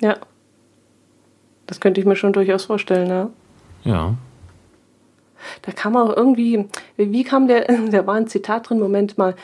Ja. 0.00 0.16
Das 1.66 1.80
könnte 1.80 2.00
ich 2.00 2.06
mir 2.06 2.16
schon 2.16 2.32
durchaus 2.32 2.64
vorstellen, 2.64 3.08
ja. 3.08 3.28
Ja. 3.84 4.14
Da 5.62 5.72
kam 5.72 5.96
auch 5.96 6.16
irgendwie, 6.16 6.68
wie 6.96 7.24
kam 7.24 7.48
der, 7.48 7.66
da 7.90 8.06
war 8.06 8.14
ein 8.14 8.26
Zitat 8.26 8.70
drin, 8.70 8.80
Moment 8.80 9.18
mal, 9.18 9.34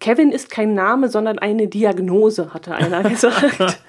Kevin 0.00 0.32
ist 0.32 0.50
kein 0.50 0.74
Name, 0.74 1.10
sondern 1.10 1.38
eine 1.38 1.68
Diagnose, 1.68 2.54
hatte 2.54 2.74
einer 2.74 3.02
gesagt. 3.08 3.82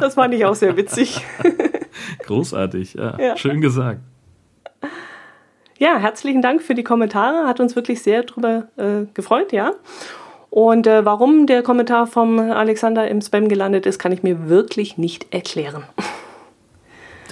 das 0.00 0.14
fand 0.14 0.34
ich 0.34 0.44
auch 0.46 0.54
sehr 0.54 0.76
witzig. 0.76 1.20
Großartig, 2.26 2.94
ja. 2.94 3.18
ja. 3.18 3.36
Schön 3.36 3.60
gesagt. 3.60 4.00
Ja, 5.78 5.98
herzlichen 5.98 6.40
Dank 6.40 6.62
für 6.62 6.74
die 6.74 6.84
Kommentare. 6.84 7.46
Hat 7.46 7.60
uns 7.60 7.76
wirklich 7.76 8.02
sehr 8.02 8.22
darüber 8.22 8.68
äh, 8.78 9.04
gefreut, 9.12 9.52
ja. 9.52 9.72
Und 10.48 10.86
äh, 10.86 11.04
warum 11.04 11.46
der 11.46 11.62
Kommentar 11.62 12.06
vom 12.06 12.38
Alexander 12.38 13.06
im 13.08 13.20
Spam 13.20 13.48
gelandet 13.48 13.84
ist, 13.84 13.98
kann 13.98 14.12
ich 14.12 14.22
mir 14.22 14.48
wirklich 14.48 14.96
nicht 14.96 15.34
erklären. 15.34 15.84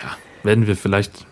Ja, 0.03 0.11
werden 0.43 0.67
wir 0.67 0.77
vielleicht, 0.77 1.25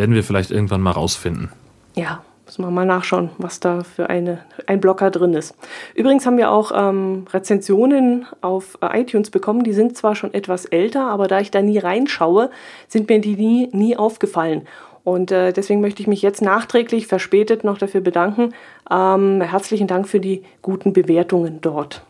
werden 0.00 0.14
wir 0.14 0.24
vielleicht 0.24 0.50
irgendwann 0.50 0.80
mal 0.80 0.92
rausfinden. 0.92 1.50
Ja, 1.94 2.22
Müssen 2.46 2.64
wir 2.64 2.70
mal 2.72 2.84
nachschauen, 2.84 3.30
was 3.38 3.60
da 3.60 3.84
für 3.84 4.10
eine, 4.10 4.40
ein 4.66 4.80
Blocker 4.80 5.12
drin 5.12 5.34
ist. 5.34 5.54
Übrigens 5.94 6.26
haben 6.26 6.36
wir 6.36 6.50
auch 6.50 6.72
ähm, 6.74 7.26
Rezensionen 7.32 8.26
auf 8.40 8.76
äh, 8.80 9.02
iTunes 9.02 9.30
bekommen. 9.30 9.62
Die 9.62 9.72
sind 9.72 9.96
zwar 9.96 10.16
schon 10.16 10.34
etwas 10.34 10.64
älter, 10.64 11.06
aber 11.06 11.28
da 11.28 11.38
ich 11.38 11.52
da 11.52 11.62
nie 11.62 11.78
reinschaue, 11.78 12.50
sind 12.88 13.08
mir 13.08 13.20
die 13.20 13.36
nie, 13.36 13.68
nie 13.70 13.96
aufgefallen. 13.96 14.66
Und 15.04 15.30
äh, 15.30 15.52
deswegen 15.52 15.80
möchte 15.80 16.02
ich 16.02 16.08
mich 16.08 16.22
jetzt 16.22 16.42
nachträglich 16.42 17.06
verspätet 17.06 17.62
noch 17.62 17.78
dafür 17.78 18.00
bedanken. 18.00 18.52
Ähm, 18.90 19.40
herzlichen 19.42 19.86
Dank 19.86 20.08
für 20.08 20.18
die 20.18 20.42
guten 20.60 20.92
Bewertungen 20.92 21.60
dort. 21.60 22.02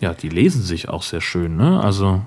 Ja, 0.00 0.14
die 0.14 0.30
lesen 0.30 0.62
sich 0.62 0.88
auch 0.88 1.02
sehr 1.02 1.20
schön, 1.20 1.56
ne? 1.58 1.82
Also 1.84 2.22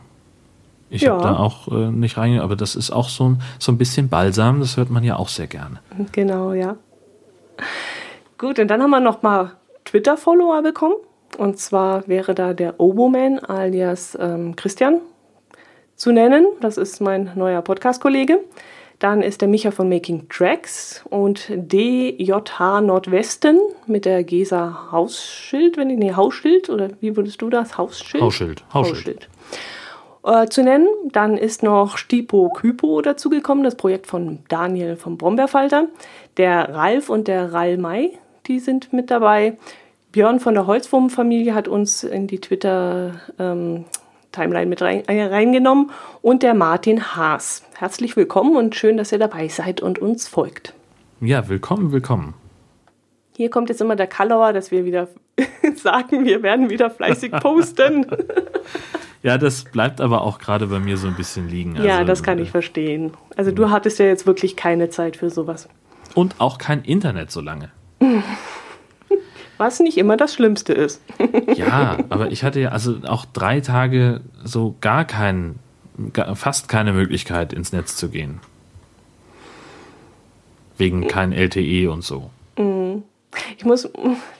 ich 0.94 1.02
ja. 1.02 1.14
habe 1.14 1.24
da 1.24 1.38
auch 1.38 1.68
äh, 1.70 1.90
nicht 1.90 2.18
rein, 2.18 2.40
aber 2.40 2.56
das 2.56 2.76
ist 2.76 2.92
auch 2.92 3.10
so 3.10 3.30
ein, 3.30 3.42
so 3.58 3.72
ein 3.72 3.80
bisschen 3.80 4.10
Balsam, 4.10 4.60
das 4.60 4.78
hört 4.78 4.92
man 4.92 5.04
ja 5.04 5.16
auch 5.16 5.28
sehr 5.28 5.48
gerne. 5.48 5.80
Genau, 6.12 6.54
ja. 6.54 6.76
Gut, 8.38 8.60
und 8.60 8.68
dann 8.68 8.82
haben 8.82 8.92
wir 8.92 9.00
noch 9.00 9.24
mal 9.24 9.54
Twitter-Follower 9.86 10.62
bekommen. 10.62 10.96
Und 11.38 11.58
zwar 11.58 12.08
wäre 12.08 12.36
da 12.36 12.54
der 12.54 12.80
Oboman 12.80 13.40
alias 13.40 14.16
ähm, 14.22 14.56
Christian 14.56 15.02
zu 15.96 16.12
nennen. 16.12 16.46
Das 16.62 16.78
ist 16.78 17.02
mein 17.02 17.32
neuer 17.34 17.64
Podcast-Kollege. 17.64 18.40
Dann 19.00 19.24
ist 19.24 19.42
der 19.42 19.48
Micha 19.48 19.72
von 19.72 19.90
Making 19.90 20.30
Tracks 20.30 21.04
und 21.10 21.48
DJH 21.50 22.82
Nordwesten 22.82 23.60
mit 23.88 24.06
der 24.06 24.24
Gesa 24.24 24.92
Hausschild, 24.92 25.76
wenn 25.76 25.90
ich, 25.90 25.98
nee, 25.98 26.14
Hausschild 26.14 26.70
oder 26.70 26.90
wie 27.00 27.18
würdest 27.18 27.42
du 27.42 27.50
das? 27.50 27.80
Hausschild? 27.80 28.24
Hausschild. 28.24 28.64
Hausschild. 28.72 28.98
Hausschild 29.08 29.30
äh, 30.24 30.48
zu 30.48 30.64
nennen. 30.64 30.88
Dann 31.12 31.38
ist 31.38 31.64
noch 31.64 31.98
Stipo 31.98 32.50
Kypo 32.50 33.02
dazugekommen, 33.02 33.64
das 33.64 33.76
Projekt 33.76 34.08
von 34.08 34.40
Daniel 34.48 34.96
vom 34.96 35.18
Brombeerfalter. 35.18 35.88
Der 36.38 36.74
Ralf 36.74 37.10
und 37.10 37.28
der 37.28 37.54
Rall 37.54 37.78
Mai, 37.78 38.12
die 38.48 38.60
sind 38.60 38.94
mit 38.94 39.12
dabei. 39.12 39.58
Björn 40.12 40.40
von 40.40 40.54
der 40.54 40.68
Holzwurmfamilie 40.68 41.56
hat 41.56 41.68
uns 41.68 42.04
in 42.04 42.28
die 42.28 42.40
Twitter 42.40 43.20
ähm, 43.40 43.86
Timeline 44.32 44.68
mit 44.68 44.82
rein, 44.82 45.08
äh, 45.08 45.24
reingenommen 45.24 45.92
und 46.22 46.44
der 46.44 46.54
Martin 46.54 47.16
Haas. 47.16 47.64
Herzlich 47.78 48.16
willkommen 48.16 48.56
und 48.56 48.76
schön, 48.76 48.98
dass 48.98 49.12
ihr 49.12 49.20
dabei 49.20 49.48
seid 49.48 49.82
und 49.82 50.00
uns 50.00 50.28
folgt. 50.28 50.74
Ja, 51.22 51.48
willkommen, 51.48 51.92
willkommen. 51.92 52.34
Hier 53.36 53.50
kommt 53.50 53.70
jetzt 53.70 53.82
immer 53.82 53.96
der 53.96 54.08
Kalauer, 54.08 54.54
dass 54.54 54.72
wir 54.72 54.86
wieder 54.86 55.08
sagen, 55.76 56.26
wir 56.26 56.44
werden 56.44 56.70
wieder 56.70 56.90
fleißig 56.90 57.32
posten. 57.32 58.06
Ja, 59.24 59.38
das 59.38 59.64
bleibt 59.64 60.02
aber 60.02 60.22
auch 60.22 60.38
gerade 60.38 60.68
bei 60.68 60.80
mir 60.80 60.98
so 60.98 61.08
ein 61.08 61.16
bisschen 61.16 61.48
liegen. 61.48 61.78
Also, 61.78 61.88
ja, 61.88 62.04
das 62.04 62.24
kann 62.24 62.40
ich 62.40 62.52
verstehen. 62.52 63.14
Also 63.38 63.52
du 63.52 63.70
hattest 63.70 63.98
ja 64.00 64.06
jetzt 64.06 64.28
wirklich 64.28 64.58
keine 64.58 64.90
Zeit 64.90 65.16
für 65.16 65.30
sowas. 65.30 65.70
Und 66.14 66.36
auch 66.42 66.58
kein 66.58 66.84
Internet 66.84 67.32
so 67.32 67.40
lange. 67.40 67.72
Was 69.58 69.80
nicht 69.80 69.98
immer 69.98 70.18
das 70.18 70.34
Schlimmste 70.34 70.74
ist. 70.74 71.02
ja, 71.56 72.00
aber 72.10 72.32
ich 72.32 72.44
hatte 72.44 72.60
ja 72.60 72.70
also 72.70 72.98
auch 73.08 73.24
drei 73.24 73.62
Tage 73.62 74.20
so 74.44 74.76
gar 74.82 75.06
keinen, 75.06 75.60
fast 76.34 76.68
keine 76.68 76.92
Möglichkeit 76.92 77.54
ins 77.54 77.72
Netz 77.72 77.96
zu 77.96 78.10
gehen. 78.10 78.42
Wegen 80.78 81.08
kein 81.08 81.32
LTE 81.32 81.90
und 81.90 82.04
so. 82.04 82.30
Mhm. 82.58 83.04
Ich 83.58 83.64
muss, 83.64 83.90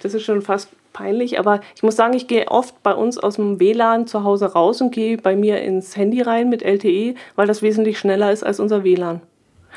das 0.02 0.14
ist 0.14 0.24
schon 0.24 0.42
fast 0.42 0.70
peinlich, 0.94 1.40
aber 1.40 1.60
ich 1.76 1.84
muss 1.84 1.96
sagen, 1.96 2.14
ich 2.14 2.28
gehe 2.28 2.48
oft 2.48 2.82
bei 2.84 2.94
uns 2.94 3.18
aus 3.18 3.36
dem 3.36 3.60
WLAN 3.60 4.08
zu 4.08 4.24
Hause 4.24 4.54
raus 4.54 4.80
und 4.82 4.94
gehe 4.94 5.18
bei 5.18 5.36
mir 5.36 5.62
ins 5.62 5.98
Handy 5.98 6.22
rein 6.22 6.50
mit 6.50 6.62
LTE, 6.62 7.16
weil 7.36 7.48
das 7.48 7.62
wesentlich 7.62 8.00
schneller 8.00 8.32
ist 8.32 8.44
als 8.44 8.60
unser 8.60 8.84
WLAN. 8.84 9.22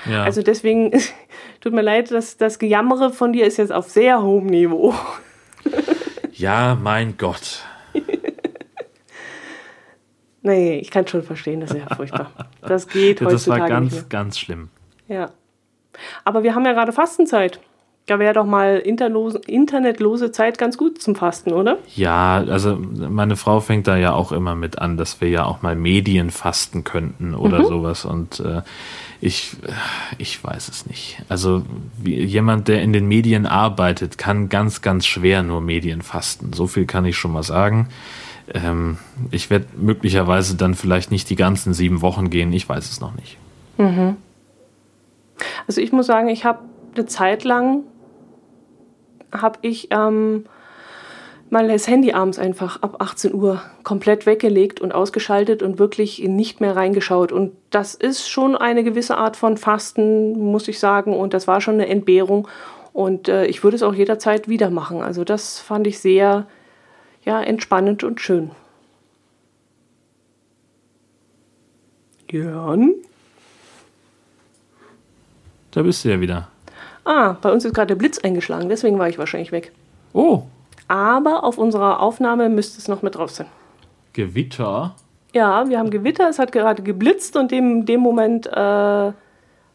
Ja. 0.08 0.24
Also 0.24 0.42
deswegen 0.42 0.92
tut 1.60 1.72
mir 1.72 1.82
leid, 1.82 2.10
dass 2.10 2.36
das 2.36 2.58
Gejammere 2.58 3.10
von 3.10 3.32
dir 3.32 3.46
ist 3.46 3.56
jetzt 3.56 3.72
auf 3.72 3.88
sehr 3.88 4.22
hohem 4.22 4.46
Niveau. 4.46 4.94
ja, 6.32 6.76
mein 6.80 7.16
Gott. 7.16 7.64
nee, 10.42 10.78
ich 10.78 10.90
kann 10.90 11.06
schon 11.06 11.22
verstehen, 11.22 11.60
das 11.60 11.70
ist 11.70 11.80
ja 11.88 11.94
furchtbar. 11.96 12.30
Das 12.60 12.86
geht 12.88 13.20
ja, 13.20 13.28
Das 13.28 13.48
war 13.48 13.66
ganz, 13.68 14.08
ganz 14.08 14.38
schlimm. 14.38 14.68
Ja. 15.08 15.30
Aber 16.24 16.42
wir 16.42 16.54
haben 16.54 16.66
ja 16.66 16.74
gerade 16.74 16.92
Fastenzeit. 16.92 17.58
Da 18.06 18.20
wäre 18.20 18.34
doch 18.34 18.46
mal 18.46 18.78
internetlose 18.78 20.30
Zeit 20.30 20.58
ganz 20.58 20.78
gut 20.78 21.02
zum 21.02 21.16
Fasten, 21.16 21.52
oder? 21.52 21.78
Ja, 21.96 22.36
also 22.36 22.76
meine 22.76 23.34
Frau 23.34 23.58
fängt 23.58 23.88
da 23.88 23.96
ja 23.96 24.12
auch 24.12 24.30
immer 24.30 24.54
mit 24.54 24.78
an, 24.78 24.96
dass 24.96 25.20
wir 25.20 25.28
ja 25.28 25.44
auch 25.44 25.62
mal 25.62 25.74
Medien 25.74 26.30
fasten 26.30 26.84
könnten 26.84 27.34
oder 27.34 27.58
mhm. 27.58 27.66
sowas. 27.66 28.04
Und 28.04 28.38
äh, 28.38 28.62
ich, 29.20 29.56
ich 30.18 30.42
weiß 30.42 30.68
es 30.68 30.86
nicht. 30.86 31.20
Also 31.28 31.64
wie, 31.98 32.22
jemand, 32.22 32.68
der 32.68 32.80
in 32.82 32.92
den 32.92 33.08
Medien 33.08 33.44
arbeitet, 33.44 34.18
kann 34.18 34.48
ganz, 34.48 34.82
ganz 34.82 35.04
schwer 35.04 35.42
nur 35.42 35.60
Medien 35.60 36.00
fasten. 36.00 36.52
So 36.52 36.68
viel 36.68 36.86
kann 36.86 37.04
ich 37.06 37.16
schon 37.16 37.32
mal 37.32 37.42
sagen. 37.42 37.88
Ähm, 38.54 38.98
ich 39.32 39.50
werde 39.50 39.66
möglicherweise 39.76 40.56
dann 40.56 40.74
vielleicht 40.74 41.10
nicht 41.10 41.28
die 41.28 41.36
ganzen 41.36 41.74
sieben 41.74 42.02
Wochen 42.02 42.30
gehen. 42.30 42.52
Ich 42.52 42.68
weiß 42.68 42.88
es 42.88 43.00
noch 43.00 43.16
nicht. 43.16 43.36
Mhm. 43.78 44.16
Also 45.66 45.80
ich 45.80 45.90
muss 45.90 46.06
sagen, 46.06 46.28
ich 46.28 46.44
habe 46.44 46.60
eine 46.94 47.06
Zeit 47.06 47.44
lang, 47.44 47.82
habe 49.42 49.58
ich 49.62 49.88
ähm, 49.90 50.44
mal 51.50 51.68
das 51.68 51.86
Handy 51.88 52.12
abends 52.12 52.38
einfach 52.38 52.82
ab 52.82 52.96
18 53.00 53.34
Uhr 53.34 53.62
komplett 53.82 54.26
weggelegt 54.26 54.80
und 54.80 54.92
ausgeschaltet 54.92 55.62
und 55.62 55.78
wirklich 55.78 56.20
nicht 56.20 56.60
mehr 56.60 56.74
reingeschaut. 56.74 57.32
Und 57.32 57.52
das 57.70 57.94
ist 57.94 58.28
schon 58.28 58.56
eine 58.56 58.84
gewisse 58.84 59.16
Art 59.16 59.36
von 59.36 59.56
Fasten, 59.56 60.38
muss 60.38 60.68
ich 60.68 60.78
sagen. 60.78 61.14
Und 61.14 61.34
das 61.34 61.46
war 61.46 61.60
schon 61.60 61.74
eine 61.74 61.88
Entbehrung. 61.88 62.48
Und 62.92 63.28
äh, 63.28 63.46
ich 63.46 63.62
würde 63.62 63.76
es 63.76 63.82
auch 63.82 63.94
jederzeit 63.94 64.48
wieder 64.48 64.70
machen. 64.70 65.02
Also 65.02 65.24
das 65.24 65.60
fand 65.60 65.86
ich 65.86 65.98
sehr 65.98 66.46
ja, 67.24 67.42
entspannend 67.42 68.04
und 68.04 68.20
schön. 68.20 68.50
Jörn? 72.30 72.94
Da 75.70 75.82
bist 75.82 76.04
du 76.04 76.08
ja 76.08 76.20
wieder. 76.20 76.48
Ah, 77.06 77.36
bei 77.40 77.52
uns 77.52 77.64
ist 77.64 77.72
gerade 77.72 77.86
der 77.86 77.94
Blitz 77.94 78.18
eingeschlagen, 78.18 78.68
deswegen 78.68 78.98
war 78.98 79.08
ich 79.08 79.16
wahrscheinlich 79.16 79.52
weg. 79.52 79.70
Oh. 80.12 80.42
Aber 80.88 81.44
auf 81.44 81.56
unserer 81.56 82.00
Aufnahme 82.00 82.48
müsste 82.48 82.78
es 82.78 82.88
noch 82.88 83.00
mit 83.02 83.14
drauf 83.14 83.30
sein. 83.30 83.46
Gewitter? 84.12 84.96
Ja, 85.32 85.68
wir 85.68 85.78
haben 85.78 85.90
Gewitter, 85.90 86.28
es 86.28 86.40
hat 86.40 86.50
gerade 86.50 86.82
geblitzt 86.82 87.36
und 87.36 87.52
in 87.52 87.86
dem 87.86 88.00
Moment 88.00 88.48
äh, 88.48 88.50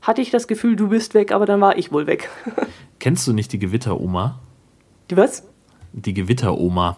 hatte 0.02 0.22
ich 0.22 0.30
das 0.30 0.48
Gefühl, 0.48 0.76
du 0.76 0.90
bist 0.90 1.14
weg, 1.14 1.32
aber 1.32 1.46
dann 1.46 1.62
war 1.62 1.78
ich 1.78 1.94
wohl 1.94 2.06
weg. 2.06 2.30
Kennst 3.00 3.26
du 3.28 3.34
nicht 3.34 3.54
die 3.54 3.60
Gewitteroma? 3.60 4.40
Die 5.10 5.16
was? 5.16 5.48
Die 5.94 6.14
Gewitteroma. 6.14 6.98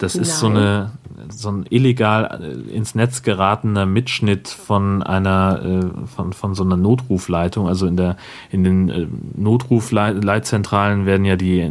Das 0.00 0.14
ist 0.14 0.38
so 0.38 0.46
eine 0.46 0.92
so 1.28 1.50
ein 1.50 1.66
illegal 1.68 2.40
äh, 2.42 2.74
ins 2.74 2.94
Netz 2.94 3.22
geratener 3.22 3.84
Mitschnitt 3.84 4.48
von 4.48 5.02
einer 5.02 5.60
äh, 5.62 6.06
von, 6.06 6.32
von 6.32 6.54
so 6.54 6.64
einer 6.64 6.78
Notrufleitung. 6.78 7.68
Also 7.68 7.86
in 7.86 7.98
der 7.98 8.16
in 8.50 8.64
den 8.64 8.88
äh, 8.88 9.06
Notrufleitzentralen 9.36 11.04
werden 11.04 11.26
ja 11.26 11.36
die 11.36 11.70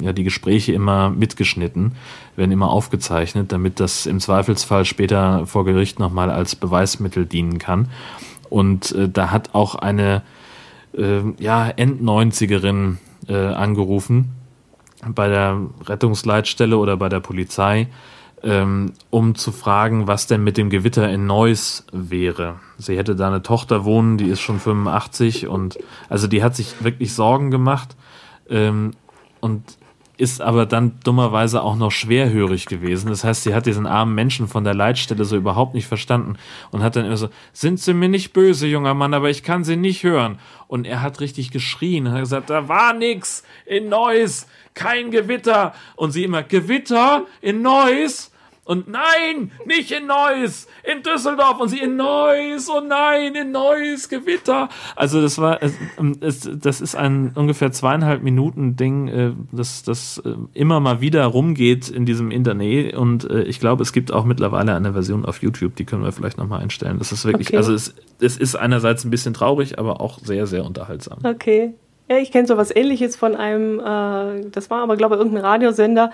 ja 0.00 0.12
die 0.12 0.22
Gespräche 0.22 0.72
immer 0.72 1.08
mitgeschnitten, 1.08 1.92
werden 2.36 2.52
immer 2.52 2.70
aufgezeichnet, 2.70 3.52
damit 3.52 3.80
das 3.80 4.04
im 4.04 4.20
Zweifelsfall 4.20 4.84
später 4.84 5.46
vor 5.46 5.64
Gericht 5.64 5.98
nochmal 5.98 6.30
als 6.30 6.54
Beweismittel 6.54 7.24
dienen 7.24 7.58
kann. 7.58 7.88
Und 8.50 8.92
äh, 8.92 9.08
da 9.08 9.30
hat 9.30 9.54
auch 9.54 9.76
eine 9.76 10.20
äh, 10.94 11.20
ja 11.38 11.68
End-90erin 11.68 12.96
äh, 13.28 13.34
angerufen 13.34 14.41
bei 15.08 15.28
der 15.28 15.60
Rettungsleitstelle 15.84 16.76
oder 16.76 16.96
bei 16.96 17.08
der 17.08 17.20
Polizei, 17.20 17.88
ähm, 18.42 18.92
um 19.10 19.34
zu 19.34 19.52
fragen, 19.52 20.06
was 20.06 20.26
denn 20.26 20.42
mit 20.42 20.56
dem 20.56 20.70
Gewitter 20.70 21.08
in 21.10 21.26
Neuss 21.26 21.86
wäre. 21.92 22.56
Sie 22.78 22.96
hätte 22.96 23.14
da 23.14 23.28
eine 23.28 23.42
Tochter 23.42 23.84
wohnen, 23.84 24.18
die 24.18 24.28
ist 24.28 24.40
schon 24.40 24.58
85 24.58 25.48
und 25.48 25.78
also 26.08 26.26
die 26.26 26.42
hat 26.42 26.56
sich 26.56 26.82
wirklich 26.82 27.14
Sorgen 27.14 27.50
gemacht 27.50 27.96
ähm, 28.48 28.92
und 29.40 29.62
ist 30.22 30.40
aber 30.40 30.66
dann 30.66 31.00
dummerweise 31.02 31.64
auch 31.64 31.74
noch 31.74 31.90
schwerhörig 31.90 32.66
gewesen. 32.66 33.08
Das 33.08 33.24
heißt, 33.24 33.42
sie 33.42 33.56
hat 33.56 33.66
diesen 33.66 33.88
armen 33.88 34.14
Menschen 34.14 34.46
von 34.46 34.62
der 34.62 34.72
Leitstelle 34.72 35.24
so 35.24 35.36
überhaupt 35.36 35.74
nicht 35.74 35.88
verstanden 35.88 36.36
und 36.70 36.84
hat 36.84 36.94
dann 36.94 37.06
immer 37.06 37.16
so, 37.16 37.28
sind 37.52 37.80
Sie 37.80 37.92
mir 37.92 38.08
nicht 38.08 38.32
böse, 38.32 38.68
junger 38.68 38.94
Mann, 38.94 39.14
aber 39.14 39.30
ich 39.30 39.42
kann 39.42 39.64
Sie 39.64 39.74
nicht 39.74 40.04
hören. 40.04 40.38
Und 40.68 40.86
er 40.86 41.02
hat 41.02 41.18
richtig 41.18 41.50
geschrien 41.50 42.06
und 42.06 42.12
hat 42.12 42.20
gesagt, 42.20 42.50
da 42.50 42.68
war 42.68 42.92
nix 42.94 43.42
in 43.66 43.88
Neuss 43.88 44.46
kein 44.74 45.10
Gewitter. 45.10 45.74
Und 45.96 46.12
sie 46.12 46.24
immer, 46.24 46.44
Gewitter 46.44 47.26
in 47.40 47.62
Neuss? 47.62 48.31
Und 48.72 48.88
nein, 48.88 49.50
nicht 49.66 49.92
in 49.92 50.06
Neuss, 50.06 50.66
in 50.82 51.02
Düsseldorf. 51.02 51.60
Und 51.60 51.68
sie 51.68 51.80
in 51.80 51.96
Neuss, 51.96 52.70
oh 52.70 52.80
nein, 52.80 53.34
in 53.34 53.52
Neuss, 53.52 54.08
Gewitter. 54.08 54.70
Also 54.96 55.20
das 55.20 55.36
war, 55.36 55.62
es, 55.62 55.74
es, 56.20 56.48
das 56.50 56.80
ist 56.80 56.94
ein 56.94 57.32
ungefähr 57.34 57.70
zweieinhalb 57.70 58.22
Minuten 58.22 58.74
Ding, 58.76 59.08
äh, 59.08 59.32
das, 59.52 59.82
das 59.82 60.22
äh, 60.24 60.34
immer 60.54 60.80
mal 60.80 61.02
wieder 61.02 61.26
rumgeht 61.26 61.90
in 61.90 62.06
diesem 62.06 62.30
Internet. 62.30 62.96
Und 62.96 63.30
äh, 63.30 63.42
ich 63.42 63.60
glaube, 63.60 63.82
es 63.82 63.92
gibt 63.92 64.10
auch 64.10 64.24
mittlerweile 64.24 64.74
eine 64.74 64.94
Version 64.94 65.26
auf 65.26 65.42
YouTube, 65.42 65.76
die 65.76 65.84
können 65.84 66.02
wir 66.02 66.12
vielleicht 66.12 66.38
nochmal 66.38 66.62
einstellen. 66.62 66.98
Das 66.98 67.12
ist 67.12 67.26
wirklich, 67.26 67.48
okay. 67.48 67.58
also 67.58 67.74
es, 67.74 67.94
es 68.20 68.38
ist 68.38 68.56
einerseits 68.56 69.04
ein 69.04 69.10
bisschen 69.10 69.34
traurig, 69.34 69.78
aber 69.78 70.00
auch 70.00 70.18
sehr, 70.18 70.46
sehr 70.46 70.64
unterhaltsam. 70.64 71.18
Okay. 71.24 71.74
Ja, 72.08 72.16
ich 72.16 72.32
kenne 72.32 72.46
sowas 72.46 72.74
ähnliches 72.74 73.16
von 73.16 73.36
einem, 73.36 73.80
äh, 73.80 74.50
das 74.50 74.70
war 74.70 74.82
aber, 74.82 74.96
glaube 74.96 75.14
ich, 75.14 75.18
irgendein 75.20 75.44
Radiosender, 75.44 76.04
ähm, 76.06 76.12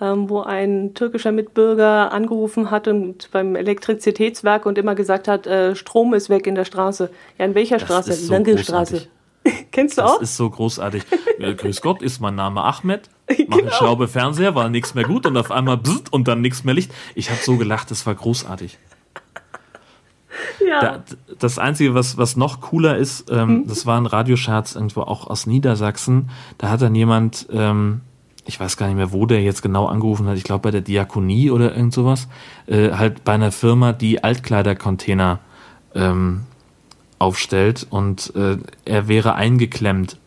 wo 0.00 0.40
ein 0.40 0.94
türkischer 0.94 1.32
Mitbürger 1.32 2.12
angerufen 2.12 2.70
hat 2.70 2.88
und 2.88 3.30
beim 3.32 3.54
Elektrizitätswerk 3.54 4.66
und 4.66 4.78
immer 4.78 4.94
gesagt 4.94 5.28
hat, 5.28 5.46
äh, 5.46 5.76
Strom 5.76 6.14
ist 6.14 6.30
weg 6.30 6.46
in 6.46 6.54
der 6.54 6.64
Straße. 6.64 7.10
Ja, 7.38 7.44
in 7.44 7.54
welcher 7.54 7.76
das 7.76 7.84
Straße? 7.84 8.12
So 8.14 8.32
Langestraße. 8.32 9.06
Kennst 9.72 9.98
du 9.98 10.02
das 10.02 10.10
auch? 10.10 10.18
Das 10.20 10.30
ist 10.30 10.36
so 10.36 10.50
großartig. 10.50 11.02
Ja, 11.38 11.52
grüß 11.52 11.80
Gott, 11.80 12.02
ist 12.02 12.20
mein 12.20 12.34
Name 12.34 12.62
Ahmed. 12.62 13.08
Mach 13.48 13.58
genau. 13.58 13.70
Schraube 13.72 14.08
Fernseher, 14.08 14.54
war 14.54 14.68
nichts 14.68 14.94
mehr 14.94 15.04
gut 15.04 15.26
und 15.26 15.36
auf 15.36 15.50
einmal 15.50 15.76
bzzzt 15.76 16.12
und 16.12 16.28
dann 16.28 16.40
nichts 16.40 16.64
mehr 16.64 16.74
Licht. 16.74 16.92
Ich 17.14 17.30
habe 17.30 17.40
so 17.42 17.56
gelacht, 17.56 17.90
das 17.90 18.06
war 18.06 18.14
großartig. 18.14 18.78
Ja. 20.66 20.80
Da, 20.80 21.04
das 21.38 21.58
Einzige, 21.58 21.94
was, 21.94 22.16
was 22.16 22.36
noch 22.36 22.60
cooler 22.60 22.96
ist, 22.96 23.30
ähm, 23.30 23.48
mhm. 23.48 23.66
das 23.66 23.86
war 23.86 24.00
ein 24.00 24.06
Radioscherz 24.06 24.74
irgendwo 24.74 25.02
auch 25.02 25.26
aus 25.26 25.46
Niedersachsen. 25.46 26.30
Da 26.58 26.70
hat 26.70 26.82
dann 26.82 26.94
jemand, 26.94 27.46
ähm, 27.50 28.02
ich 28.50 28.58
weiß 28.58 28.76
gar 28.76 28.88
nicht 28.88 28.96
mehr, 28.96 29.12
wo 29.12 29.26
der 29.26 29.40
jetzt 29.42 29.62
genau 29.62 29.86
angerufen 29.86 30.26
hat, 30.26 30.36
ich 30.36 30.42
glaube 30.42 30.62
bei 30.62 30.70
der 30.72 30.80
Diakonie 30.80 31.50
oder 31.50 31.76
irgend 31.76 31.94
sowas, 31.94 32.26
äh, 32.66 32.90
halt 32.90 33.22
bei 33.22 33.32
einer 33.32 33.52
Firma, 33.52 33.92
die 33.92 34.24
Altkleidercontainer 34.24 35.38
ähm, 35.94 36.40
aufstellt 37.20 37.86
und 37.90 38.32
äh, 38.34 38.56
er 38.84 39.06
wäre 39.06 39.36
eingeklemmt. 39.36 40.18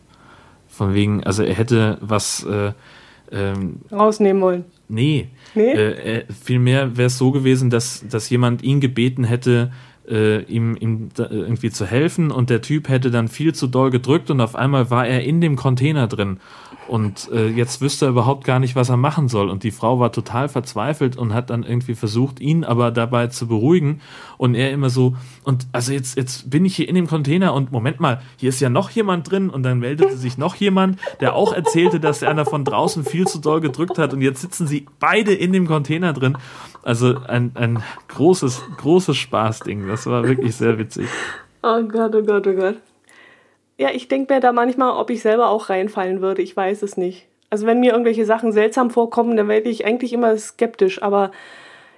Von 0.68 0.94
wegen, 0.94 1.22
also 1.22 1.42
er 1.42 1.54
hätte 1.54 1.98
was 2.00 2.44
äh, 2.44 2.72
ähm, 3.30 3.80
rausnehmen 3.92 4.42
wollen. 4.42 4.64
Nee. 4.88 5.28
nee? 5.54 5.72
Äh, 5.72 6.24
vielmehr 6.32 6.96
wäre 6.96 7.08
es 7.08 7.18
so 7.18 7.30
gewesen, 7.30 7.68
dass, 7.68 8.04
dass 8.08 8.30
jemand 8.30 8.62
ihn 8.62 8.80
gebeten 8.80 9.24
hätte, 9.24 9.70
äh, 10.08 10.42
ihm, 10.42 10.76
ihm 10.76 11.08
irgendwie 11.16 11.70
zu 11.70 11.86
helfen 11.86 12.30
und 12.30 12.50
der 12.50 12.62
Typ 12.62 12.88
hätte 12.88 13.10
dann 13.10 13.28
viel 13.28 13.54
zu 13.54 13.66
doll 13.66 13.90
gedrückt 13.90 14.30
und 14.30 14.40
auf 14.40 14.54
einmal 14.54 14.90
war 14.90 15.06
er 15.06 15.22
in 15.24 15.40
dem 15.40 15.56
Container 15.56 16.06
drin 16.06 16.38
und 16.86 17.30
äh, 17.32 17.48
jetzt 17.48 17.80
wüsste 17.80 18.06
er 18.06 18.10
überhaupt 18.10 18.44
gar 18.44 18.58
nicht, 18.58 18.76
was 18.76 18.88
er 18.88 18.96
machen 18.96 19.28
soll. 19.28 19.48
Und 19.48 19.62
die 19.62 19.70
Frau 19.70 20.00
war 20.00 20.12
total 20.12 20.48
verzweifelt 20.48 21.16
und 21.16 21.32
hat 21.32 21.50
dann 21.50 21.62
irgendwie 21.62 21.94
versucht, 21.94 22.40
ihn 22.40 22.64
aber 22.64 22.90
dabei 22.90 23.28
zu 23.28 23.46
beruhigen. 23.46 24.00
Und 24.36 24.54
er 24.54 24.70
immer 24.70 24.90
so, 24.90 25.16
und 25.44 25.66
also 25.72 25.92
jetzt, 25.92 26.16
jetzt 26.16 26.50
bin 26.50 26.64
ich 26.64 26.76
hier 26.76 26.88
in 26.88 26.94
dem 26.94 27.06
Container 27.06 27.54
und 27.54 27.72
Moment 27.72 28.00
mal, 28.00 28.20
hier 28.36 28.50
ist 28.50 28.60
ja 28.60 28.68
noch 28.68 28.90
jemand 28.90 29.30
drin. 29.30 29.48
Und 29.48 29.62
dann 29.62 29.78
meldete 29.78 30.16
sich 30.16 30.36
noch 30.36 30.56
jemand, 30.56 30.98
der 31.20 31.34
auch 31.34 31.52
erzählte, 31.52 32.00
dass 32.00 32.22
einer 32.22 32.44
von 32.44 32.64
draußen 32.64 33.04
viel 33.04 33.26
zu 33.26 33.38
doll 33.38 33.60
gedrückt 33.60 33.98
hat. 33.98 34.12
Und 34.12 34.20
jetzt 34.20 34.42
sitzen 34.42 34.66
sie 34.66 34.86
beide 35.00 35.32
in 35.32 35.52
dem 35.52 35.66
Container 35.66 36.12
drin. 36.12 36.36
Also 36.84 37.16
ein, 37.26 37.52
ein 37.54 37.82
großes, 38.08 38.62
großes 38.76 39.16
Spaßding. 39.16 39.88
Das 39.88 40.06
war 40.06 40.28
wirklich 40.28 40.54
sehr 40.54 40.78
witzig. 40.78 41.08
Oh 41.62 41.82
Gott, 41.82 42.14
oh 42.14 42.22
Gott, 42.22 42.46
oh 42.46 42.52
Gott. 42.52 42.76
Ja, 43.78 43.88
ich 43.90 44.06
denke 44.08 44.34
mir 44.34 44.40
da 44.40 44.52
manchmal, 44.52 44.90
ob 44.90 45.08
ich 45.08 45.22
selber 45.22 45.48
auch 45.48 45.70
reinfallen 45.70 46.20
würde. 46.20 46.42
Ich 46.42 46.54
weiß 46.54 46.82
es 46.82 46.96
nicht. 46.96 47.26
Also 47.48 47.66
wenn 47.66 47.80
mir 47.80 47.92
irgendwelche 47.92 48.26
Sachen 48.26 48.52
seltsam 48.52 48.90
vorkommen, 48.90 49.36
dann 49.36 49.48
werde 49.48 49.70
ich 49.70 49.86
eigentlich 49.86 50.12
immer 50.12 50.36
skeptisch. 50.36 51.02
Aber 51.02 51.30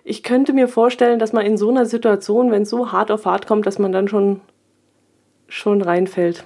ich 0.05 0.23
könnte 0.23 0.53
mir 0.53 0.69
vorstellen, 0.69 1.19
dass 1.19 1.33
man 1.33 1.45
in 1.45 1.57
so 1.57 1.69
einer 1.69 1.85
Situation, 1.85 2.53
wenn 2.53 2.63
es 2.63 2.71
so 2.71 2.93
hart 2.93 3.11
auf 3.11 3.27
hart 3.27 3.49
kommt, 3.49 3.67
dass 3.67 3.81
man 3.81 3.91
dann 3.91 4.07
schon, 4.07 4.41
schon 5.49 5.83
reinfällt. 5.83 6.45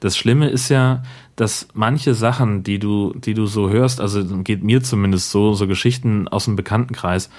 Das 0.00 0.16
Schlimme 0.16 0.48
ist 0.48 0.68
ja, 0.68 1.02
dass 1.36 1.68
manche 1.74 2.14
Sachen, 2.14 2.62
die 2.62 2.78
du, 2.78 3.14
die 3.14 3.34
du 3.34 3.46
so 3.46 3.70
hörst, 3.70 4.00
also 4.00 4.24
geht 4.42 4.62
mir 4.62 4.82
zumindest 4.82 5.30
so, 5.30 5.54
so 5.54 5.66
Geschichten 5.66 6.28
aus 6.28 6.44
dem 6.44 6.56
Bekanntenkreis, 6.56 7.30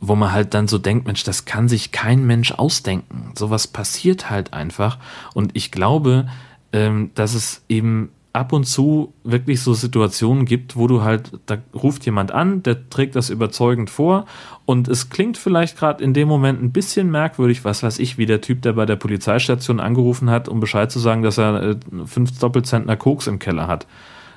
wo 0.00 0.14
man 0.16 0.32
halt 0.32 0.54
dann 0.54 0.68
so 0.68 0.78
denkt, 0.78 1.06
Mensch, 1.06 1.22
das 1.24 1.44
kann 1.44 1.68
sich 1.68 1.92
kein 1.92 2.26
Mensch 2.26 2.52
ausdenken. 2.52 3.32
Sowas 3.36 3.66
passiert 3.66 4.30
halt 4.30 4.52
einfach. 4.52 4.98
Und 5.34 5.52
ich 5.54 5.70
glaube, 5.70 6.28
ähm, 6.72 7.10
dass 7.14 7.34
es 7.34 7.64
eben 7.68 8.10
ab 8.32 8.52
und 8.52 8.64
zu 8.64 9.12
wirklich 9.24 9.60
so 9.60 9.74
Situationen 9.74 10.46
gibt, 10.46 10.76
wo 10.76 10.86
du 10.86 11.02
halt, 11.02 11.32
da 11.46 11.58
ruft 11.74 12.06
jemand 12.06 12.32
an, 12.32 12.62
der 12.62 12.88
trägt 12.88 13.14
das 13.14 13.28
überzeugend 13.28 13.90
vor 13.90 14.24
und 14.64 14.88
es 14.88 15.10
klingt 15.10 15.36
vielleicht 15.36 15.78
gerade 15.78 16.02
in 16.02 16.14
dem 16.14 16.28
Moment 16.28 16.62
ein 16.62 16.72
bisschen 16.72 17.10
merkwürdig, 17.10 17.64
was 17.64 17.82
weiß 17.82 17.98
ich, 17.98 18.16
wie 18.16 18.26
der 18.26 18.40
Typ, 18.40 18.62
der 18.62 18.72
bei 18.72 18.86
der 18.86 18.96
Polizeistation 18.96 19.80
angerufen 19.80 20.30
hat, 20.30 20.48
um 20.48 20.60
Bescheid 20.60 20.90
zu 20.90 20.98
sagen, 20.98 21.22
dass 21.22 21.38
er 21.38 21.62
äh, 21.62 21.76
fünf 22.06 22.38
Doppelzentner 22.38 22.96
Koks 22.96 23.26
im 23.26 23.38
Keller 23.38 23.66
hat. 23.66 23.86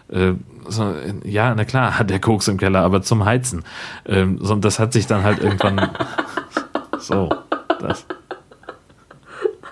Äh, 0.09 0.33
so, 0.67 0.93
ja, 1.23 1.53
na 1.55 1.63
klar, 1.63 1.97
hat 1.97 2.09
der 2.09 2.19
Koks 2.19 2.47
im 2.49 2.57
Keller, 2.57 2.81
aber 2.81 3.01
zum 3.01 3.23
Heizen. 3.23 3.63
Ähm, 4.05 4.39
so, 4.41 4.55
das 4.55 4.77
hat 4.77 4.91
sich 4.91 5.07
dann 5.07 5.23
halt 5.23 5.39
irgendwann 5.39 5.89
so, 6.99 7.29
das. 7.79 8.05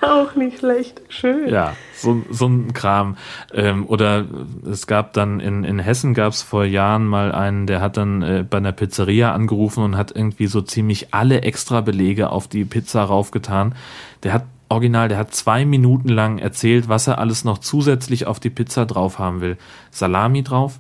Auch 0.10 0.36
nicht 0.36 0.60
schlecht, 0.60 1.02
schön. 1.10 1.50
Ja, 1.50 1.76
so, 1.96 2.24
so 2.30 2.48
ein 2.48 2.74
Kram. 2.74 3.18
Ähm, 3.54 3.88
oder 3.88 4.26
es 4.70 4.88
gab 4.88 5.14
dann 5.14 5.40
in, 5.40 5.64
in 5.64 5.80
Hessen 5.80 6.14
gab 6.14 6.34
es 6.34 6.42
vor 6.42 6.66
Jahren 6.66 7.06
mal 7.06 7.32
einen, 7.32 7.68
der 7.68 7.80
hat 7.80 7.98
dann 7.98 8.22
äh, 8.22 8.46
bei 8.48 8.58
einer 8.58 8.72
Pizzeria 8.72 9.34
angerufen 9.34 9.84
und 9.84 9.96
hat 9.96 10.16
irgendwie 10.16 10.48
so 10.48 10.62
ziemlich 10.62 11.14
alle 11.14 11.42
extra 11.42 11.82
Belege 11.82 12.30
auf 12.30 12.48
die 12.48 12.66
Pizza 12.66 13.04
raufgetan. 13.04 13.76
Der 14.24 14.34
hat 14.34 14.46
original, 14.70 15.08
der 15.08 15.18
hat 15.20 15.34
zwei 15.34 15.66
Minuten 15.66 16.10
lang 16.10 16.40
erzählt, 16.40 16.90
was 16.90 17.08
er 17.08 17.20
alles 17.20 17.46
noch 17.46 17.60
zusätzlich 17.60 18.26
auf 18.26 18.40
die 18.40 18.50
Pizza 18.50 18.86
drauf 18.86 19.20
haben 19.20 19.40
will. 19.40 19.58
Salami 19.92 20.44
drauf 20.44 20.80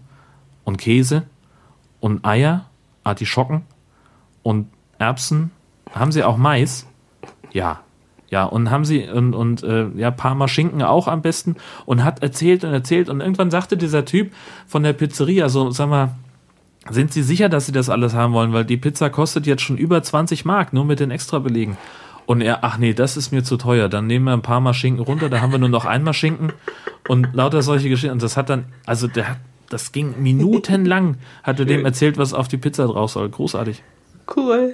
und 0.63 0.77
Käse 0.77 1.23
und 1.99 2.25
Eier, 2.25 2.65
Artischocken 3.03 3.63
und 4.41 4.67
Erbsen. 4.97 5.51
Haben 5.93 6.11
sie 6.11 6.23
auch 6.23 6.37
Mais? 6.37 6.87
Ja. 7.51 7.82
Ja, 8.33 8.45
und 8.45 8.71
haben 8.71 8.83
sie 8.83 9.07
und, 9.07 9.35
und 9.35 9.61
äh, 9.61 9.85
ja, 9.95 10.09
Parma 10.09 10.47
Schinken 10.47 10.81
auch 10.81 11.07
am 11.07 11.21
besten 11.21 11.55
und 11.85 12.03
hat 12.03 12.23
erzählt 12.23 12.63
und 12.63 12.73
erzählt 12.73 13.07
und 13.07 13.21
irgendwann 13.21 13.51
sagte 13.51 13.77
dieser 13.77 14.05
Typ 14.05 14.31
von 14.65 14.81
der 14.81 14.93
Pizzeria, 14.93 15.49
so, 15.49 15.69
sag 15.69 15.87
mal, 15.87 16.15
sind 16.89 17.13
Sie 17.13 17.21
sicher, 17.21 17.47
dass 17.47 17.67
Sie 17.67 17.71
das 17.71 17.91
alles 17.91 18.15
haben 18.15 18.33
wollen? 18.33 18.51
Weil 18.51 18.65
die 18.65 18.77
Pizza 18.77 19.11
kostet 19.11 19.45
jetzt 19.45 19.61
schon 19.61 19.77
über 19.77 20.01
20 20.01 20.45
Mark, 20.45 20.73
nur 20.73 20.83
mit 20.83 20.99
den 20.99 21.11
Extrabelegen. 21.11 21.77
Und 22.25 22.41
er, 22.41 22.63
ach 22.63 22.79
nee, 22.79 22.95
das 22.95 23.17
ist 23.17 23.31
mir 23.31 23.43
zu 23.43 23.55
teuer. 23.55 23.87
Dann 23.87 24.07
nehmen 24.07 24.25
wir 24.25 24.33
ein 24.33 24.41
paar 24.41 24.61
Mal 24.61 24.73
Schinken 24.73 25.05
runter, 25.05 25.29
da 25.29 25.39
haben 25.39 25.51
wir 25.51 25.59
nur 25.59 25.69
noch 25.69 25.85
einmal 25.85 26.15
Schinken 26.15 26.53
und 27.07 27.35
lauter 27.35 27.61
solche 27.61 27.87
Geschichten. 27.87 28.13
Und 28.13 28.23
das 28.23 28.35
hat 28.35 28.49
dann, 28.49 28.65
also 28.87 29.07
der 29.07 29.29
hat, 29.29 29.37
das 29.69 29.91
ging 29.91 30.15
minutenlang, 30.23 31.17
hat 31.43 31.59
er 31.59 31.65
dem 31.65 31.85
erzählt, 31.85 32.17
was 32.17 32.33
auf 32.33 32.47
die 32.47 32.57
Pizza 32.57 32.87
drauf 32.87 33.11
soll. 33.11 33.29
Großartig. 33.29 33.83
Cool. 34.35 34.73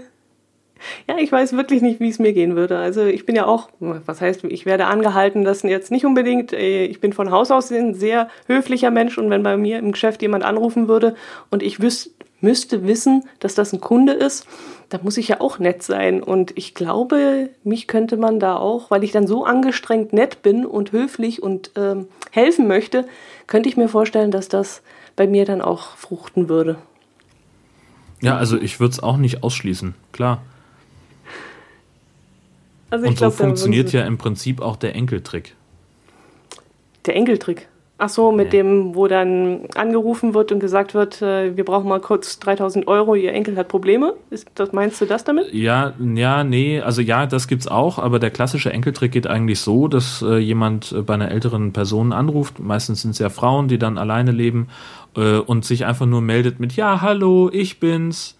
Ja, 1.08 1.18
ich 1.18 1.32
weiß 1.32 1.54
wirklich 1.54 1.82
nicht, 1.82 2.00
wie 2.00 2.10
es 2.10 2.20
mir 2.20 2.34
gehen 2.34 2.56
würde. 2.56 2.78
Also 2.78 3.06
ich 3.06 3.26
bin 3.26 3.36
ja 3.36 3.46
auch, 3.46 3.70
was 3.80 4.22
heißt, 4.22 4.44
ich 4.46 4.66
werde 4.66 4.86
angehalten, 4.86 5.44
das 5.44 5.64
jetzt 5.64 5.92
nicht 5.92 6.06
unbedingt, 6.06 6.54
äh, 6.54 6.86
ich 6.86 7.00
bin 7.00 7.14
von 7.14 7.32
Haus 7.32 7.52
aus 7.52 7.72
ein 7.72 7.94
sehr 7.94 8.30
höflicher 8.48 8.92
Mensch 8.92 9.18
und 9.18 9.30
wenn 9.30 9.44
bei 9.44 9.58
mir 9.58 9.80
im 9.80 9.92
Geschäft 9.92 10.22
jemand 10.22 10.44
anrufen 10.44 10.88
würde 10.88 11.16
und 11.50 11.64
ich 11.64 11.82
wüs 11.82 12.14
müsste 12.42 12.88
wissen, 12.88 13.24
dass 13.40 13.56
das 13.56 13.74
ein 13.74 13.82
Kunde 13.82 14.14
ist, 14.14 14.48
da 14.90 15.00
muss 15.02 15.18
ich 15.18 15.28
ja 15.28 15.42
auch 15.42 15.60
nett 15.60 15.84
sein. 15.84 16.24
Und 16.24 16.58
ich 16.58 16.74
glaube, 16.74 17.50
mich 17.64 17.88
könnte 17.88 18.18
man 18.18 18.40
da 18.40 18.56
auch, 18.56 18.90
weil 18.92 19.04
ich 19.04 19.12
dann 19.12 19.28
so 19.28 19.46
angestrengt 19.46 20.14
nett 20.14 20.42
bin 20.42 20.66
und 20.66 20.92
höflich 20.92 21.44
und 21.44 21.72
ähm, 21.76 22.08
helfen 22.32 22.68
möchte, 22.68 23.06
könnte 23.48 23.70
ich 23.70 23.78
mir 23.78 23.90
vorstellen, 23.90 24.32
dass 24.32 24.48
das 24.48 24.82
bei 25.16 25.28
mir 25.28 25.46
dann 25.46 25.62
auch 25.62 25.96
fruchten 25.98 26.50
würde. 26.50 26.78
Ja, 28.22 28.38
also 28.38 28.58
ich 28.58 28.80
würde 28.80 28.94
es 28.94 29.04
auch 29.04 29.18
nicht 29.18 29.44
ausschließen, 29.44 29.96
klar. 30.12 30.42
Also 32.90 33.08
und 33.08 33.18
glaub, 33.18 33.32
so 33.32 33.44
funktioniert 33.44 33.92
ja 33.92 34.06
im 34.06 34.18
Prinzip 34.18 34.62
auch 34.62 34.76
der 34.76 34.96
Enkeltrick. 34.96 35.56
Der 37.06 37.16
Enkeltrick? 37.16 37.68
Ach 38.02 38.08
so, 38.08 38.32
mit 38.32 38.54
ja. 38.54 38.62
dem, 38.62 38.96
wo 38.96 39.08
dann 39.08 39.66
angerufen 39.76 40.34
wird 40.34 40.54
und 40.54 40.62
gesagt 40.62 40.94
wird, 40.94 41.22
äh, 41.22 41.58
wir 41.58 41.66
brauchen 41.66 41.90
mal 41.90 42.00
kurz 42.00 42.40
3000 42.40 42.88
Euro, 42.88 43.14
ihr 43.14 43.34
Enkel 43.34 43.58
hat 43.58 43.68
Probleme. 43.68 44.14
Ist, 44.30 44.48
das, 44.56 44.72
meinst 44.72 45.02
du 45.02 45.06
das 45.06 45.26
damit? 45.26 45.54
Ja, 45.54 45.94
ja, 46.00 46.46
nee, 46.46 46.80
also 46.80 47.02
ja, 47.02 47.26
das 47.26 47.50
gibt's 47.50 47.68
auch, 47.68 48.00
aber 48.00 48.20
der 48.20 48.32
klassische 48.32 48.72
Enkeltrick 48.72 49.12
geht 49.12 49.28
eigentlich 49.28 49.60
so, 49.60 49.90
dass 49.90 50.22
äh, 50.22 50.38
jemand 50.38 50.94
äh, 50.94 51.02
bei 51.02 51.16
einer 51.16 51.30
älteren 51.30 51.74
Person 51.74 52.14
anruft, 52.14 52.60
meistens 52.60 53.02
sind 53.02 53.12
es 53.12 53.20
ja 53.20 53.30
Frauen, 53.30 53.68
die 53.68 53.78
dann 53.78 53.98
alleine 53.98 54.32
leben 54.32 54.70
äh, 55.18 55.40
und 55.40 55.66
sich 55.66 55.86
einfach 55.86 56.06
nur 56.06 56.22
meldet 56.22 56.62
mit, 56.62 56.78
ja, 56.78 57.02
hallo, 57.02 57.50
ich 57.52 57.82
bin's 57.82 58.39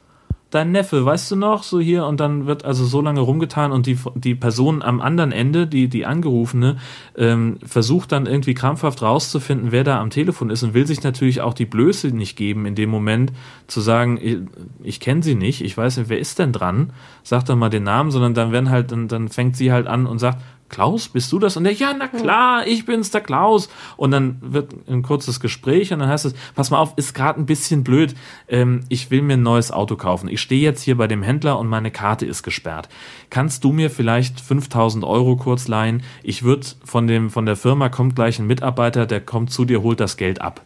dein 0.50 0.72
Neffe, 0.72 1.06
weißt 1.06 1.32
du 1.32 1.36
noch, 1.36 1.64
so 1.64 1.80
hier, 1.80 2.06
und 2.06 2.20
dann 2.20 2.48
wird 2.48 2.66
also 2.66 2.86
so 2.86 3.02
lange 3.02 3.20
rumgetan 3.20 3.72
und 3.72 3.86
die, 3.86 3.98
die 4.16 4.36
Person 4.36 4.82
am 4.82 5.00
anderen 5.00 5.32
Ende, 5.32 5.68
die, 5.68 5.88
die 5.88 6.06
Angerufene, 6.06 6.78
ähm, 7.16 7.58
versucht 7.64 8.12
dann 8.12 8.26
irgendwie 8.26 8.56
krampfhaft 8.56 9.02
rauszufinden, 9.02 9.72
wer 9.72 9.84
da 9.84 10.00
am 10.00 10.10
Telefon 10.10 10.50
ist 10.50 10.64
und 10.64 10.74
will 10.74 10.88
sich 10.88 11.04
natürlich 11.04 11.42
auch 11.42 11.54
die 11.54 11.66
Blöße 11.66 12.08
nicht 12.08 12.36
geben, 12.36 12.66
in 12.66 12.76
dem 12.76 12.90
Moment 12.90 13.32
zu 13.68 13.82
sagen, 13.82 14.20
ich, 14.22 14.38
ich 14.82 15.00
kenne 15.00 15.22
sie 15.22 15.36
nicht, 15.36 15.62
ich 15.62 15.78
weiß 15.78 15.98
nicht, 15.98 16.10
wer 16.10 16.20
ist 16.20 16.40
denn 16.40 16.52
dran, 16.52 16.94
sag 17.24 17.46
doch 17.46 17.56
mal 17.56 17.70
den 17.70 17.84
Namen, 17.84 18.10
sondern 18.10 18.34
dann 18.34 18.52
werden 18.52 18.72
halt, 18.72 18.92
dann, 18.92 19.08
dann 19.08 19.30
fängt 19.30 19.56
sie 19.56 19.72
halt 19.72 19.88
an 19.88 20.08
und 20.08 20.18
sagt, 20.18 20.42
Klaus, 20.70 21.10
bist 21.10 21.32
du 21.32 21.40
das? 21.40 21.58
Und 21.58 21.64
der, 21.64 21.74
ja, 21.74 21.94
na 21.98 22.08
klar, 22.08 22.66
ich 22.66 22.86
bin's, 22.86 23.12
der 23.12 23.22
Klaus. 23.22 23.70
Und 23.98 24.12
dann 24.12 24.38
wird 24.42 24.74
ein 24.88 25.02
kurzes 25.02 25.40
Gespräch 25.40 25.92
und 25.92 26.00
dann 26.00 26.10
heißt 26.10 26.26
es, 26.26 26.34
pass 26.56 26.72
mal 26.72 26.80
auf, 26.80 26.94
ist 26.96 27.14
gerade 27.14 27.40
ein 27.40 27.46
bisschen 27.46 27.84
blöd. 27.84 28.16
Ähm, 28.48 28.82
ich 28.90 29.12
will 29.12 29.22
mir 29.22 29.34
ein 29.34 29.44
neues 29.44 29.72
Auto 29.72 29.96
kaufen. 29.96 30.30
Ich 30.30 30.42
stehe 30.42 30.62
jetzt 30.62 30.84
hier 30.84 30.98
bei 30.98 31.08
dem 31.08 31.24
Händler 31.24 31.60
und 31.60 31.68
meine 31.68 31.92
Karte 31.92 32.26
ist 32.26 32.44
gesperrt. 32.44 32.90
Kannst 33.30 33.64
du 33.64 33.72
mir 33.72 33.90
vielleicht 33.90 34.40
5000 34.40 35.04
Euro 35.04 35.36
kurz 35.36 35.68
leihen? 35.68 36.04
Ich 36.24 36.44
würde 36.44 36.68
von 36.84 37.08
dem, 37.08 37.30
von 37.30 37.46
der 37.46 37.56
Firma 37.56 37.90
kommt 37.90 38.16
gleich 38.16 38.40
ein 38.40 38.48
Mitarbeiter, 38.48 39.06
der 39.06 39.22
kommt 39.22 39.52
zu 39.52 39.66
dir, 39.66 39.82
holt 39.82 40.00
das 40.00 40.18
Geld 40.18 40.42
ab. 40.42 40.62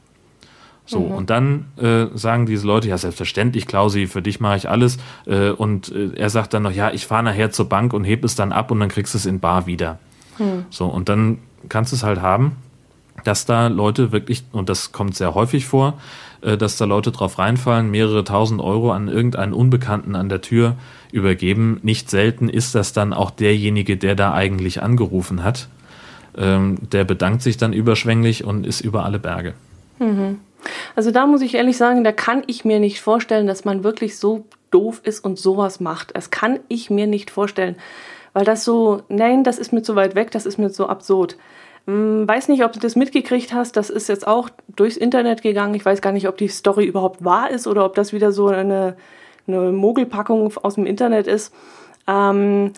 So, 0.85 0.99
mhm. 0.99 1.11
und 1.11 1.29
dann 1.29 1.65
äh, 1.77 2.07
sagen 2.13 2.45
diese 2.45 2.67
Leute, 2.67 2.89
ja, 2.89 2.97
selbstverständlich, 2.97 3.67
Klausi, 3.67 4.07
für 4.07 4.21
dich 4.21 4.39
mache 4.39 4.57
ich 4.57 4.69
alles. 4.69 4.97
Äh, 5.25 5.49
und 5.49 5.91
äh, 5.91 6.11
er 6.15 6.29
sagt 6.29 6.53
dann 6.53 6.63
noch, 6.63 6.73
ja, 6.73 6.91
ich 6.91 7.07
fahre 7.07 7.23
nachher 7.23 7.51
zur 7.51 7.69
Bank 7.69 7.93
und 7.93 8.03
heb 8.03 8.23
es 8.23 8.35
dann 8.35 8.51
ab 8.51 8.69
und 8.69 8.79
dann 8.79 8.89
kriegst 8.89 9.13
du 9.13 9.17
es 9.17 9.25
in 9.25 9.39
Bar 9.39 9.65
wieder. 9.65 9.99
Mhm. 10.39 10.65
So, 10.69 10.85
und 10.87 11.07
dann 11.07 11.39
kannst 11.69 11.93
du 11.93 11.95
es 11.95 12.03
halt 12.03 12.21
haben, 12.21 12.57
dass 13.23 13.45
da 13.45 13.67
Leute 13.67 14.11
wirklich, 14.11 14.43
und 14.51 14.67
das 14.67 14.91
kommt 14.91 15.15
sehr 15.15 15.33
häufig 15.35 15.65
vor, 15.65 15.99
äh, 16.41 16.57
dass 16.57 16.75
da 16.75 16.85
Leute 16.85 17.11
drauf 17.11 17.39
reinfallen, 17.39 17.89
mehrere 17.89 18.25
tausend 18.25 18.59
Euro 18.59 18.91
an 18.91 19.07
irgendeinen 19.07 19.53
Unbekannten 19.53 20.15
an 20.15 20.27
der 20.27 20.41
Tür 20.41 20.75
übergeben. 21.13 21.79
Nicht 21.83 22.09
selten 22.09 22.49
ist 22.49 22.75
das 22.75 22.91
dann 22.91 23.13
auch 23.13 23.31
derjenige, 23.31 23.95
der 23.95 24.15
da 24.15 24.33
eigentlich 24.33 24.81
angerufen 24.81 25.43
hat. 25.43 25.69
Ähm, 26.35 26.77
der 26.91 27.05
bedankt 27.05 27.43
sich 27.43 27.57
dann 27.57 27.71
überschwänglich 27.71 28.43
und 28.43 28.65
ist 28.65 28.81
über 28.81 29.05
alle 29.05 29.19
Berge. 29.19 29.53
Mhm. 29.99 30.39
Also 30.95 31.11
da 31.11 31.25
muss 31.25 31.41
ich 31.41 31.55
ehrlich 31.55 31.77
sagen, 31.77 32.03
da 32.03 32.11
kann 32.11 32.43
ich 32.47 32.65
mir 32.65 32.79
nicht 32.79 33.01
vorstellen, 33.01 33.47
dass 33.47 33.65
man 33.65 33.83
wirklich 33.83 34.17
so 34.17 34.45
doof 34.71 35.01
ist 35.03 35.23
und 35.23 35.37
sowas 35.37 35.79
macht. 35.79 36.15
Das 36.15 36.31
kann 36.31 36.59
ich 36.67 36.89
mir 36.89 37.07
nicht 37.07 37.31
vorstellen, 37.31 37.75
weil 38.33 38.45
das 38.45 38.63
so, 38.63 39.03
nein, 39.09 39.43
das 39.43 39.59
ist 39.59 39.71
mir 39.71 39.83
zu 39.83 39.95
weit 39.95 40.15
weg, 40.15 40.31
das 40.31 40.45
ist 40.45 40.57
mir 40.57 40.69
so 40.69 40.87
absurd. 40.87 41.37
Hm, 41.85 42.27
weiß 42.27 42.47
nicht, 42.47 42.63
ob 42.63 42.71
du 42.71 42.79
das 42.79 42.95
mitgekriegt 42.95 43.53
hast, 43.53 43.75
das 43.75 43.89
ist 43.89 44.09
jetzt 44.09 44.25
auch 44.25 44.49
durchs 44.75 44.97
Internet 44.97 45.41
gegangen. 45.41 45.75
Ich 45.75 45.85
weiß 45.85 46.01
gar 46.01 46.13
nicht, 46.13 46.27
ob 46.27 46.37
die 46.37 46.47
Story 46.47 46.85
überhaupt 46.85 47.23
wahr 47.23 47.49
ist 47.49 47.67
oder 47.67 47.85
ob 47.85 47.95
das 47.95 48.13
wieder 48.13 48.31
so 48.31 48.47
eine, 48.47 48.95
eine 49.47 49.71
Mogelpackung 49.71 50.53
aus 50.61 50.75
dem 50.75 50.85
Internet 50.85 51.27
ist. 51.27 51.53
Ähm, 52.07 52.71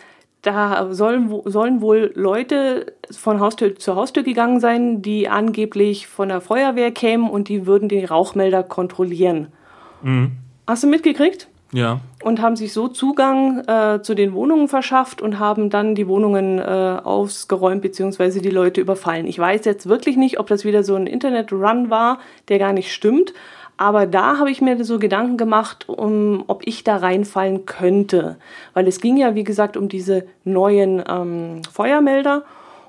da 0.46 0.94
sollen, 0.94 1.42
sollen 1.46 1.82
wohl 1.82 2.12
Leute 2.16 2.94
von 3.12 3.40
Haustür 3.40 3.76
zu 3.76 3.96
Haustür 3.96 4.24
gegangen 4.24 4.60
sein, 4.60 5.02
die 5.02 5.28
angeblich 5.28 6.08
von 6.08 6.30
der 6.30 6.42
Feuerwehr 6.42 6.92
kämen 6.92 7.30
und 7.30 7.50
die 7.50 7.66
würden 7.66 7.90
den 7.90 8.06
Rauchmelder 8.06 8.64
kontrollieren. 8.64 9.48
Mhm. 10.02 10.34
Hast 10.68 10.84
du 10.84 10.88
mitgekriegt? 10.88 11.48
Ja. 11.72 12.00
Und 12.24 12.42
haben 12.42 12.56
sich 12.56 12.74
so 12.74 12.88
Zugang 12.88 13.68
äh, 13.68 14.02
zu 14.02 14.14
den 14.14 14.34
Wohnungen 14.34 14.68
verschafft 14.68 15.22
und 15.22 15.40
haben 15.40 15.70
dann 15.70 15.96
die 15.96 16.08
Wohnungen 16.08 16.60
äh, 16.60 16.62
ausgeräumt 17.04 17.82
bzw. 17.82 18.40
die 18.40 18.50
Leute 18.50 18.82
überfallen. 18.82 19.26
Ich 19.26 19.38
weiß 19.38 19.66
jetzt 19.66 19.90
wirklich 19.90 20.16
nicht, 20.16 20.40
ob 20.40 20.48
das 20.48 20.64
wieder 20.64 20.84
so 20.84 20.96
ein 20.96 21.08
Internet-Run 21.08 21.90
war, 21.90 22.20
der 22.48 22.60
gar 22.60 22.72
nicht 22.72 22.94
stimmt. 22.94 23.34
Aber 23.78 24.06
da 24.08 24.38
habe 24.38 24.52
ich 24.52 24.62
mir 24.62 24.82
so 24.84 25.00
Gedanken 25.00 25.38
gemacht, 25.38 25.90
um, 25.90 26.46
ob 26.48 26.66
ich 26.66 26.84
da 26.84 26.98
reinfallen 26.98 27.66
könnte. 27.66 28.38
Weil 28.74 28.88
es 28.88 29.02
ging 29.02 29.18
ja, 29.18 29.36
wie 29.36 29.44
gesagt, 29.44 29.76
um 29.76 29.90
diese 29.90 30.26
neuen 30.46 31.04
ähm, 31.08 31.62
Feuermelder. 31.72 32.44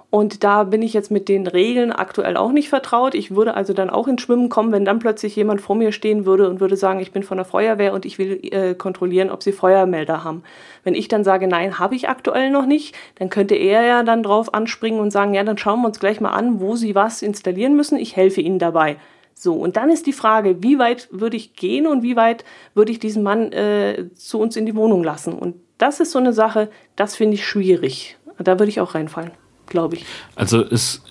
Und 0.09 0.45
da 0.45 0.63
bin 0.63 0.83
ich 0.83 0.95
jetzt 0.95 1.11
mit 1.11 1.29
den 1.29 1.49
Regeln 1.49 1.91
aktuell 1.91 2.37
auch 2.37 2.53
nicht 2.53 2.69
vertraut. 2.69 3.17
Ich 3.17 3.35
würde 3.35 3.55
also 3.55 3.73
dann 3.73 3.91
auch 3.91 4.07
ins 4.07 4.23
Schwimmen 4.23 4.49
kommen, 4.49 4.71
wenn 4.71 4.85
dann 4.85 5.01
plötzlich 5.01 5.35
jemand 5.35 5.61
vor 5.61 5.75
mir 5.75 5.91
stehen 5.91 6.25
würde 6.25 6.49
und 6.49 6.61
würde 6.61 6.77
sagen, 6.77 7.01
ich 7.01 7.11
bin 7.11 7.25
von 7.25 7.37
der 7.37 7.45
Feuerwehr 7.45 7.93
und 7.93 8.07
ich 8.07 8.17
will 8.19 8.39
äh, 8.45 8.75
kontrollieren, 8.75 9.31
ob 9.31 9.43
sie 9.43 9.51
Feuermelder 9.51 10.23
haben. 10.23 10.45
Wenn 10.85 10.95
ich 10.95 11.09
dann 11.09 11.25
sage, 11.25 11.49
nein, 11.49 11.81
habe 11.81 11.97
ich 11.97 12.09
aktuell 12.09 12.51
noch 12.51 12.67
nicht, 12.67 12.95
dann 13.17 13.31
könnte 13.31 13.57
er 13.57 13.83
ja 13.83 14.03
dann 14.05 14.23
drauf 14.23 14.55
anspringen 14.55 15.01
und 15.01 15.11
sagen, 15.11 15.35
ja, 15.35 15.43
dann 15.43 15.59
schauen 15.59 15.83
wir 15.83 15.89
uns 15.89 15.99
gleich 15.99 16.21
mal 16.21 16.31
an, 16.31 16.61
wo 16.61 16.77
sie 16.77 16.95
was 16.95 17.21
installieren 17.21 17.75
müssen. 17.75 17.99
Ich 17.99 18.15
helfe 18.15 18.41
ihnen 18.41 18.61
dabei. 18.61 18.97
So, 19.39 19.53
und 19.53 19.77
dann 19.77 19.91
ist 19.91 20.07
die 20.07 20.15
Frage, 20.15 20.63
wie 20.63 20.79
weit 20.79 21.09
würde 21.13 21.37
ich 21.37 21.55
gehen 21.55 21.87
und 21.87 22.03
wie 22.03 22.17
weit 22.17 22.43
würde 22.75 22.91
ich 22.91 22.99
diesen 22.99 23.23
Mann 23.23 23.53
äh, 23.53 24.07
zu 24.15 24.41
uns 24.41 24.57
in 24.57 24.65
die 24.65 24.75
Wohnung 24.75 25.05
lassen? 25.05 25.35
Und 25.35 25.57
das 25.77 26.01
ist 26.01 26.13
so 26.13 26.19
eine 26.19 26.33
Sache, 26.33 26.71
das 26.97 27.15
finde 27.15 27.35
ich 27.35 27.47
schwierig. 27.47 28.17
Da 28.39 28.59
würde 28.59 28.71
ich 28.71 28.81
auch 28.81 28.95
reinfallen, 28.95 29.33
glaube 29.67 29.97
ich. 29.97 30.07
Also 30.37 30.63
es, 30.63 31.03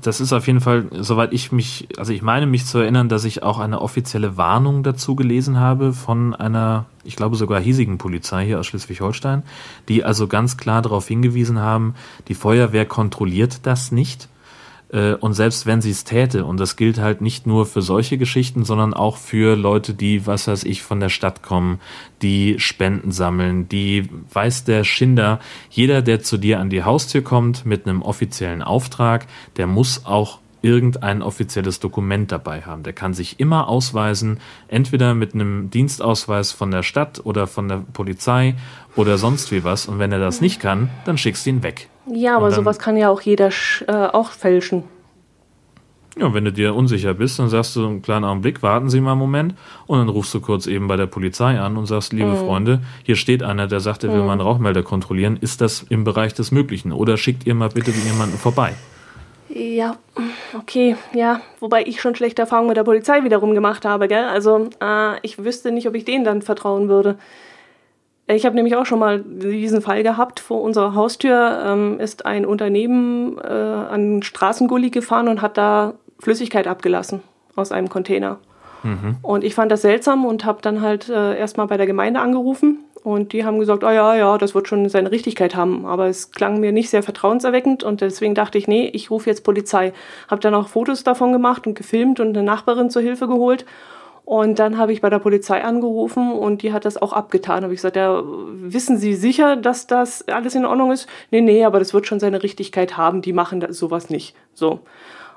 das 0.00 0.22
ist 0.22 0.32
auf 0.32 0.46
jeden 0.46 0.62
Fall, 0.62 0.86
soweit 0.92 1.34
ich 1.34 1.52
mich, 1.52 1.88
also 1.98 2.14
ich 2.14 2.22
meine 2.22 2.46
mich 2.46 2.64
zu 2.64 2.78
erinnern, 2.78 3.10
dass 3.10 3.24
ich 3.24 3.42
auch 3.42 3.58
eine 3.58 3.82
offizielle 3.82 4.38
Warnung 4.38 4.82
dazu 4.82 5.14
gelesen 5.14 5.60
habe 5.60 5.92
von 5.92 6.34
einer, 6.34 6.86
ich 7.04 7.16
glaube 7.16 7.36
sogar 7.36 7.60
hiesigen 7.60 7.98
Polizei 7.98 8.46
hier 8.46 8.60
aus 8.60 8.66
Schleswig-Holstein, 8.66 9.42
die 9.88 10.04
also 10.04 10.26
ganz 10.26 10.56
klar 10.56 10.80
darauf 10.80 11.06
hingewiesen 11.06 11.58
haben, 11.58 11.96
die 12.28 12.34
Feuerwehr 12.34 12.86
kontrolliert 12.86 13.66
das 13.66 13.92
nicht 13.92 14.30
und 14.92 15.32
selbst 15.32 15.64
wenn 15.64 15.80
sie 15.80 15.90
es 15.90 16.04
täte, 16.04 16.44
und 16.44 16.60
das 16.60 16.76
gilt 16.76 16.98
halt 16.98 17.22
nicht 17.22 17.46
nur 17.46 17.64
für 17.64 17.80
solche 17.80 18.18
Geschichten, 18.18 18.64
sondern 18.64 18.92
auch 18.92 19.16
für 19.16 19.56
Leute, 19.56 19.94
die, 19.94 20.26
was 20.26 20.46
weiß 20.48 20.64
ich, 20.64 20.82
von 20.82 21.00
der 21.00 21.08
Stadt 21.08 21.42
kommen, 21.42 21.80
die 22.20 22.58
Spenden 22.58 23.10
sammeln, 23.10 23.68
die 23.70 24.10
weiß 24.32 24.64
der 24.64 24.84
Schinder, 24.84 25.40
jeder, 25.70 26.02
der 26.02 26.20
zu 26.20 26.36
dir 26.36 26.60
an 26.60 26.68
die 26.68 26.84
Haustür 26.84 27.22
kommt 27.22 27.64
mit 27.64 27.86
einem 27.86 28.02
offiziellen 28.02 28.62
Auftrag, 28.62 29.26
der 29.56 29.66
muss 29.66 30.04
auch 30.04 30.41
irgendein 30.62 31.22
offizielles 31.22 31.80
Dokument 31.80 32.32
dabei 32.32 32.62
haben. 32.62 32.82
Der 32.82 32.92
kann 32.92 33.14
sich 33.14 33.38
immer 33.40 33.68
ausweisen, 33.68 34.40
entweder 34.68 35.14
mit 35.14 35.34
einem 35.34 35.70
Dienstausweis 35.70 36.52
von 36.52 36.70
der 36.70 36.82
Stadt 36.82 37.20
oder 37.24 37.46
von 37.46 37.68
der 37.68 37.84
Polizei 37.92 38.54
oder 38.96 39.18
sonst 39.18 39.52
wie 39.52 39.64
was. 39.64 39.86
Und 39.86 39.98
wenn 39.98 40.12
er 40.12 40.20
das 40.20 40.40
nicht 40.40 40.60
kann, 40.60 40.90
dann 41.04 41.18
schickst 41.18 41.46
du 41.46 41.50
ihn 41.50 41.62
weg. 41.62 41.88
Ja, 42.06 42.36
aber 42.36 42.50
sowas 42.50 42.78
kann 42.78 42.96
ja 42.96 43.10
auch 43.10 43.20
jeder 43.20 43.50
äh, 43.86 43.92
auch 43.92 44.30
fälschen. 44.30 44.84
Ja, 46.18 46.34
wenn 46.34 46.44
du 46.44 46.52
dir 46.52 46.74
unsicher 46.74 47.14
bist, 47.14 47.38
dann 47.38 47.48
sagst 47.48 47.74
du 47.74 47.86
einen 47.86 48.02
kleinen 48.02 48.26
Augenblick, 48.26 48.62
warten 48.62 48.90
Sie 48.90 49.00
mal 49.00 49.12
einen 49.12 49.20
Moment 49.20 49.54
und 49.86 49.98
dann 49.98 50.10
rufst 50.10 50.34
du 50.34 50.40
kurz 50.40 50.66
eben 50.66 50.86
bei 50.86 50.96
der 50.96 51.06
Polizei 51.06 51.58
an 51.58 51.78
und 51.78 51.86
sagst, 51.86 52.12
liebe 52.12 52.32
mhm. 52.32 52.36
Freunde, 52.36 52.82
hier 53.02 53.16
steht 53.16 53.42
einer, 53.42 53.66
der 53.66 53.80
sagt, 53.80 54.04
er 54.04 54.12
will 54.12 54.20
mhm. 54.20 54.26
mal 54.26 54.32
einen 54.32 54.42
Rauchmelder 54.42 54.82
kontrollieren. 54.82 55.38
Ist 55.40 55.62
das 55.62 55.82
im 55.88 56.04
Bereich 56.04 56.34
des 56.34 56.50
Möglichen? 56.50 56.92
Oder 56.92 57.16
schickt 57.16 57.46
ihr 57.46 57.54
mal 57.54 57.70
bitte 57.70 57.92
jemanden 57.92 58.36
vorbei? 58.36 58.74
Ja, 59.54 59.96
okay, 60.54 60.96
ja. 61.12 61.40
Wobei 61.60 61.82
ich 61.82 62.00
schon 62.00 62.14
schlechte 62.14 62.42
Erfahrungen 62.42 62.68
mit 62.68 62.76
der 62.76 62.84
Polizei 62.84 63.22
wiederum 63.22 63.54
gemacht 63.54 63.84
habe, 63.84 64.08
gell? 64.08 64.24
Also 64.24 64.70
äh, 64.82 65.18
ich 65.22 65.44
wüsste 65.44 65.72
nicht, 65.72 65.86
ob 65.86 65.94
ich 65.94 66.04
denen 66.04 66.24
dann 66.24 66.40
vertrauen 66.40 66.88
würde. 66.88 67.18
Ich 68.28 68.46
habe 68.46 68.54
nämlich 68.54 68.76
auch 68.76 68.86
schon 68.86 68.98
mal 68.98 69.22
diesen 69.22 69.82
Fall 69.82 70.02
gehabt. 70.02 70.40
Vor 70.40 70.62
unserer 70.62 70.94
Haustür 70.94 71.64
ähm, 71.66 72.00
ist 72.00 72.24
ein 72.24 72.46
Unternehmen 72.46 73.36
äh, 73.38 73.46
an 73.46 74.22
Straßengully 74.22 74.90
gefahren 74.90 75.28
und 75.28 75.42
hat 75.42 75.58
da 75.58 75.94
Flüssigkeit 76.18 76.66
abgelassen 76.66 77.20
aus 77.54 77.72
einem 77.72 77.90
Container. 77.90 78.38
Mhm. 78.84 79.16
Und 79.22 79.44
ich 79.44 79.54
fand 79.54 79.70
das 79.70 79.82
seltsam 79.82 80.24
und 80.24 80.44
habe 80.44 80.62
dann 80.62 80.80
halt 80.80 81.08
äh, 81.08 81.36
erstmal 81.36 81.66
bei 81.66 81.76
der 81.76 81.86
Gemeinde 81.86 82.20
angerufen 82.20 82.78
und 83.02 83.32
die 83.32 83.44
haben 83.44 83.58
gesagt, 83.58 83.82
oh 83.82 83.90
ja, 83.90 84.14
ja, 84.14 84.38
das 84.38 84.54
wird 84.54 84.68
schon 84.68 84.88
seine 84.88 85.10
Richtigkeit 85.10 85.56
haben. 85.56 85.86
Aber 85.86 86.06
es 86.06 86.30
klang 86.30 86.60
mir 86.60 86.70
nicht 86.70 86.90
sehr 86.90 87.02
vertrauenserweckend 87.02 87.82
und 87.82 88.00
deswegen 88.00 88.34
dachte 88.34 88.58
ich, 88.58 88.68
nee, 88.68 88.88
ich 88.92 89.10
rufe 89.10 89.28
jetzt 89.28 89.42
Polizei. 89.42 89.92
Habe 90.28 90.40
dann 90.40 90.54
auch 90.54 90.68
Fotos 90.68 91.02
davon 91.02 91.32
gemacht 91.32 91.66
und 91.66 91.74
gefilmt 91.74 92.20
und 92.20 92.28
eine 92.28 92.44
Nachbarin 92.44 92.90
zur 92.90 93.02
Hilfe 93.02 93.26
geholt. 93.26 93.64
Und 94.24 94.60
dann 94.60 94.78
habe 94.78 94.92
ich 94.92 95.00
bei 95.00 95.10
der 95.10 95.18
Polizei 95.18 95.64
angerufen 95.64 96.32
und 96.32 96.62
die 96.62 96.72
hat 96.72 96.84
das 96.84 96.96
auch 96.96 97.12
abgetan. 97.12 97.64
Habe 97.64 97.74
ich 97.74 97.78
gesagt, 97.78 97.96
ja, 97.96 98.22
wissen 98.24 98.96
Sie 98.96 99.14
sicher, 99.14 99.56
dass 99.56 99.88
das 99.88 100.28
alles 100.28 100.54
in 100.54 100.64
Ordnung 100.64 100.92
ist? 100.92 101.08
Nee, 101.32 101.40
nee, 101.40 101.64
aber 101.64 101.80
das 101.80 101.92
wird 101.92 102.06
schon 102.06 102.20
seine 102.20 102.42
Richtigkeit 102.44 102.96
haben. 102.96 103.20
Die 103.20 103.32
machen 103.32 103.66
sowas 103.72 104.10
nicht. 104.10 104.36
So. 104.54 104.78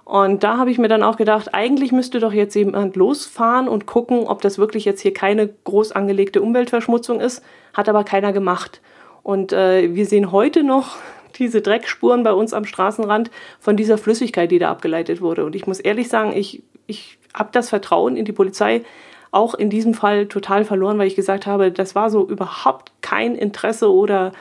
Und 0.05 0.43
da 0.43 0.57
habe 0.57 0.69
ich 0.69 0.77
mir 0.77 0.87
dann 0.87 1.01
auch 1.01 1.17
gedacht, 1.17 1.55
eigentlich 1.55 1.91
müsste 1.91 2.19
doch 2.19 2.31
jetzt 2.31 2.53
jemand 2.53 2.95
losfahren 2.95 3.67
und 3.67 3.87
gucken, 3.87 4.27
ob 4.27 4.39
das 4.41 4.59
wirklich 4.59 4.85
jetzt 4.85 5.01
hier 5.01 5.13
keine 5.13 5.49
groß 5.63 5.93
angelegte 5.93 6.43
Umweltverschmutzung 6.43 7.19
ist. 7.19 7.43
Hat 7.73 7.89
aber 7.89 8.03
keiner 8.03 8.31
gemacht. 8.31 8.81
Und 9.23 9.51
äh, 9.51 9.95
wir 9.95 10.05
sehen 10.05 10.31
heute 10.31 10.63
noch 10.63 10.97
diese 11.39 11.61
Dreckspuren 11.61 12.23
bei 12.23 12.33
uns 12.33 12.53
am 12.53 12.65
Straßenrand 12.65 13.31
von 13.59 13.75
dieser 13.75 13.97
Flüssigkeit, 13.97 14.51
die 14.51 14.59
da 14.59 14.69
abgeleitet 14.69 15.21
wurde. 15.21 15.43
Und 15.43 15.55
ich 15.55 15.65
muss 15.65 15.79
ehrlich 15.79 16.07
sagen, 16.07 16.33
ich, 16.35 16.61
ich 16.85 17.17
habe 17.33 17.49
das 17.51 17.69
Vertrauen 17.69 18.15
in 18.15 18.25
die 18.25 18.31
Polizei 18.31 18.83
auch 19.31 19.55
in 19.55 19.71
diesem 19.71 19.95
Fall 19.95 20.27
total 20.27 20.63
verloren, 20.65 20.99
weil 20.99 21.07
ich 21.07 21.15
gesagt 21.15 21.47
habe, 21.47 21.71
das 21.71 21.95
war 21.95 22.11
so 22.11 22.25
überhaupt 22.25 22.93
kein 23.01 23.35
Interesse 23.35 23.91
oder 23.91 24.31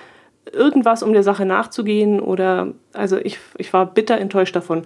irgendwas, 0.53 1.03
um 1.03 1.13
der 1.13 1.23
Sache 1.23 1.47
nachzugehen 1.47 2.21
oder 2.21 2.69
also 2.93 3.17
ich, 3.17 3.39
ich 3.57 3.73
war 3.73 3.87
bitter 3.87 4.19
enttäuscht 4.19 4.55
davon. 4.55 4.85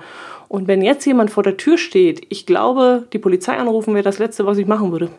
Und 0.48 0.66
wenn 0.66 0.82
jetzt 0.82 1.04
jemand 1.04 1.30
vor 1.30 1.42
der 1.42 1.56
Tür 1.56 1.76
steht, 1.78 2.26
ich 2.30 2.46
glaube, 2.46 3.06
die 3.12 3.18
Polizei 3.18 3.56
anrufen 3.56 3.94
wäre 3.94 4.04
das 4.04 4.18
Letzte, 4.18 4.46
was 4.46 4.58
ich 4.58 4.66
machen 4.66 4.92
würde. 4.92 5.10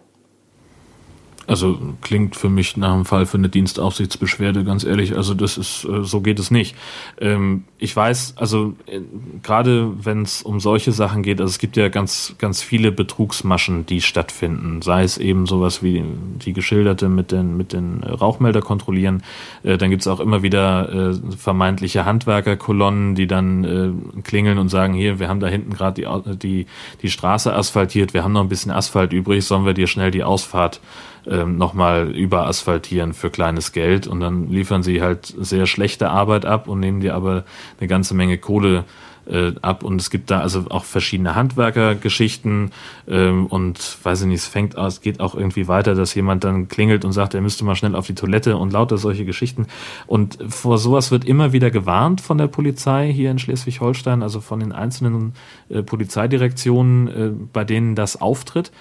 Also 1.50 1.80
klingt 2.02 2.36
für 2.36 2.48
mich 2.48 2.78
nach 2.78 2.94
einem 2.94 3.06
Fall 3.06 3.26
für 3.26 3.40
eine 3.40 3.50
Dienstaufsichtsbeschwerde, 3.50 4.64
ganz 4.64 4.84
ehrlich. 4.84 5.16
Also 5.16 5.34
das 5.34 5.58
ist, 5.58 5.84
äh, 5.84 6.04
so 6.04 6.22
geht 6.22 6.38
es 6.38 6.52
nicht. 6.52 6.76
Ähm, 7.20 7.64
ich 7.80 7.96
weiß, 7.96 8.36
also 8.38 8.76
äh, 8.86 9.00
gerade 9.42 9.92
wenn 10.06 10.22
es 10.22 10.44
um 10.44 10.60
solche 10.60 10.92
Sachen 10.92 11.24
geht, 11.24 11.42
also 11.42 11.50
es 11.50 11.58
gibt 11.58 11.76
ja 11.76 11.90
ganz, 11.90 12.36
ganz 12.38 12.62
viele 12.62 12.92
Betrugsmaschen, 12.92 13.88
die 13.88 14.02
stattfinden. 14.02 14.84
Sei 14.84 15.02
es 15.02 15.18
eben 15.18 15.48
sowas 15.48 15.82
wie 15.82 16.04
die 16.46 16.54
geschilderte 16.54 17.10
mit 17.10 17.32
den, 17.32 17.58
mit 17.58 17.74
den 17.74 18.04
Rauchmelder 18.04 18.62
kontrollieren. 18.62 19.24
Äh, 19.64 19.80
dann 19.80 19.90
gibt 19.90 20.04
es 20.04 20.08
auch 20.08 20.20
immer 20.20 20.44
wieder 20.44 21.18
vermeintliche 21.36 22.06
Handwerkerkolonnen, 22.06 23.16
die 23.16 23.26
dann 23.26 24.22
klingeln 24.24 24.60
und 24.60 24.70
sagen, 24.70 24.94
hier, 24.94 25.20
wir 25.20 25.30
haben 25.30 25.40
da 25.40 25.48
hinten 25.48 25.74
gerade 25.74 26.02
die, 26.02 26.38
die, 26.38 26.66
die 27.02 27.10
Straße 27.10 27.54
asphaltiert, 27.54 28.14
wir 28.14 28.24
haben 28.24 28.34
noch 28.34 28.42
ein 28.42 28.50
bisschen 28.50 28.72
Asphalt 28.72 29.14
übrig, 29.14 29.46
sollen 29.46 29.66
wir 29.66 29.74
dir 29.74 29.88
schnell 29.88 30.12
die 30.12 30.24
Ausfahrt 30.24 30.80
ähm, 31.28 31.58
nochmal 31.58 32.10
überasphaltieren 32.16 33.14
für 33.14 33.30
kleines 33.30 33.72
Geld. 33.72 34.08
Und 34.08 34.20
dann 34.20 34.50
liefern 34.50 34.84
sie 34.84 35.02
halt 35.02 35.26
sehr 35.26 35.68
schlechte 35.68 36.10
Arbeit 36.10 36.46
ab 36.46 36.68
und 36.68 36.80
nehmen 36.80 37.00
dir 37.00 37.16
aber 37.16 37.46
eine 37.80 37.88
ganze 37.88 38.14
Menge 38.14 38.38
Kohle 38.38 38.86
äh, 39.30 39.54
ab. 39.62 39.84
Und 39.84 40.02
es 40.02 40.10
gibt 40.10 40.32
da 40.32 40.40
also 40.40 40.66
auch 40.70 40.84
verschiedene 40.84 41.36
Handwerkergeschichten 41.36 42.72
ähm, 43.08 43.46
und 43.46 43.98
weiß 44.04 44.22
ich 44.22 44.28
nicht, 44.28 44.40
es 44.40 44.48
fängt 44.48 44.78
aus, 44.78 45.02
geht 45.02 45.20
auch 45.20 45.36
irgendwie 45.36 45.68
weiter, 45.68 45.96
dass 45.96 46.16
jemand 46.16 46.44
dann 46.44 46.68
klingelt 46.68 47.06
und 47.06 47.12
sagt, 47.12 47.34
er 47.34 47.42
müsste 47.42 47.64
mal 47.64 47.76
schnell 47.76 47.96
auf 47.96 48.08
die 48.08 48.16
Toilette 48.16 48.58
und 48.58 48.74
lauter 48.74 48.98
solche 48.98 49.26
Geschichten. 49.26 49.68
Und 50.08 50.40
vor 50.48 50.78
sowas 50.78 51.12
wird 51.12 51.26
immer 51.26 51.54
wieder 51.54 51.72
gewarnt 51.72 52.22
von 52.22 52.38
der 52.38 52.48
Polizei 52.48 53.12
hier 53.14 53.32
in 53.32 53.40
Schleswig-Holstein, 53.40 54.24
also 54.24 54.42
von 54.42 54.60
den 54.60 54.72
einzelnen 54.72 55.34
äh, 55.70 55.84
Polizeidirektionen, 55.84 57.08
äh, 57.08 57.32
bei 57.54 57.64
denen 57.64 57.96
das 57.96 58.20
auftritt 58.20 58.72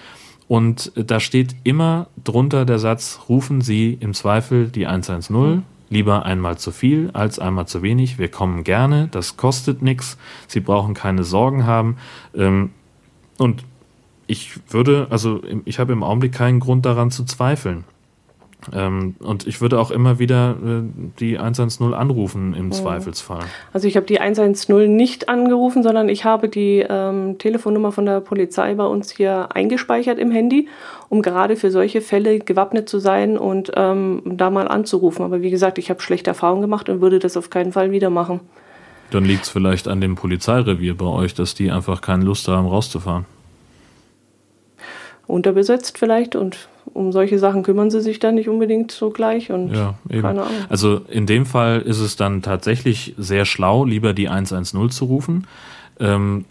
und 0.49 0.91
da 0.95 1.19
steht 1.19 1.55
immer 1.63 2.07
drunter 2.23 2.65
der 2.65 2.79
Satz, 2.79 3.19
rufen 3.29 3.61
Sie 3.61 3.93
im 3.93 4.15
Zweifel 4.15 4.67
die 4.67 4.87
110. 4.87 5.35
Mhm. 5.35 5.63
Lieber 5.91 6.25
einmal 6.25 6.57
zu 6.57 6.71
viel 6.71 7.11
als 7.13 7.37
einmal 7.37 7.67
zu 7.67 7.83
wenig. 7.83 8.17
Wir 8.17 8.29
kommen 8.29 8.63
gerne, 8.63 9.07
das 9.11 9.37
kostet 9.37 9.83
nichts. 9.83 10.17
Sie 10.47 10.59
brauchen 10.59 10.95
keine 10.95 11.23
Sorgen 11.23 11.67
haben. 11.67 11.97
Ähm, 12.33 12.71
und 13.37 13.63
ich 14.25 14.59
würde, 14.69 15.05
also 15.11 15.39
ich 15.65 15.77
habe 15.77 15.93
im 15.93 16.01
Augenblick 16.01 16.33
keinen 16.33 16.59
Grund 16.59 16.83
daran 16.83 17.11
zu 17.11 17.25
zweifeln. 17.25 17.83
Ähm, 18.73 19.15
und 19.19 19.47
ich 19.47 19.61
würde 19.61 19.79
auch 19.79 19.89
immer 19.89 20.19
wieder 20.19 20.57
äh, 20.63 20.81
die 21.19 21.39
110 21.39 21.93
anrufen 21.93 22.53
im 22.53 22.65
mhm. 22.65 22.71
Zweifelsfall. 22.73 23.45
Also 23.71 23.87
ich 23.87 23.95
habe 23.95 24.05
die 24.05 24.19
110 24.19 24.95
nicht 24.95 25.29
angerufen, 25.29 25.81
sondern 25.81 26.09
ich 26.09 26.25
habe 26.25 26.49
die 26.49 26.85
ähm, 26.87 27.37
Telefonnummer 27.37 27.91
von 27.91 28.05
der 28.05 28.19
Polizei 28.19 28.73
bei 28.75 28.85
uns 28.85 29.11
hier 29.11 29.55
eingespeichert 29.55 30.19
im 30.19 30.31
Handy, 30.31 30.67
um 31.07 31.21
gerade 31.21 31.55
für 31.55 31.71
solche 31.71 32.01
Fälle 32.01 32.39
gewappnet 32.39 32.89
zu 32.89 32.99
sein 32.99 33.37
und 33.37 33.71
ähm, 33.75 34.21
da 34.25 34.49
mal 34.49 34.67
anzurufen. 34.67 35.23
Aber 35.23 35.41
wie 35.41 35.51
gesagt, 35.51 35.77
ich 35.77 35.89
habe 35.89 36.01
schlechte 36.01 36.29
Erfahrungen 36.29 36.61
gemacht 36.61 36.89
und 36.89 37.01
würde 37.01 37.19
das 37.19 37.37
auf 37.37 37.49
keinen 37.49 37.71
Fall 37.71 37.91
wieder 37.91 38.09
machen. 38.09 38.41
Dann 39.11 39.23
liegt 39.25 39.43
es 39.43 39.49
vielleicht 39.49 39.87
an 39.87 40.01
dem 40.01 40.15
Polizeirevier 40.15 40.95
bei 40.95 41.05
euch, 41.05 41.33
dass 41.33 41.55
die 41.55 41.71
einfach 41.71 42.01
keine 42.01 42.25
Lust 42.25 42.47
haben, 42.47 42.67
rauszufahren. 42.67 43.25
Unterbesetzt 45.29 45.97
vielleicht 45.97 46.35
und 46.35 46.67
um 46.93 47.11
solche 47.11 47.37
Sachen 47.37 47.63
kümmern 47.63 47.91
sie 47.91 48.01
sich 48.01 48.19
dann 48.19 48.35
nicht 48.35 48.49
unbedingt 48.49 48.91
so 48.91 49.11
gleich 49.11 49.51
und 49.51 49.73
ja, 49.73 49.93
eben. 50.09 50.21
keine 50.21 50.41
Ahnung. 50.41 50.65
Also 50.69 51.01
in 51.07 51.25
dem 51.25 51.45
Fall 51.45 51.81
ist 51.81 51.99
es 51.99 52.15
dann 52.15 52.41
tatsächlich 52.41 53.13
sehr 53.17 53.45
schlau, 53.45 53.85
lieber 53.85 54.13
die 54.13 54.27
110 54.27 54.89
zu 54.89 55.05
rufen. 55.05 55.45
Ähm, 55.99 56.45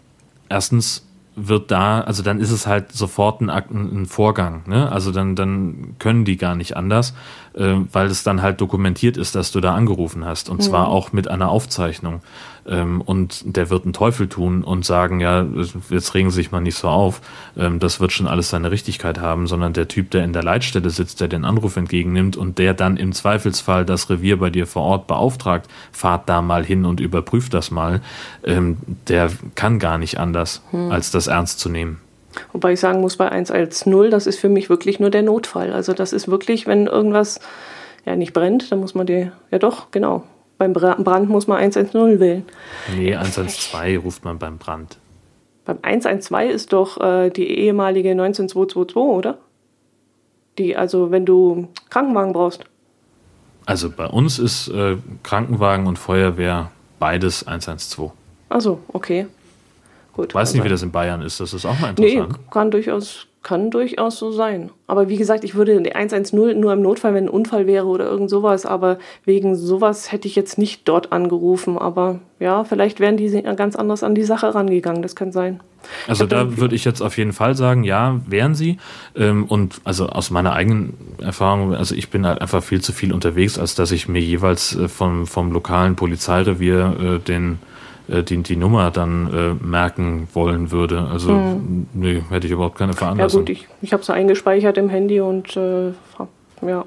erstens 0.47 1.05
wird 1.35 1.71
da, 1.71 2.01
also 2.01 2.23
dann 2.23 2.39
ist 2.39 2.51
es 2.51 2.67
halt 2.67 2.91
sofort 2.91 3.41
ein, 3.41 3.49
ein 3.49 4.05
Vorgang, 4.05 4.63
ne? 4.65 4.91
Also 4.91 5.11
dann, 5.11 5.35
dann 5.35 5.95
können 5.99 6.25
die 6.25 6.37
gar 6.37 6.55
nicht 6.55 6.75
anders, 6.75 7.13
äh, 7.53 7.75
weil 7.91 8.07
es 8.07 8.23
dann 8.23 8.41
halt 8.41 8.59
dokumentiert 8.61 9.17
ist, 9.17 9.35
dass 9.35 9.51
du 9.51 9.61
da 9.61 9.75
angerufen 9.75 10.25
hast. 10.25 10.49
Und 10.49 10.57
mhm. 10.57 10.63
zwar 10.63 10.87
auch 10.87 11.13
mit 11.13 11.27
einer 11.27 11.49
Aufzeichnung. 11.49 12.21
Ähm, 12.69 13.01
und 13.01 13.41
der 13.45 13.69
wird 13.69 13.83
einen 13.83 13.93
Teufel 13.93 14.27
tun 14.27 14.63
und 14.63 14.85
sagen, 14.85 15.19
ja, 15.19 15.45
jetzt 15.89 16.13
regen 16.13 16.29
Sie 16.29 16.35
sich 16.35 16.51
mal 16.51 16.61
nicht 16.61 16.77
so 16.77 16.87
auf, 16.87 17.21
ähm, 17.57 17.79
das 17.79 17.99
wird 17.99 18.11
schon 18.11 18.27
alles 18.27 18.49
seine 18.49 18.71
Richtigkeit 18.71 19.19
haben, 19.19 19.47
sondern 19.47 19.73
der 19.73 19.87
Typ, 19.87 20.11
der 20.11 20.23
in 20.23 20.33
der 20.33 20.43
Leitstelle 20.43 20.89
sitzt, 20.89 21.21
der 21.21 21.27
den 21.27 21.45
Anruf 21.45 21.77
entgegennimmt 21.77 22.37
und 22.37 22.59
der 22.59 22.73
dann 22.73 22.97
im 22.97 23.11
Zweifelsfall 23.13 23.85
das 23.85 24.09
Revier 24.09 24.37
bei 24.37 24.49
dir 24.49 24.67
vor 24.67 24.83
Ort 24.83 25.07
beauftragt, 25.07 25.67
fahrt 25.91 26.29
da 26.29 26.41
mal 26.41 26.63
hin 26.63 26.85
und 26.85 26.99
überprüft 26.99 27.53
das 27.53 27.71
mal, 27.71 28.01
ähm, 28.43 28.77
der 29.07 29.29
kann 29.55 29.79
gar 29.79 29.97
nicht 29.97 30.19
anders, 30.19 30.61
hm. 30.71 30.91
als 30.91 31.11
das 31.11 31.27
ernst 31.27 31.59
zu 31.59 31.69
nehmen. 31.69 31.99
Wobei 32.53 32.73
ich 32.73 32.79
sagen 32.79 33.01
muss, 33.01 33.17
bei 33.17 33.29
1 33.29 33.51
als 33.51 33.85
0, 33.85 34.09
das 34.09 34.27
ist 34.27 34.39
für 34.39 34.49
mich 34.49 34.69
wirklich 34.69 34.99
nur 34.99 35.09
der 35.09 35.23
Notfall. 35.23 35.73
Also 35.73 35.93
das 35.93 36.13
ist 36.13 36.27
wirklich, 36.27 36.67
wenn 36.67 36.85
irgendwas 36.85 37.39
ja 38.05 38.15
nicht 38.15 38.33
brennt, 38.33 38.71
dann 38.71 38.79
muss 38.79 38.95
man 38.95 39.07
die, 39.07 39.31
ja 39.51 39.59
doch, 39.59 39.91
genau, 39.91 40.23
beim 40.59 40.73
Brand 40.73 41.29
muss 41.29 41.47
man 41.47 41.57
110 41.57 42.19
wählen. 42.19 42.45
Nee, 42.93 43.15
112 43.15 44.03
ruft 44.03 44.25
man 44.25 44.37
beim 44.37 44.57
Brand. 44.57 44.97
Beim 45.65 45.79
112 45.81 46.51
ist 46.53 46.73
doch 46.73 46.99
äh, 46.99 47.29
die 47.29 47.47
ehemalige 47.47 48.13
19222, 48.13 48.95
oder? 48.95 49.37
Die, 50.57 50.75
also 50.75 51.11
wenn 51.11 51.25
du 51.25 51.69
Krankenwagen 51.89 52.33
brauchst. 52.33 52.65
Also 53.65 53.89
bei 53.89 54.05
uns 54.05 54.37
ist 54.37 54.67
äh, 54.67 54.97
Krankenwagen 55.23 55.87
und 55.87 55.97
Feuerwehr 55.97 56.71
beides 56.99 57.47
112. 57.47 58.11
Also 58.49 58.79
okay. 58.89 59.27
Gut. 60.13 60.35
Weiß 60.35 60.53
nicht, 60.53 60.65
wie 60.65 60.69
das 60.69 60.83
in 60.83 60.91
Bayern 60.91 61.21
ist. 61.21 61.39
Das 61.39 61.53
ist 61.53 61.65
auch 61.65 61.79
mal 61.79 61.91
interessant. 61.91 62.31
Nee, 62.31 62.37
kann 62.51 62.71
durchaus 62.71 63.28
kann 63.41 63.71
durchaus 63.71 64.19
so 64.19 64.31
sein. 64.31 64.69
Aber 64.85 65.07
wie 65.07 65.15
gesagt, 65.15 65.45
ich 65.45 65.55
würde 65.55 65.81
die 65.81 65.95
110 65.95 66.59
nur 66.59 66.73
im 66.73 66.81
Notfall, 66.81 67.13
wenn 67.13 67.25
ein 67.25 67.29
Unfall 67.29 67.67
wäre 67.67 67.85
oder 67.85 68.05
irgend 68.05 68.29
sowas. 68.29 68.65
Aber 68.65 68.99
wegen 69.23 69.55
sowas 69.55 70.11
hätte 70.11 70.27
ich 70.27 70.35
jetzt 70.35 70.57
nicht 70.57 70.87
dort 70.87 71.13
angerufen. 71.13 71.77
Aber 71.77 72.19
ja, 72.39 72.65
vielleicht 72.65 72.99
wären 72.99 73.15
die 73.15 73.29
ganz 73.55 73.77
anders 73.77 74.03
an 74.03 74.13
die 74.13 74.23
Sache 74.23 74.53
rangegangen. 74.53 75.01
Das 75.01 75.15
kann 75.15 75.31
sein. 75.31 75.61
Also 76.07 76.25
da 76.25 76.57
würde 76.57 76.75
ich 76.75 76.83
jetzt 76.83 77.01
auf 77.01 77.17
jeden 77.17 77.31
Fall 77.31 77.55
sagen, 77.55 77.85
ja, 77.85 78.19
wären 78.27 78.55
sie. 78.55 78.77
Ähm, 79.15 79.45
und 79.45 79.79
also 79.85 80.07
aus 80.07 80.31
meiner 80.31 80.51
eigenen 80.51 80.97
Erfahrung, 81.19 81.73
also 81.73 81.95
ich 81.95 82.09
bin 82.09 82.27
halt 82.27 82.41
einfach 82.41 82.61
viel 82.61 82.81
zu 82.81 82.91
viel 82.91 83.13
unterwegs, 83.13 83.57
als 83.57 83.73
dass 83.75 83.91
ich 83.91 84.09
mir 84.09 84.21
jeweils 84.21 84.75
äh, 84.75 84.89
vom, 84.89 85.25
vom 85.25 85.51
lokalen 85.53 85.95
Polizeirevier 85.95 86.97
äh, 86.99 87.19
den 87.19 87.59
äh, 88.09 88.23
die, 88.23 88.37
die 88.37 88.55
Nummer 88.55 88.91
dann 88.91 89.33
äh, 89.33 89.65
merken 89.65 90.27
wollen 90.33 90.71
würde. 90.71 91.07
Also 91.11 91.29
hm. 91.29 91.87
nee, 91.93 92.23
hätte 92.29 92.47
ich 92.47 92.53
überhaupt 92.53 92.77
keine 92.77 92.93
Veranlassung. 92.93 93.41
Ja 93.41 93.45
gut, 93.45 93.49
ich, 93.49 93.67
ich 93.81 93.93
habe 93.93 94.01
es 94.03 94.09
eingespeichert 94.09 94.77
im 94.77 94.89
Handy 94.89 95.21
und 95.21 95.55
äh, 95.55 95.91
ja, 96.65 96.85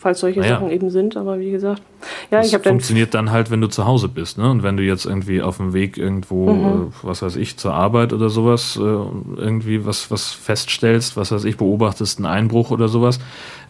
falls 0.00 0.20
solche 0.20 0.40
naja. 0.40 0.54
Sachen 0.54 0.70
eben 0.70 0.90
sind, 0.90 1.16
aber 1.16 1.38
wie 1.38 1.50
gesagt. 1.50 1.82
Ja, 2.30 2.38
das 2.38 2.48
ich 2.48 2.54
habe 2.54 2.64
dann 2.64 2.72
funktioniert 2.72 3.12
dann 3.12 3.30
halt, 3.30 3.50
wenn 3.50 3.60
du 3.60 3.66
zu 3.66 3.84
Hause 3.84 4.08
bist, 4.08 4.38
ne? 4.38 4.50
Und 4.50 4.62
wenn 4.62 4.76
du 4.76 4.82
jetzt 4.82 5.04
irgendwie 5.04 5.42
auf 5.42 5.58
dem 5.58 5.74
Weg 5.74 5.98
irgendwo, 5.98 6.52
mhm. 6.52 6.64
äh, 6.64 6.92
was 7.02 7.20
weiß 7.20 7.36
ich, 7.36 7.58
zur 7.58 7.74
Arbeit 7.74 8.12
oder 8.12 8.30
sowas, 8.30 8.76
äh, 8.76 8.80
irgendwie 8.80 9.84
was, 9.84 10.10
was 10.10 10.32
feststellst, 10.32 11.16
was 11.16 11.32
weiß 11.32 11.44
ich, 11.44 11.58
beobachtest 11.58 12.18
einen 12.18 12.26
Einbruch 12.26 12.70
oder 12.70 12.88
sowas, 12.88 13.20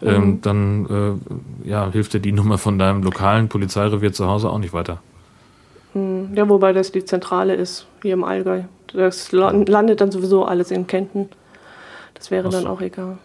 ähm, 0.01 0.07
mhm. 0.07 0.23
ähm, 0.23 0.41
dann 0.41 1.19
äh, 1.65 1.69
ja, 1.69 1.91
hilft 1.91 2.13
dir 2.13 2.21
die 2.21 2.31
Nummer 2.31 2.57
von 2.57 2.79
deinem 2.79 3.03
lokalen 3.03 3.49
Polizeirevier 3.49 4.13
zu 4.13 4.27
Hause 4.27 4.49
auch 4.49 4.59
nicht 4.59 4.73
weiter. 4.73 5.01
Hm, 5.93 6.31
ja, 6.35 6.47
wobei 6.47 6.73
das 6.73 6.91
die 6.91 7.05
Zentrale 7.05 7.55
ist, 7.55 7.87
hier 8.01 8.13
im 8.13 8.23
Allgäu. 8.23 8.63
Das 8.93 9.31
landet 9.31 10.01
dann 10.01 10.11
sowieso 10.11 10.45
alles 10.45 10.71
in 10.71 10.87
Kenten. 10.87 11.29
Das 12.13 12.31
wäre 12.31 12.49
dann 12.49 12.67
auch 12.67 12.81
egal. 12.81 13.17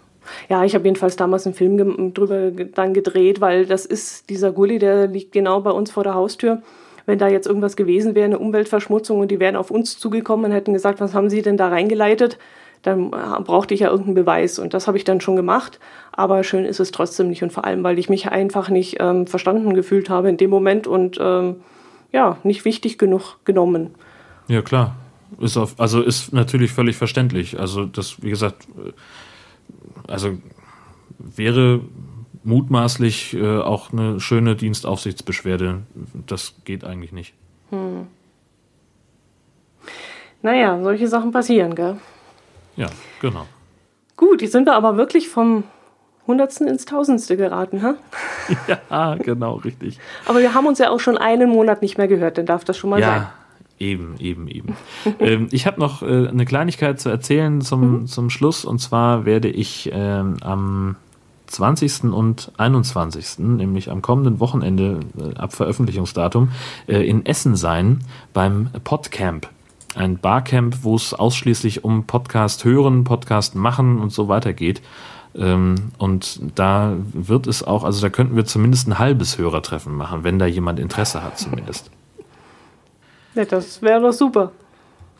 Ja, 0.48 0.64
ich 0.64 0.74
habe 0.74 0.84
jedenfalls 0.84 1.16
damals 1.16 1.46
einen 1.46 1.54
Film 1.54 2.14
drüber 2.14 2.50
dann 2.50 2.94
gedreht, 2.94 3.40
weil 3.40 3.66
das 3.66 3.86
ist 3.86 4.28
dieser 4.30 4.52
Gully, 4.52 4.78
der 4.78 5.06
liegt 5.06 5.32
genau 5.32 5.60
bei 5.60 5.70
uns 5.70 5.90
vor 5.90 6.02
der 6.02 6.14
Haustür. 6.14 6.62
Wenn 7.04 7.18
da 7.18 7.28
jetzt 7.28 7.46
irgendwas 7.46 7.76
gewesen 7.76 8.16
wäre, 8.16 8.24
eine 8.24 8.38
Umweltverschmutzung 8.38 9.20
und 9.20 9.30
die 9.30 9.38
wären 9.38 9.54
auf 9.54 9.70
uns 9.70 9.98
zugekommen 9.98 10.46
und 10.46 10.52
hätten 10.52 10.72
gesagt, 10.72 11.00
was 11.00 11.14
haben 11.14 11.30
Sie 11.30 11.42
denn 11.42 11.56
da 11.56 11.68
reingeleitet, 11.68 12.38
dann 12.82 13.12
äh, 13.12 13.40
brauchte 13.42 13.74
ich 13.74 13.80
ja 13.80 13.90
irgendeinen 13.90 14.16
Beweis. 14.16 14.58
Und 14.58 14.74
das 14.74 14.88
habe 14.88 14.96
ich 14.96 15.04
dann 15.04 15.20
schon 15.20 15.36
gemacht. 15.36 15.78
Aber 16.10 16.42
schön 16.42 16.64
ist 16.64 16.80
es 16.80 16.90
trotzdem 16.90 17.28
nicht. 17.28 17.42
Und 17.44 17.52
vor 17.52 17.64
allem, 17.64 17.84
weil 17.84 17.98
ich 17.98 18.08
mich 18.08 18.28
einfach 18.28 18.70
nicht 18.70 18.96
ähm, 18.98 19.26
verstanden 19.28 19.74
gefühlt 19.74 20.10
habe 20.10 20.28
in 20.28 20.36
dem 20.36 20.50
Moment 20.50 20.88
und 20.88 21.18
ähm, 21.20 21.56
ja, 22.12 22.38
nicht 22.42 22.64
wichtig 22.64 22.98
genug 22.98 23.38
genommen. 23.44 23.94
Ja, 24.48 24.62
klar. 24.62 24.96
Ist 25.40 25.56
auf, 25.56 25.78
also 25.78 26.02
ist 26.02 26.32
natürlich 26.32 26.72
völlig 26.72 26.96
verständlich. 26.96 27.58
Also 27.58 27.84
das, 27.84 28.22
wie 28.22 28.30
gesagt, 28.30 28.68
äh, 28.78 28.92
also 30.06 30.38
wäre 31.18 31.80
mutmaßlich 32.44 33.34
äh, 33.34 33.58
auch 33.58 33.92
eine 33.92 34.20
schöne 34.20 34.54
Dienstaufsichtsbeschwerde. 34.54 35.82
Das 36.26 36.54
geht 36.64 36.84
eigentlich 36.84 37.12
nicht. 37.12 37.34
Hm. 37.70 38.06
Naja, 40.42 40.80
solche 40.82 41.08
Sachen 41.08 41.32
passieren, 41.32 41.74
gell? 41.74 41.96
Ja, 42.76 42.88
genau. 43.20 43.46
Gut, 44.16 44.42
jetzt 44.42 44.52
sind 44.52 44.66
wir 44.66 44.74
aber 44.74 44.96
wirklich 44.96 45.28
vom 45.28 45.64
Hundertsten 46.26 46.66
ins 46.66 46.84
Tausendste 46.84 47.36
geraten, 47.36 47.82
ha? 47.82 47.94
Ja, 48.90 49.14
genau, 49.16 49.54
richtig. 49.56 49.98
Aber 50.26 50.40
wir 50.40 50.54
haben 50.54 50.66
uns 50.66 50.78
ja 50.78 50.90
auch 50.90 51.00
schon 51.00 51.18
einen 51.18 51.50
Monat 51.50 51.82
nicht 51.82 51.98
mehr 51.98 52.08
gehört, 52.08 52.38
dann 52.38 52.46
darf 52.46 52.64
das 52.64 52.76
schon 52.76 52.90
mal 52.90 53.00
ja. 53.00 53.06
sein. 53.06 53.26
Eben, 53.78 54.14
eben, 54.18 54.48
eben. 54.48 54.76
ähm, 55.20 55.48
ich 55.50 55.66
habe 55.66 55.80
noch 55.80 56.02
äh, 56.02 56.28
eine 56.28 56.46
Kleinigkeit 56.46 56.98
zu 56.98 57.10
erzählen 57.10 57.60
zum, 57.60 58.00
mhm. 58.00 58.06
zum 58.06 58.30
Schluss. 58.30 58.64
Und 58.64 58.78
zwar 58.80 59.26
werde 59.26 59.48
ich 59.48 59.90
ähm, 59.92 60.38
am 60.40 60.96
20. 61.46 62.04
und 62.04 62.52
21., 62.56 63.38
nämlich 63.38 63.90
am 63.90 64.02
kommenden 64.02 64.40
Wochenende 64.40 65.00
äh, 65.18 65.36
ab 65.36 65.52
Veröffentlichungsdatum, 65.52 66.50
äh, 66.86 67.06
in 67.06 67.26
Essen 67.26 67.54
sein 67.54 68.00
beim 68.32 68.70
Podcamp. 68.82 69.48
Ein 69.94 70.18
Barcamp, 70.18 70.78
wo 70.82 70.94
es 70.94 71.14
ausschließlich 71.14 71.84
um 71.84 72.04
Podcast 72.04 72.64
hören, 72.64 73.04
Podcast 73.04 73.54
machen 73.54 73.98
und 73.98 74.12
so 74.12 74.28
weiter 74.28 74.52
geht. 74.52 74.82
Ähm, 75.38 75.92
und 75.98 76.40
da 76.54 76.94
wird 77.12 77.46
es 77.46 77.62
auch, 77.62 77.84
also 77.84 78.00
da 78.00 78.08
könnten 78.08 78.36
wir 78.36 78.44
zumindest 78.44 78.88
ein 78.88 78.98
halbes 78.98 79.38
Hörertreffen 79.38 79.94
machen, 79.94 80.24
wenn 80.24 80.38
da 80.38 80.46
jemand 80.46 80.80
Interesse 80.80 81.22
hat 81.22 81.38
zumindest. 81.38 81.90
Ja, 83.34 83.44
das 83.44 83.82
wäre 83.82 84.00
doch 84.00 84.12
super. 84.12 84.52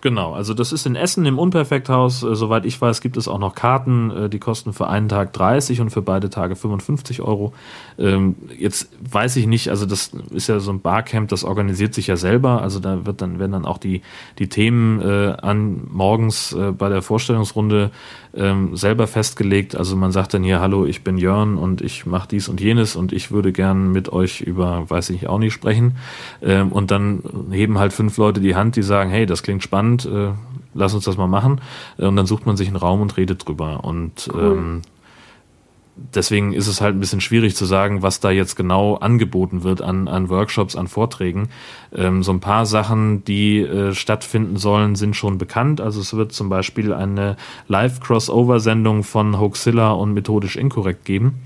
Genau, 0.03 0.35
also 0.35 0.55
das 0.55 0.73
ist 0.73 0.87
in 0.87 0.95
Essen 0.95 1.27
im 1.27 1.39
Unperfekthaus. 1.39 2.23
Äh, 2.23 2.37
soweit 2.37 2.65
ich 2.65 2.81
weiß, 2.81 3.01
gibt 3.01 3.17
es 3.17 3.29
auch 3.29 3.39
noch 3.39 3.55
Karten, 3.55 4.11
äh, 4.11 4.29
die 4.29 4.39
kosten 4.39 4.73
für 4.73 4.87
einen 4.87 5.09
Tag 5.09 5.33
30 5.33 5.81
und 5.81 5.91
für 5.91 6.03
beide 6.03 6.31
Tage 6.31 6.55
55 6.55 7.23
Euro. 7.23 7.55
Ähm, 7.99 8.37
jetzt 8.57 8.91
weiß 9.11 9.35
ich 9.37 9.47
nicht, 9.47 9.69
also 9.71 9.85
das 9.85 10.13
ist 10.31 10.49
ja 10.49 10.61
so 10.61 10.71
ein 10.71 10.81
Barcamp, 10.81 11.31
das 11.31 11.45
organisiert 11.45 11.93
sich 11.93 12.07
ja 12.07 12.17
selber. 12.17 12.63
Also 12.63 12.79
da 12.79 13.05
wird 13.05 13.21
dann, 13.21 13.39
werden 13.39 13.51
dann 13.51 13.65
auch 13.65 13.79
die, 13.79 14.03
die 14.39 14.49
Themen 14.49 15.01
äh, 15.01 15.35
an 15.43 15.89
morgens 15.91 16.57
bei 16.79 16.89
der 16.89 17.03
Vorstellungsrunde 17.03 17.91
ähm, 18.37 18.77
selber 18.77 19.07
festgelegt. 19.07 19.77
Also 19.77 19.97
man 19.97 20.13
sagt 20.13 20.35
dann 20.35 20.43
hier, 20.43 20.61
hallo, 20.61 20.87
ich 20.87 21.03
bin 21.03 21.19
Jörn 21.19 21.59
und 21.59 21.81
ich 21.81 22.07
mache 22.07 22.29
dies 22.29 22.49
und 22.49 22.61
jenes 22.61 22.97
und 22.97 23.13
ich 23.13 23.31
würde 23.31 23.53
gern 23.53 23.93
mit 23.93 24.13
euch 24.13 24.41
über, 24.41 24.89
weiß 24.89 25.11
ich 25.11 25.29
auch 25.29 25.39
nicht, 25.39 25.53
sprechen. 25.53 25.97
Ähm, 26.43 26.73
und 26.73 26.91
dann 26.91 27.23
heben 27.51 27.79
halt 27.79 27.93
fünf 27.93 28.17
Leute 28.17 28.41
die 28.41 28.55
Hand, 28.55 28.77
die 28.77 28.83
sagen, 28.83 29.11
hey, 29.11 29.27
das 29.27 29.43
klingt 29.43 29.63
spannend 29.63 30.07
äh, 30.07 30.33
lass 30.77 30.95
uns 30.95 31.05
das 31.05 31.17
mal 31.17 31.27
machen. 31.27 31.61
Äh, 31.99 32.07
und 32.07 32.17
dann 32.17 32.27
sucht 32.27 32.47
man 32.47 32.57
sich 32.57 32.69
einen 32.69 32.77
Raum 32.77 33.01
und 33.01 33.17
redet 33.17 33.47
drüber. 33.47 33.85
Und 33.85 34.29
cool. 34.33 34.57
ähm, 34.57 34.83
deswegen 35.97 36.53
ist 36.53 36.67
es 36.67 36.81
halt 36.81 36.95
ein 36.95 37.01
bisschen 37.01 37.21
schwierig 37.21 37.57
zu 37.57 37.65
sagen, 37.65 38.03
was 38.03 38.21
da 38.21 38.31
jetzt 38.31 38.55
genau 38.55 38.97
angeboten 38.97 39.63
wird 39.63 39.81
an, 39.81 40.09
an 40.09 40.29
Workshops, 40.29 40.77
an 40.77 40.89
Vorträgen. 40.89 41.49
Ähm, 41.95 42.23
so 42.23 42.33
ein 42.33 42.41
paar 42.41 42.67
Sachen, 42.67 43.25
die 43.25 43.61
äh, 43.61 43.95
stattfinden 43.95 44.57
sollen, 44.57 44.95
sind 44.95 45.17
schon 45.17 45.39
bekannt. 45.39 45.81
Also 45.81 46.01
es 46.01 46.15
wird 46.15 46.33
zum 46.33 46.49
Beispiel 46.49 46.93
eine 46.93 47.37
Live-Crossover-Sendung 47.69 49.05
von 49.05 49.39
Hoaxilla 49.41 49.93
und 49.93 50.13
Methodisch 50.13 50.57
Inkorrekt 50.57 51.05
geben. 51.05 51.41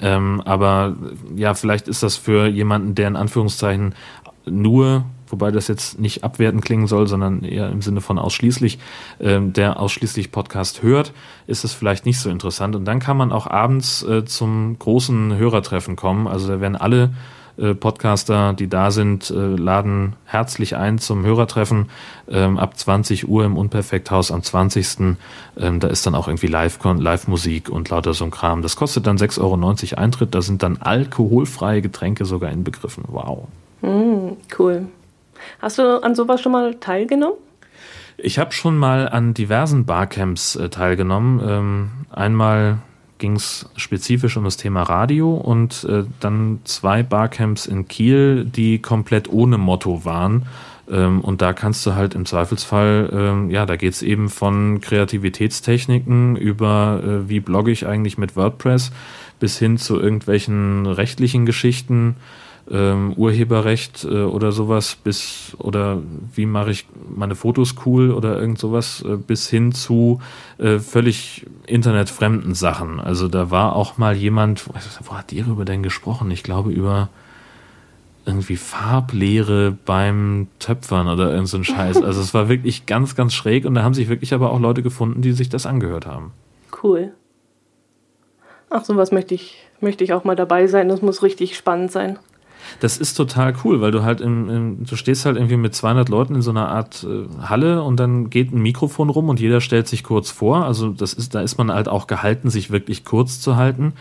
Ähm, 0.00 0.42
aber 0.44 0.96
ja, 1.34 1.54
vielleicht 1.54 1.88
ist 1.88 2.02
das 2.02 2.16
für 2.16 2.46
jemanden, 2.46 2.94
der 2.94 3.08
in 3.08 3.16
Anführungszeichen 3.16 3.94
nur 4.44 5.04
wobei 5.30 5.50
das 5.50 5.68
jetzt 5.68 5.98
nicht 5.98 6.24
abwertend 6.24 6.64
klingen 6.64 6.86
soll, 6.86 7.06
sondern 7.06 7.42
eher 7.42 7.70
im 7.70 7.82
Sinne 7.82 8.00
von 8.00 8.18
ausschließlich, 8.18 8.78
äh, 9.18 9.40
der 9.40 9.80
ausschließlich 9.80 10.32
Podcast 10.32 10.82
hört, 10.82 11.12
ist 11.46 11.64
es 11.64 11.72
vielleicht 11.72 12.06
nicht 12.06 12.20
so 12.20 12.30
interessant. 12.30 12.76
Und 12.76 12.84
dann 12.84 13.00
kann 13.00 13.16
man 13.16 13.32
auch 13.32 13.46
abends 13.46 14.02
äh, 14.02 14.24
zum 14.24 14.78
großen 14.78 15.36
Hörertreffen 15.36 15.96
kommen. 15.96 16.26
Also 16.26 16.48
da 16.48 16.60
werden 16.60 16.76
alle 16.76 17.10
äh, 17.58 17.74
Podcaster, 17.74 18.52
die 18.52 18.68
da 18.68 18.90
sind, 18.90 19.30
äh, 19.30 19.34
laden 19.34 20.14
herzlich 20.24 20.76
ein 20.76 20.98
zum 20.98 21.24
Hörertreffen 21.24 21.88
ähm, 22.28 22.56
ab 22.56 22.78
20 22.78 23.28
Uhr 23.28 23.44
im 23.44 23.56
Unperfekthaus 23.56 24.30
am 24.30 24.42
20. 24.42 25.16
Ähm, 25.58 25.80
da 25.80 25.88
ist 25.88 26.06
dann 26.06 26.14
auch 26.14 26.28
irgendwie 26.28 26.46
Live-Musik 26.46 27.68
Live 27.68 27.74
und 27.74 27.90
lauter 27.90 28.14
so 28.14 28.24
ein 28.24 28.30
Kram. 28.30 28.62
Das 28.62 28.76
kostet 28.76 29.06
dann 29.06 29.16
6,90 29.16 29.40
Euro 29.42 30.00
Eintritt. 30.00 30.34
Da 30.34 30.42
sind 30.42 30.62
dann 30.62 30.76
alkoholfreie 30.76 31.82
Getränke 31.82 32.24
sogar 32.26 32.52
inbegriffen. 32.52 33.04
Wow. 33.08 33.48
Mm, 33.82 34.36
cool. 34.56 34.86
Hast 35.60 35.78
du 35.78 36.02
an 36.02 36.14
sowas 36.14 36.40
schon 36.40 36.52
mal 36.52 36.74
teilgenommen? 36.74 37.36
Ich 38.16 38.38
habe 38.38 38.52
schon 38.52 38.76
mal 38.76 39.08
an 39.08 39.32
diversen 39.32 39.84
Barcamps 39.84 40.56
äh, 40.56 40.68
teilgenommen. 40.68 41.40
Ähm, 41.44 41.90
einmal 42.10 42.78
ging 43.18 43.36
es 43.36 43.68
spezifisch 43.76 44.36
um 44.36 44.44
das 44.44 44.56
Thema 44.56 44.82
Radio 44.82 45.34
und 45.34 45.84
äh, 45.84 46.04
dann 46.20 46.60
zwei 46.64 47.02
Barcamps 47.02 47.66
in 47.66 47.86
Kiel, 47.86 48.44
die 48.44 48.80
komplett 48.80 49.28
ohne 49.28 49.58
Motto 49.58 50.04
waren. 50.04 50.46
Ähm, 50.90 51.20
und 51.20 51.42
da 51.42 51.52
kannst 51.52 51.84
du 51.86 51.94
halt 51.94 52.14
im 52.14 52.24
Zweifelsfall, 52.26 53.10
ähm, 53.12 53.50
ja, 53.50 53.66
da 53.66 53.76
geht 53.76 53.92
es 53.92 54.02
eben 54.02 54.28
von 54.28 54.80
Kreativitätstechniken 54.80 56.36
über, 56.36 57.02
äh, 57.04 57.28
wie 57.28 57.40
blogge 57.40 57.70
ich 57.70 57.86
eigentlich 57.86 58.18
mit 58.18 58.36
WordPress, 58.36 58.90
bis 59.38 59.58
hin 59.58 59.78
zu 59.78 60.00
irgendwelchen 60.00 60.86
rechtlichen 60.86 61.46
Geschichten 61.46 62.16
ähm, 62.70 63.14
Urheberrecht 63.14 64.04
äh, 64.04 64.24
oder 64.24 64.52
sowas 64.52 64.96
bis 64.96 65.56
oder 65.58 66.02
wie 66.34 66.46
mache 66.46 66.70
ich 66.70 66.86
meine 67.14 67.34
Fotos 67.34 67.74
cool 67.86 68.10
oder 68.10 68.38
irgend 68.38 68.58
sowas 68.58 69.02
äh, 69.06 69.16
bis 69.16 69.48
hin 69.48 69.72
zu 69.72 70.20
äh, 70.58 70.78
völlig 70.78 71.46
internetfremden 71.66 72.54
Sachen. 72.54 73.00
Also 73.00 73.28
da 73.28 73.50
war 73.50 73.74
auch 73.74 73.98
mal 73.98 74.16
jemand, 74.16 74.68
wo 74.68 75.14
hat 75.14 75.32
ihr 75.32 75.44
darüber 75.44 75.64
denn 75.64 75.82
gesprochen? 75.82 76.30
Ich 76.30 76.42
glaube 76.42 76.70
über 76.70 77.08
irgendwie 78.26 78.56
Farblehre 78.56 79.76
beim 79.86 80.48
Töpfern 80.58 81.08
oder 81.08 81.32
irgend 81.32 81.48
so 81.48 81.56
ein 81.56 81.64
Scheiß. 81.64 82.02
Also 82.08 82.20
es 82.20 82.34
war 82.34 82.48
wirklich 82.48 82.86
ganz, 82.86 83.16
ganz 83.16 83.32
schräg 83.32 83.64
und 83.64 83.74
da 83.74 83.82
haben 83.82 83.94
sich 83.94 84.08
wirklich 84.08 84.34
aber 84.34 84.50
auch 84.50 84.60
Leute 84.60 84.82
gefunden, 84.82 85.22
die 85.22 85.32
sich 85.32 85.48
das 85.48 85.66
angehört 85.66 86.06
haben. 86.06 86.32
Cool. 86.82 87.12
Ach, 88.70 88.84
sowas 88.84 89.12
möchte 89.12 89.34
ich, 89.34 89.56
möchte 89.80 90.04
ich 90.04 90.12
auch 90.12 90.24
mal 90.24 90.36
dabei 90.36 90.66
sein. 90.66 90.88
Das 90.88 91.00
muss 91.00 91.22
richtig 91.22 91.56
spannend 91.56 91.90
sein. 91.90 92.18
Das 92.80 92.98
ist 92.98 93.14
total 93.14 93.54
cool, 93.64 93.80
weil 93.80 93.90
du 93.90 94.02
halt 94.02 94.20
im, 94.20 94.48
im, 94.48 94.84
du 94.84 94.96
stehst 94.96 95.26
halt 95.26 95.36
irgendwie 95.36 95.56
mit 95.56 95.74
200 95.74 96.08
Leuten 96.08 96.34
in 96.34 96.42
so 96.42 96.50
einer 96.50 96.68
Art 96.68 97.06
äh, 97.08 97.26
Halle 97.42 97.82
und 97.82 97.98
dann 97.98 98.30
geht 98.30 98.52
ein 98.52 98.60
Mikrofon 98.60 99.10
rum 99.10 99.28
und 99.28 99.40
jeder 99.40 99.60
stellt 99.60 99.88
sich 99.88 100.04
kurz 100.04 100.30
vor. 100.30 100.64
Also 100.64 100.90
das 100.90 101.12
ist, 101.12 101.34
da 101.34 101.40
ist 101.40 101.58
man 101.58 101.72
halt 101.72 101.88
auch 101.88 102.06
gehalten, 102.06 102.50
sich 102.50 102.70
wirklich 102.70 103.04
kurz 103.04 103.40
zu 103.40 103.56
halten. 103.56 103.94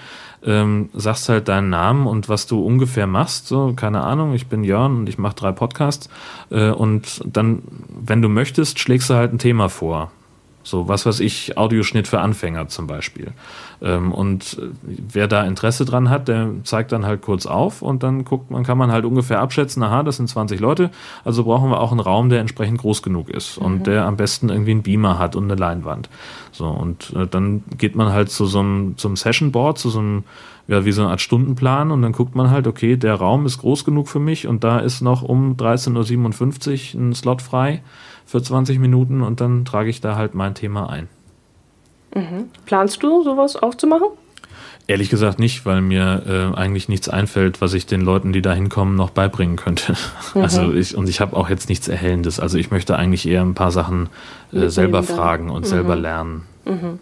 Ähm, 0.44 0.90
sagst 0.94 1.30
halt 1.30 1.48
deinen 1.48 1.70
Namen 1.70 2.06
und 2.06 2.30
was 2.30 2.46
du 2.46 2.64
ungefähr 2.64 3.08
machst. 3.08 3.48
So, 3.48 3.74
keine 3.76 4.02
Ahnung, 4.02 4.34
ich 4.34 4.48
bin 4.48 4.64
Jörn 4.64 4.98
und 4.98 5.10
ich 5.10 5.18
mache 5.18 5.36
drei 5.36 5.52
Podcasts. 5.52 6.10
Äh, 6.52 6.70
und 6.70 7.22
dann, 7.26 7.64
wenn 7.90 8.22
du 8.22 8.30
möchtest, 8.30 8.80
schlägst 8.80 9.10
du 9.10 9.16
halt 9.16 9.34
ein 9.34 9.40
Thema 9.40 9.70
vor. 9.70 10.12
So, 10.68 10.90
was 10.90 11.06
weiß 11.06 11.22
ich, 11.22 11.58
Audioschnitt 11.58 12.10
für 12.10 12.20
Anfänger 12.20 12.68
zum 12.68 12.88
Beispiel. 12.88 13.32
Ähm, 13.82 14.12
und 14.12 14.58
äh, 14.60 14.68
wer 14.84 15.30
da 15.30 15.46
Interesse 15.46 15.86
dran 15.86 16.10
hat, 16.10 16.28
der 16.28 16.50
zeigt 16.64 16.92
dann 16.92 17.06
halt 17.06 17.22
kurz 17.22 17.46
auf 17.46 17.82
und 17.82 18.04
dann 18.04 18.26
guckt 18.26 18.52
man, 18.52 18.66
kann 18.66 18.78
man 18.78 18.92
halt 18.92 19.06
ungefähr 19.06 19.40
abschätzen, 19.40 19.82
aha, 19.82 20.04
das 20.04 20.18
sind 20.18 20.28
20 20.28 20.60
Leute, 20.60 20.92
also 21.24 21.46
brauchen 21.46 21.70
wir 21.70 21.80
auch 21.80 21.92
einen 21.92 22.02
Raum, 22.02 22.28
der 22.28 22.42
entsprechend 22.42 22.82
groß 22.82 23.02
genug 23.02 23.30
ist 23.30 23.58
mhm. 23.58 23.66
und 23.66 23.88
der 23.88 24.06
am 24.06 24.18
besten 24.18 24.50
irgendwie 24.50 24.72
einen 24.72 24.84
Beamer 24.84 25.18
hat 25.18 25.38
und 25.38 25.46
eine 25.46 25.56
Leinwand. 25.56 26.10
So, 26.52 26.68
und 26.68 27.14
äh, 27.16 27.28
dann 27.28 27.64
geht 27.78 27.96
man 27.96 28.12
halt 28.12 28.30
zu 28.30 28.46
so 28.46 28.60
einem, 28.60 28.98
zum 28.98 29.16
Session 29.16 29.54
Board, 29.54 29.78
zu 29.78 29.90
so 29.90 30.00
einem, 30.00 30.26
ja, 30.68 30.84
wie 30.84 30.92
so 30.92 31.02
eine 31.02 31.12
Art 31.12 31.22
Stundenplan 31.22 31.92
und 31.92 32.02
dann 32.02 32.12
guckt 32.12 32.36
man 32.36 32.52
halt, 32.52 32.68
okay, 32.68 32.98
der 32.98 33.16
Raum 33.16 33.46
ist 33.46 33.60
groß 33.60 33.86
genug 33.86 34.10
für 34.10 34.20
mich 34.20 34.48
und 34.48 34.66
da 34.66 34.80
ist 34.80 35.00
noch 35.00 35.22
um 35.22 35.56
13.57 35.56 36.94
Uhr 36.94 37.02
ein 37.02 37.14
Slot 37.14 37.42
frei 37.42 37.84
für 38.28 38.44
20 38.44 38.78
Minuten 38.78 39.24
und 39.24 39.42
dann 39.42 39.66
trage 39.66 39.90
ich 39.90 40.02
da 40.02 40.16
halt 40.16 40.36
mein 40.36 40.54
Thema 40.54 40.90
ein. 40.90 41.08
Mhm. 42.14 42.50
Planst 42.66 43.02
du 43.02 43.24
sowas 43.24 43.56
aufzumachen? 43.56 44.10
Ehrlich 44.86 45.10
gesagt 45.10 45.40
nicht, 45.40 45.66
weil 45.66 45.82
mir 45.82 46.24
äh, 46.28 46.58
eigentlich 46.58 46.88
nichts 46.88 47.10
einfällt, 47.10 47.60
was 47.62 47.74
ich 47.74 47.86
den 47.86 48.02
Leuten, 48.02 48.32
die 48.32 48.42
da 48.42 48.54
hinkommen, 48.54 48.96
noch 48.96 49.10
beibringen 49.10 49.56
könnte. 49.56 49.96
Mhm. 50.34 50.42
Also 50.42 50.74
ich 50.74 50.96
und 50.96 51.08
ich 51.08 51.22
habe 51.22 51.38
auch 51.38 51.50
jetzt 51.50 51.70
nichts 51.70 51.88
Erhellendes. 51.88 52.40
Also 52.40 52.58
ich 52.58 52.70
möchte 52.70 52.98
eigentlich 52.98 53.26
eher 53.28 53.42
ein 53.42 53.56
paar 53.56 53.72
Sachen 53.72 54.10
äh, 54.52 54.68
selber 54.68 55.04
fragen 55.04 55.50
und 55.50 55.62
mhm. 55.62 55.68
selber 55.68 55.96
lernen. 55.96 56.46
Mhm. 56.66 57.00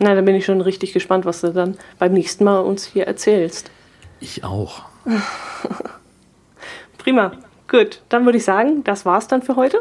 Na, 0.00 0.16
dann 0.16 0.24
bin 0.24 0.34
ich 0.34 0.44
schon 0.44 0.60
richtig 0.60 0.92
gespannt, 0.92 1.24
was 1.24 1.40
du 1.40 1.52
dann 1.52 1.76
beim 2.00 2.12
nächsten 2.12 2.42
Mal 2.42 2.58
uns 2.58 2.84
hier 2.84 3.06
erzählst. 3.06 3.70
Ich 4.18 4.42
auch. 4.42 4.82
Prima. 6.98 7.32
Gut, 7.68 8.02
dann 8.08 8.24
würde 8.24 8.38
ich 8.38 8.44
sagen, 8.44 8.82
das 8.82 9.06
war's 9.06 9.28
dann 9.28 9.42
für 9.42 9.54
heute. 9.54 9.78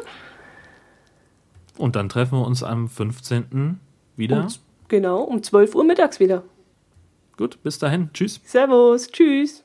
Und 1.81 1.95
dann 1.95 2.09
treffen 2.09 2.37
wir 2.37 2.45
uns 2.45 2.61
am 2.61 2.87
15. 2.87 3.79
wieder. 4.15 4.41
Um, 4.41 4.47
genau, 4.87 5.23
um 5.23 5.41
12 5.41 5.73
Uhr 5.73 5.83
mittags 5.83 6.19
wieder. 6.19 6.43
Gut, 7.37 7.61
bis 7.63 7.79
dahin. 7.79 8.11
Tschüss. 8.13 8.39
Servus. 8.43 9.07
Tschüss. 9.07 9.63